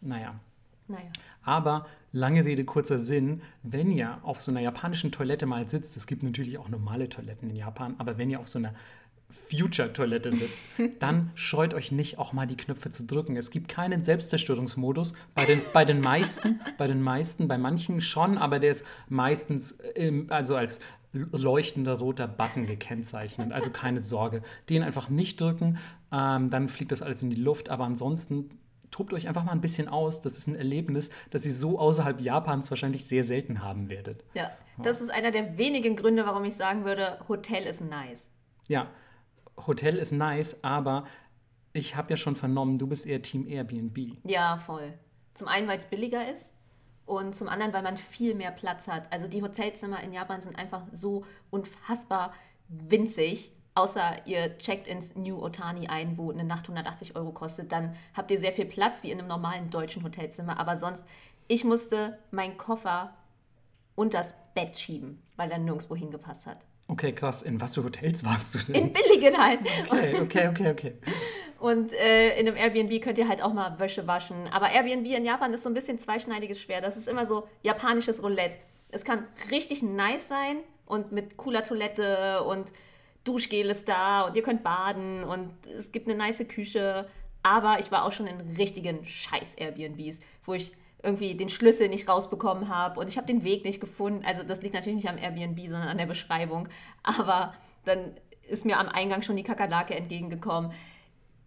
Naja. 0.01 0.35
Naja. 0.87 1.09
Aber 1.43 1.85
lange 2.11 2.45
Rede, 2.45 2.65
kurzer 2.65 2.99
Sinn, 2.99 3.41
wenn 3.63 3.91
ihr 3.91 4.19
auf 4.23 4.41
so 4.41 4.51
einer 4.51 4.61
japanischen 4.61 5.11
Toilette 5.11 5.45
mal 5.45 5.67
sitzt, 5.67 5.97
es 5.97 6.07
gibt 6.07 6.23
natürlich 6.23 6.57
auch 6.57 6.69
normale 6.69 7.09
Toiletten 7.09 7.49
in 7.49 7.55
Japan, 7.55 7.95
aber 7.97 8.17
wenn 8.17 8.29
ihr 8.29 8.39
auf 8.39 8.47
so 8.47 8.59
einer 8.59 8.73
Future-Toilette 9.29 10.31
sitzt, 10.31 10.63
dann 10.99 11.31
scheut 11.35 11.73
euch 11.73 11.91
nicht, 11.91 12.17
auch 12.17 12.33
mal 12.33 12.47
die 12.47 12.55
Knöpfe 12.55 12.91
zu 12.91 13.03
drücken. 13.03 13.35
Es 13.35 13.51
gibt 13.51 13.67
keinen 13.67 14.01
Selbstzerstörungsmodus. 14.01 15.13
Bei 15.35 15.45
den, 15.45 15.61
bei 15.73 15.83
den 15.83 15.99
meisten, 15.99 16.61
bei 16.77 16.87
den 16.87 17.01
meisten, 17.01 17.47
bei 17.47 17.57
manchen 17.57 17.99
schon, 17.99 18.37
aber 18.37 18.59
der 18.59 18.71
ist 18.71 18.85
meistens 19.09 19.71
im, 19.95 20.31
also 20.31 20.55
als 20.55 20.79
leuchtender 21.13 21.93
roter 21.93 22.27
Button 22.27 22.67
gekennzeichnet. 22.67 23.51
Also 23.51 23.69
keine 23.69 23.99
Sorge. 23.99 24.43
Den 24.69 24.83
einfach 24.83 25.09
nicht 25.09 25.41
drücken, 25.41 25.77
ähm, 26.11 26.49
dann 26.49 26.69
fliegt 26.69 26.91
das 26.91 27.01
alles 27.01 27.21
in 27.21 27.29
die 27.29 27.41
Luft. 27.41 27.69
Aber 27.69 27.85
ansonsten 27.85 28.49
tobt 28.91 29.13
euch 29.13 29.27
einfach 29.27 29.43
mal 29.43 29.51
ein 29.51 29.61
bisschen 29.61 29.87
aus. 29.87 30.21
Das 30.21 30.37
ist 30.37 30.47
ein 30.47 30.55
Erlebnis, 30.55 31.09
das 31.29 31.45
ihr 31.45 31.53
so 31.53 31.79
außerhalb 31.79 32.21
Japans 32.21 32.69
wahrscheinlich 32.69 33.05
sehr 33.05 33.23
selten 33.23 33.61
haben 33.63 33.89
werdet. 33.89 34.23
Ja, 34.33 34.51
das 34.77 35.01
ist 35.01 35.09
einer 35.09 35.31
der 35.31 35.57
wenigen 35.57 35.95
Gründe, 35.95 36.25
warum 36.25 36.45
ich 36.45 36.55
sagen 36.55 36.85
würde, 36.85 37.19
Hotel 37.27 37.63
ist 37.63 37.81
nice. 37.81 38.29
Ja, 38.67 38.89
Hotel 39.65 39.97
ist 39.97 40.11
nice, 40.11 40.63
aber 40.63 41.05
ich 41.73 41.95
habe 41.95 42.11
ja 42.11 42.17
schon 42.17 42.35
vernommen, 42.35 42.77
du 42.77 42.87
bist 42.87 43.05
eher 43.05 43.21
Team 43.21 43.47
Airbnb. 43.47 44.17
Ja, 44.23 44.57
voll. 44.57 44.93
Zum 45.33 45.47
einen, 45.47 45.67
weil 45.67 45.77
es 45.77 45.85
billiger 45.85 46.31
ist 46.31 46.53
und 47.05 47.35
zum 47.35 47.47
anderen, 47.47 47.73
weil 47.73 47.83
man 47.83 47.97
viel 47.97 48.35
mehr 48.35 48.51
Platz 48.51 48.87
hat. 48.87 49.11
Also 49.11 49.27
die 49.27 49.41
Hotelzimmer 49.41 50.01
in 50.03 50.13
Japan 50.13 50.41
sind 50.41 50.57
einfach 50.57 50.83
so 50.91 51.25
unfassbar 51.49 52.33
winzig 52.67 53.51
außer 53.77 54.25
ihr 54.25 54.57
checkt 54.57 54.87
ins 54.87 55.15
New 55.15 55.41
Otani 55.41 55.87
ein, 55.87 56.17
wo 56.17 56.31
eine 56.31 56.43
Nacht 56.43 56.65
180 56.65 57.15
Euro 57.15 57.31
kostet, 57.31 57.71
dann 57.71 57.95
habt 58.15 58.31
ihr 58.31 58.39
sehr 58.39 58.51
viel 58.51 58.65
Platz 58.65 59.03
wie 59.03 59.11
in 59.11 59.19
einem 59.19 59.27
normalen 59.27 59.69
deutschen 59.69 60.03
Hotelzimmer. 60.03 60.59
Aber 60.59 60.77
sonst, 60.77 61.05
ich 61.47 61.63
musste 61.63 62.17
meinen 62.31 62.57
Koffer 62.57 63.13
unter 63.95 64.19
das 64.19 64.35
Bett 64.55 64.77
schieben, 64.77 65.21
weil 65.35 65.51
er 65.51 65.59
nirgendwo 65.59 65.95
hingepasst 65.95 66.47
hat. 66.47 66.57
Okay, 66.87 67.11
krass. 67.11 67.43
In 67.43 67.61
was 67.61 67.75
für 67.75 67.83
Hotels 67.83 68.23
warst 68.23 68.55
du 68.55 68.59
denn? 68.59 68.75
In 68.75 68.93
billigen 68.93 69.37
halt. 69.37 69.59
Okay, 69.89 70.21
okay, 70.21 70.47
okay, 70.47 70.71
okay. 70.71 70.93
Und 71.59 71.93
äh, 71.93 72.39
in 72.39 72.47
einem 72.47 72.55
Airbnb 72.55 73.01
könnt 73.01 73.17
ihr 73.17 73.27
halt 73.27 73.41
auch 73.43 73.53
mal 73.53 73.77
Wäsche 73.79 74.07
waschen. 74.07 74.47
Aber 74.51 74.71
Airbnb 74.71 75.05
in 75.05 75.25
Japan 75.25 75.53
ist 75.53 75.63
so 75.63 75.69
ein 75.69 75.73
bisschen 75.73 75.99
zweischneidiges 75.99 76.59
Schwert. 76.59 76.83
Das 76.83 76.97
ist 76.97 77.07
immer 77.07 77.25
so 77.25 77.47
japanisches 77.61 78.23
Roulette. 78.23 78.57
Es 78.89 79.03
kann 79.03 79.25
richtig 79.51 79.83
nice 79.83 80.27
sein 80.27 80.57
und 80.85 81.11
mit 81.11 81.35
cooler 81.37 81.63
Toilette 81.63 82.43
und 82.43 82.71
Duschgel 83.27 83.69
ist 83.69 83.87
da 83.87 84.21
und 84.21 84.35
ihr 84.35 84.43
könnt 84.43 84.63
baden 84.63 85.23
und 85.23 85.51
es 85.65 85.91
gibt 85.91 86.07
eine 86.07 86.17
nice 86.17 86.47
Küche. 86.47 87.07
Aber 87.43 87.79
ich 87.79 87.91
war 87.91 88.03
auch 88.05 88.11
schon 88.11 88.27
in 88.27 88.41
richtigen 88.57 89.05
Scheiß-Airbnbs, 89.05 90.19
wo 90.43 90.53
ich 90.53 90.73
irgendwie 91.03 91.35
den 91.35 91.49
Schlüssel 91.49 91.89
nicht 91.89 92.07
rausbekommen 92.07 92.69
habe 92.69 92.99
und 92.99 93.07
ich 93.07 93.17
habe 93.17 93.27
den 93.27 93.43
Weg 93.43 93.63
nicht 93.63 93.79
gefunden. 93.79 94.25
Also 94.25 94.43
das 94.43 94.61
liegt 94.61 94.73
natürlich 94.73 94.97
nicht 94.97 95.09
am 95.09 95.17
Airbnb, 95.17 95.59
sondern 95.61 95.87
an 95.87 95.97
der 95.97 96.07
Beschreibung. 96.07 96.67
Aber 97.03 97.53
dann 97.85 98.13
ist 98.47 98.65
mir 98.65 98.79
am 98.79 98.89
Eingang 98.89 99.21
schon 99.21 99.35
die 99.35 99.43
Kakerlake 99.43 99.93
entgegengekommen. 99.93 100.71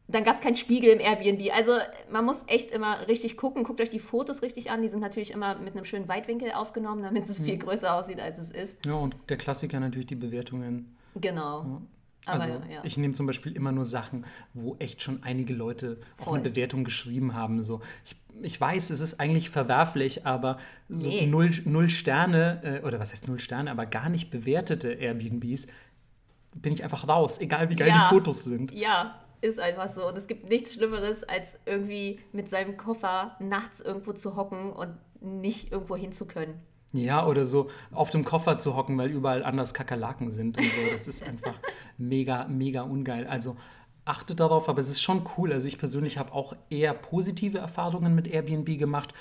Dann 0.08 0.24
gab 0.24 0.36
es 0.36 0.40
keinen 0.40 0.56
Spiegel 0.56 0.90
im 0.90 1.00
Airbnb. 1.00 1.52
Also 1.54 1.72
man 2.10 2.24
muss 2.24 2.44
echt 2.48 2.72
immer 2.72 3.06
richtig 3.06 3.36
gucken. 3.36 3.62
Guckt 3.62 3.80
euch 3.80 3.90
die 3.90 4.00
Fotos 4.00 4.42
richtig 4.42 4.70
an. 4.70 4.82
Die 4.82 4.88
sind 4.88 5.00
natürlich 5.00 5.30
immer 5.30 5.56
mit 5.56 5.74
einem 5.74 5.84
schönen 5.84 6.08
Weitwinkel 6.08 6.52
aufgenommen, 6.52 7.02
damit 7.02 7.28
es 7.28 7.36
viel 7.36 7.54
mhm. 7.54 7.60
größer 7.60 7.94
aussieht, 7.94 8.20
als 8.20 8.38
es 8.38 8.50
ist. 8.50 8.84
Ja, 8.84 8.94
und 8.94 9.14
der 9.28 9.36
Klassiker 9.36 9.78
natürlich 9.78 10.06
die 10.06 10.16
Bewertungen. 10.16 10.96
Genau. 11.14 11.64
Ja. 11.64 11.82
Also 12.26 12.48
ja. 12.70 12.84
ich 12.84 12.96
nehme 12.96 13.14
zum 13.14 13.26
Beispiel 13.26 13.52
immer 13.52 13.72
nur 13.72 13.84
Sachen, 13.84 14.26
wo 14.52 14.76
echt 14.78 15.02
schon 15.02 15.22
einige 15.22 15.54
Leute 15.54 15.98
Voll. 16.16 16.26
auch 16.26 16.34
eine 16.34 16.42
Bewertung 16.42 16.84
geschrieben 16.84 17.34
haben. 17.34 17.62
So, 17.62 17.80
ich, 18.04 18.16
ich 18.42 18.60
weiß, 18.60 18.90
es 18.90 19.00
ist 19.00 19.20
eigentlich 19.20 19.50
verwerflich, 19.50 20.26
aber 20.26 20.58
so 20.88 21.08
nee. 21.08 21.26
null, 21.26 21.50
null 21.64 21.88
Sterne, 21.88 22.60
äh, 22.62 22.86
oder 22.86 23.00
was 23.00 23.12
heißt 23.12 23.26
null 23.26 23.40
Sterne, 23.40 23.70
aber 23.70 23.86
gar 23.86 24.10
nicht 24.10 24.30
bewertete 24.30 24.92
Airbnbs, 24.92 25.66
bin 26.54 26.72
ich 26.72 26.84
einfach 26.84 27.08
raus, 27.08 27.40
egal 27.40 27.70
wie 27.70 27.76
geil 27.76 27.88
ja. 27.88 28.08
die 28.08 28.14
Fotos 28.14 28.44
sind. 28.44 28.72
Ja, 28.72 29.20
ist 29.40 29.58
einfach 29.58 29.88
so. 29.88 30.06
Und 30.06 30.18
es 30.18 30.26
gibt 30.26 30.48
nichts 30.48 30.74
Schlimmeres, 30.74 31.24
als 31.24 31.58
irgendwie 31.64 32.20
mit 32.32 32.50
seinem 32.50 32.76
Koffer 32.76 33.36
nachts 33.40 33.80
irgendwo 33.80 34.12
zu 34.12 34.36
hocken 34.36 34.72
und 34.72 34.94
nicht 35.20 35.72
irgendwo 35.72 35.96
hin 35.96 36.12
zu 36.12 36.26
können. 36.26 36.60
Ja, 36.92 37.26
oder 37.26 37.44
so 37.44 37.70
auf 37.92 38.10
dem 38.10 38.24
Koffer 38.24 38.58
zu 38.58 38.76
hocken, 38.76 38.98
weil 38.98 39.10
überall 39.10 39.44
anders 39.44 39.74
Kakerlaken 39.74 40.30
sind 40.30 40.58
und 40.58 40.64
so. 40.64 40.92
Das 40.92 41.06
ist 41.06 41.22
einfach 41.22 41.54
mega, 41.98 42.46
mega 42.48 42.82
ungeil. 42.82 43.26
Also 43.26 43.56
achtet 44.04 44.40
darauf, 44.40 44.68
aber 44.68 44.80
es 44.80 44.88
ist 44.88 45.00
schon 45.00 45.22
cool. 45.36 45.52
Also 45.52 45.68
ich 45.68 45.78
persönlich 45.78 46.18
habe 46.18 46.32
auch 46.32 46.56
eher 46.68 46.94
positive 46.94 47.58
Erfahrungen 47.58 48.14
mit 48.14 48.26
Airbnb 48.26 48.78
gemacht 48.78 49.14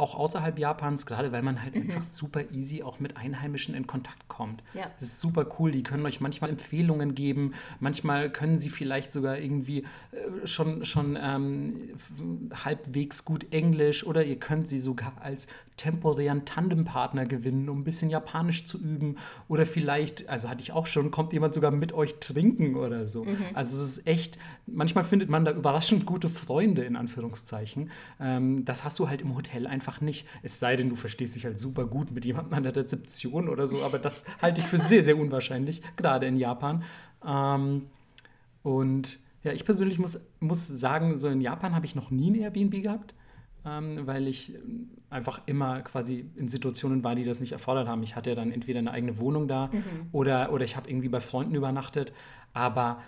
auch 0.00 0.14
außerhalb 0.14 0.58
Japans, 0.58 1.06
gerade 1.06 1.32
weil 1.32 1.42
man 1.42 1.62
halt 1.62 1.74
mhm. 1.74 1.82
einfach 1.82 2.02
super 2.02 2.42
easy 2.50 2.82
auch 2.82 3.00
mit 3.00 3.16
Einheimischen 3.16 3.74
in 3.74 3.86
Kontakt 3.86 4.28
kommt. 4.28 4.62
Ja. 4.74 4.90
Das 4.98 5.08
ist 5.08 5.20
super 5.20 5.46
cool. 5.58 5.70
Die 5.70 5.82
können 5.82 6.04
euch 6.06 6.20
manchmal 6.20 6.50
Empfehlungen 6.50 7.14
geben. 7.14 7.52
Manchmal 7.78 8.30
können 8.30 8.58
sie 8.58 8.70
vielleicht 8.70 9.12
sogar 9.12 9.38
irgendwie 9.38 9.84
äh, 10.12 10.46
schon, 10.46 10.84
schon 10.84 11.18
ähm, 11.20 11.90
halbwegs 12.64 13.24
gut 13.24 13.52
Englisch 13.52 14.04
oder 14.06 14.24
ihr 14.24 14.38
könnt 14.38 14.66
sie 14.66 14.80
sogar 14.80 15.12
als 15.20 15.46
temporären 15.80 16.44
Tandempartner 16.44 17.24
gewinnen, 17.24 17.70
um 17.70 17.80
ein 17.80 17.84
bisschen 17.84 18.10
Japanisch 18.10 18.66
zu 18.66 18.78
üben. 18.78 19.16
Oder 19.48 19.64
vielleicht, 19.64 20.28
also 20.28 20.50
hatte 20.50 20.62
ich 20.62 20.72
auch 20.72 20.86
schon, 20.86 21.10
kommt 21.10 21.32
jemand 21.32 21.54
sogar 21.54 21.70
mit 21.70 21.94
euch 21.94 22.16
trinken 22.20 22.76
oder 22.76 23.06
so. 23.06 23.24
Mhm. 23.24 23.38
Also 23.54 23.82
es 23.82 23.96
ist 23.96 24.06
echt, 24.06 24.38
manchmal 24.66 25.04
findet 25.04 25.30
man 25.30 25.46
da 25.46 25.52
überraschend 25.52 26.04
gute 26.04 26.28
Freunde 26.28 26.82
in 26.82 26.96
Anführungszeichen. 26.96 27.90
Ähm, 28.20 28.64
das 28.66 28.84
hast 28.84 28.98
du 28.98 29.08
halt 29.08 29.22
im 29.22 29.34
Hotel 29.34 29.66
einfach 29.66 29.89
einfach 29.90 30.00
nicht. 30.00 30.26
Es 30.42 30.58
sei 30.58 30.76
denn, 30.76 30.88
du 30.88 30.96
verstehst 30.96 31.34
dich 31.34 31.44
halt 31.44 31.58
super 31.58 31.84
gut 31.86 32.10
mit 32.10 32.24
jemandem 32.24 32.54
an 32.54 32.62
der 32.62 32.76
Rezeption 32.76 33.48
oder 33.48 33.66
so, 33.66 33.82
aber 33.82 33.98
das 33.98 34.24
halte 34.40 34.60
ich 34.60 34.66
für 34.66 34.78
sehr, 34.78 35.02
sehr 35.02 35.18
unwahrscheinlich, 35.18 35.82
gerade 35.96 36.26
in 36.26 36.36
Japan. 36.36 36.82
Ähm, 37.26 37.86
und 38.62 39.18
ja, 39.42 39.52
ich 39.52 39.64
persönlich 39.64 39.98
muss, 39.98 40.20
muss 40.38 40.66
sagen, 40.68 41.18
so 41.18 41.28
in 41.28 41.40
Japan 41.40 41.74
habe 41.74 41.86
ich 41.86 41.94
noch 41.94 42.10
nie 42.10 42.30
ein 42.30 42.34
Airbnb 42.36 42.82
gehabt, 42.82 43.14
ähm, 43.64 44.06
weil 44.06 44.28
ich 44.28 44.54
einfach 45.08 45.40
immer 45.46 45.80
quasi 45.80 46.26
in 46.36 46.48
Situationen 46.48 47.02
war, 47.02 47.14
die 47.14 47.24
das 47.24 47.40
nicht 47.40 47.52
erfordert 47.52 47.88
haben. 47.88 48.02
Ich 48.02 48.14
hatte 48.14 48.30
ja 48.30 48.36
dann 48.36 48.52
entweder 48.52 48.78
eine 48.78 48.92
eigene 48.92 49.18
Wohnung 49.18 49.48
da 49.48 49.68
mhm. 49.68 50.08
oder, 50.12 50.52
oder 50.52 50.64
ich 50.64 50.76
habe 50.76 50.88
irgendwie 50.88 51.08
bei 51.08 51.20
Freunden 51.20 51.54
übernachtet. 51.54 52.12
Aber 52.52 53.00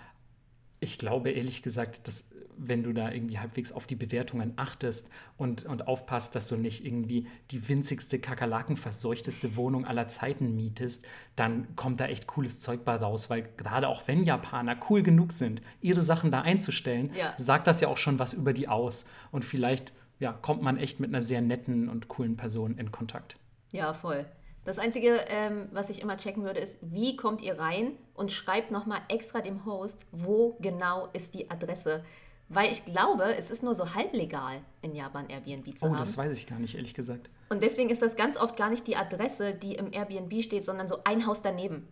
ich 0.79 0.97
glaube 0.97 1.31
ehrlich 1.31 1.63
gesagt, 1.63 2.07
dass 2.07 2.25
wenn 2.57 2.83
du 2.83 2.93
da 2.93 3.11
irgendwie 3.11 3.39
halbwegs 3.39 3.71
auf 3.71 3.87
die 3.87 3.95
Bewertungen 3.95 4.53
achtest 4.55 5.09
und, 5.37 5.65
und 5.65 5.87
aufpasst, 5.87 6.35
dass 6.35 6.47
du 6.47 6.55
nicht 6.55 6.85
irgendwie 6.85 7.27
die 7.51 7.67
winzigste, 7.67 8.19
kakerlakenverseuchteste 8.19 9.55
Wohnung 9.55 9.85
aller 9.85 10.07
Zeiten 10.07 10.55
mietest, 10.55 11.05
dann 11.35 11.75
kommt 11.75 11.99
da 11.99 12.05
echt 12.05 12.27
cooles 12.27 12.59
Zeug 12.59 12.83
bei 12.85 12.95
raus, 12.95 13.29
weil 13.29 13.49
gerade 13.57 13.87
auch 13.87 14.07
wenn 14.07 14.23
Japaner 14.23 14.77
cool 14.89 15.03
genug 15.03 15.31
sind, 15.31 15.61
ihre 15.81 16.01
Sachen 16.01 16.31
da 16.31 16.41
einzustellen, 16.41 17.11
ja. 17.15 17.33
sagt 17.37 17.67
das 17.67 17.81
ja 17.81 17.87
auch 17.87 17.97
schon 17.97 18.19
was 18.19 18.33
über 18.33 18.53
die 18.53 18.67
aus. 18.67 19.07
Und 19.31 19.45
vielleicht 19.45 19.93
ja, 20.19 20.31
kommt 20.31 20.61
man 20.61 20.77
echt 20.77 20.99
mit 20.99 21.09
einer 21.09 21.21
sehr 21.21 21.41
netten 21.41 21.89
und 21.89 22.07
coolen 22.07 22.37
Person 22.37 22.77
in 22.77 22.91
Kontakt. 22.91 23.35
Ja, 23.71 23.93
voll. 23.93 24.25
Das 24.65 24.79
Einzige, 24.79 25.25
ähm, 25.27 25.67
was 25.73 25.89
ich 25.89 26.01
immer 26.01 26.15
checken 26.15 26.43
würde, 26.43 26.61
ist, 26.61 26.79
wie 26.81 27.17
kommt 27.17 27.41
ihr 27.41 27.59
rein 27.59 27.97
und 28.13 28.31
schreibt 28.31 28.71
nochmal 28.71 29.01
extra 29.09 29.41
dem 29.41 29.65
Host, 29.65 30.05
wo 30.11 30.55
genau 30.61 31.09
ist 31.11 31.33
die 31.33 31.51
Adresse. 31.51 32.05
Weil 32.53 32.71
ich 32.71 32.85
glaube, 32.85 33.35
es 33.35 33.51
ist 33.51 33.63
nur 33.63 33.75
so 33.75 33.95
halblegal 33.95 34.61
in 34.81 34.95
Japan 34.95 35.27
Airbnb 35.29 35.77
zu 35.77 35.85
oh, 35.85 35.89
haben. 35.89 35.95
Oh, 35.95 35.99
das 35.99 36.17
weiß 36.17 36.37
ich 36.37 36.47
gar 36.47 36.59
nicht, 36.59 36.75
ehrlich 36.75 36.93
gesagt. 36.93 37.29
Und 37.49 37.63
deswegen 37.63 37.89
ist 37.89 38.01
das 38.01 38.15
ganz 38.15 38.37
oft 38.37 38.57
gar 38.57 38.69
nicht 38.69 38.87
die 38.87 38.95
Adresse, 38.95 39.55
die 39.55 39.75
im 39.75 39.91
Airbnb 39.91 40.43
steht, 40.43 40.65
sondern 40.65 40.87
so 40.87 40.97
ein 41.03 41.25
Haus 41.25 41.41
daneben. 41.41 41.87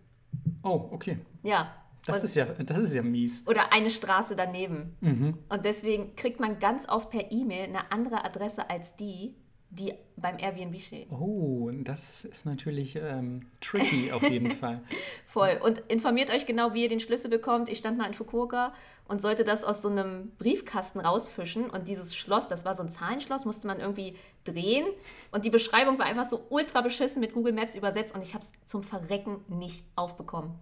Oh, 0.64 0.90
okay. 0.92 1.20
Ja. 1.44 1.76
Das, 2.06 2.24
ist 2.24 2.36
ja, 2.36 2.46
das 2.46 2.80
ist 2.80 2.96
ja 2.96 3.04
mies. 3.04 3.46
Oder 3.48 3.72
eine 3.72 3.92
Straße 3.92 4.36
daneben. 4.36 4.96
Mhm. 5.02 5.38
Und 5.50 5.66
deswegen 5.66 6.16
kriegt 6.16 6.40
man 6.40 6.60
ganz 6.60 6.90
oft 6.90 7.12
per 7.12 7.32
E-Mail 7.32 7.66
eine 7.66 7.92
andere 7.92 8.26
Adresse 8.26 8.70
als 8.70 8.96
die, 8.96 9.36
die 9.70 9.94
beim 10.18 10.38
Airbnb 10.38 10.80
steht. 10.80 11.12
Oh, 11.12 11.70
das 11.72 12.26
ist 12.26 12.46
natürlich 12.46 12.96
ähm, 12.96 13.42
tricky 13.62 14.12
auf 14.12 14.24
jeden 14.24 14.52
Fall. 14.56 14.82
Voll. 15.28 15.60
Und 15.64 15.80
informiert 15.88 16.30
euch 16.30 16.46
genau, 16.46 16.74
wie 16.74 16.84
ihr 16.84 16.90
den 16.90 17.00
Schlüssel 17.00 17.30
bekommt. 17.30 17.70
Ich 17.70 17.78
stand 17.78 17.98
mal 17.98 18.08
in 18.08 18.14
Fukuoka 18.14 18.74
und 19.12 19.22
sollte 19.22 19.44
das 19.44 19.66
aus 19.66 19.82
so 19.82 19.90
einem 19.90 20.32
Briefkasten 20.38 21.02
rausfischen. 21.02 21.70
Und 21.70 21.90
dieses 21.90 22.16
Schloss, 22.16 22.48
das 22.48 22.64
war 22.64 22.78
so 22.78 22.84
ein 22.84 22.90
Zahlenschloss, 22.90 23.44
musste 23.44 23.68
man 23.68 23.82
irgendwie 23.82 24.16
drehen. 24.46 24.86
Und 25.32 25.44
die 25.44 25.50
Beschreibung 25.50 26.00
war 26.00 26.06
einfach 26.06 26.30
so 26.30 26.46
ultra 26.50 26.80
beschissen 26.80 27.20
mit 27.20 27.34
Google 27.34 27.52
Maps 27.52 27.76
übersetzt 27.76 28.16
und 28.16 28.22
ich 28.22 28.34
habe 28.34 28.46
es 28.46 28.54
zum 28.66 28.84
Verrecken 28.84 29.44
nicht 29.50 29.84
aufbekommen. 29.98 30.58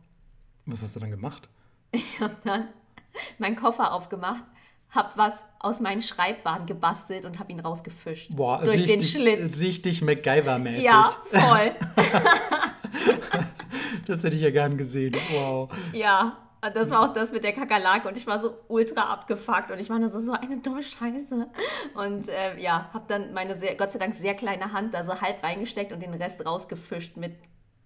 Was 0.66 0.82
hast 0.82 0.96
du 0.96 1.00
dann 1.00 1.12
gemacht? 1.12 1.48
Ich 1.92 2.20
habe 2.20 2.36
dann 2.44 2.70
meinen 3.38 3.56
Koffer 3.56 3.94
aufgemacht, 3.94 4.44
habe 4.90 5.12
was 5.16 5.36
aus 5.60 5.80
meinen 5.80 6.02
Schreibwaren 6.02 6.66
gebastelt 6.66 7.26
und 7.26 7.38
habe 7.38 7.52
ihn 7.52 7.60
rausgefischt. 7.60 8.36
Boah, 8.36 8.64
durch 8.64 8.78
richtig, 8.78 8.98
den 8.98 9.08
Schlitz. 9.08 9.60
Richtig 9.60 10.02
MacGyver-mäßig. 10.02 10.82
Ja, 10.82 11.16
voll. 11.32 11.76
das 14.08 14.24
hätte 14.24 14.36
ich 14.36 14.42
ja 14.42 14.50
gern 14.50 14.76
gesehen. 14.76 15.16
Wow. 15.32 15.72
Ja, 15.94 16.49
das 16.62 16.90
war 16.90 17.10
auch 17.10 17.14
das 17.14 17.32
mit 17.32 17.44
der 17.44 17.54
Kakerlake 17.54 18.08
und 18.08 18.18
ich 18.18 18.28
war 18.28 18.40
so 18.40 18.58
ultra 18.68 19.04
abgefuckt 19.14 19.72
und 19.72 19.80
ich 19.80 19.90
war 19.90 20.00
nur 20.00 20.10
so, 20.10 20.20
so 20.20 20.34
eine 20.34 20.58
dumme 20.58 20.84
Scheiße. 20.84 21.48
Und 21.96 22.28
äh, 22.28 22.60
ja, 22.60 22.90
habe 22.94 23.06
dann 23.08 23.34
meine 23.34 23.56
sehr, 23.56 23.76
Gott 23.76 23.92
sei 23.92 24.00
Dank 24.00 24.14
sehr 24.14 24.36
kleine 24.36 24.74
Hand 24.74 24.94
da 24.94 25.04
so 25.04 25.22
halb 25.22 25.42
reingesteckt 25.42 25.94
und 25.94 26.02
den 26.02 26.14
Rest 26.14 26.46
rausgefischt 26.46 27.16
mit 27.16 27.38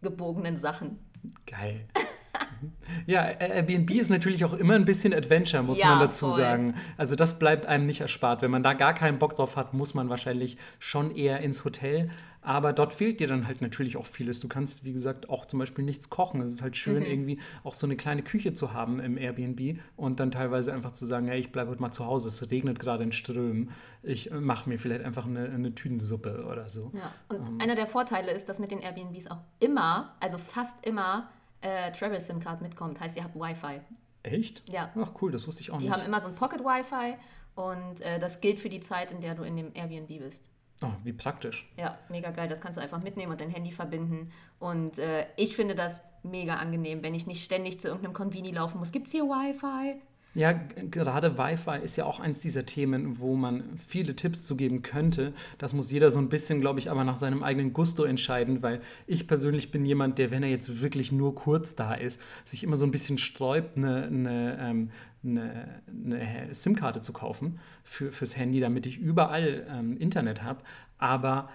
gebogenen 0.01 0.57
Sachen. 0.57 0.99
Geil. 1.45 1.87
Ja, 3.05 3.23
Airbnb 3.23 3.89
ist 3.91 4.09
natürlich 4.09 4.45
auch 4.45 4.53
immer 4.53 4.75
ein 4.75 4.85
bisschen 4.85 5.13
Adventure, 5.13 5.63
muss 5.63 5.79
ja, 5.79 5.89
man 5.89 5.99
dazu 5.99 6.27
voll. 6.27 6.37
sagen. 6.37 6.75
Also 6.97 7.15
das 7.15 7.39
bleibt 7.39 7.65
einem 7.65 7.85
nicht 7.85 8.01
erspart. 8.01 8.41
Wenn 8.41 8.51
man 8.51 8.63
da 8.63 8.73
gar 8.73 8.93
keinen 8.93 9.19
Bock 9.19 9.35
drauf 9.35 9.57
hat, 9.57 9.73
muss 9.73 9.93
man 9.93 10.09
wahrscheinlich 10.09 10.57
schon 10.79 11.13
eher 11.13 11.39
ins 11.39 11.65
Hotel. 11.65 12.09
Aber 12.43 12.73
dort 12.73 12.93
fehlt 12.93 13.19
dir 13.19 13.27
dann 13.27 13.47
halt 13.47 13.61
natürlich 13.61 13.95
auch 13.95 14.05
vieles. 14.05 14.41
Du 14.41 14.49
kannst, 14.49 14.83
wie 14.83 14.91
gesagt, 14.91 15.29
auch 15.29 15.45
zum 15.45 15.59
Beispiel 15.59 15.85
nichts 15.85 16.09
kochen. 16.09 16.41
Es 16.41 16.51
ist 16.51 16.61
halt 16.61 16.75
schön, 16.75 16.99
mhm. 16.99 17.09
irgendwie 17.09 17.39
auch 17.63 17.73
so 17.73 17.87
eine 17.87 17.95
kleine 17.95 18.21
Küche 18.21 18.53
zu 18.53 18.73
haben 18.73 18.99
im 18.99 19.17
Airbnb 19.17 19.79
und 19.95 20.19
dann 20.19 20.29
teilweise 20.31 20.73
einfach 20.73 20.91
zu 20.91 21.05
sagen, 21.05 21.27
hey, 21.27 21.39
ich 21.39 21.51
bleibe 21.51 21.71
heute 21.71 21.81
mal 21.81 21.91
zu 21.91 22.05
Hause, 22.05 22.27
es 22.27 22.51
regnet 22.51 22.79
gerade 22.79 23.03
in 23.03 23.13
Strömen. 23.13 23.71
Ich 24.01 24.31
mache 24.31 24.67
mir 24.67 24.77
vielleicht 24.77 25.05
einfach 25.05 25.25
eine, 25.25 25.45
eine 25.45 25.73
Tütensuppe 25.73 26.45
oder 26.45 26.69
so. 26.69 26.91
Ja, 26.93 27.11
und 27.29 27.47
ähm. 27.47 27.61
einer 27.61 27.75
der 27.75 27.87
Vorteile 27.87 28.31
ist, 28.31 28.49
dass 28.49 28.59
mit 28.59 28.71
den 28.71 28.79
Airbnbs 28.79 29.31
auch 29.31 29.39
immer, 29.59 30.15
also 30.19 30.37
fast 30.37 30.85
immer, 30.85 31.29
äh, 31.63 31.91
Travel 31.91 32.21
SIM 32.21 32.39
Card 32.39 32.61
mitkommt. 32.61 32.99
Heißt, 32.99 33.17
ihr 33.17 33.23
habt 33.23 33.35
Wi-Fi. 33.35 33.81
Echt? 34.23 34.63
Ja. 34.69 34.91
Ach 34.95 35.11
cool, 35.21 35.31
das 35.31 35.47
wusste 35.47 35.61
ich 35.61 35.71
auch 35.71 35.77
die 35.77 35.85
nicht. 35.85 35.95
Die 35.95 35.99
haben 35.99 36.07
immer 36.07 36.19
so 36.19 36.29
ein 36.29 36.35
Pocket 36.35 36.61
Wi-Fi 36.61 37.15
und 37.55 38.01
äh, 38.01 38.19
das 38.19 38.41
gilt 38.41 38.59
für 38.59 38.69
die 38.69 38.81
Zeit, 38.81 39.11
in 39.11 39.21
der 39.21 39.35
du 39.35 39.43
in 39.43 39.57
dem 39.57 39.71
Airbnb 39.73 40.19
bist. 40.19 40.49
Oh, 40.81 40.91
wie 41.03 41.13
praktisch. 41.13 41.71
Ja, 41.77 41.97
mega 42.09 42.31
geil. 42.31 42.49
Das 42.49 42.59
kannst 42.59 42.77
du 42.77 42.81
einfach 42.81 43.01
mitnehmen 43.01 43.31
und 43.31 43.39
dein 43.41 43.49
Handy 43.49 43.71
verbinden. 43.71 44.31
Und 44.59 44.99
äh, 44.99 45.27
ich 45.37 45.55
finde 45.55 45.75
das 45.75 46.01
mega 46.23 46.55
angenehm, 46.55 47.03
wenn 47.03 47.13
ich 47.13 47.27
nicht 47.27 47.43
ständig 47.43 47.79
zu 47.79 47.87
irgendeinem 47.87 48.13
Convini 48.13 48.51
laufen 48.51 48.79
muss. 48.79 48.91
Gibt 48.91 49.07
es 49.07 49.11
hier 49.11 49.23
Wi-Fi? 49.23 50.01
Ja, 50.35 50.51
gerade 50.51 51.37
Wi-Fi 51.37 51.83
ist 51.83 51.95
ja 51.95 52.05
auch 52.05 52.19
eins 52.19 52.39
dieser 52.39 52.65
Themen, 52.65 53.19
wo 53.19 53.35
man 53.35 53.77
viele 53.77 54.15
Tipps 54.15 54.47
zu 54.47 54.57
geben 54.57 54.81
könnte. 54.81 55.31
Das 55.59 55.73
muss 55.73 55.91
jeder 55.91 56.09
so 56.09 56.17
ein 56.17 56.29
bisschen, 56.29 56.59
glaube 56.59 56.79
ich, 56.79 56.89
aber 56.89 57.03
nach 57.03 57.17
seinem 57.17 57.43
eigenen 57.43 57.71
Gusto 57.71 58.03
entscheiden, 58.03 58.63
weil 58.63 58.81
ich 59.05 59.27
persönlich 59.27 59.69
bin 59.69 59.85
jemand, 59.85 60.17
der, 60.17 60.31
wenn 60.31 60.41
er 60.41 60.49
jetzt 60.49 60.81
wirklich 60.81 61.11
nur 61.11 61.35
kurz 61.35 61.75
da 61.75 61.93
ist, 61.93 62.19
sich 62.45 62.63
immer 62.63 62.75
so 62.75 62.85
ein 62.85 62.91
bisschen 62.91 63.19
sträubt, 63.19 63.77
eine, 63.77 64.05
eine, 64.05 64.57
ähm, 64.59 64.89
eine, 65.23 65.81
eine 65.87 66.53
SIM-Karte 66.53 67.01
zu 67.01 67.13
kaufen 67.13 67.59
für, 67.83 68.11
fürs 68.11 68.35
Handy, 68.35 68.59
damit 68.59 68.87
ich 68.87 68.97
überall 68.97 69.67
ähm, 69.69 69.97
Internet 69.97 70.41
habe. 70.41 70.63
Aber 70.97 71.49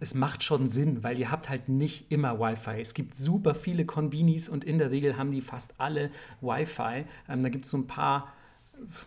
es 0.00 0.14
macht 0.14 0.42
schon 0.42 0.66
Sinn, 0.66 1.02
weil 1.02 1.18
ihr 1.18 1.30
habt 1.30 1.48
halt 1.48 1.68
nicht 1.68 2.10
immer 2.10 2.40
Wi-Fi. 2.40 2.80
Es 2.80 2.94
gibt 2.94 3.14
super 3.14 3.54
viele 3.54 3.84
Konbinis 3.84 4.48
und 4.48 4.64
in 4.64 4.78
der 4.78 4.90
Regel 4.90 5.16
haben 5.16 5.30
die 5.30 5.42
fast 5.42 5.74
alle 5.78 6.10
Wi-Fi. 6.40 7.04
Ähm, 7.28 7.42
da 7.42 7.48
gibt 7.48 7.64
es 7.64 7.70
so 7.70 7.78
ein 7.78 7.86
paar 7.86 8.32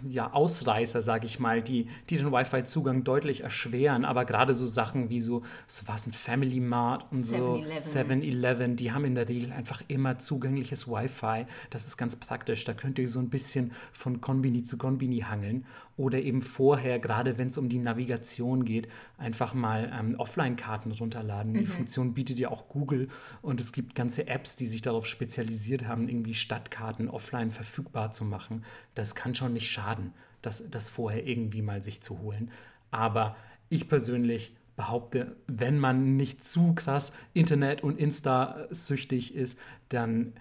ja, 0.08 0.34
Ausreißer, 0.34 1.02
sage 1.02 1.26
ich 1.26 1.40
mal, 1.40 1.62
die, 1.62 1.88
die 2.10 2.18
den 2.18 2.32
Wi-Fi-Zugang 2.32 3.04
deutlich 3.04 3.42
erschweren. 3.42 4.06
Aber 4.06 4.26
gerade 4.26 4.54
so 4.54 4.66
Sachen 4.66 5.10
wie 5.10 5.22
so, 5.22 5.44
so 5.68 5.88
was 5.88 6.08
ein 6.08 6.14
Family 6.14 6.60
Mart 6.60 7.12
und 7.12 7.26
so 7.26 7.56
7-Eleven, 7.56 8.76
die 8.76 8.92
haben 8.92 9.06
in 9.06 9.16
der 9.16 9.30
Regel 9.30 9.52
einfach 9.52 9.82
immer 9.88 10.20
zugängliches 10.20 10.88
Wi-Fi. 10.88 11.46
Das 11.70 11.88
ist 11.88 11.98
ganz 11.98 12.16
praktisch. 12.16 12.64
Da 12.66 12.74
könnt 12.74 13.00
ihr 13.00 13.08
so 13.08 13.20
ein 13.20 13.30
bisschen 13.30 13.72
von 13.94 14.22
Konbini 14.22 14.64
zu 14.64 14.78
Konbini 14.78 15.20
hangeln. 15.20 15.66
Oder 15.98 16.20
eben 16.22 16.42
vorher, 16.42 17.00
gerade 17.00 17.38
wenn 17.38 17.48
es 17.48 17.58
um 17.58 17.70
die 17.70 17.78
Navigation 17.78 18.66
geht, 18.66 18.88
einfach 19.18 19.54
mal 19.54 19.92
ähm, 19.94 20.16
Offline-Karten 20.18 20.92
runterladen. 20.92 21.54
Mhm. 21.54 21.58
Die 21.58 21.66
Funktion 21.66 22.14
bietet 22.14 22.40
ja 22.40 22.50
auch 22.50 22.68
Google 22.70 23.08
und 23.42 23.60
es 23.60 23.72
gibt 23.72 23.96
ganze 23.96 24.28
Apps, 24.28 24.56
die 24.56 24.68
sich 24.68 24.82
darauf 24.82 25.06
spezialisiert 25.06 25.86
haben, 25.86 26.08
irgendwie 26.08 26.34
Stadtkarten 26.34 27.10
offline 27.10 27.52
verfügbar 27.52 28.12
zu 28.12 28.26
machen. 28.26 28.64
Das 28.96 29.16
kann 29.16 29.36
schon 29.36 29.54
nicht 29.54 29.70
schaden, 29.70 30.14
das, 30.42 30.70
das 30.70 30.90
vorher 30.90 31.28
irgendwie 31.28 31.62
mal 31.62 31.84
sich 31.84 32.02
zu 32.02 32.20
holen. 32.20 32.52
Aber 32.90 33.36
ich 33.70 33.88
persönlich 33.88 34.56
behaupte, 34.76 35.36
wenn 35.48 35.78
man 35.78 36.16
nicht 36.16 36.44
zu 36.44 36.74
krass 36.74 37.14
Internet- 37.34 37.84
und 37.84 38.00
Insta-süchtig 38.00 39.36
ist, 39.36 39.60
dann 39.90 40.34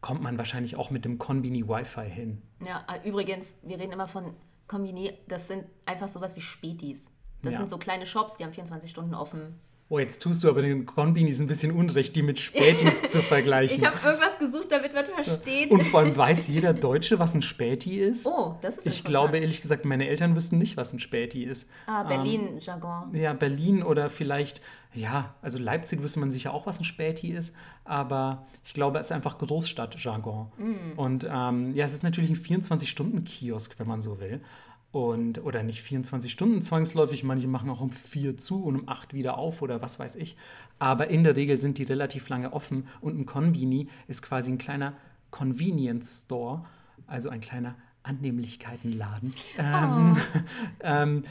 kommt 0.00 0.22
man 0.22 0.38
wahrscheinlich 0.38 0.76
auch 0.76 0.90
mit 0.90 1.04
dem 1.04 1.18
Konbini 1.18 1.66
Wi-Fi 1.66 2.08
hin. 2.08 2.42
Ja, 2.64 2.84
übrigens, 3.04 3.54
wir 3.62 3.78
reden 3.78 3.92
immer 3.92 4.08
von 4.08 4.34
Kombini, 4.68 5.18
das 5.26 5.48
sind 5.48 5.64
einfach 5.86 6.08
sowas 6.08 6.36
wie 6.36 6.40
Spätis. 6.40 7.10
Das 7.42 7.54
ja. 7.54 7.58
sind 7.60 7.70
so 7.70 7.78
kleine 7.78 8.06
Shops, 8.06 8.36
die 8.36 8.44
haben 8.44 8.52
24 8.52 8.90
Stunden 8.90 9.14
offen. 9.14 9.58
Oh, 9.90 9.98
jetzt 9.98 10.22
tust 10.22 10.44
du 10.44 10.50
aber 10.50 10.60
den 10.60 10.84
Konbinis 10.84 11.40
ein 11.40 11.46
bisschen 11.46 11.72
unrecht, 11.72 12.14
die 12.14 12.22
mit 12.22 12.38
Spätis 12.38 13.10
zu 13.10 13.22
vergleichen. 13.22 13.78
Ich 13.78 13.86
habe 13.86 13.96
irgendwas 14.04 14.38
gesucht, 14.38 14.70
damit 14.70 14.92
man 14.92 15.06
versteht. 15.06 15.70
Und 15.70 15.82
vor 15.84 16.00
allem 16.00 16.14
weiß 16.14 16.48
jeder 16.48 16.74
Deutsche, 16.74 17.18
was 17.18 17.34
ein 17.34 17.40
Späti 17.40 17.98
ist. 17.98 18.26
Oh, 18.26 18.56
das 18.60 18.76
ist 18.76 18.86
Ich 18.86 19.02
glaube 19.02 19.38
ehrlich 19.38 19.62
gesagt, 19.62 19.86
meine 19.86 20.06
Eltern 20.06 20.36
wüssten 20.36 20.58
nicht, 20.58 20.76
was 20.76 20.92
ein 20.92 21.00
Späti 21.00 21.42
ist. 21.42 21.70
Ah, 21.86 22.02
Berlin-Jargon. 22.02 23.14
Ähm, 23.14 23.20
ja, 23.20 23.32
Berlin 23.32 23.82
oder 23.82 24.10
vielleicht, 24.10 24.60
ja, 24.92 25.34
also 25.40 25.58
Leipzig 25.58 26.02
wüsste 26.02 26.20
man 26.20 26.30
sicher 26.30 26.52
auch, 26.52 26.66
was 26.66 26.78
ein 26.78 26.84
Späti 26.84 27.28
ist. 27.32 27.56
Aber 27.84 28.46
ich 28.66 28.74
glaube, 28.74 28.98
es 28.98 29.06
ist 29.06 29.12
einfach 29.12 29.38
Großstadt-Jargon. 29.38 30.52
Mm. 30.58 30.98
Und 30.98 31.26
ähm, 31.30 31.74
ja, 31.74 31.86
es 31.86 31.94
ist 31.94 32.02
natürlich 32.02 32.28
ein 32.28 32.36
24-Stunden-Kiosk, 32.36 33.78
wenn 33.78 33.86
man 33.88 34.02
so 34.02 34.20
will. 34.20 34.42
Und, 34.90 35.44
oder 35.44 35.62
nicht 35.62 35.82
24 35.82 36.32
Stunden 36.32 36.62
zwangsläufig, 36.62 37.22
manche 37.22 37.46
machen 37.46 37.68
auch 37.68 37.82
um 37.82 37.90
4 37.90 38.38
zu 38.38 38.64
und 38.64 38.76
um 38.76 38.88
8 38.88 39.12
wieder 39.12 39.36
auf 39.36 39.60
oder 39.60 39.82
was 39.82 39.98
weiß 39.98 40.16
ich. 40.16 40.34
Aber 40.78 41.08
in 41.08 41.24
der 41.24 41.36
Regel 41.36 41.58
sind 41.58 41.76
die 41.76 41.82
relativ 41.82 42.30
lange 42.30 42.54
offen 42.54 42.88
und 43.02 43.18
ein 43.18 43.26
Konbini 43.26 43.88
ist 44.06 44.22
quasi 44.22 44.50
ein 44.50 44.56
kleiner 44.56 44.94
Convenience 45.30 46.22
Store, 46.24 46.64
also 47.06 47.28
ein 47.28 47.42
kleiner 47.42 47.74
Annehmlichkeitenladen, 48.02 49.34
oh. 49.58 49.60
ähm, 49.60 50.16
ähm, 50.80 51.22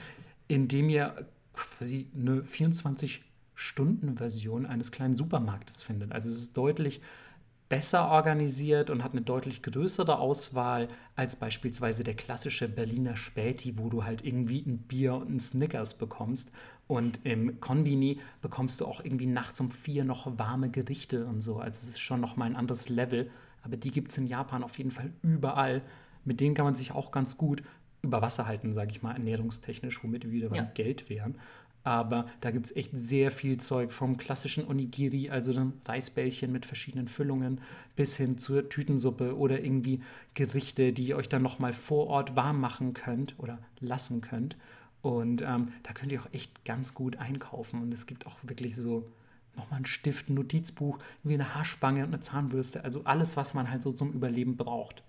in 0.48 0.68
dem 0.68 0.90
ihr 0.90 1.26
quasi 1.54 2.12
eine 2.16 2.42
24-Stunden-Version 2.42 4.68
eines 4.68 4.92
kleinen 4.92 5.16
Supermarktes 5.16 5.82
findet. 5.82 6.12
Also 6.12 6.30
es 6.30 6.38
ist 6.38 6.56
deutlich 6.56 7.02
besser 7.70 8.10
organisiert 8.10 8.90
und 8.90 9.04
hat 9.04 9.12
eine 9.12 9.22
deutlich 9.22 9.62
größere 9.62 10.20
Auswahl 10.20 10.88
als 11.16 11.36
beispielsweise 11.36 12.04
der 12.04 12.14
klassische 12.14 12.70
Berliner 12.70 13.18
Späti, 13.18 13.78
wo 13.78 13.90
du 13.90 14.04
halt 14.04 14.24
irgendwie 14.24 14.64
ein 14.66 14.80
Bier 14.80 15.16
und 15.16 15.30
ein 15.30 15.40
Snickers 15.40 15.98
bekommst. 15.98 16.52
Und 16.88 17.20
im 17.26 17.60
Konbini 17.60 18.20
bekommst 18.42 18.80
du 18.80 18.86
auch 18.86 19.04
irgendwie 19.04 19.26
nachts 19.26 19.60
um 19.60 19.72
vier 19.72 20.06
noch 20.06 20.38
warme 20.38 20.70
Gerichte 20.70 21.26
und 21.26 21.42
so. 21.42 21.60
Also 21.60 21.84
es 21.84 21.90
ist 21.90 22.00
schon 22.00 22.22
nochmal 22.22 22.50
ein 22.50 22.56
anderes 22.56 22.88
Level. 22.88 23.30
Aber 23.64 23.76
die 23.76 23.92
gibt 23.92 24.12
es 24.12 24.18
in 24.18 24.28
Japan 24.28 24.64
auf 24.64 24.78
jeden 24.78 24.92
Fall 24.92 25.12
überall. 25.22 25.82
Mit 26.24 26.40
denen 26.40 26.56
kann 26.56 26.66
man 26.66 26.76
sich 26.76 26.92
auch 26.92 27.12
ganz 27.12 27.38
gut 27.38 27.64
über 28.02 28.22
Wasser 28.22 28.48
halten, 28.48 28.74
sage 28.74 28.92
ich 28.92 29.02
mal, 29.02 29.12
ernährungstechnisch, 29.14 30.02
womit 30.04 30.24
wir 30.24 30.32
wieder 30.32 30.50
beim 30.50 30.66
ja. 30.66 30.72
Geld 30.74 31.10
wären. 31.10 31.36
Aber 31.88 32.26
da 32.42 32.52
gibt 32.52 32.66
es 32.66 32.76
echt 32.76 32.92
sehr 32.94 33.32
viel 33.32 33.62
Zeug 33.62 33.94
vom 33.94 34.18
klassischen 34.18 34.68
Onigiri, 34.68 35.30
also 35.30 35.54
dann 35.54 35.72
Reisbällchen 35.86 36.52
mit 36.52 36.66
verschiedenen 36.66 37.08
Füllungen, 37.08 37.62
bis 37.96 38.18
hin 38.18 38.38
zur 38.38 38.68
Tütensuppe 38.68 39.38
oder 39.38 39.64
irgendwie 39.64 40.02
Gerichte, 40.34 40.92
die 40.92 41.08
ihr 41.08 41.16
euch 41.16 41.30
dann 41.30 41.44
nochmal 41.44 41.72
vor 41.72 42.08
Ort 42.08 42.36
warm 42.36 42.60
machen 42.60 42.94
könnt 42.94 43.36
oder 43.38 43.60
lassen 43.80 44.20
könnt. 44.20 44.58
Und 45.02 45.42
ähm, 45.42 45.72
da 45.84 45.94
könnt 45.94 46.12
ihr 46.12 46.22
auch 46.22 46.34
echt 46.34 46.66
ganz 46.66 46.94
gut 46.94 47.16
einkaufen. 47.20 47.82
Und 47.82 47.94
es 47.94 48.06
gibt 48.06 48.28
auch 48.28 48.36
wirklich 48.42 48.76
so 48.76 49.10
nochmal 49.56 49.78
einen 49.78 49.86
Stift, 49.86 50.28
ein 50.28 50.34
Notizbuch, 50.34 51.00
wie 51.24 51.36
eine 51.36 51.56
Haarspange 51.56 52.02
und 52.02 52.10
eine 52.10 52.20
Zahnbürste. 52.20 52.84
Also 52.84 53.04
alles, 53.06 53.38
was 53.38 53.54
man 53.54 53.72
halt 53.72 53.82
so 53.82 53.94
zum 53.94 54.12
Überleben 54.12 54.58
braucht. 54.58 55.04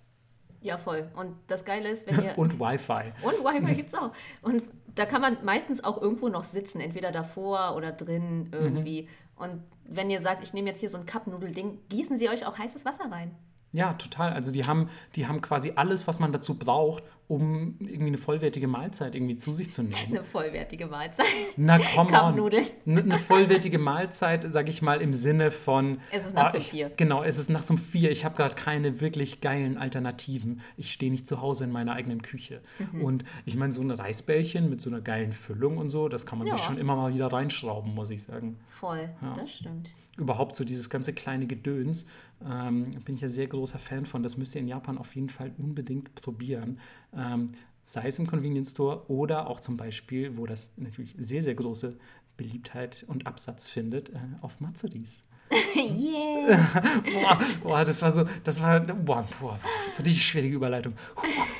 Ja, 0.60 0.76
voll. 0.76 1.08
Und 1.16 1.34
das 1.46 1.64
Geile 1.64 1.88
ist, 1.88 2.06
wenn 2.06 2.20
ihr. 2.22 2.38
und 2.38 2.60
Wi-Fi. 2.60 3.12
Und 3.22 3.44
Wi-Fi 3.44 3.74
gibt 3.74 3.88
es 3.88 3.94
auch. 3.94 4.12
Und 4.42 4.62
da 4.98 5.06
kann 5.06 5.20
man 5.20 5.44
meistens 5.44 5.84
auch 5.84 6.00
irgendwo 6.00 6.28
noch 6.28 6.44
sitzen, 6.44 6.80
entweder 6.80 7.12
davor 7.12 7.74
oder 7.76 7.92
drin 7.92 8.48
irgendwie. 8.52 9.02
Mhm. 9.02 9.08
Und 9.36 9.62
wenn 9.84 10.10
ihr 10.10 10.20
sagt, 10.20 10.42
ich 10.42 10.52
nehme 10.52 10.68
jetzt 10.68 10.80
hier 10.80 10.90
so 10.90 10.98
ein 10.98 11.06
Cup-Nudel-Ding, 11.06 11.78
gießen 11.88 12.18
sie 12.18 12.28
euch 12.28 12.46
auch 12.46 12.58
heißes 12.58 12.84
Wasser 12.84 13.10
rein. 13.10 13.34
Ja, 13.72 13.92
total. 13.94 14.32
Also 14.32 14.50
die 14.50 14.64
haben, 14.64 14.88
die 15.14 15.26
haben 15.26 15.42
quasi 15.42 15.72
alles, 15.76 16.06
was 16.06 16.18
man 16.18 16.32
dazu 16.32 16.58
braucht, 16.58 17.02
um 17.28 17.76
irgendwie 17.80 18.06
eine 18.06 18.18
vollwertige 18.18 18.66
Mahlzeit 18.66 19.14
irgendwie 19.14 19.36
zu 19.36 19.52
sich 19.52 19.70
zu 19.70 19.82
nehmen. 19.82 19.94
Eine 20.08 20.24
vollwertige 20.24 20.86
Mahlzeit. 20.86 21.26
Na 21.58 21.78
komm 21.78 22.06
on. 22.06 22.50
Eine, 22.86 23.02
eine 23.02 23.18
vollwertige 23.18 23.78
Mahlzeit, 23.78 24.50
sage 24.50 24.70
ich 24.70 24.80
mal, 24.80 25.02
im 25.02 25.12
Sinne 25.12 25.50
von... 25.50 26.00
Es 26.10 26.24
ist 26.24 26.34
nachts 26.34 26.54
um 26.54 26.60
vier. 26.62 26.90
Genau, 26.96 27.22
es 27.22 27.38
ist 27.38 27.50
nachts 27.50 27.70
um 27.70 27.76
vier. 27.76 28.10
Ich 28.10 28.24
habe 28.24 28.34
gerade 28.34 28.54
keine 28.54 29.02
wirklich 29.02 29.42
geilen 29.42 29.76
Alternativen. 29.76 30.62
Ich 30.78 30.90
stehe 30.90 31.12
nicht 31.12 31.28
zu 31.28 31.42
Hause 31.42 31.64
in 31.64 31.70
meiner 31.70 31.92
eigenen 31.92 32.22
Küche. 32.22 32.62
Mhm. 32.92 33.02
Und 33.02 33.24
ich 33.44 33.56
meine, 33.56 33.74
so 33.74 33.82
ein 33.82 33.90
Reisbällchen 33.90 34.70
mit 34.70 34.80
so 34.80 34.88
einer 34.88 35.02
geilen 35.02 35.32
Füllung 35.32 35.76
und 35.76 35.90
so, 35.90 36.08
das 36.08 36.24
kann 36.24 36.38
man 36.38 36.48
ja. 36.48 36.56
sich 36.56 36.64
schon 36.64 36.78
immer 36.78 36.96
mal 36.96 37.12
wieder 37.12 37.26
reinschrauben, 37.26 37.94
muss 37.94 38.08
ich 38.08 38.22
sagen. 38.22 38.58
Voll, 38.70 39.10
ja. 39.20 39.34
das 39.34 39.52
stimmt 39.52 39.90
überhaupt 40.18 40.56
so 40.56 40.64
dieses 40.64 40.90
ganze 40.90 41.12
kleine 41.12 41.46
Gedöns, 41.46 42.06
ähm, 42.44 42.90
bin 43.04 43.14
ich 43.14 43.20
ja 43.20 43.28
sehr 43.28 43.46
großer 43.46 43.78
Fan 43.78 44.04
von. 44.04 44.22
Das 44.22 44.36
müsst 44.36 44.54
ihr 44.54 44.60
in 44.60 44.68
Japan 44.68 44.98
auf 44.98 45.14
jeden 45.14 45.28
Fall 45.28 45.52
unbedingt 45.58 46.14
probieren. 46.14 46.80
Ähm, 47.16 47.46
sei 47.84 48.08
es 48.08 48.18
im 48.18 48.26
Convenience 48.26 48.72
Store 48.72 49.08
oder 49.10 49.48
auch 49.48 49.60
zum 49.60 49.76
Beispiel, 49.76 50.36
wo 50.36 50.46
das 50.46 50.70
natürlich 50.76 51.14
sehr, 51.18 51.42
sehr 51.42 51.54
große 51.54 51.96
Beliebtheit 52.36 53.04
und 53.08 53.26
Absatz 53.26 53.68
findet, 53.68 54.10
äh, 54.10 54.18
auf 54.42 54.60
Matsuris. 54.60 55.24
yeah. 55.74 56.38
boah, 57.12 57.38
boah, 57.62 57.84
das 57.84 58.02
war 58.02 58.10
so, 58.10 58.24
das 58.44 58.60
war, 58.62 58.80
boah, 58.80 59.26
boah, 59.40 59.58
für 59.96 60.02
dich 60.02 60.24
schwierige 60.24 60.56
Überleitung. 60.56 60.94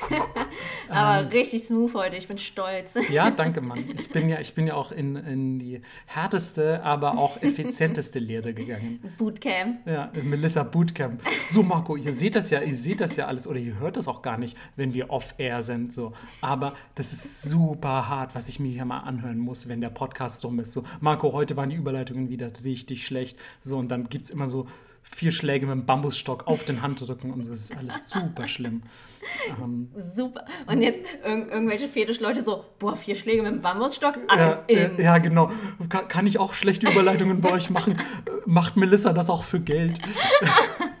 Aber 0.89 1.25
ähm, 1.25 1.27
richtig 1.27 1.63
smooth 1.63 1.93
heute, 1.93 2.15
ich 2.15 2.27
bin 2.27 2.37
stolz. 2.37 2.95
ja, 3.09 3.29
danke, 3.29 3.61
Mann. 3.61 3.83
Ich 3.97 4.09
bin 4.09 4.27
ja, 4.29 4.39
ich 4.39 4.53
bin 4.53 4.67
ja 4.67 4.73
auch 4.73 4.91
in, 4.91 5.15
in 5.15 5.59
die 5.59 5.81
härteste, 6.07 6.83
aber 6.83 7.17
auch 7.17 7.41
effizienteste 7.41 8.17
Lehre 8.17 8.53
gegangen. 8.53 8.99
Bootcamp. 9.17 9.85
Ja, 9.85 10.11
Melissa 10.23 10.63
Bootcamp. 10.63 11.21
So, 11.47 11.61
Marco, 11.61 11.95
ihr 11.95 12.11
seht 12.11 12.35
das 12.35 12.49
ja, 12.49 12.61
ihr 12.61 12.73
seht 12.73 13.01
das 13.01 13.15
ja 13.15 13.27
alles 13.27 13.45
oder 13.45 13.59
ihr 13.59 13.79
hört 13.79 13.97
das 13.97 14.07
auch 14.07 14.23
gar 14.23 14.37
nicht, 14.37 14.57
wenn 14.75 14.93
wir 14.93 15.11
off-air 15.11 15.61
sind. 15.61 15.93
So. 15.93 16.13
Aber 16.41 16.73
das 16.95 17.13
ist 17.13 17.43
super 17.43 18.09
hart, 18.09 18.33
was 18.33 18.49
ich 18.49 18.59
mir 18.59 18.71
hier 18.71 18.85
mal 18.85 19.01
anhören 19.01 19.37
muss, 19.37 19.69
wenn 19.69 19.81
der 19.81 19.89
Podcast 19.89 20.43
rum 20.43 20.59
ist. 20.59 20.73
So, 20.73 20.83
Marco, 21.01 21.33
heute 21.33 21.55
waren 21.55 21.69
die 21.69 21.75
Überleitungen 21.75 22.29
wieder 22.29 22.51
richtig 22.63 23.05
schlecht. 23.05 23.37
So, 23.61 23.78
und 23.79 23.89
dann 23.89 24.09
gibt 24.09 24.25
es 24.25 24.31
immer 24.31 24.47
so 24.47 24.67
vier 25.01 25.31
Schläge 25.31 25.65
mit 25.65 25.73
dem 25.73 25.85
Bambusstock 25.85 26.47
auf 26.47 26.63
den 26.65 26.81
Handrücken 26.81 27.31
und 27.31 27.43
so. 27.43 27.51
Das 27.51 27.61
ist 27.61 27.77
alles 27.77 28.09
super 28.09 28.47
schlimm. 28.47 28.83
Ähm, 29.61 29.89
super. 29.97 30.45
Und 30.67 30.81
jetzt 30.81 31.03
irg 31.23 31.51
irgendwelche 31.51 31.87
Fetischleute 31.87 32.41
so, 32.41 32.65
boah, 32.77 32.95
vier 32.95 33.15
Schläge 33.15 33.41
mit 33.41 33.51
dem 33.51 33.61
Bambusstock? 33.61 34.19
Ja, 34.29 34.63
äh, 34.67 35.01
ja, 35.01 35.17
genau. 35.17 35.51
Kann, 35.89 36.07
kann, 36.07 36.27
ich 36.27 36.37
auch 36.37 36.53
schlechte 36.53 36.87
Überleitungen 36.89 37.41
bei 37.41 37.51
euch 37.51 37.69
machen? 37.69 37.97
Macht 38.45 38.77
Melissa 38.77 39.13
das 39.13 39.29
auch 39.29 39.43
für 39.43 39.59
Geld? 39.59 39.99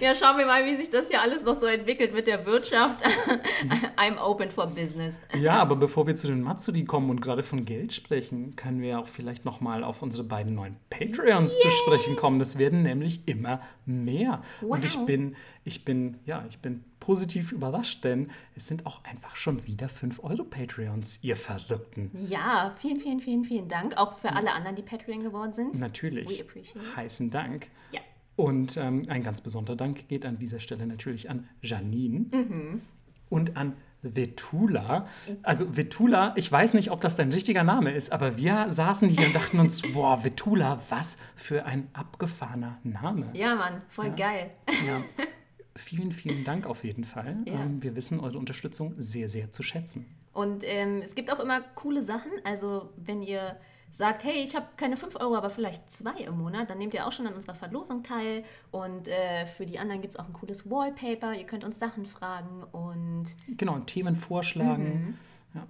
ja, 0.00 0.14
schauen 0.14 0.38
wir 0.38 0.46
mal, 0.46 0.64
wie 0.66 0.76
sich 0.76 0.90
das 0.90 1.08
hier 1.08 1.20
alles 1.20 1.42
noch 1.42 1.54
so 1.54 1.66
entwickelt 1.66 2.14
mit 2.14 2.26
der 2.26 2.46
Wirtschaft. 2.46 3.04
I'm 3.96 4.18
open 4.18 4.50
for 4.50 4.66
business. 4.66 5.16
Ja, 5.34 5.54
aber 5.60 5.76
bevor 5.76 6.06
wir 6.06 6.14
zu 6.14 6.26
den 6.26 6.42
Matsuri 6.42 6.84
kommen 6.84 7.10
und 7.10 7.20
gerade 7.20 7.42
von 7.42 7.64
Geld 7.64 7.92
sprechen, 7.92 8.56
können 8.56 8.80
wir 8.80 8.98
auch 8.98 9.06
vielleicht 9.06 9.44
nochmal 9.44 9.84
auf 9.84 10.02
unsere 10.02 10.24
beiden 10.24 10.54
neuen 10.54 10.76
Patreons 10.90 11.52
yes. 11.52 11.62
zu 11.62 11.70
sprechen 11.70 12.16
kommen. 12.16 12.38
Das 12.38 12.58
werden 12.58 12.82
nämlich 12.82 13.22
immer 13.26 13.60
mehr. 13.86 14.42
Wow. 14.60 14.70
Und 14.70 14.84
ich 14.84 14.96
bin, 14.98 15.36
ich 15.64 15.84
bin, 15.84 16.18
ja, 16.26 16.44
ich 16.48 16.58
bin 16.58 16.84
positiv 17.00 17.52
überrascht, 17.52 18.04
denn 18.04 18.30
es 18.54 18.66
sind 18.66 18.86
auch 18.86 19.02
einfach 19.04 19.36
schon 19.36 19.66
wieder 19.66 19.88
5 19.88 20.22
Euro 20.22 20.44
Patreons, 20.44 21.20
ihr 21.22 21.36
Verrückten. 21.36 22.10
Ja, 22.28 22.74
vielen, 22.78 23.00
vielen, 23.00 23.20
vielen, 23.20 23.44
vielen 23.44 23.68
Dank. 23.68 23.96
Auch 23.96 24.18
für 24.18 24.32
alle 24.32 24.52
anderen, 24.52 24.76
die 24.76 24.82
Patreon 24.82 25.22
geworden 25.22 25.52
sind. 25.52 25.78
Natürlich. 25.78 26.28
We 26.28 26.42
appreciate. 26.42 26.96
Heißen 26.96 27.30
Dank. 27.30 27.68
Ja. 27.92 28.00
Und 28.38 28.76
ähm, 28.76 29.04
ein 29.08 29.24
ganz 29.24 29.40
besonderer 29.40 29.74
Dank 29.74 30.06
geht 30.06 30.24
an 30.24 30.38
dieser 30.38 30.60
Stelle 30.60 30.86
natürlich 30.86 31.28
an 31.28 31.48
Janine 31.60 32.26
mhm. 32.30 32.82
und 33.30 33.56
an 33.56 33.72
Vetula. 34.00 35.08
Also 35.42 35.76
Vetula, 35.76 36.34
ich 36.36 36.50
weiß 36.50 36.74
nicht, 36.74 36.92
ob 36.92 37.00
das 37.00 37.16
dein 37.16 37.32
richtiger 37.32 37.64
Name 37.64 37.90
ist, 37.90 38.12
aber 38.12 38.36
wir 38.36 38.70
saßen 38.70 39.08
hier 39.08 39.26
und 39.26 39.34
dachten 39.34 39.58
uns, 39.58 39.82
boah, 39.92 40.22
Vetula, 40.22 40.80
was 40.88 41.18
für 41.34 41.66
ein 41.66 41.88
abgefahrener 41.94 42.78
Name. 42.84 43.28
Ja, 43.32 43.56
Mann, 43.56 43.82
voll 43.88 44.06
ja. 44.06 44.14
geil. 44.14 44.50
Ja. 44.86 45.02
Vielen, 45.74 46.10
vielen 46.10 46.44
Dank 46.44 46.66
auf 46.66 46.82
jeden 46.82 47.04
Fall. 47.04 47.36
Ja. 47.44 47.54
Ähm, 47.54 47.82
wir 47.84 47.94
wissen 47.94 48.18
eure 48.18 48.36
Unterstützung 48.36 48.94
sehr, 48.98 49.28
sehr 49.28 49.52
zu 49.52 49.62
schätzen. 49.62 50.06
Und 50.32 50.64
ähm, 50.64 51.02
es 51.04 51.14
gibt 51.14 51.32
auch 51.32 51.38
immer 51.38 51.60
coole 51.60 52.02
Sachen. 52.02 52.32
Also 52.42 52.90
wenn 52.96 53.22
ihr 53.22 53.56
sagt, 53.90 54.24
hey, 54.24 54.42
ich 54.42 54.54
habe 54.54 54.66
keine 54.76 54.96
5 54.96 55.16
Euro, 55.16 55.36
aber 55.36 55.50
vielleicht 55.50 55.90
2 55.92 56.22
im 56.22 56.38
Monat, 56.38 56.70
dann 56.70 56.78
nehmt 56.78 56.94
ihr 56.94 57.06
auch 57.06 57.12
schon 57.12 57.26
an 57.26 57.34
unserer 57.34 57.54
Verlosung 57.54 58.02
teil. 58.02 58.44
Und 58.70 59.08
äh, 59.08 59.46
für 59.46 59.66
die 59.66 59.78
anderen 59.78 60.00
gibt 60.02 60.14
es 60.14 60.20
auch 60.20 60.26
ein 60.26 60.32
cooles 60.32 60.70
Wallpaper. 60.70 61.34
Ihr 61.34 61.46
könnt 61.46 61.64
uns 61.64 61.78
Sachen 61.78 62.06
fragen 62.06 62.64
und. 62.72 63.26
Genau, 63.48 63.78
Themen 63.80 64.16
vorschlagen. 64.16 64.84
Mhm. 64.84 65.14
Ja. 65.54 65.66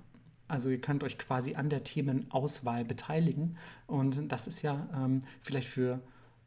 Also 0.49 0.71
ihr 0.71 0.81
könnt 0.81 1.05
euch 1.05 1.19
quasi 1.19 1.55
an 1.55 1.71
der 1.71 1.85
Themenauswahl 1.85 2.85
beteiligen. 2.85 3.57
Und 3.87 4.31
das 4.31 4.47
ist 4.47 4.63
ja 4.63 4.89
ähm, 4.95 5.21
vielleicht 5.43 5.69
für, 5.69 6.01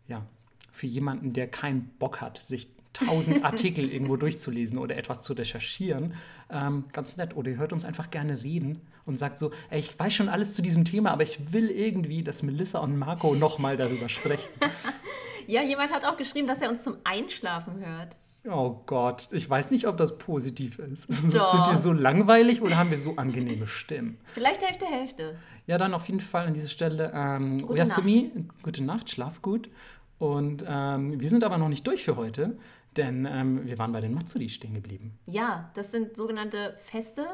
ja, 0.07 0.25
für 0.71 0.87
jemanden, 0.87 1.33
der 1.33 1.47
keinen 1.47 1.89
Bock 1.99 2.21
hat, 2.21 2.37
sich 2.41 2.69
tausend 2.93 3.43
Artikel 3.43 3.89
irgendwo 3.89 4.15
durchzulesen 4.17 4.77
oder 4.77 4.97
etwas 4.97 5.21
zu 5.21 5.33
recherchieren. 5.33 6.13
Ähm, 6.49 6.85
ganz 6.91 7.17
nett. 7.17 7.35
Oder 7.35 7.51
ihr 7.51 7.57
hört 7.57 7.73
uns 7.73 7.85
einfach 7.85 8.11
gerne 8.11 8.43
reden 8.43 8.81
und 9.05 9.17
sagt 9.17 9.37
so, 9.37 9.51
ey, 9.69 9.79
ich 9.79 9.97
weiß 9.97 10.13
schon 10.13 10.29
alles 10.29 10.53
zu 10.53 10.61
diesem 10.61 10.85
Thema, 10.85 11.11
aber 11.11 11.23
ich 11.23 11.53
will 11.53 11.69
irgendwie, 11.69 12.23
dass 12.23 12.43
Melissa 12.43 12.79
und 12.79 12.97
Marco 12.97 13.33
nochmal 13.35 13.77
darüber 13.77 14.09
sprechen. 14.09 14.49
ja, 15.47 15.61
jemand 15.63 15.91
hat 15.91 16.05
auch 16.05 16.17
geschrieben, 16.17 16.47
dass 16.47 16.61
er 16.61 16.69
uns 16.69 16.83
zum 16.83 16.97
Einschlafen 17.03 17.85
hört. 17.85 18.15
Oh 18.49 18.81
Gott, 18.87 19.27
ich 19.31 19.47
weiß 19.47 19.69
nicht, 19.69 19.85
ob 19.85 19.97
das 19.97 20.17
positiv 20.17 20.79
ist. 20.79 21.09
Doch. 21.33 21.51
Sind 21.51 21.67
wir 21.67 21.77
so 21.77 21.93
langweilig 21.93 22.61
oder 22.61 22.75
haben 22.75 22.89
wir 22.89 22.97
so 22.97 23.15
angenehme 23.17 23.67
Stimmen? 23.67 24.17
Vielleicht 24.25 24.63
Hälfte, 24.63 24.85
Hälfte. 24.85 25.37
Ja, 25.67 25.77
dann 25.77 25.93
auf 25.93 26.07
jeden 26.07 26.21
Fall 26.21 26.47
an 26.47 26.53
dieser 26.55 26.69
Stelle 26.69 27.11
ähm, 27.13 27.61
gute 27.61 27.73
Oyasumi, 27.73 28.31
Nacht. 28.33 28.63
gute 28.63 28.83
Nacht, 28.83 29.09
schlaf 29.11 29.43
gut. 29.43 29.69
Und 30.17 30.63
ähm, 30.67 31.19
wir 31.19 31.29
sind 31.29 31.43
aber 31.43 31.57
noch 31.57 31.69
nicht 31.69 31.85
durch 31.85 32.03
für 32.03 32.15
heute. 32.15 32.57
Denn 32.97 33.27
ähm, 33.29 33.65
wir 33.65 33.77
waren 33.77 33.91
bei 33.91 34.01
den 34.01 34.13
Matsuri 34.13 34.49
stehen 34.49 34.73
geblieben. 34.73 35.17
Ja, 35.25 35.71
das 35.75 35.91
sind 35.91 36.17
sogenannte 36.17 36.75
Feste. 36.81 37.25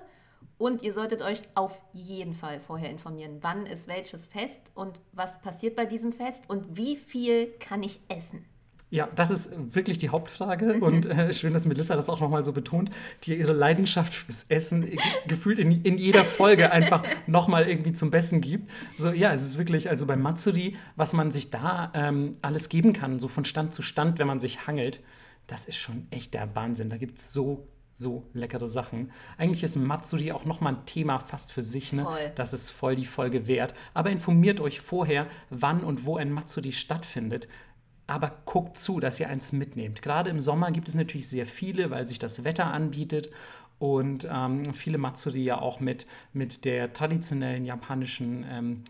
Und 0.59 0.81
ihr 0.81 0.91
solltet 0.91 1.21
euch 1.21 1.41
auf 1.53 1.79
jeden 1.93 2.33
Fall 2.33 2.59
vorher 2.59 2.89
informieren, 2.89 3.37
wann 3.41 3.67
ist 3.67 3.87
welches 3.87 4.25
Fest 4.25 4.71
und 4.73 4.99
was 5.13 5.39
passiert 5.41 5.75
bei 5.75 5.85
diesem 5.85 6.13
Fest 6.13 6.49
und 6.49 6.77
wie 6.77 6.95
viel 6.95 7.51
kann 7.59 7.83
ich 7.83 7.99
essen. 8.09 8.43
Ja, 8.89 9.09
das 9.13 9.31
ist 9.31 9.75
wirklich 9.75 9.97
die 9.97 10.09
Hauptfrage 10.09 10.75
mhm. 10.75 10.81
und 10.81 11.05
äh, 11.05 11.33
schön, 11.33 11.51
dass 11.51 11.65
Melissa 11.65 11.95
das 11.97 12.09
auch 12.09 12.21
nochmal 12.21 12.41
so 12.43 12.53
betont, 12.53 12.89
die 13.23 13.35
ihre 13.35 13.51
Leidenschaft 13.51 14.13
fürs 14.13 14.43
Essen 14.43 14.97
gefühlt 15.27 15.59
in, 15.59 15.83
in 15.83 15.97
jeder 15.97 16.23
Folge 16.23 16.71
einfach 16.71 17.03
nochmal 17.27 17.67
irgendwie 17.67 17.91
zum 17.91 18.11
Besten 18.11 18.39
gibt. 18.39 18.71
So, 18.97 19.09
ja, 19.11 19.33
es 19.33 19.43
ist 19.43 19.57
wirklich, 19.57 19.89
also 19.89 20.05
bei 20.05 20.15
Matsuri, 20.15 20.77
was 20.95 21.11
man 21.11 21.31
sich 21.31 21.51
da 21.51 21.91
ähm, 21.93 22.37
alles 22.41 22.69
geben 22.69 22.93
kann, 22.93 23.19
so 23.19 23.27
von 23.27 23.43
Stand 23.43 23.73
zu 23.73 23.81
Stand, 23.81 24.19
wenn 24.19 24.27
man 24.27 24.39
sich 24.39 24.67
hangelt, 24.67 25.01
das 25.47 25.65
ist 25.65 25.77
schon 25.77 26.07
echt 26.11 26.33
der 26.33 26.55
Wahnsinn. 26.55 26.89
Da 26.89 26.97
gibt 26.97 27.19
es 27.19 27.33
so, 27.33 27.67
so 27.93 28.29
leckere 28.33 28.67
Sachen. 28.67 29.11
Eigentlich 29.37 29.63
ist 29.63 29.75
Matsuri 29.77 30.31
auch 30.31 30.45
nochmal 30.45 30.75
ein 30.75 30.85
Thema 30.85 31.19
fast 31.19 31.51
für 31.51 31.61
sich. 31.61 31.93
Ne? 31.93 32.03
Voll. 32.03 32.31
Das 32.35 32.53
ist 32.53 32.71
voll 32.71 32.95
die 32.95 33.05
Folge 33.05 33.47
wert. 33.47 33.73
Aber 33.93 34.11
informiert 34.11 34.59
euch 34.59 34.81
vorher, 34.81 35.27
wann 35.49 35.83
und 35.83 36.05
wo 36.05 36.17
ein 36.17 36.31
Matsuri 36.31 36.73
stattfindet. 36.73 37.47
Aber 38.05 38.41
guckt 38.45 38.77
zu, 38.77 38.99
dass 38.99 39.19
ihr 39.19 39.29
eins 39.29 39.51
mitnehmt. 39.51 40.01
Gerade 40.01 40.29
im 40.29 40.39
Sommer 40.39 40.71
gibt 40.71 40.87
es 40.87 40.95
natürlich 40.95 41.27
sehr 41.27 41.45
viele, 41.45 41.89
weil 41.89 42.07
sich 42.07 42.19
das 42.19 42.43
Wetter 42.43 42.65
anbietet 42.65 43.29
und 43.79 44.27
ähm, 44.31 44.73
viele 44.73 44.97
Matsuri 44.97 45.43
ja 45.43 45.61
auch 45.61 45.79
mit, 45.79 46.07
mit 46.33 46.65
der 46.65 46.93
traditionellen 46.93 47.65
japanischen 47.65 48.45
ähm, 48.49 48.77
äh, 48.77 48.81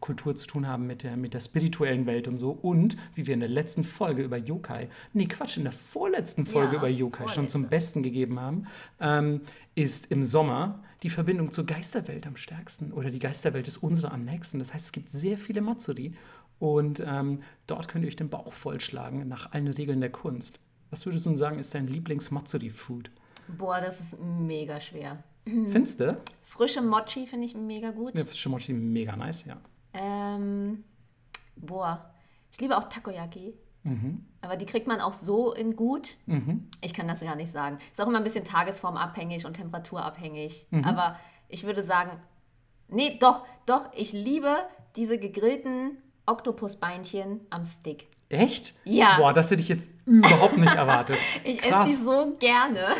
Kultur 0.00 0.36
zu 0.36 0.46
tun 0.46 0.66
haben 0.66 0.86
mit 0.86 1.02
der, 1.02 1.16
mit 1.16 1.34
der 1.34 1.40
spirituellen 1.40 2.06
Welt 2.06 2.28
und 2.28 2.38
so. 2.38 2.50
Und 2.50 2.96
wie 3.14 3.26
wir 3.26 3.34
in 3.34 3.40
der 3.40 3.48
letzten 3.48 3.84
Folge 3.84 4.22
über 4.22 4.36
Yokai, 4.36 4.88
nee, 5.12 5.26
Quatsch, 5.26 5.56
in 5.56 5.64
der 5.64 5.72
vorletzten 5.72 6.46
Folge 6.46 6.72
ja, 6.72 6.78
über 6.78 6.88
Yokai 6.88 7.18
vorletzte. 7.18 7.34
schon 7.34 7.48
zum 7.48 7.68
Besten 7.68 8.02
gegeben 8.02 8.40
haben, 8.40 8.66
ähm, 9.00 9.40
ist 9.74 10.10
im 10.10 10.22
Sommer 10.22 10.82
die 11.02 11.10
Verbindung 11.10 11.50
zur 11.50 11.66
Geisterwelt 11.66 12.26
am 12.26 12.36
stärksten 12.36 12.92
oder 12.92 13.10
die 13.10 13.20
Geisterwelt 13.20 13.68
ist 13.68 13.78
unsere 13.78 14.12
am 14.12 14.20
nächsten. 14.20 14.58
Das 14.58 14.74
heißt, 14.74 14.86
es 14.86 14.92
gibt 14.92 15.10
sehr 15.10 15.38
viele 15.38 15.60
Matsuri 15.60 16.12
und 16.58 17.02
ähm, 17.04 17.40
dort 17.66 17.88
könnt 17.88 18.04
ihr 18.04 18.08
euch 18.08 18.16
den 18.16 18.30
Bauch 18.30 18.52
vollschlagen 18.52 19.28
nach 19.28 19.52
allen 19.52 19.68
Regeln 19.68 20.00
der 20.00 20.10
Kunst. 20.10 20.58
Was 20.90 21.06
würdest 21.06 21.26
du 21.26 21.36
sagen, 21.36 21.58
ist 21.58 21.74
dein 21.74 21.86
Lieblings-Matsuri-Food? 21.86 23.10
Boah, 23.56 23.80
das 23.80 24.00
ist 24.00 24.20
mega 24.20 24.80
schwer. 24.80 25.22
Findest 25.44 26.00
du? 26.00 26.20
Frische 26.44 26.82
Mochi 26.82 27.26
finde 27.26 27.46
ich 27.46 27.54
mega 27.54 27.90
gut. 27.90 28.14
Ja, 28.14 28.24
frische 28.24 28.48
Mochi 28.48 28.72
mega 28.72 29.16
nice, 29.16 29.46
ja. 29.46 29.56
Ähm, 29.92 30.84
boah, 31.56 32.12
ich 32.52 32.60
liebe 32.60 32.76
auch 32.76 32.88
Takoyaki. 32.88 33.54
Mhm. 33.84 34.26
Aber 34.40 34.56
die 34.56 34.66
kriegt 34.66 34.86
man 34.86 35.00
auch 35.00 35.14
so 35.14 35.52
in 35.52 35.76
gut. 35.76 36.16
Mhm. 36.26 36.68
Ich 36.80 36.92
kann 36.94 37.08
das 37.08 37.20
gar 37.20 37.36
nicht 37.36 37.50
sagen. 37.50 37.78
Ist 37.92 38.00
auch 38.00 38.06
immer 38.06 38.18
ein 38.18 38.24
bisschen 38.24 38.44
tagesformabhängig 38.44 39.46
und 39.46 39.54
temperaturabhängig. 39.54 40.66
Mhm. 40.70 40.84
Aber 40.84 41.16
ich 41.48 41.64
würde 41.64 41.82
sagen, 41.82 42.20
nee, 42.88 43.18
doch, 43.20 43.44
doch, 43.66 43.90
ich 43.94 44.12
liebe 44.12 44.56
diese 44.96 45.18
gegrillten 45.18 45.98
Oktopusbeinchen 46.26 47.40
am 47.50 47.64
Stick. 47.64 48.08
Echt? 48.28 48.74
Ja. 48.84 49.16
Boah, 49.18 49.32
das 49.32 49.50
hätte 49.50 49.62
ich 49.62 49.68
jetzt 49.68 49.90
überhaupt 50.04 50.58
nicht 50.58 50.74
erwartet. 50.74 51.16
ich 51.44 51.62
esse 51.62 51.84
die 51.86 51.94
so 51.94 52.36
gerne. 52.38 52.88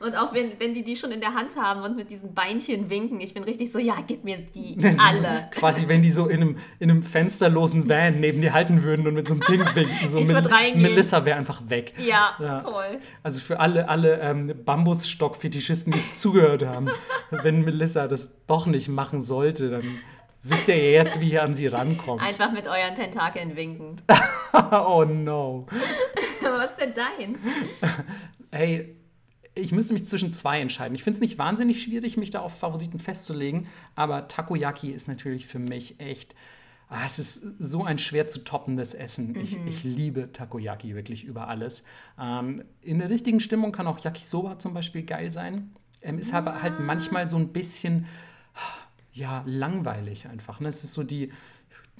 Und 0.00 0.14
auch 0.16 0.34
wenn, 0.34 0.52
wenn 0.58 0.74
die 0.74 0.84
die 0.84 0.96
schon 0.96 1.12
in 1.12 1.20
der 1.20 1.32
Hand 1.32 1.56
haben 1.56 1.80
und 1.82 1.96
mit 1.96 2.10
diesen 2.10 2.34
Beinchen 2.34 2.90
winken, 2.90 3.20
ich 3.20 3.32
bin 3.32 3.42
richtig 3.42 3.72
so, 3.72 3.78
ja, 3.78 3.96
gib 4.06 4.22
mir 4.22 4.36
die 4.36 4.76
alle. 4.98 5.48
Quasi, 5.50 5.88
wenn 5.88 6.02
die 6.02 6.10
so 6.10 6.26
in 6.26 6.42
einem, 6.42 6.58
in 6.78 6.90
einem 6.90 7.02
fensterlosen 7.02 7.88
Van 7.88 8.20
neben 8.20 8.42
dir 8.42 8.52
halten 8.52 8.82
würden 8.82 9.06
und 9.06 9.14
mit 9.14 9.26
so 9.26 9.32
einem 9.32 9.42
Ding 9.48 9.64
winken. 9.74 10.06
So 10.06 10.18
ich 10.18 10.28
reingehen. 10.28 10.82
Melissa 10.82 11.24
wäre 11.24 11.38
einfach 11.38 11.62
weg. 11.68 11.94
Ja, 11.98 12.36
ja, 12.38 12.60
voll. 12.60 12.98
Also 13.22 13.40
für 13.40 13.60
alle, 13.60 13.88
alle 13.88 14.20
ähm, 14.20 14.52
Bambusstock-Fetischisten, 14.64 15.92
die 15.92 15.98
jetzt 15.98 16.20
zugehört 16.20 16.66
haben, 16.66 16.90
wenn 17.30 17.64
Melissa 17.64 18.06
das 18.06 18.44
doch 18.46 18.66
nicht 18.66 18.88
machen 18.88 19.22
sollte, 19.22 19.70
dann 19.70 19.84
wisst 20.44 20.68
ihr 20.68 20.92
jetzt, 20.92 21.20
wie 21.20 21.32
ihr 21.32 21.42
an 21.42 21.54
sie 21.54 21.66
rankommt. 21.66 22.22
Einfach 22.22 22.52
mit 22.52 22.68
euren 22.68 22.94
Tentakeln 22.94 23.56
winken. 23.56 24.00
oh 24.72 25.04
no. 25.04 25.66
Was 26.42 26.70
ist 26.70 26.80
denn 26.80 26.94
deins? 26.94 27.40
Hey, 28.50 28.94
ich 29.54 29.72
müsste 29.72 29.94
mich 29.94 30.04
zwischen 30.04 30.32
zwei 30.32 30.60
entscheiden. 30.60 30.94
Ich 30.94 31.02
finde 31.02 31.16
es 31.16 31.20
nicht 31.20 31.38
wahnsinnig 31.38 31.82
schwierig, 31.82 32.16
mich 32.16 32.30
da 32.30 32.40
auf 32.40 32.58
Favoriten 32.58 32.98
festzulegen, 32.98 33.66
aber 33.94 34.28
Takoyaki 34.28 34.90
ist 34.90 35.08
natürlich 35.08 35.46
für 35.46 35.58
mich 35.58 36.00
echt. 36.00 36.34
Ah, 36.88 37.06
es 37.06 37.18
ist 37.18 37.42
so 37.58 37.82
ein 37.82 37.98
schwer 37.98 38.26
zu 38.26 38.44
toppendes 38.44 38.94
Essen. 38.94 39.32
Mhm. 39.32 39.40
Ich, 39.40 39.56
ich, 39.66 39.84
liebe 39.84 40.32
Takoyaki 40.32 40.94
wirklich 40.94 41.24
über 41.24 41.48
alles. 41.48 41.84
Ähm, 42.20 42.62
in 42.82 42.98
der 42.98 43.08
richtigen 43.08 43.40
Stimmung 43.40 43.72
kann 43.72 43.86
auch 43.86 43.98
Yakisoba 43.98 44.58
zum 44.58 44.74
Beispiel 44.74 45.02
geil 45.02 45.30
sein. 45.30 45.74
Ähm, 46.02 46.18
ist 46.18 46.34
aber 46.34 46.60
halt 46.62 46.80
manchmal 46.80 47.28
so 47.28 47.36
ein 47.36 47.48
bisschen 47.48 48.06
ja, 49.14 49.42
langweilig 49.46 50.28
einfach. 50.28 50.60
Ne? 50.60 50.68
Es 50.68 50.84
ist 50.84 50.92
so 50.92 51.02
die, 51.02 51.32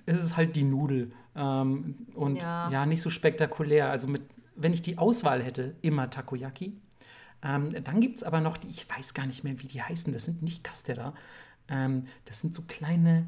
es 0.04 0.20
ist 0.20 0.36
halt 0.36 0.56
die 0.56 0.64
Nudel 0.64 1.12
ähm, 1.34 2.06
und 2.14 2.42
ja. 2.42 2.70
ja. 2.70 2.86
nicht 2.86 3.00
so 3.00 3.10
spektakulär. 3.10 3.90
Also 3.90 4.08
mit, 4.08 4.22
wenn 4.56 4.72
ich 4.72 4.82
die 4.82 4.98
Auswahl 4.98 5.42
hätte, 5.42 5.76
immer 5.80 6.10
Takoyaki. 6.10 6.76
Ähm, 7.42 7.84
dann 7.84 8.00
gibt 8.00 8.16
es 8.16 8.22
aber 8.22 8.40
noch 8.40 8.56
die, 8.56 8.68
ich 8.68 8.88
weiß 8.88 9.14
gar 9.14 9.26
nicht 9.26 9.44
mehr, 9.44 9.60
wie 9.60 9.66
die 9.66 9.82
heißen, 9.82 10.12
das 10.12 10.24
sind 10.24 10.42
nicht 10.42 10.64
Castera. 10.64 11.14
Ähm, 11.68 12.06
das 12.24 12.40
sind 12.40 12.54
so 12.54 12.62
kleine, 12.62 13.26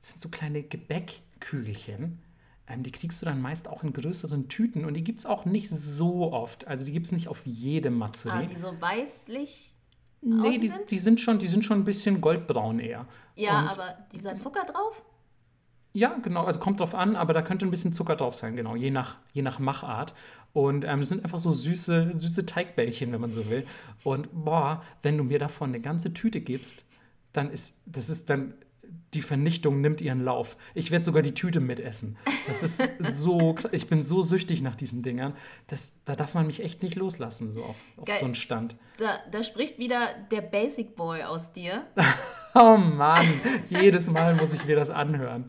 sind 0.00 0.20
so 0.20 0.28
kleine 0.28 0.62
Gebäckkügelchen. 0.62 2.20
Ähm, 2.66 2.82
die 2.82 2.90
kriegst 2.90 3.22
du 3.22 3.26
dann 3.26 3.40
meist 3.40 3.68
auch 3.68 3.84
in 3.84 3.92
größeren 3.92 4.48
Tüten 4.48 4.84
und 4.84 4.94
die 4.94 5.04
gibt 5.04 5.20
es 5.20 5.26
auch 5.26 5.44
nicht 5.44 5.70
so 5.70 6.32
oft. 6.32 6.66
Also 6.66 6.84
die 6.84 6.92
gibt 6.92 7.06
es 7.06 7.12
nicht 7.12 7.28
auf 7.28 7.46
jedem 7.46 7.96
Matsuri. 7.96 8.34
Ah, 8.34 8.42
die 8.42 8.56
so 8.56 8.80
weißlich 8.80 9.73
Nee, 10.24 10.58
die, 10.58 10.72
die, 10.88 10.98
sind 10.98 11.20
schon, 11.20 11.38
die 11.38 11.46
sind 11.46 11.64
schon 11.64 11.80
ein 11.80 11.84
bisschen 11.84 12.20
goldbraun 12.20 12.78
eher. 12.78 13.06
Ja, 13.36 13.60
und 13.60 13.68
aber 13.68 13.98
dieser 14.12 14.38
Zucker 14.38 14.64
drauf? 14.64 15.02
Ja, 15.92 16.16
genau, 16.22 16.44
also 16.44 16.58
kommt 16.58 16.80
drauf 16.80 16.94
an, 16.94 17.14
aber 17.14 17.34
da 17.34 17.42
könnte 17.42 17.66
ein 17.66 17.70
bisschen 17.70 17.92
Zucker 17.92 18.16
drauf 18.16 18.34
sein, 18.34 18.56
genau, 18.56 18.74
je 18.74 18.90
nach, 18.90 19.16
je 19.32 19.42
nach 19.42 19.58
Machart. 19.58 20.14
Und 20.52 20.84
ähm, 20.84 21.00
das 21.00 21.10
sind 21.10 21.24
einfach 21.24 21.38
so 21.38 21.52
süße, 21.52 22.10
süße 22.12 22.46
Teigbällchen, 22.46 23.12
wenn 23.12 23.20
man 23.20 23.32
so 23.32 23.48
will. 23.50 23.64
Und 24.02 24.28
boah, 24.32 24.82
wenn 25.02 25.18
du 25.18 25.24
mir 25.24 25.38
davon 25.38 25.70
eine 25.70 25.80
ganze 25.80 26.14
Tüte 26.14 26.40
gibst, 26.40 26.84
dann 27.32 27.50
ist, 27.50 27.76
das 27.86 28.08
ist 28.08 28.30
dann, 28.30 28.54
die 29.14 29.22
Vernichtung 29.22 29.80
nimmt 29.80 30.00
ihren 30.00 30.22
Lauf. 30.22 30.56
Ich 30.74 30.90
werde 30.90 31.04
sogar 31.04 31.22
die 31.22 31.34
Tüte 31.34 31.60
mitessen. 31.60 32.16
Das 32.46 32.62
ist 32.62 32.82
so, 32.98 33.54
ich 33.72 33.86
bin 33.86 34.02
so 34.02 34.22
süchtig 34.22 34.60
nach 34.60 34.76
diesen 34.76 35.02
Dingern. 35.02 35.34
Das, 35.68 35.94
da 36.04 36.16
darf 36.16 36.34
man 36.34 36.46
mich 36.46 36.62
echt 36.62 36.82
nicht 36.82 36.96
loslassen, 36.96 37.52
so 37.52 37.62
auf, 37.64 37.76
auf 37.96 38.08
so 38.10 38.24
einen 38.24 38.34
Stand. 38.34 38.76
Da, 38.98 39.18
da 39.30 39.42
spricht 39.42 39.78
wieder 39.78 40.14
der 40.30 40.40
Basic 40.40 40.96
Boy 40.96 41.22
aus 41.22 41.52
dir. 41.52 41.86
oh 42.54 42.76
Mann, 42.76 43.26
jedes 43.68 44.10
Mal 44.10 44.34
muss 44.34 44.52
ich 44.52 44.64
mir 44.64 44.76
das 44.76 44.90
anhören. 44.90 45.48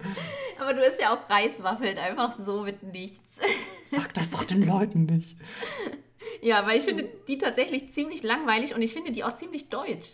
Aber 0.60 0.74
du 0.74 0.82
isst 0.82 1.00
ja 1.02 1.14
auch 1.14 1.30
Reiswaffeln, 1.30 1.98
einfach 1.98 2.40
so 2.40 2.64
mit 2.64 2.84
nichts. 2.84 3.40
Sag 3.86 4.14
das 4.14 4.32
doch 4.32 4.44
den 4.44 4.66
Leuten 4.66 5.06
nicht. 5.06 5.38
Ja, 6.42 6.66
weil 6.66 6.78
ich 6.78 6.84
finde 6.84 7.10
die 7.28 7.38
tatsächlich 7.38 7.92
ziemlich 7.92 8.24
langweilig 8.24 8.76
und 8.76 8.82
ich 8.82 8.94
finde 8.94 9.12
die 9.12 9.24
auch 9.24 9.36
ziemlich 9.36 9.70
deutsch. 9.70 10.14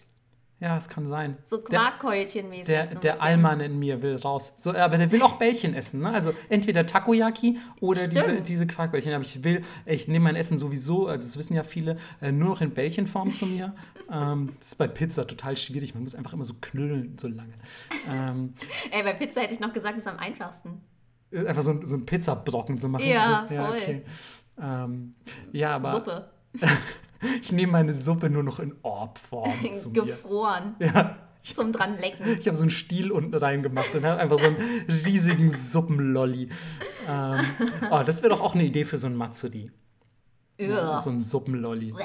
Ja, 0.61 0.77
es 0.77 0.87
kann 0.89 1.07
sein. 1.07 1.39
So 1.45 1.57
Quarkkeulchen-mäßig. 1.57 2.65
Der, 2.65 2.85
der, 2.85 2.99
der 2.99 3.21
Allmann 3.23 3.61
in 3.61 3.79
mir 3.79 4.03
will 4.03 4.15
raus. 4.15 4.53
So, 4.57 4.75
aber 4.75 4.99
der 4.99 5.11
will 5.11 5.23
auch 5.23 5.39
Bällchen 5.39 5.73
essen. 5.73 6.01
Ne? 6.01 6.11
Also 6.11 6.33
entweder 6.49 6.85
Takoyaki 6.85 7.57
oder 7.79 8.07
diese, 8.07 8.41
diese 8.41 8.67
Quarkbällchen. 8.67 9.11
Aber 9.11 9.23
ich 9.23 9.43
will, 9.43 9.63
ich 9.87 10.07
nehme 10.07 10.25
mein 10.25 10.35
Essen 10.35 10.59
sowieso, 10.59 11.07
also 11.07 11.25
das 11.25 11.35
wissen 11.35 11.55
ja 11.55 11.63
viele, 11.63 11.97
äh, 12.21 12.31
nur 12.31 12.49
noch 12.49 12.61
in 12.61 12.75
Bällchenform 12.75 13.33
zu 13.33 13.47
mir. 13.47 13.73
ähm, 14.11 14.53
das 14.59 14.67
ist 14.67 14.75
bei 14.75 14.87
Pizza 14.87 15.25
total 15.25 15.57
schwierig. 15.57 15.95
Man 15.95 16.03
muss 16.03 16.13
einfach 16.13 16.33
immer 16.33 16.45
so 16.45 16.53
knüllen 16.61 17.17
so 17.17 17.27
lange. 17.27 17.53
Ähm, 18.07 18.53
Ey, 18.91 19.01
bei 19.01 19.13
Pizza 19.13 19.41
hätte 19.41 19.55
ich 19.55 19.59
noch 19.59 19.73
gesagt, 19.73 19.97
ist 19.97 20.07
am 20.07 20.19
einfachsten. 20.19 20.79
Äh, 21.31 21.47
einfach 21.47 21.63
so, 21.63 21.83
so 21.83 21.95
einen 21.95 22.05
Pizzabrocken 22.05 22.77
zu 22.77 22.87
machen. 22.87 23.07
Ja, 23.07 23.47
so, 23.49 23.55
ja 23.55 23.65
voll. 23.65 23.77
Okay. 23.77 24.01
Ähm, 24.61 25.15
ja, 25.53 25.77
aber. 25.77 25.91
Suppe. 25.91 26.29
ich 27.41 27.51
nehme 27.51 27.73
meine 27.73 27.93
Suppe 27.93 28.29
nur 28.29 28.43
noch 28.43 28.59
in 28.59 28.75
Orbform 28.83 29.53
zu 29.73 29.89
mir. 29.89 30.03
Gefroren. 30.03 30.75
Ja. 30.79 31.17
Zum 31.43 31.73
dran 31.73 31.97
lecken. 31.97 32.37
Ich 32.39 32.45
habe 32.45 32.55
so 32.55 32.61
einen 32.61 32.69
Stiel 32.69 33.11
unten 33.11 33.33
reingemacht 33.33 33.95
und 33.95 34.05
habe 34.05 34.21
einfach 34.21 34.37
so 34.37 34.45
einen 34.45 34.57
riesigen 34.87 35.49
Suppenlolli. 35.49 36.49
Ähm, 37.09 37.39
oh, 37.91 38.03
das 38.05 38.21
wäre 38.21 38.29
doch 38.29 38.41
auch 38.41 38.53
eine 38.53 38.63
Idee 38.63 38.83
für 38.83 38.99
so 38.99 39.07
ein 39.07 39.15
Matsuri. 39.15 39.71
Ja, 40.59 40.95
so 40.97 41.09
ein 41.09 41.23
Suppenlolli. 41.23 41.95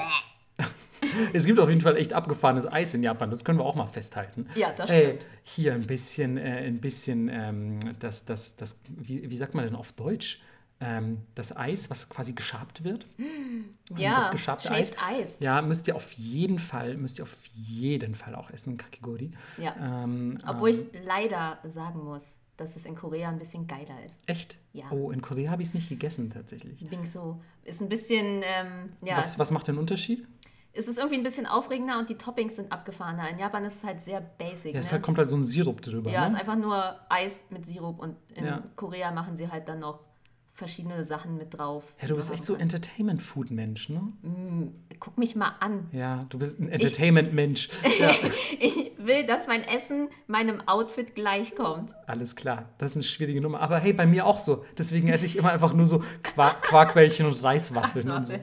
es 1.33 1.45
gibt 1.45 1.59
auf 1.59 1.69
jeden 1.69 1.81
Fall 1.81 1.97
echt 1.97 2.13
abgefahrenes 2.13 2.65
Eis 2.65 2.95
in 2.95 3.03
Japan, 3.03 3.29
das 3.29 3.45
können 3.45 3.59
wir 3.59 3.65
auch 3.65 3.75
mal 3.75 3.85
festhalten. 3.85 4.47
Ja, 4.55 4.71
das 4.75 4.89
stimmt. 4.89 5.21
Äh, 5.21 5.25
hier 5.43 5.73
ein 5.75 5.85
bisschen, 5.85 6.37
äh, 6.37 6.65
ein 6.65 6.81
bisschen, 6.81 7.29
ähm, 7.31 7.79
das, 7.99 8.25
das, 8.25 8.55
das, 8.55 8.81
wie, 8.87 9.29
wie 9.29 9.37
sagt 9.37 9.53
man 9.53 9.65
denn 9.65 9.75
auf 9.75 9.93
Deutsch? 9.93 10.41
Ähm, 10.79 11.23
das 11.35 11.55
Eis, 11.55 11.89
was 11.89 12.09
quasi 12.09 12.33
geschabt 12.33 12.83
wird. 12.83 13.05
Ja, 13.95 14.17
das 14.17 14.31
geschabte 14.31 14.69
Eis. 14.69 14.95
Eis. 15.01 15.37
Ja, 15.39 15.61
müsst 15.61 15.87
ihr 15.87 15.95
auf 15.95 16.11
jeden 16.11 16.59
Fall, 16.59 16.97
müsst 16.97 17.19
ihr 17.19 17.23
auf 17.23 17.45
jeden 17.53 18.15
Fall 18.15 18.35
auch 18.35 18.49
essen, 18.49 18.75
Kakigori. 18.75 19.31
Ja. 19.57 20.03
Ähm, 20.03 20.39
Obwohl 20.45 20.71
ähm, 20.71 20.89
ich 20.93 21.05
leider 21.05 21.59
sagen 21.63 22.03
muss, 22.03 22.23
dass 22.57 22.75
es 22.75 22.85
in 22.85 22.95
Korea 22.95 23.29
ein 23.29 23.39
bisschen 23.39 23.65
geiler 23.65 24.03
ist. 24.05 24.27
Echt? 24.27 24.57
Ja. 24.73 24.91
Oh, 24.91 25.11
in 25.11 25.21
Korea 25.21 25.51
habe 25.51 25.61
ich 25.61 25.69
es 25.69 25.73
nicht 25.73 25.87
gegessen 25.87 26.29
tatsächlich. 26.29 26.85
Bingsu 26.89 27.37
ist 27.63 27.81
ein 27.81 27.87
bisschen, 27.87 28.41
ähm, 28.43 28.89
ja. 29.01 29.15
Was, 29.17 29.39
was 29.39 29.51
macht 29.51 29.67
den 29.67 29.77
Unterschied? 29.77 30.27
Es 30.73 30.87
ist 30.87 30.97
irgendwie 30.97 31.17
ein 31.17 31.23
bisschen 31.23 31.45
aufregender 31.45 31.97
und 31.97 32.09
die 32.09 32.15
Toppings 32.15 32.57
sind 32.57 32.71
abgefahrener. 32.71 33.29
In 33.29 33.39
Japan 33.39 33.63
ist 33.63 33.77
es 33.77 33.83
halt 33.83 34.03
sehr 34.03 34.21
basic. 34.21 34.73
Ja, 34.73 34.79
es 34.79 34.87
ne? 34.87 34.91
halt, 34.93 35.03
kommt 35.03 35.17
halt 35.17 35.29
so 35.29 35.37
ein 35.37 35.43
Sirup 35.43 35.81
drüber. 35.81 36.11
Ja, 36.11 36.21
ne? 36.21 36.27
es 36.27 36.33
ist 36.33 36.39
einfach 36.39 36.57
nur 36.57 36.99
Eis 37.09 37.45
mit 37.49 37.65
Sirup 37.65 37.99
und 37.99 38.17
in 38.33 38.45
ja. 38.45 38.63
Korea 38.75 39.11
machen 39.11 39.37
sie 39.37 39.49
halt 39.49 39.69
dann 39.69 39.79
noch 39.79 40.05
verschiedene 40.57 41.03
Sachen 41.03 41.37
mit 41.37 41.57
drauf. 41.57 41.93
Ja, 42.01 42.07
du 42.07 42.15
bist 42.15 42.33
echt 42.33 42.43
so 42.43 42.55
Entertainment-Food-Mensch, 42.55 43.89
ne? 43.89 43.99
Mm, 44.23 44.69
guck 44.99 45.15
mich 45.17 45.35
mal 45.35 45.55
an. 45.59 45.87
Ja, 45.91 46.19
du 46.29 46.39
bist 46.39 46.59
ein 46.59 46.69
Entertainment-Mensch. 46.69 47.69
Ja. 47.99 48.11
ich 48.59 48.91
will, 48.97 49.25
dass 49.25 49.47
mein 49.47 49.63
Essen 49.63 50.09
meinem 50.27 50.67
Outfit 50.67 51.15
gleichkommt. 51.15 51.93
Alles 52.05 52.35
klar, 52.35 52.69
das 52.77 52.91
ist 52.91 52.95
eine 52.97 53.03
schwierige 53.03 53.41
Nummer. 53.41 53.61
Aber 53.61 53.79
hey, 53.79 53.93
bei 53.93 54.05
mir 54.05 54.25
auch 54.25 54.39
so. 54.39 54.65
Deswegen 54.77 55.07
esse 55.09 55.25
ich 55.25 55.35
immer 55.35 55.51
einfach 55.51 55.73
nur 55.73 55.87
so 55.87 56.03
Quark 56.23 56.63
Quarkbällchen 56.63 57.25
und 57.25 57.43
Reiswaffeln. 57.43 58.09
und 58.09 58.25
so. 58.25 58.35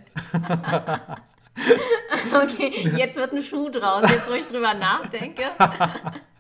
okay, 2.35 2.91
jetzt 2.97 3.17
wird 3.17 3.33
ein 3.33 3.43
Schuh 3.43 3.69
draus, 3.71 4.11
jetzt 4.11 4.29
wo 4.31 4.35
ich 4.35 4.47
drüber 4.47 4.75
nachdenke. 4.75 5.43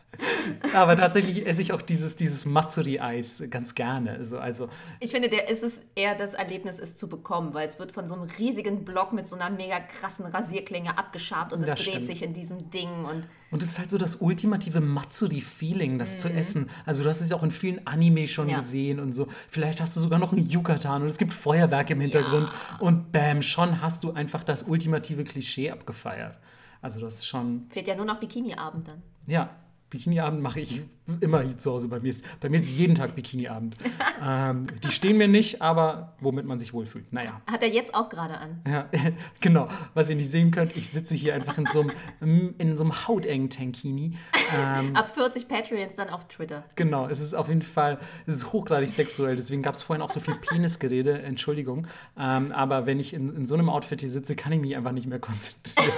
Aber 0.74 0.96
tatsächlich 0.96 1.46
esse 1.46 1.62
ich 1.62 1.72
auch 1.72 1.82
dieses, 1.82 2.16
dieses 2.16 2.46
Matsuri-Eis 2.46 3.44
ganz 3.50 3.74
gerne. 3.74 4.12
Also, 4.12 4.38
also 4.38 4.68
ich 5.00 5.10
finde, 5.10 5.28
der 5.28 5.48
ist 5.48 5.62
es 5.62 5.80
eher 5.94 6.14
das 6.14 6.34
Erlebnis, 6.34 6.78
es 6.78 6.96
zu 6.96 7.08
bekommen, 7.08 7.54
weil 7.54 7.68
es 7.68 7.78
wird 7.78 7.92
von 7.92 8.06
so 8.08 8.14
einem 8.14 8.24
riesigen 8.38 8.84
Block 8.84 9.12
mit 9.12 9.28
so 9.28 9.36
einer 9.36 9.50
mega 9.50 9.80
krassen 9.80 10.26
Rasierklinge 10.26 10.96
abgeschabt 10.98 11.52
und 11.52 11.62
es 11.62 11.66
dreht 11.66 11.78
stimmt. 11.78 12.06
sich 12.06 12.22
in 12.22 12.34
diesem 12.34 12.70
Ding. 12.70 12.90
Und, 13.04 13.28
und 13.50 13.62
es 13.62 13.70
ist 13.70 13.78
halt 13.78 13.90
so 13.90 13.98
das 13.98 14.16
ultimative 14.16 14.80
Matsuri-Feeling, 14.80 15.98
das 15.98 16.14
mhm. 16.14 16.18
zu 16.18 16.28
essen. 16.30 16.70
Also 16.86 17.02
du 17.02 17.08
hast 17.08 17.20
es 17.20 17.30
ja 17.30 17.36
auch 17.36 17.42
in 17.42 17.50
vielen 17.50 17.86
Anime 17.86 18.26
schon 18.26 18.48
ja. 18.48 18.58
gesehen 18.58 19.00
und 19.00 19.12
so. 19.12 19.28
Vielleicht 19.48 19.80
hast 19.80 19.96
du 19.96 20.00
sogar 20.00 20.18
noch 20.18 20.32
einen 20.32 20.48
Yukatan 20.48 21.02
und 21.02 21.08
es 21.08 21.18
gibt 21.18 21.32
Feuerwerke 21.32 21.94
im 21.94 22.00
Hintergrund 22.00 22.48
ja. 22.48 22.78
und 22.80 23.12
bam, 23.12 23.42
schon 23.42 23.80
hast 23.80 24.04
du 24.04 24.12
einfach 24.12 24.44
das 24.44 24.64
ultimative 24.64 25.24
Klischee 25.24 25.70
abgefeiert. 25.70 26.38
Also 26.82 27.00
das 27.00 27.14
ist 27.14 27.26
schon... 27.26 27.66
Fehlt 27.70 27.88
ja 27.88 27.96
nur 27.96 28.04
noch 28.04 28.20
Bikini-Abend 28.20 28.88
dann. 28.88 29.02
Ja, 29.26 29.50
Bikini-Abend 29.94 30.42
mache 30.42 30.58
ich 30.58 30.82
immer 31.20 31.42
hier 31.42 31.56
zu 31.56 31.70
Hause. 31.70 31.86
Bei 31.86 32.00
mir 32.00 32.10
ist, 32.10 32.24
bei 32.40 32.48
mir 32.48 32.58
ist 32.58 32.68
jeden 32.68 32.96
Tag 32.96 33.14
Bikini-Abend. 33.14 33.76
ähm, 34.22 34.66
die 34.82 34.90
stehen 34.90 35.16
mir 35.18 35.28
nicht, 35.28 35.62
aber 35.62 36.14
womit 36.20 36.46
man 36.46 36.58
sich 36.58 36.72
wohlfühlt. 36.72 37.12
Naja. 37.12 37.40
Hat 37.46 37.62
er 37.62 37.68
jetzt 37.68 37.94
auch 37.94 38.08
gerade 38.08 38.36
an. 38.36 38.60
Ja, 38.68 38.88
genau. 39.40 39.68
Was 39.94 40.10
ihr 40.10 40.16
nicht 40.16 40.32
sehen 40.32 40.50
könnt, 40.50 40.76
ich 40.76 40.88
sitze 40.88 41.14
hier 41.14 41.34
einfach 41.34 41.56
in 41.58 41.66
so 41.66 41.86
einem, 42.20 42.54
in 42.58 42.76
so 42.76 42.82
einem 42.82 43.06
hautengen 43.06 43.50
Tankini. 43.50 44.16
Ähm, 44.52 44.96
Ab 44.96 45.08
40 45.14 45.46
Patreons 45.46 45.94
dann 45.94 46.08
auf 46.08 46.26
Twitter. 46.26 46.64
Genau, 46.74 47.06
es 47.06 47.20
ist 47.20 47.34
auf 47.34 47.48
jeden 47.48 47.62
Fall, 47.62 47.98
es 48.26 48.34
ist 48.34 48.52
hochgradig 48.52 48.90
sexuell. 48.90 49.36
Deswegen 49.36 49.62
gab 49.62 49.74
es 49.74 49.82
vorhin 49.82 50.02
auch 50.02 50.10
so 50.10 50.18
viel 50.18 50.34
Penisgerede. 50.34 51.22
Entschuldigung. 51.22 51.86
Ähm, 52.18 52.50
aber 52.50 52.86
wenn 52.86 52.98
ich 52.98 53.14
in, 53.14 53.36
in 53.36 53.46
so 53.46 53.54
einem 53.54 53.70
Outfit 53.70 54.00
hier 54.00 54.10
sitze, 54.10 54.34
kann 54.34 54.50
ich 54.50 54.60
mich 54.60 54.74
einfach 54.74 54.92
nicht 54.92 55.06
mehr 55.06 55.20
konzentrieren. 55.20 55.92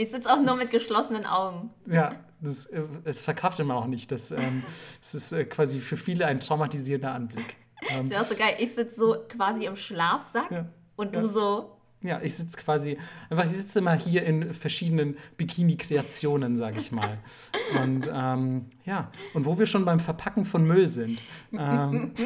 Ich 0.00 0.10
sitze 0.10 0.32
auch 0.32 0.40
nur 0.40 0.56
mit 0.56 0.70
geschlossenen 0.70 1.26
Augen. 1.26 1.68
Ja, 1.84 2.14
das, 2.40 2.64
äh, 2.64 2.84
das 3.04 3.22
verkraftet 3.22 3.66
man 3.66 3.76
auch 3.76 3.86
nicht. 3.86 4.10
Das, 4.10 4.30
ähm, 4.30 4.62
das 4.98 5.14
ist 5.14 5.32
äh, 5.32 5.44
quasi 5.44 5.78
für 5.78 5.98
viele 5.98 6.24
ein 6.24 6.40
traumatisierender 6.40 7.12
Anblick. 7.12 7.56
das 7.86 8.08
wäre 8.08 8.22
auch 8.22 8.26
so 8.26 8.34
geil. 8.34 8.56
Ich 8.60 8.74
sitze 8.74 8.98
so 8.98 9.16
quasi 9.28 9.66
im 9.66 9.76
Schlafsack 9.76 10.50
ja. 10.50 10.64
und 10.96 11.14
du 11.14 11.20
ja. 11.20 11.26
so 11.26 11.76
ja, 12.02 12.18
ich 12.22 12.34
sitze 12.34 12.56
quasi, 12.56 12.96
einfach, 13.28 13.44
ich 13.44 13.50
sitze 13.50 13.80
immer 13.80 13.92
hier 13.92 14.24
in 14.24 14.54
verschiedenen 14.54 15.18
Bikini-Kreationen, 15.36 16.56
sage 16.56 16.78
ich 16.78 16.92
mal. 16.92 17.18
Und 17.82 18.08
ähm, 18.10 18.66
ja, 18.86 19.12
und 19.34 19.44
wo 19.44 19.58
wir 19.58 19.66
schon 19.66 19.84
beim 19.84 20.00
Verpacken 20.00 20.44
von 20.44 20.64
Müll 20.64 20.88
sind. 20.88 21.20
Ähm, 21.52 22.12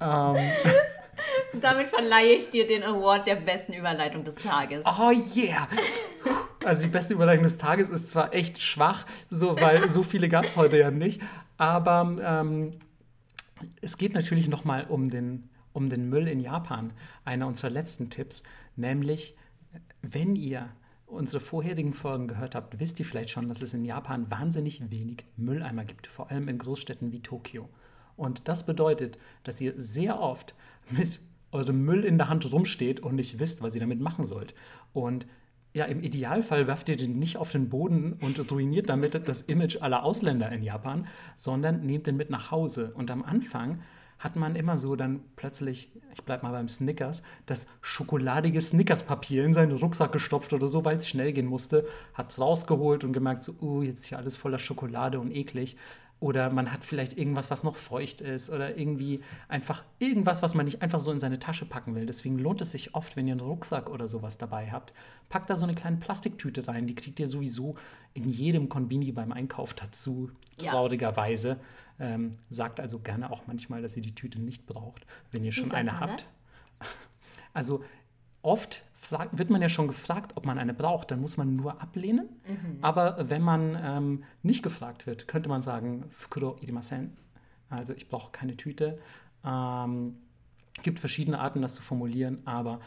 ähm, 0.00 0.36
Damit 1.60 1.88
verleihe 1.88 2.34
ich 2.34 2.50
dir 2.50 2.66
den 2.66 2.82
Award 2.82 3.26
der 3.26 3.36
besten 3.36 3.72
Überleitung 3.72 4.24
des 4.24 4.36
Tages. 4.36 4.84
Oh 4.86 5.10
yeah! 5.34 5.68
Also 6.64 6.84
die 6.84 6.90
beste 6.90 7.14
Überleitung 7.14 7.44
des 7.44 7.58
Tages 7.58 7.90
ist 7.90 8.08
zwar 8.08 8.32
echt 8.32 8.62
schwach, 8.62 9.04
so, 9.30 9.60
weil 9.60 9.88
so 9.88 10.02
viele 10.02 10.28
gab 10.28 10.44
es 10.44 10.56
heute 10.56 10.78
ja 10.78 10.90
nicht, 10.90 11.20
aber 11.56 12.12
ähm, 12.22 12.78
es 13.80 13.98
geht 13.98 14.14
natürlich 14.14 14.48
nochmal 14.48 14.86
um 14.88 15.10
den 15.10 15.48
um 15.72 15.88
den 15.88 16.08
Müll 16.08 16.28
in 16.28 16.40
Japan, 16.40 16.92
einer 17.24 17.46
unserer 17.46 17.70
letzten 17.70 18.10
Tipps, 18.10 18.42
nämlich 18.76 19.36
wenn 20.02 20.36
ihr 20.36 20.68
unsere 21.06 21.40
vorherigen 21.40 21.92
Folgen 21.92 22.28
gehört 22.28 22.54
habt, 22.54 22.80
wisst 22.80 22.98
ihr 22.98 23.06
vielleicht 23.06 23.30
schon, 23.30 23.48
dass 23.48 23.62
es 23.62 23.74
in 23.74 23.84
Japan 23.84 24.30
wahnsinnig 24.30 24.90
wenig 24.90 25.24
Mülleimer 25.36 25.84
gibt, 25.84 26.06
vor 26.06 26.30
allem 26.30 26.48
in 26.48 26.58
Großstädten 26.58 27.12
wie 27.12 27.20
Tokio. 27.20 27.68
Und 28.16 28.48
das 28.48 28.66
bedeutet, 28.66 29.18
dass 29.44 29.60
ihr 29.60 29.74
sehr 29.76 30.20
oft 30.20 30.54
mit 30.90 31.20
eurem 31.52 31.84
Müll 31.84 32.04
in 32.04 32.18
der 32.18 32.28
Hand 32.28 32.50
rumsteht 32.50 33.00
und 33.00 33.14
nicht 33.14 33.38
wisst, 33.38 33.62
was 33.62 33.74
ihr 33.74 33.80
damit 33.80 34.00
machen 34.00 34.24
sollt. 34.24 34.54
Und 34.92 35.26
ja, 35.74 35.86
im 35.86 36.02
Idealfall 36.02 36.66
werft 36.66 36.88
ihr 36.88 36.96
den 36.96 37.18
nicht 37.18 37.36
auf 37.36 37.50
den 37.50 37.68
Boden 37.68 38.14
und 38.14 38.50
ruiniert 38.50 38.88
damit 38.88 39.26
das 39.26 39.42
Image 39.42 39.80
aller 39.80 40.02
Ausländer 40.02 40.50
in 40.52 40.62
Japan, 40.62 41.06
sondern 41.36 41.86
nehmt 41.86 42.06
den 42.06 42.16
mit 42.16 42.28
nach 42.28 42.50
Hause. 42.50 42.92
Und 42.94 43.10
am 43.10 43.22
Anfang 43.22 43.80
hat 44.18 44.36
man 44.36 44.54
immer 44.54 44.78
so 44.78 44.94
dann 44.94 45.20
plötzlich, 45.34 45.90
ich 46.14 46.22
bleib 46.22 46.42
mal 46.42 46.52
beim 46.52 46.68
Snickers, 46.68 47.22
das 47.46 47.66
schokoladige 47.80 48.60
Snickers-Papier 48.60 49.44
in 49.44 49.52
seinen 49.52 49.72
Rucksack 49.72 50.12
gestopft 50.12 50.52
oder 50.52 50.68
so, 50.68 50.84
weil 50.84 50.98
es 50.98 51.08
schnell 51.08 51.32
gehen 51.32 51.46
musste, 51.46 51.86
hat 52.14 52.30
es 52.30 52.40
rausgeholt 52.40 53.02
und 53.02 53.12
gemerkt, 53.12 53.42
so, 53.42 53.54
uh, 53.60 53.82
jetzt 53.82 54.00
ist 54.00 54.06
hier 54.06 54.18
alles 54.18 54.36
voller 54.36 54.58
Schokolade 54.58 55.18
und 55.18 55.34
eklig. 55.34 55.76
Oder 56.22 56.50
man 56.50 56.72
hat 56.72 56.84
vielleicht 56.84 57.18
irgendwas, 57.18 57.50
was 57.50 57.64
noch 57.64 57.74
feucht 57.74 58.20
ist 58.20 58.48
oder 58.48 58.78
irgendwie 58.78 59.22
einfach 59.48 59.82
irgendwas, 59.98 60.40
was 60.40 60.54
man 60.54 60.66
nicht 60.66 60.80
einfach 60.80 61.00
so 61.00 61.10
in 61.10 61.18
seine 61.18 61.40
Tasche 61.40 61.66
packen 61.66 61.96
will. 61.96 62.06
Deswegen 62.06 62.38
lohnt 62.38 62.60
es 62.60 62.70
sich 62.70 62.94
oft, 62.94 63.16
wenn 63.16 63.26
ihr 63.26 63.32
einen 63.32 63.40
Rucksack 63.40 63.90
oder 63.90 64.06
sowas 64.06 64.38
dabei 64.38 64.70
habt, 64.70 64.92
packt 65.28 65.50
da 65.50 65.56
so 65.56 65.66
eine 65.66 65.74
kleine 65.74 65.96
Plastiktüte 65.96 66.68
rein. 66.68 66.86
Die 66.86 66.94
kriegt 66.94 67.18
ihr 67.18 67.26
sowieso 67.26 67.74
in 68.14 68.28
jedem 68.28 68.68
Konbini 68.68 69.10
beim 69.10 69.32
Einkauf 69.32 69.74
dazu, 69.74 70.30
traurigerweise. 70.58 71.58
Ja. 71.98 72.06
Ähm, 72.14 72.38
sagt 72.50 72.78
also 72.78 73.00
gerne 73.00 73.32
auch 73.32 73.48
manchmal, 73.48 73.82
dass 73.82 73.96
ihr 73.96 74.02
die 74.02 74.14
Tüte 74.14 74.40
nicht 74.40 74.64
braucht, 74.64 75.04
wenn 75.32 75.42
ihr 75.42 75.50
schon 75.50 75.72
eine 75.72 75.98
habt. 75.98 76.24
Das? 76.78 76.88
Also 77.54 77.84
oft 78.40 78.82
wird 79.10 79.50
man 79.50 79.60
ja 79.60 79.68
schon 79.68 79.88
gefragt, 79.88 80.32
ob 80.36 80.46
man 80.46 80.58
eine 80.58 80.74
braucht, 80.74 81.10
dann 81.10 81.20
muss 81.20 81.36
man 81.36 81.56
nur 81.56 81.80
ablehnen. 81.82 82.28
Mhm. 82.46 82.78
Aber 82.82 83.28
wenn 83.28 83.42
man 83.42 83.78
ähm, 83.82 84.24
nicht 84.42 84.62
gefragt 84.62 85.06
wird, 85.06 85.26
könnte 85.26 85.48
man 85.48 85.62
sagen, 85.62 86.04
Fukuro 86.10 86.56
irimasen. 86.60 87.16
Also 87.68 87.94
ich 87.94 88.08
brauche 88.08 88.30
keine 88.30 88.56
Tüte. 88.56 88.98
Ähm, 89.44 90.18
gibt 90.82 91.00
verschiedene 91.00 91.40
Arten, 91.40 91.62
das 91.62 91.74
zu 91.74 91.82
formulieren, 91.82 92.38
aber 92.44 92.80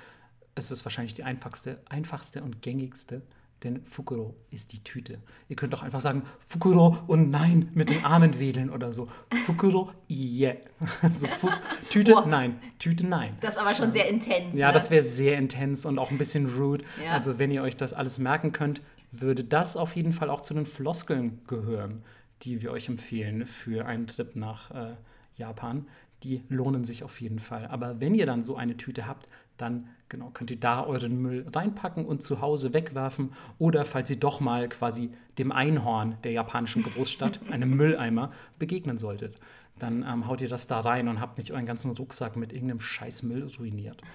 es 0.55 0.71
ist 0.71 0.85
wahrscheinlich 0.85 1.13
die 1.13 1.23
einfachste, 1.23 1.81
einfachste 1.89 2.43
und 2.43 2.61
gängigste 2.61 3.21
denn 3.65 3.83
Fukuro 3.83 4.35
ist 4.51 4.71
die 4.71 4.83
Tüte. 4.83 5.19
Ihr 5.49 5.55
könnt 5.55 5.73
auch 5.75 5.83
einfach 5.83 5.99
sagen 5.99 6.23
Fukuro 6.47 6.97
und 7.07 7.29
nein 7.29 7.69
mit 7.73 7.89
den 7.89 8.05
Armen 8.05 8.39
wedeln 8.39 8.69
oder 8.69 8.93
so. 8.93 9.09
Fukuro, 9.45 9.91
yeah. 10.09 10.55
so, 11.11 11.27
Fu 11.27 11.49
Tüte, 11.89 12.15
oh. 12.15 12.25
nein. 12.25 12.59
Tüte, 12.79 13.05
nein. 13.05 13.37
Das 13.41 13.55
ist 13.55 13.57
aber 13.59 13.73
schon 13.75 13.91
sehr 13.91 14.07
intens. 14.07 14.55
Ja, 14.55 14.67
ne? 14.67 14.73
das 14.73 14.91
wäre 14.91 15.03
sehr 15.03 15.37
intens 15.37 15.85
und 15.85 15.99
auch 15.99 16.11
ein 16.11 16.17
bisschen 16.17 16.47
rude. 16.47 16.85
Ja. 17.03 17.11
Also 17.11 17.39
wenn 17.39 17.51
ihr 17.51 17.63
euch 17.63 17.75
das 17.75 17.93
alles 17.93 18.19
merken 18.19 18.51
könnt, 18.51 18.81
würde 19.11 19.43
das 19.43 19.75
auf 19.75 19.95
jeden 19.95 20.13
Fall 20.13 20.29
auch 20.29 20.41
zu 20.41 20.53
den 20.53 20.65
Floskeln 20.65 21.41
gehören, 21.47 22.03
die 22.43 22.61
wir 22.61 22.71
euch 22.71 22.87
empfehlen 22.87 23.45
für 23.45 23.85
einen 23.85 24.07
Trip 24.07 24.35
nach 24.35 24.71
äh, 24.71 24.95
Japan. 25.37 25.87
Die 26.23 26.43
lohnen 26.49 26.85
sich 26.85 27.03
auf 27.03 27.19
jeden 27.19 27.39
Fall. 27.39 27.67
Aber 27.67 27.99
wenn 27.99 28.15
ihr 28.15 28.25
dann 28.25 28.41
so 28.41 28.55
eine 28.55 28.77
Tüte 28.77 29.07
habt, 29.07 29.27
dann 29.57 29.87
genau, 30.09 30.29
könnt 30.33 30.51
ihr 30.51 30.59
da 30.59 30.83
euren 30.85 31.21
Müll 31.21 31.45
reinpacken 31.53 32.05
und 32.05 32.21
zu 32.21 32.41
Hause 32.41 32.73
wegwerfen. 32.73 33.33
Oder 33.59 33.85
falls 33.85 34.09
ihr 34.09 34.19
doch 34.19 34.39
mal 34.39 34.69
quasi 34.69 35.11
dem 35.37 35.51
Einhorn 35.51 36.17
der 36.23 36.31
japanischen 36.31 36.83
Großstadt, 36.83 37.39
einem 37.51 37.75
Mülleimer, 37.75 38.31
begegnen 38.59 38.97
solltet, 38.97 39.39
dann 39.79 40.05
ähm, 40.07 40.27
haut 40.27 40.39
ihr 40.39 40.47
das 40.47 40.67
da 40.67 40.79
rein 40.79 41.09
und 41.09 41.19
habt 41.19 41.37
nicht 41.37 41.51
euren 41.51 41.65
ganzen 41.65 41.91
Rucksack 41.91 42.37
mit 42.37 42.53
irgendeinem 42.53 42.79
Scheißmüll 42.79 43.49
ruiniert. 43.59 44.01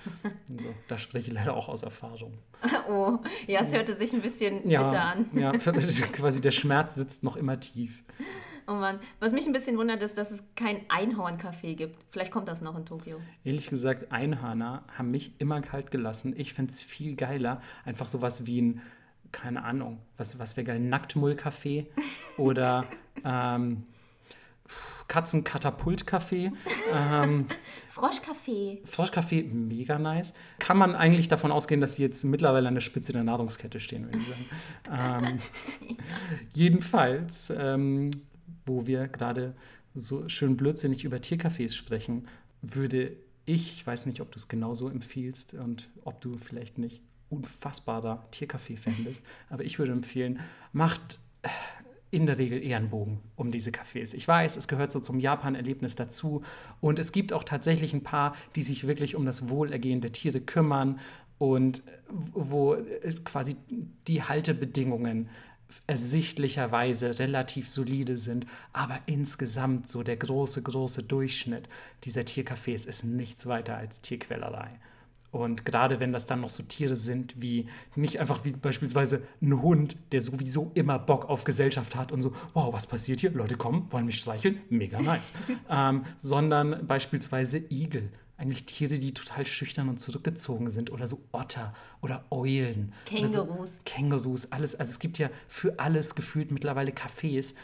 So, 0.49 0.75
da 0.89 0.99
spreche 0.99 1.29
ich 1.31 1.35
leider 1.35 1.55
auch 1.55 1.69
aus 1.69 1.83
Erfahrung. 1.83 2.35
Oh, 2.89 3.19
ja, 3.47 3.61
es 3.61 3.73
hörte 3.73 3.95
sich 3.95 4.12
ein 4.12 4.21
bisschen 4.21 4.69
ja, 4.69 4.83
bitter 4.83 5.05
an. 5.05 5.27
Ja, 5.33 5.53
quasi 5.53 6.41
der 6.41 6.51
Schmerz 6.51 6.97
sitzt 6.97 7.23
noch 7.23 7.37
immer 7.37 7.61
tief. 7.61 8.03
Oh 8.71 8.75
Mann. 8.75 9.01
Was 9.19 9.33
mich 9.33 9.47
ein 9.47 9.53
bisschen 9.53 9.77
wundert, 9.79 10.01
ist, 10.01 10.17
dass 10.17 10.31
es 10.31 10.45
kein 10.55 10.83
Einhorn-Café 10.89 11.75
gibt. 11.75 11.97
Vielleicht 12.13 12.31
kommt 12.31 12.47
das 12.47 12.61
noch 12.61 12.77
in 12.77 12.87
Tokio. 12.87 13.21
Ehrlich 13.43 13.69
gesagt, 13.69 14.13
Einhörner 14.13 14.85
haben 14.97 15.11
mich 15.11 15.33
immer 15.39 15.61
kalt 15.61 15.91
gelassen. 15.91 16.35
Ich 16.37 16.55
finde 16.55 16.71
es 16.71 16.81
viel 16.81 17.17
geiler. 17.17 17.61
Einfach 17.85 18.07
sowas 18.07 18.47
wie 18.47 18.63
ein, 18.63 18.83
keine 19.33 19.65
Ahnung, 19.65 19.99
was, 20.19 20.39
was 20.39 20.57
wäre 20.57 20.67
geil, 20.67 20.79
Nacktmull-Café 20.79 21.87
oder 22.37 22.85
ähm, 23.25 23.87
Katzenkatapult-Café. 25.09 26.53
Ähm, 26.95 27.47
Froschcafé. 27.93 28.87
Froschcafé, 28.87 29.43
mega 29.53 29.99
nice. 29.99 30.33
Kann 30.61 30.79
man 30.79 30.95
eigentlich 30.95 31.27
davon 31.27 31.51
ausgehen, 31.51 31.81
dass 31.81 31.97
sie 31.97 32.03
jetzt 32.03 32.23
mittlerweile 32.23 32.69
an 32.69 32.75
der 32.75 32.83
Spitze 32.83 33.13
der 33.13 33.25
Nahrungskette 33.25 33.81
stehen, 33.81 34.05
würde 34.05 34.19
ich 34.19 34.29
sagen. 34.29 35.27
ähm, 35.27 35.99
jedenfalls 36.55 37.51
ähm, 37.51 38.11
wo 38.71 38.87
wir 38.87 39.09
gerade 39.09 39.55
so 39.95 40.29
schön 40.29 40.57
blödsinnig 40.57 41.05
über 41.05 41.17
Tiercafés 41.17 41.75
sprechen, 41.75 42.29
würde 42.63 43.17
ich, 43.45 43.73
ich 43.75 43.87
weiß 43.87 44.07
nicht, 44.07 44.21
ob 44.21 44.31
du 44.31 44.37
es 44.37 44.49
genauso 44.49 44.89
empfiehlst 44.89 45.55
und 45.55 45.89
ob 46.05 46.21
du 46.21 46.39
vielleicht 46.39 46.79
nicht 46.79 47.03
unfassbarer 47.29 48.25
Tiercafé-Fan 48.33 48.95
bist, 49.05 49.25
aber 49.49 49.65
ich 49.65 49.79
würde 49.79 49.93
empfehlen, 49.93 50.41
macht 50.73 51.19
in 52.13 52.27
der 52.27 52.39
Regel 52.39 52.63
eher 52.63 52.77
einen 52.77 52.91
Bogen 52.91 53.21
um 53.37 53.53
diese 53.53 53.71
Cafés. 53.71 54.15
Ich 54.15 54.27
weiß, 54.27 54.57
es 54.57 54.67
gehört 54.67 54.91
so 54.91 55.01
zum 55.01 55.21
Japan-Erlebnis 55.21 55.95
dazu 55.95 56.43
und 56.81 56.99
es 56.99 57.13
gibt 57.13 57.33
auch 57.33 57.45
tatsächlich 57.45 57.93
ein 57.95 58.03
paar, 58.03 58.35
die 58.57 58.63
sich 58.63 58.87
wirklich 58.87 59.15
um 59.15 59.25
das 59.25 59.49
Wohlergehen 59.49 60.01
der 60.01 60.13
Tiere 60.13 60.41
kümmern 60.41 60.99
und 61.39 61.83
wo 62.09 62.75
äh, 62.75 63.15
quasi 63.25 63.57
die 64.07 64.23
Haltebedingungen 64.23 65.29
ersichtlicherweise 65.87 67.19
relativ 67.19 67.69
solide 67.69 68.17
sind, 68.17 68.47
aber 68.73 68.99
insgesamt 69.07 69.89
so 69.89 70.03
der 70.03 70.17
große, 70.17 70.63
große 70.63 71.03
Durchschnitt 71.03 71.69
dieser 72.05 72.23
Tiercafés 72.23 72.87
ist 72.87 73.05
nichts 73.05 73.47
weiter 73.47 73.77
als 73.77 74.01
Tierquälerei. 74.01 74.71
Und 75.33 75.65
gerade 75.65 76.01
wenn 76.01 76.13
das 76.13 76.27
dann 76.27 76.41
noch 76.41 76.49
so 76.49 76.65
Tiere 76.65 76.97
sind, 76.97 77.41
wie 77.41 77.69
nicht 77.95 78.19
einfach 78.19 78.45
wie 78.45 78.51
beispielsweise 78.51 79.23
ein 79.41 79.63
Hund, 79.63 79.97
der 80.11 80.21
sowieso 80.21 80.73
immer 80.75 80.99
Bock 80.99 81.29
auf 81.29 81.45
Gesellschaft 81.45 81.95
hat 81.95 82.11
und 82.11 82.21
so, 82.21 82.35
wow, 82.53 82.73
was 82.73 82.87
passiert 82.89 83.21
hier? 83.21 83.31
Leute 83.31 83.57
kommen, 83.57 83.87
wollen 83.91 84.07
mich 84.07 84.19
streicheln, 84.19 84.61
mega 84.71 85.01
nice. 85.01 85.33
ähm, 85.71 86.03
sondern 86.19 86.85
beispielsweise 86.87 87.59
Igel, 87.71 88.11
eigentlich 88.41 88.65
Tiere, 88.65 88.99
die 88.99 89.12
total 89.12 89.45
schüchtern 89.47 89.89
und 89.89 89.99
zurückgezogen 89.99 90.71
sind 90.71 90.91
oder 90.91 91.07
so 91.07 91.21
Otter 91.31 91.75
oder 92.01 92.25
Eulen. 92.31 92.95
Kängurus. 93.05 93.77
So 93.77 93.81
Kängurus, 93.85 94.53
alles. 94.53 94.75
Also 94.75 94.91
es 94.91 94.99
gibt 94.99 95.19
ja 95.19 95.29
für 95.47 95.79
alles 95.79 96.15
gefühlt 96.15 96.51
mittlerweile 96.51 96.93
Cafés. 96.93 97.55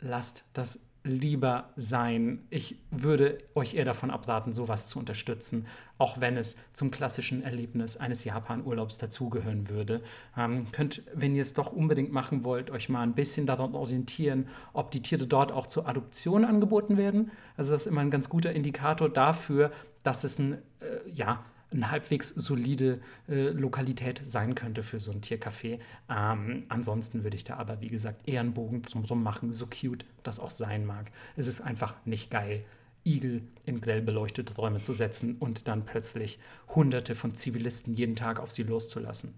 Lasst 0.00 0.44
das 0.52 0.80
lieber 1.08 1.70
sein. 1.76 2.46
Ich 2.50 2.76
würde 2.90 3.38
euch 3.54 3.74
eher 3.74 3.84
davon 3.84 4.10
abraten, 4.10 4.52
sowas 4.52 4.88
zu 4.88 4.98
unterstützen, 4.98 5.66
auch 5.98 6.20
wenn 6.20 6.36
es 6.36 6.56
zum 6.72 6.90
klassischen 6.90 7.42
Erlebnis 7.42 7.96
eines 7.96 8.24
Japan-Urlaubs 8.24 8.98
dazugehören 8.98 9.68
würde. 9.68 10.02
Ähm, 10.36 10.70
könnt, 10.70 11.02
wenn 11.14 11.34
ihr 11.34 11.42
es 11.42 11.54
doch 11.54 11.72
unbedingt 11.72 12.12
machen 12.12 12.44
wollt, 12.44 12.70
euch 12.70 12.88
mal 12.88 13.02
ein 13.02 13.14
bisschen 13.14 13.46
daran 13.46 13.74
orientieren, 13.74 14.46
ob 14.72 14.90
die 14.90 15.02
Tiere 15.02 15.26
dort 15.26 15.50
auch 15.50 15.66
zur 15.66 15.88
Adoption 15.88 16.44
angeboten 16.44 16.96
werden. 16.96 17.30
Also 17.56 17.72
das 17.72 17.86
ist 17.86 17.92
immer 17.92 18.02
ein 18.02 18.10
ganz 18.10 18.28
guter 18.28 18.52
Indikator 18.52 19.08
dafür, 19.08 19.72
dass 20.02 20.24
es 20.24 20.38
ein, 20.38 20.54
äh, 20.80 21.10
ja, 21.12 21.44
eine 21.70 21.90
halbwegs 21.90 22.30
solide 22.30 23.00
äh, 23.28 23.50
Lokalität 23.50 24.20
sein 24.24 24.54
könnte 24.54 24.82
für 24.82 25.00
so 25.00 25.10
ein 25.10 25.20
Tiercafé. 25.20 25.78
Ähm, 26.08 26.64
ansonsten 26.68 27.24
würde 27.24 27.36
ich 27.36 27.44
da 27.44 27.56
aber, 27.56 27.80
wie 27.80 27.88
gesagt, 27.88 28.26
eher 28.26 28.40
einen 28.40 28.54
Bogen 28.54 28.82
drumherum 28.82 29.22
machen, 29.22 29.52
so 29.52 29.66
cute 29.66 30.04
das 30.22 30.40
auch 30.40 30.50
sein 30.50 30.86
mag. 30.86 31.10
Es 31.36 31.46
ist 31.46 31.60
einfach 31.60 31.94
nicht 32.04 32.30
geil, 32.30 32.64
Igel 33.04 33.42
in 33.64 33.80
grell 33.80 34.02
beleuchtete 34.02 34.54
Räume 34.54 34.82
zu 34.82 34.92
setzen 34.92 35.36
und 35.38 35.68
dann 35.68 35.84
plötzlich 35.84 36.38
hunderte 36.74 37.14
von 37.14 37.34
Zivilisten 37.34 37.94
jeden 37.94 38.16
Tag 38.16 38.40
auf 38.40 38.50
sie 38.50 38.62
loszulassen. 38.62 39.34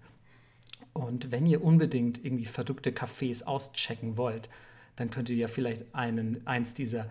Und 0.93 1.31
wenn 1.31 1.45
ihr 1.45 1.63
unbedingt 1.63 2.23
irgendwie 2.23 2.45
verrückte 2.45 2.91
Cafés 2.91 3.43
auschecken 3.43 4.17
wollt, 4.17 4.49
dann 4.95 5.09
könnt 5.09 5.29
ihr 5.29 5.37
ja 5.37 5.47
vielleicht 5.47 5.95
einen, 5.95 6.45
eins 6.45 6.73
dieser 6.73 7.09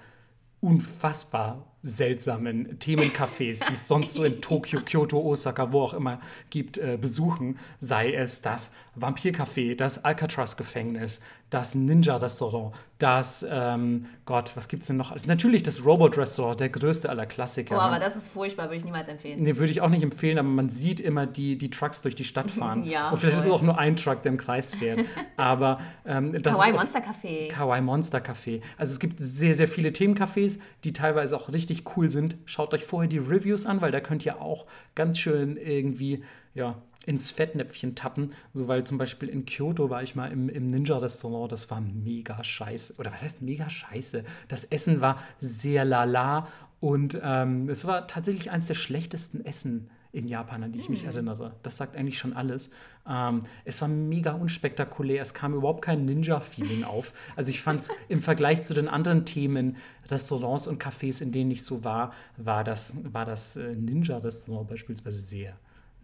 unfassbar 0.60 1.66
seltsamen 1.82 2.78
Themencafés, 2.78 3.64
die 3.66 3.72
es 3.72 3.88
sonst 3.88 4.14
so 4.14 4.24
in 4.24 4.40
Tokio, 4.42 4.80
Kyoto, 4.80 5.20
Osaka, 5.20 5.72
wo 5.72 5.82
auch 5.82 5.94
immer 5.94 6.20
gibt, 6.50 6.78
äh, 6.78 6.98
besuchen. 7.00 7.58
Sei 7.80 8.12
es 8.12 8.42
das 8.42 8.72
Vampircafé, 8.96 9.76
das 9.76 10.04
Alcatraz-Gefängnis, 10.04 11.20
das 11.48 11.74
Ninja-Restaurant, 11.74 12.74
das, 12.98 13.46
ähm, 13.48 14.06
Gott, 14.26 14.52
was 14.56 14.68
gibt 14.68 14.82
es 14.82 14.88
denn 14.88 14.96
noch? 14.96 15.16
Natürlich 15.26 15.62
das 15.62 15.84
Robot-Restaurant, 15.84 16.60
der 16.60 16.68
größte 16.68 17.08
aller 17.08 17.26
Klassiker. 17.26 17.76
Oh, 17.76 17.80
aber 17.80 17.98
das 17.98 18.14
ist 18.14 18.28
furchtbar, 18.28 18.66
würde 18.66 18.76
ich 18.76 18.84
niemals 18.84 19.08
empfehlen. 19.08 19.42
Nee, 19.42 19.56
würde 19.56 19.72
ich 19.72 19.80
auch 19.80 19.88
nicht 19.88 20.02
empfehlen, 20.02 20.38
aber 20.38 20.48
man 20.48 20.68
sieht 20.68 21.00
immer 21.00 21.26
die, 21.26 21.56
die 21.56 21.70
Trucks 21.70 22.02
durch 22.02 22.14
die 22.14 22.24
Stadt 22.24 22.50
fahren. 22.50 22.84
ja, 22.84 23.10
Und 23.10 23.18
vielleicht 23.18 23.36
voll. 23.36 23.40
ist 23.40 23.46
es 23.46 23.52
auch 23.52 23.62
nur 23.62 23.78
ein 23.78 23.96
Truck, 23.96 24.22
der 24.22 24.32
im 24.32 24.38
Kreis 24.38 24.74
fährt. 24.74 25.00
aber 25.36 25.80
ähm, 26.04 26.32
das 26.42 26.54
Kawaii 26.54 26.72
Monster 26.72 27.00
Café. 27.00 27.48
Kawaii 27.48 27.80
Monster 27.80 28.18
Café. 28.18 28.60
Also 28.76 28.92
es 28.92 29.00
gibt 29.00 29.18
sehr, 29.18 29.54
sehr 29.54 29.68
viele 29.68 29.90
Themencafés, 29.90 30.58
die 30.84 30.92
teilweise 30.92 31.36
auch 31.36 31.52
richtig 31.52 31.69
cool 31.96 32.10
sind. 32.10 32.36
Schaut 32.44 32.74
euch 32.74 32.84
vorher 32.84 33.08
die 33.08 33.18
Reviews 33.18 33.66
an, 33.66 33.80
weil 33.80 33.92
da 33.92 34.00
könnt 34.00 34.24
ihr 34.26 34.40
auch 34.40 34.66
ganz 34.94 35.18
schön 35.18 35.56
irgendwie, 35.56 36.22
ja, 36.54 36.82
ins 37.06 37.30
Fettnäpfchen 37.30 37.94
tappen. 37.94 38.32
So, 38.52 38.68
weil 38.68 38.84
zum 38.84 38.98
Beispiel 38.98 39.28
in 39.28 39.46
Kyoto 39.46 39.90
war 39.90 40.02
ich 40.02 40.14
mal 40.14 40.30
im, 40.30 40.48
im 40.48 40.66
Ninja-Restaurant, 40.66 41.50
das 41.50 41.70
war 41.70 41.80
mega 41.80 42.42
scheiße. 42.44 42.94
Oder 42.98 43.12
was 43.12 43.22
heißt 43.22 43.42
mega 43.42 43.70
scheiße? 43.70 44.24
Das 44.48 44.64
Essen 44.64 45.00
war 45.00 45.22
sehr 45.38 45.84
lala 45.84 46.46
und 46.80 47.18
ähm, 47.22 47.68
es 47.68 47.86
war 47.86 48.06
tatsächlich 48.06 48.50
eines 48.50 48.66
der 48.66 48.74
schlechtesten 48.74 49.44
Essen 49.44 49.90
in 50.12 50.26
Japan, 50.26 50.64
an 50.64 50.72
die 50.72 50.78
ich 50.78 50.88
mich 50.88 51.02
hm. 51.02 51.10
erinnere. 51.10 51.54
Das 51.62 51.76
sagt 51.76 51.96
eigentlich 51.96 52.18
schon 52.18 52.32
alles. 52.32 52.70
Ähm, 53.08 53.42
es 53.64 53.80
war 53.80 53.88
mega 53.88 54.32
unspektakulär. 54.32 55.22
Es 55.22 55.34
kam 55.34 55.54
überhaupt 55.54 55.82
kein 55.82 56.04
Ninja-Feeling 56.04 56.84
auf. 56.84 57.12
Also 57.36 57.50
ich 57.50 57.60
fand 57.60 57.82
es 57.82 57.90
im 58.08 58.20
Vergleich 58.20 58.62
zu 58.62 58.74
den 58.74 58.88
anderen 58.88 59.24
Themen, 59.24 59.76
Restaurants 60.08 60.66
und 60.66 60.82
Cafés, 60.82 61.22
in 61.22 61.32
denen 61.32 61.50
ich 61.50 61.64
so 61.64 61.84
war, 61.84 62.12
war 62.36 62.64
das, 62.64 62.96
war 63.12 63.24
das 63.24 63.56
äh, 63.56 63.74
Ninja-Restaurant 63.74 64.68
beispielsweise 64.68 65.18
sehr, 65.18 65.56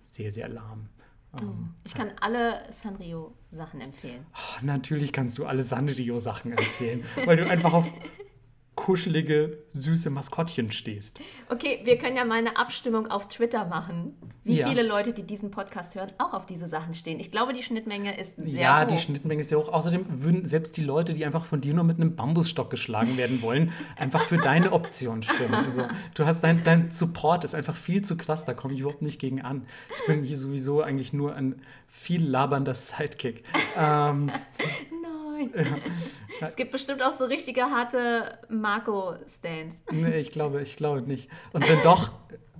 sehr, 0.02 0.30
sehr 0.30 0.48
lahm. 0.48 0.88
Ähm, 1.40 1.74
ich 1.84 1.94
kann 1.94 2.12
alle 2.20 2.62
Sanrio-Sachen 2.72 3.80
empfehlen. 3.80 4.24
Oh, 4.34 4.64
natürlich 4.64 5.12
kannst 5.12 5.38
du 5.38 5.46
alle 5.46 5.62
Sanrio-Sachen 5.62 6.52
empfehlen, 6.52 7.04
weil 7.24 7.36
du 7.36 7.48
einfach 7.48 7.72
auf 7.72 7.90
kuschelige, 8.76 9.58
süße 9.70 10.10
Maskottchen 10.10 10.70
stehst. 10.70 11.18
Okay, 11.48 11.80
wir 11.84 11.96
können 11.98 12.16
ja 12.16 12.24
mal 12.24 12.38
eine 12.38 12.56
Abstimmung 12.58 13.10
auf 13.10 13.26
Twitter 13.28 13.64
machen, 13.64 14.14
wie 14.44 14.58
ja. 14.58 14.68
viele 14.68 14.82
Leute, 14.82 15.12
die 15.12 15.24
diesen 15.24 15.50
Podcast 15.50 15.94
hören, 15.94 16.12
auch 16.18 16.34
auf 16.34 16.46
diese 16.46 16.68
Sachen 16.68 16.94
stehen. 16.94 17.18
Ich 17.18 17.30
glaube, 17.30 17.54
die 17.54 17.62
Schnittmenge 17.62 18.18
ist 18.20 18.36
sehr 18.36 18.60
ja, 18.60 18.74
hoch. 18.76 18.80
Ja, 18.80 18.84
die 18.84 18.98
Schnittmenge 18.98 19.40
ist 19.40 19.48
sehr 19.48 19.58
hoch. 19.58 19.70
Außerdem 19.70 20.22
würden 20.22 20.44
selbst 20.44 20.76
die 20.76 20.84
Leute, 20.84 21.14
die 21.14 21.24
einfach 21.24 21.46
von 21.46 21.62
dir 21.62 21.74
nur 21.74 21.84
mit 21.84 21.96
einem 21.96 22.14
Bambusstock 22.16 22.70
geschlagen 22.70 23.16
werden 23.16 23.42
wollen, 23.42 23.72
einfach 23.96 24.22
für 24.22 24.36
deine 24.36 24.72
Option 24.72 25.22
stimmen. 25.22 25.54
Also, 25.54 25.86
du 26.14 26.26
hast 26.26 26.42
dein, 26.42 26.62
dein 26.62 26.90
Support 26.90 27.44
ist 27.44 27.54
einfach 27.54 27.76
viel 27.76 28.02
zu 28.02 28.16
krass, 28.16 28.44
da 28.44 28.52
komme 28.52 28.74
ich 28.74 28.80
überhaupt 28.80 29.02
nicht 29.02 29.18
gegen 29.18 29.40
an. 29.40 29.66
Ich 29.98 30.06
bin 30.06 30.22
hier 30.22 30.36
sowieso 30.36 30.82
eigentlich 30.82 31.14
nur 31.14 31.34
ein 31.34 31.62
viel 31.88 32.24
labernder 32.24 32.74
Sidekick. 32.74 33.42
ähm, 33.76 34.30
Nein. 35.36 35.50
Ja. 36.40 36.48
Es 36.48 36.56
gibt 36.56 36.72
bestimmt 36.72 37.02
auch 37.02 37.12
so 37.12 37.24
richtige 37.24 37.62
harte 37.62 38.38
Marco-Stands. 38.48 39.82
Nee, 39.90 40.18
ich 40.18 40.30
glaube, 40.30 40.62
ich 40.62 40.76
glaube 40.76 41.02
nicht. 41.02 41.30
Und 41.52 41.68
wenn 41.68 41.82
doch, 41.82 42.12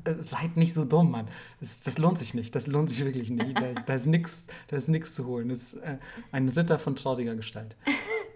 äh, 0.05 0.15
seid 0.19 0.57
nicht 0.57 0.75
so 0.75 0.85
dumm, 0.85 1.11
Mann. 1.11 1.29
Das, 1.61 1.83
das, 1.83 1.99
lohnt 1.99 2.19
sich 2.19 2.35
nicht. 2.35 2.55
Das 2.55 2.67
lohnt 2.67 2.91
sich 2.91 3.05
wirklich 3.05 3.31
nicht. 3.31 3.59
Da, 3.59 3.73
da 3.87 3.95
ist 3.95 4.07
nichts 4.07 5.15
zu 5.15 5.27
holen. 5.27 5.49
Das 5.49 5.59
ist 5.59 5.75
äh, 5.75 5.99
ein 6.33 6.49
Ritter 6.49 6.79
von 6.79 6.97
trauriger 6.97 7.35
Gestalt. 7.35 7.77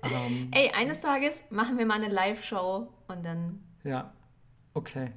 Ähm, 0.02 0.48
Ey, 0.52 0.70
eines 0.70 1.00
Tages 1.00 1.44
machen 1.50 1.76
wir 1.76 1.84
mal 1.84 2.02
eine 2.02 2.08
Live-Show 2.08 2.88
und 3.08 3.22
dann. 3.22 3.60
Ja, 3.84 4.14
okay. 4.72 5.12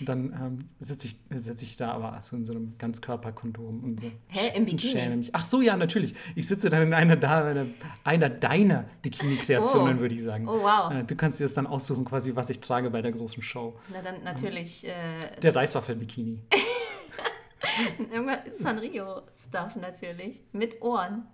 Dann 0.00 0.32
ähm, 0.32 0.68
sitze 0.78 1.06
ich, 1.06 1.16
sitz 1.30 1.62
ich 1.62 1.76
da 1.76 1.92
aber 1.92 2.20
so 2.20 2.36
in 2.36 2.44
so 2.44 2.52
einem 2.52 2.76
Ganzkörperkondom 2.78 3.84
und 3.84 4.00
so. 4.00 4.10
Hä, 4.28 4.56
im 4.56 4.64
Bikini? 4.64 4.92
Schäme 4.92 5.16
mich. 5.16 5.30
Ach 5.34 5.44
so, 5.44 5.60
ja, 5.60 5.76
natürlich. 5.76 6.14
Ich 6.34 6.48
sitze 6.48 6.70
dann 6.70 6.82
in 6.82 6.94
einer, 6.94 7.16
da, 7.16 7.44
einer, 7.44 7.66
einer 8.04 8.28
deiner 8.28 8.84
Bikini-Kreationen, 9.02 9.98
oh. 9.98 10.00
würde 10.00 10.14
ich 10.14 10.22
sagen. 10.22 10.48
Oh, 10.48 10.60
wow. 10.60 10.92
Äh, 10.92 11.04
du 11.04 11.16
kannst 11.16 11.40
dir 11.40 11.44
das 11.44 11.54
dann 11.54 11.66
aussuchen, 11.66 12.04
quasi, 12.04 12.34
was 12.34 12.50
ich 12.50 12.60
trage 12.60 12.90
bei 12.90 13.02
der 13.02 13.12
großen 13.12 13.42
Show. 13.42 13.78
Na, 13.92 14.02
dann 14.02 14.22
natürlich. 14.22 14.84
Ähm, 14.84 15.20
äh, 15.20 15.40
der 15.40 15.54
Reiswaffel-Bikini. 15.54 16.40
Irgendwas 18.12 18.40
Sanrio-Stuff 18.58 19.76
natürlich. 19.76 20.42
Mit 20.52 20.80
Ohren. 20.82 21.26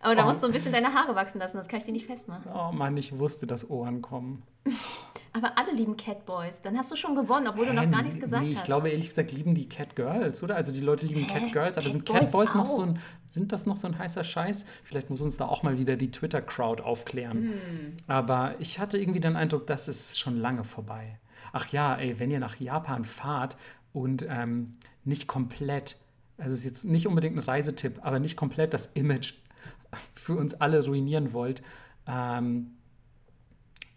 Aber 0.00 0.14
da 0.14 0.24
oh. 0.24 0.28
musst 0.28 0.42
du 0.42 0.46
ein 0.46 0.52
bisschen 0.52 0.72
deine 0.72 0.92
Haare 0.94 1.14
wachsen 1.14 1.38
lassen, 1.38 1.56
das 1.56 1.68
kann 1.68 1.78
ich 1.78 1.84
dir 1.84 1.92
nicht 1.92 2.06
festmachen. 2.06 2.50
Oh 2.54 2.72
Mann, 2.72 2.96
ich 2.96 3.18
wusste, 3.18 3.46
dass 3.46 3.68
Ohren 3.68 4.00
kommen. 4.02 4.42
Aber 5.32 5.56
alle 5.56 5.72
lieben 5.72 5.96
Catboys. 5.96 6.62
Dann 6.62 6.76
hast 6.76 6.90
du 6.90 6.96
schon 6.96 7.14
gewonnen, 7.14 7.48
obwohl 7.48 7.66
du 7.66 7.72
noch 7.72 7.90
gar 7.90 8.02
nichts 8.02 8.20
gesagt 8.20 8.42
nee, 8.42 8.50
ich 8.50 8.56
hast. 8.56 8.62
Ich 8.62 8.66
glaube 8.66 8.90
ehrlich 8.90 9.08
gesagt 9.08 9.32
lieben 9.32 9.54
die 9.54 9.68
Catgirls, 9.68 10.42
oder? 10.42 10.56
Also 10.56 10.72
die 10.72 10.80
Leute 10.80 11.06
lieben 11.06 11.26
Catgirls, 11.26 11.76
aber 11.78 11.84
Cat 11.84 11.92
sind 11.92 12.06
Catboys 12.06 12.54
noch 12.54 12.66
so 12.66 12.82
ein, 12.82 12.98
sind 13.28 13.52
das 13.52 13.66
noch 13.66 13.76
so 13.76 13.86
ein 13.86 13.98
heißer 13.98 14.24
Scheiß? 14.24 14.66
Vielleicht 14.84 15.10
muss 15.10 15.20
uns 15.20 15.36
da 15.36 15.46
auch 15.46 15.62
mal 15.62 15.78
wieder 15.78 15.96
die 15.96 16.10
Twitter-Crowd 16.10 16.82
aufklären. 16.82 17.38
Hm. 17.38 17.96
Aber 18.06 18.54
ich 18.58 18.78
hatte 18.78 18.98
irgendwie 18.98 19.20
den 19.20 19.36
Eindruck, 19.36 19.66
das 19.66 19.88
ist 19.88 20.18
schon 20.18 20.38
lange 20.38 20.64
vorbei. 20.64 21.18
Ach 21.52 21.66
ja, 21.68 21.96
ey, 21.96 22.18
wenn 22.18 22.30
ihr 22.30 22.40
nach 22.40 22.56
Japan 22.56 23.04
fahrt 23.04 23.56
und 23.92 24.26
ähm, 24.28 24.72
nicht 25.04 25.26
komplett, 25.26 25.96
also 26.36 26.52
es 26.52 26.60
ist 26.60 26.64
jetzt 26.64 26.84
nicht 26.84 27.06
unbedingt 27.06 27.36
ein 27.36 27.40
Reisetipp, 27.40 28.00
aber 28.02 28.18
nicht 28.18 28.36
komplett 28.36 28.74
das 28.74 28.86
Image 28.86 29.34
für 30.12 30.36
uns 30.36 30.54
alle 30.54 30.84
ruinieren 30.84 31.32
wollt, 31.32 31.62
ähm, 32.06 32.72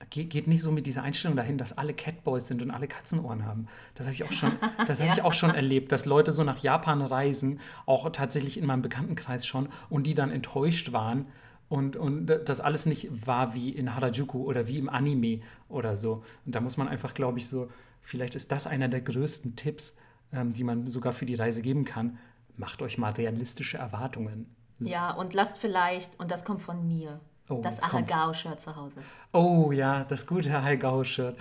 geht 0.10 0.48
nicht 0.48 0.62
so 0.62 0.72
mit 0.72 0.88
dieser 0.88 1.04
Einstellung 1.04 1.38
dahin, 1.38 1.58
dass 1.58 1.78
alle 1.78 1.94
Catboys 1.94 2.48
sind 2.48 2.62
und 2.62 2.72
alle 2.72 2.88
Katzenohren 2.88 3.46
haben. 3.46 3.68
Das 3.96 4.08
habe 4.08 4.14
ich 4.14 4.24
auch 4.24 4.32
schon, 4.32 4.52
das 4.88 5.00
ja. 5.00 5.14
ich 5.14 5.22
auch 5.22 5.34
schon 5.34 5.54
erlebt, 5.54 5.92
dass 5.92 6.06
Leute 6.06 6.32
so 6.32 6.44
nach 6.44 6.60
Japan 6.60 7.02
reisen, 7.02 7.60
auch 7.86 8.10
tatsächlich 8.12 8.58
in 8.58 8.66
meinem 8.66 8.82
Bekanntenkreis 8.82 9.46
schon, 9.46 9.70
und 9.90 10.08
die 10.08 10.16
dann 10.16 10.32
enttäuscht 10.32 10.92
waren 10.92 11.28
und, 11.70 11.96
und 11.96 12.26
das 12.26 12.60
alles 12.60 12.86
nicht 12.86 13.26
war 13.26 13.54
wie 13.54 13.70
in 13.70 13.96
Harajuku 13.96 14.44
oder 14.44 14.68
wie 14.68 14.78
im 14.78 14.90
Anime 14.90 15.40
oder 15.70 15.96
so. 15.96 16.24
Und 16.46 16.56
da 16.56 16.60
muss 16.60 16.76
man 16.76 16.90
einfach, 16.90 17.14
glaube 17.14 17.40
ich, 17.40 17.48
so, 17.48 17.70
vielleicht 18.02 18.36
ist 18.36 18.52
das 18.52 18.68
einer 18.68 18.90
der 18.90 19.02
größten 19.02 19.56
Tipps, 19.56 19.96
ähm, 20.34 20.52
die 20.52 20.66
man 20.66 20.88
sogar 20.88 21.14
für 21.14 21.26
die 21.26 21.36
Reise 21.36 21.62
geben 21.62 21.86
kann. 21.86 22.18
Macht 22.58 22.82
euch 22.82 22.98
mal 22.98 23.14
realistische 23.14 23.78
Erwartungen. 23.78 24.48
Ja, 24.88 25.12
und 25.12 25.34
lasst 25.34 25.58
vielleicht, 25.58 26.20
und 26.20 26.32
das 26.32 26.46
kommt 26.46 26.62
von 26.62 26.88
mir, 26.88 27.20
oh, 27.50 27.62
das 27.62 27.82
Ahegao-Shirt 27.84 28.62
zu 28.62 28.76
Hause. 28.76 29.02
Oh 29.34 29.72
ja, 29.72 30.04
das 30.04 30.28
gute 30.28 30.56
Ahegao-Shirt. 30.56 31.38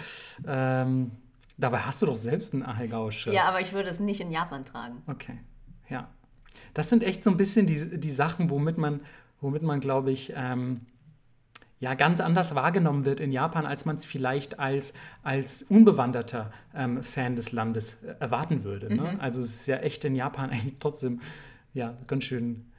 Ähm, 0.47 1.13
dabei 1.59 1.81
hast 1.81 2.03
du 2.03 2.07
doch 2.07 2.17
selbst 2.17 2.55
ein 2.55 2.65
Ahegao-Shirt. 2.65 3.35
Ja, 3.35 3.45
aber 3.45 3.61
ich 3.61 3.73
würde 3.73 3.89
es 3.89 4.01
nicht 4.01 4.21
in 4.21 4.31
Japan 4.31 4.65
tragen. 4.65 5.03
Okay, 5.07 5.39
ja. 5.89 6.09
Das 6.75 6.89
sind 6.89 7.03
echt 7.03 7.23
so 7.23 7.31
ein 7.31 7.37
bisschen 7.37 7.67
die, 7.67 7.99
die 7.99 8.11
Sachen, 8.11 8.51
womit 8.51 8.79
man, 8.79 9.01
womit 9.41 9.63
man 9.63 9.81
glaube 9.81 10.11
ich, 10.11 10.33
ähm, 10.37 10.87
ja, 11.81 11.95
ganz 11.95 12.21
anders 12.21 12.55
wahrgenommen 12.55 13.07
wird 13.07 13.21
in 13.21 13.33
Japan, 13.33 13.65
als 13.65 13.87
man 13.87 13.97
es 13.97 14.05
vielleicht 14.05 14.59
als, 14.59 14.93
als 15.23 15.63
unbewanderter 15.63 16.53
ähm, 16.75 17.03
Fan 17.03 17.37
des 17.37 17.53
Landes 17.53 18.03
äh, 18.03 18.17
erwarten 18.21 18.65
würde. 18.65 18.95
Ne? 18.95 19.15
Mhm. 19.15 19.21
Also 19.21 19.41
es 19.41 19.61
ist 19.63 19.67
ja 19.67 19.79
echt 19.79 20.05
in 20.05 20.15
Japan 20.15 20.51
eigentlich 20.51 20.77
trotzdem 20.79 21.21
ja, 21.73 21.97
ganz 22.07 22.25
schön 22.25 22.70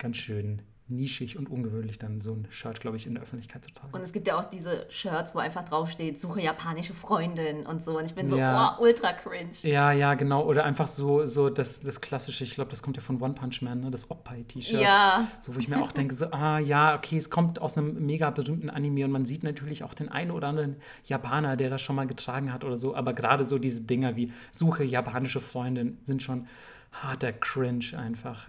ganz 0.00 0.16
schön 0.16 0.62
nischig 0.90 1.38
und 1.38 1.48
ungewöhnlich, 1.48 1.98
dann 1.98 2.20
so 2.20 2.32
ein 2.32 2.46
Shirt, 2.50 2.80
glaube 2.80 2.96
ich, 2.96 3.06
in 3.06 3.14
der 3.14 3.22
Öffentlichkeit 3.22 3.64
zu 3.64 3.72
tragen. 3.72 3.94
Und 3.94 4.02
es 4.02 4.12
gibt 4.12 4.26
ja 4.26 4.38
auch 4.38 4.44
diese 4.44 4.86
Shirts, 4.90 5.34
wo 5.34 5.38
einfach 5.38 5.64
draufsteht, 5.64 6.18
suche 6.18 6.42
japanische 6.42 6.94
Freundin 6.94 7.64
und 7.64 7.82
so. 7.82 7.96
Und 7.96 8.04
ich 8.06 8.14
bin 8.14 8.28
so, 8.28 8.36
ja. 8.36 8.76
oh, 8.78 8.82
ultra 8.82 9.12
cringe. 9.12 9.52
Ja, 9.62 9.92
ja, 9.92 10.14
genau. 10.14 10.44
Oder 10.44 10.64
einfach 10.64 10.88
so, 10.88 11.24
so 11.26 11.48
das, 11.48 11.80
das 11.80 12.00
klassische, 12.00 12.44
ich 12.44 12.54
glaube, 12.54 12.70
das 12.70 12.82
kommt 12.82 12.96
ja 12.96 13.02
von 13.02 13.22
One 13.22 13.34
Punch 13.34 13.62
Man, 13.62 13.80
ne? 13.80 13.90
das 13.90 14.10
Oppai-T-Shirt. 14.10 14.80
Ja. 14.80 15.26
So, 15.40 15.54
wo 15.54 15.58
ich 15.60 15.68
mir 15.68 15.80
auch 15.80 15.92
denke, 15.92 16.14
so, 16.14 16.26
ah, 16.32 16.58
ja, 16.58 16.96
okay, 16.96 17.16
es 17.16 17.30
kommt 17.30 17.60
aus 17.60 17.78
einem 17.78 18.04
mega 18.04 18.30
berühmten 18.30 18.68
Anime 18.68 19.04
und 19.04 19.12
man 19.12 19.26
sieht 19.26 19.44
natürlich 19.44 19.84
auch 19.84 19.94
den 19.94 20.08
einen 20.08 20.32
oder 20.32 20.48
anderen 20.48 20.76
Japaner, 21.04 21.56
der 21.56 21.70
das 21.70 21.80
schon 21.80 21.96
mal 21.96 22.06
getragen 22.06 22.52
hat 22.52 22.64
oder 22.64 22.76
so. 22.76 22.96
Aber 22.96 23.12
gerade 23.12 23.44
so 23.44 23.58
diese 23.58 23.82
Dinger 23.82 24.16
wie 24.16 24.32
suche 24.50 24.82
japanische 24.82 25.40
Freundin 25.40 25.98
sind 26.04 26.22
schon 26.22 26.48
harter 26.92 27.32
Cringe 27.32 27.96
einfach 27.96 28.48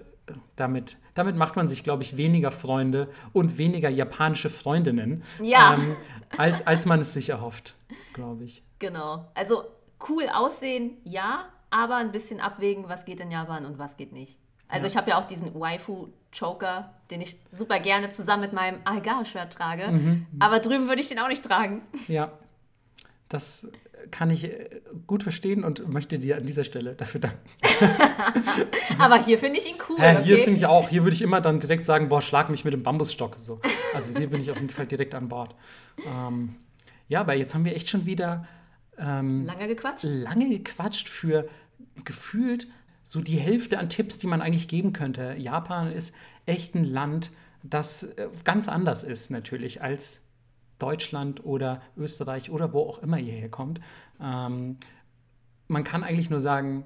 damit, 0.55 0.97
damit 1.13 1.35
macht 1.35 1.55
man 1.55 1.67
sich, 1.67 1.83
glaube 1.83 2.03
ich, 2.03 2.17
weniger 2.17 2.51
Freunde 2.51 3.09
und 3.33 3.57
weniger 3.57 3.89
japanische 3.89 4.49
Freundinnen, 4.49 5.23
ja. 5.41 5.75
ähm, 5.75 5.95
als, 6.37 6.65
als 6.65 6.85
man 6.85 6.99
es 6.99 7.13
sich 7.13 7.29
erhofft, 7.29 7.75
glaube 8.13 8.45
ich. 8.45 8.63
Genau. 8.79 9.29
Also 9.33 9.63
cool 10.09 10.27
aussehen, 10.33 10.97
ja, 11.03 11.45
aber 11.69 11.95
ein 11.95 12.11
bisschen 12.11 12.39
abwägen, 12.39 12.87
was 12.87 13.05
geht 13.05 13.19
in 13.19 13.31
Japan 13.31 13.65
und 13.65 13.77
was 13.77 13.97
geht 13.97 14.11
nicht. 14.11 14.37
Also 14.67 14.85
ja. 14.85 14.91
ich 14.91 14.97
habe 14.97 15.09
ja 15.09 15.19
auch 15.19 15.25
diesen 15.25 15.53
Waifu-Choker, 15.59 16.93
den 17.09 17.21
ich 17.21 17.37
super 17.51 17.79
gerne 17.79 18.11
zusammen 18.11 18.43
mit 18.43 18.53
meinem 18.53 18.79
Ahegao-Shirt 18.85 19.51
trage. 19.51 19.91
Mhm. 19.91 20.27
Aber 20.39 20.59
drüben 20.59 20.87
würde 20.87 21.01
ich 21.01 21.09
den 21.09 21.19
auch 21.19 21.27
nicht 21.27 21.43
tragen. 21.43 21.81
Ja, 22.07 22.31
das 23.27 23.69
kann 24.09 24.29
ich 24.29 24.45
äh, 24.45 24.81
gut 25.07 25.23
verstehen 25.23 25.63
und 25.63 25.87
möchte 25.87 26.17
dir 26.19 26.37
an 26.37 26.45
dieser 26.45 26.63
Stelle 26.63 26.95
dafür 26.95 27.21
danken. 27.21 27.39
Aber 28.97 29.23
hier 29.23 29.37
finde 29.37 29.59
ich 29.59 29.69
ihn 29.69 29.77
cool. 29.89 29.97
Ja, 29.99 30.19
hier 30.19 30.35
okay? 30.35 30.43
finde 30.45 30.59
ich 30.59 30.65
auch. 30.65 30.89
Hier 30.89 31.03
würde 31.03 31.15
ich 31.15 31.21
immer 31.21 31.41
dann 31.41 31.59
direkt 31.59 31.85
sagen, 31.85 32.09
boah, 32.09 32.21
schlag 32.21 32.49
mich 32.49 32.65
mit 32.65 32.73
dem 32.73 32.83
Bambusstock. 32.83 33.35
So. 33.37 33.59
Also 33.93 34.17
hier 34.17 34.29
bin 34.29 34.41
ich 34.41 34.51
auf 34.51 34.57
jeden 34.57 34.69
Fall 34.69 34.87
direkt 34.87 35.13
an 35.15 35.29
Bord. 35.29 35.55
Ähm, 36.05 36.55
ja, 37.07 37.27
weil 37.27 37.39
jetzt 37.39 37.53
haben 37.53 37.65
wir 37.65 37.75
echt 37.75 37.89
schon 37.89 38.05
wieder 38.05 38.47
ähm, 38.97 39.45
lange 39.45 39.67
gequatscht. 39.67 40.03
Lange 40.03 40.49
gequatscht 40.49 41.09
für 41.09 41.47
gefühlt 42.03 42.67
so 43.03 43.21
die 43.21 43.37
Hälfte 43.37 43.79
an 43.79 43.89
Tipps, 43.89 44.17
die 44.17 44.27
man 44.27 44.41
eigentlich 44.41 44.67
geben 44.67 44.93
könnte. 44.93 45.35
Japan 45.37 45.91
ist 45.91 46.15
echt 46.45 46.75
ein 46.75 46.85
Land, 46.85 47.31
das 47.63 48.03
äh, 48.03 48.29
ganz 48.43 48.67
anders 48.67 49.03
ist 49.03 49.31
natürlich 49.31 49.81
als 49.81 50.23
Deutschland 50.81 51.45
oder 51.45 51.81
Österreich 51.97 52.49
oder 52.51 52.73
wo 52.73 52.81
auch 52.81 52.99
immer 53.03 53.19
ihr 53.19 53.33
herkommt. 53.33 53.79
Ähm, 54.21 54.77
man 55.67 55.83
kann 55.83 56.03
eigentlich 56.03 56.29
nur 56.29 56.41
sagen, 56.41 56.85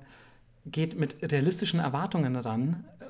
geht 0.65 0.97
mit 0.99 1.17
realistischen 1.21 1.79
Erwartungen 1.79 2.35
ran, 2.35 2.85
äh, 2.99 3.05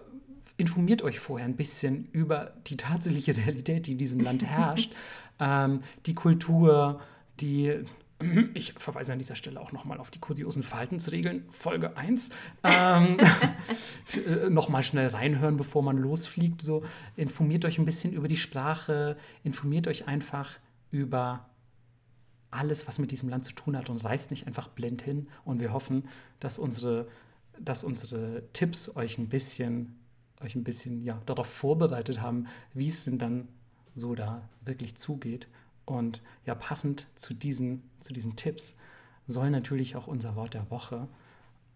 informiert 0.57 1.01
euch 1.01 1.19
vorher 1.19 1.45
ein 1.45 1.55
bisschen 1.55 2.07
über 2.11 2.53
die 2.67 2.77
tatsächliche 2.77 3.35
Realität, 3.45 3.87
die 3.87 3.93
in 3.93 3.97
diesem 3.97 4.19
Land 4.19 4.43
herrscht, 4.45 4.93
ähm, 5.39 5.81
die 6.05 6.13
Kultur, 6.15 7.01
die 7.39 7.85
ich 8.53 8.73
verweise 8.73 9.11
an 9.13 9.19
dieser 9.19 9.35
Stelle 9.35 9.59
auch 9.59 9.71
nochmal 9.71 9.99
auf 9.99 10.09
die 10.09 10.19
kuriosen 10.19 10.63
Verhaltensregeln, 10.63 11.45
Folge 11.49 11.97
1. 11.97 12.29
Ähm, 12.63 13.17
nochmal 14.49 14.83
schnell 14.83 15.07
reinhören, 15.07 15.57
bevor 15.57 15.83
man 15.83 15.97
losfliegt. 15.97 16.61
So, 16.61 16.83
informiert 17.15 17.65
euch 17.65 17.77
ein 17.77 17.85
bisschen 17.85 18.13
über 18.13 18.27
die 18.27 18.37
Sprache, 18.37 19.17
informiert 19.43 19.87
euch 19.87 20.07
einfach 20.07 20.51
über 20.91 21.49
alles, 22.51 22.87
was 22.87 22.99
mit 22.99 23.11
diesem 23.11 23.29
Land 23.29 23.45
zu 23.45 23.53
tun 23.53 23.75
hat 23.75 23.89
und 23.89 24.03
reist 24.03 24.31
nicht 24.31 24.47
einfach 24.47 24.69
blind 24.69 25.01
hin. 25.01 25.27
Und 25.43 25.59
wir 25.59 25.73
hoffen, 25.73 26.07
dass 26.39 26.57
unsere, 26.57 27.07
dass 27.59 27.83
unsere 27.83 28.43
Tipps 28.53 28.95
euch 28.95 29.17
ein 29.17 29.29
bisschen, 29.29 29.99
euch 30.41 30.55
ein 30.55 30.63
bisschen 30.63 31.03
ja, 31.03 31.21
darauf 31.25 31.47
vorbereitet 31.47 32.21
haben, 32.21 32.47
wie 32.73 32.87
es 32.87 33.05
denn 33.05 33.19
dann 33.19 33.47
so 33.93 34.15
da 34.15 34.47
wirklich 34.61 34.95
zugeht. 34.95 35.47
Und 35.85 36.21
ja, 36.45 36.55
passend 36.55 37.07
zu 37.15 37.33
diesen, 37.33 37.83
zu 37.99 38.13
diesen 38.13 38.35
Tipps 38.35 38.77
soll 39.27 39.49
natürlich 39.49 39.95
auch 39.95 40.07
unser 40.07 40.35
Wort 40.35 40.53
der 40.53 40.69
Woche. 40.71 41.07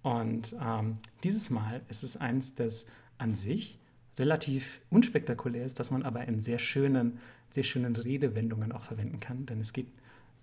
Und 0.02 0.56
ähm, 0.62 0.98
dieses 1.24 1.50
Mal 1.50 1.82
ist 1.90 2.04
es 2.04 2.18
eins, 2.18 2.56
das 2.56 2.88
an 3.18 3.36
sich 3.36 3.80
relativ 4.18 4.82
unspektakulär 4.90 5.66
ist, 5.66 5.80
das 5.80 5.92
man 5.92 6.04
aber 6.04 6.26
in 6.26 6.40
sehr 6.40 6.60
schönen, 6.60 7.20
sehr 7.52 7.64
schönen 7.64 7.96
Redewendungen 7.96 8.72
auch 8.72 8.84
verwenden 8.84 9.20
kann. 9.20 9.46
Denn 9.46 9.60
es 9.60 9.74
geht, 9.74 9.88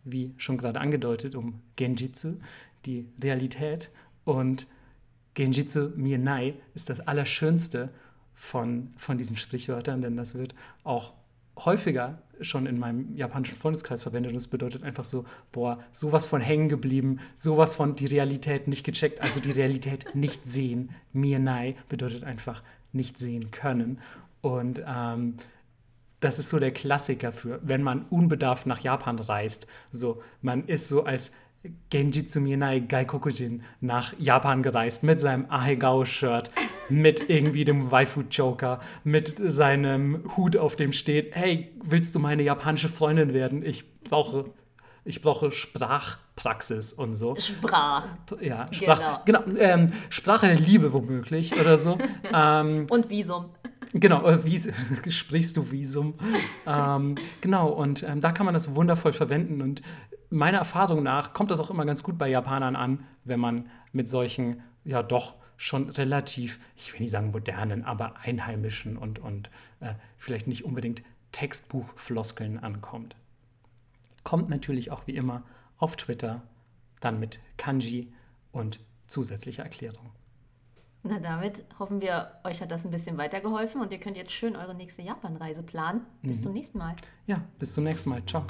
wie 0.05 0.35
schon 0.37 0.59
gerade 0.59 0.81
angedeutet, 0.81 1.35
um 1.35 1.61
Genjitsu, 1.77 2.37
die 2.85 3.07
Realität. 3.23 3.91
Und 4.25 4.67
Genjitsu 5.35 5.91
Mienai 5.97 6.55
ist 6.75 6.91
das 6.91 7.01
Allerschönste 7.01 7.91
von, 8.35 8.93
von 8.97 9.19
diesen 9.19 9.37
Sprichwörtern, 9.37 10.03
denn 10.03 10.17
das 10.17 10.35
wird 10.35 10.55
auch 10.85 11.13
häufiger 11.65 12.19
schon 12.41 12.67
in 12.67 12.79
meinem 12.79 13.17
japanischen 13.17 13.57
Freundeskreis 13.57 14.03
verwendet 14.03 14.33
und 14.33 14.37
es 14.37 14.49
bedeutet 14.49 14.83
einfach 14.83 15.05
so, 15.05 15.25
boah, 15.53 15.83
sowas 15.91 16.27
von 16.27 16.41
hängen 16.41 16.69
geblieben, 16.69 17.21
sowas 17.35 17.75
von 17.75 17.97
die 17.97 18.07
Realität 18.07 18.69
nicht 18.69 18.85
gecheckt, 18.85 19.23
also 19.23 19.41
die 19.41 19.53
Realität 19.53 20.15
nicht 20.15 20.45
sehen. 20.45 20.91
Mienai 21.13 21.77
bedeutet 21.89 22.25
einfach 22.25 22.63
nicht 22.93 23.17
sehen 23.19 23.51
können. 23.51 23.99
Und 24.43 24.83
ähm, 24.87 25.37
das 26.27 26.41
ist 26.41 26.49
so 26.49 26.59
der 26.59 26.73
Klassiker 26.73 27.31
für, 27.31 27.61
wenn 27.63 27.85
man 27.85 28.05
unbedarft 28.11 28.67
nach 28.67 28.81
Japan 28.81 29.17
reist. 29.17 29.69
So, 29.93 30.23
man 30.43 30.67
ist 30.67 30.89
so 30.89 31.05
als 31.05 31.31
Genjitsu 31.89 32.41
Mienai 32.41 32.81
Gaikokujin 32.81 33.63
nach 33.81 34.13
Japan 34.19 34.65
gereist 34.65 35.05
mit 35.05 35.21
seinem 35.21 35.49
Ahegao-Shirt, 35.49 36.51
mit 36.89 37.31
irgendwie 37.31 37.65
dem 37.65 37.93
Waifu-Joker, 37.93 38.81
mit 39.05 39.37
seinem 39.37 40.25
Hut, 40.37 40.57
auf 40.57 40.75
dem 40.75 40.93
steht, 40.93 41.37
hey, 41.37 41.73
willst 41.85 42.17
du 42.17 42.19
meine 42.19 42.43
japanische 42.43 42.89
Freundin 42.89 43.33
werden? 43.33 43.65
Ich 43.65 44.01
brauche, 44.01 44.47
ich 45.05 45.23
brauche 45.23 45.53
Sprachpraxis 46.37 46.93
und 46.93 47.15
so. 47.15 47.35
Sprach. 47.37 48.05
Ja, 48.41 48.67
Sprach, 48.71 49.25
genau. 49.25 49.43
genau 49.45 49.59
ähm, 49.59 49.93
Sprache 50.11 50.47
der 50.47 50.57
Liebe 50.57 50.93
womöglich 50.93 51.59
oder 51.59 51.79
so. 51.79 51.99
ähm, 52.33 52.87
und 52.91 53.09
Visum. 53.09 53.47
Genau, 53.95 54.27
äh, 54.27 54.45
wie 54.45 54.61
sprichst 55.11 55.57
du 55.57 55.71
Visum? 55.71 56.15
ähm, 56.67 57.15
genau, 57.41 57.69
und 57.69 58.03
ähm, 58.03 58.21
da 58.21 58.33
kann 58.33 58.45
man 58.45 58.55
das 58.55 58.75
wundervoll 58.75 59.13
verwenden. 59.13 59.63
Und 59.63 59.81
meiner 60.29 60.59
Erfahrung 60.59 61.03
nach 61.03 61.33
kommt 61.33 61.51
das 61.51 61.61
auch 61.61 61.71
immer 61.71 61.87
ganz 61.87 62.03
gut 62.03 62.19
bei 62.19 62.29
Japanern 62.29 62.77
an, 62.77 63.05
wenn 63.25 63.41
man 63.41 63.71
mit 63.93 64.09
solchen, 64.09 64.63
ja 64.85 65.03
doch 65.03 65.35
schon 65.57 65.89
relativ, 65.89 66.61
ich 66.77 66.93
will 66.93 67.01
nicht 67.01 67.13
sagen 67.13 67.31
modernen, 67.31 67.83
aber 67.83 68.17
einheimischen 68.23 68.99
und, 68.99 69.19
und 69.19 69.49
äh, 69.81 69.95
vielleicht 70.19 70.47
nicht 70.49 70.67
unbedingt 70.67 71.03
Textbuchfloskeln 71.33 72.59
ankommt. 72.59 73.17
Kommt 74.23 74.51
natürlich 74.51 74.91
auch 74.91 75.07
wie 75.07 75.17
immer 75.17 75.43
auf 75.79 75.97
Twitter, 75.97 76.43
dann 77.01 77.21
mit 77.21 77.41
Kanji 77.57 78.13
und 78.53 78.81
zusätzlicher 79.07 79.63
Erklärung. 79.63 80.11
Na, 81.09 81.21
damit 81.21 81.65
hoffen 81.79 82.01
wir, 82.01 82.33
euch 82.43 82.61
hat 82.61 82.73
das 82.73 82.85
ein 82.85 82.91
bisschen 82.91 83.17
weitergeholfen 83.17 83.81
und 83.81 83.93
ihr 83.93 84.01
könnt 84.01 84.17
jetzt 84.17 84.33
schön 84.33 84.57
eure 84.57 84.75
nächste 84.75 85.03
Japanreise 85.03 85.63
planen. 85.63 86.05
Bis 86.23 86.39
mhm. 86.39 86.43
zum 86.43 86.53
nächsten 86.53 86.79
Mal. 86.79 86.97
Ja, 87.27 87.43
bis 87.59 87.75
zum 87.75 87.85
nächsten 87.85 88.11
Mal. 88.11 88.25
Ciao. 88.27 88.45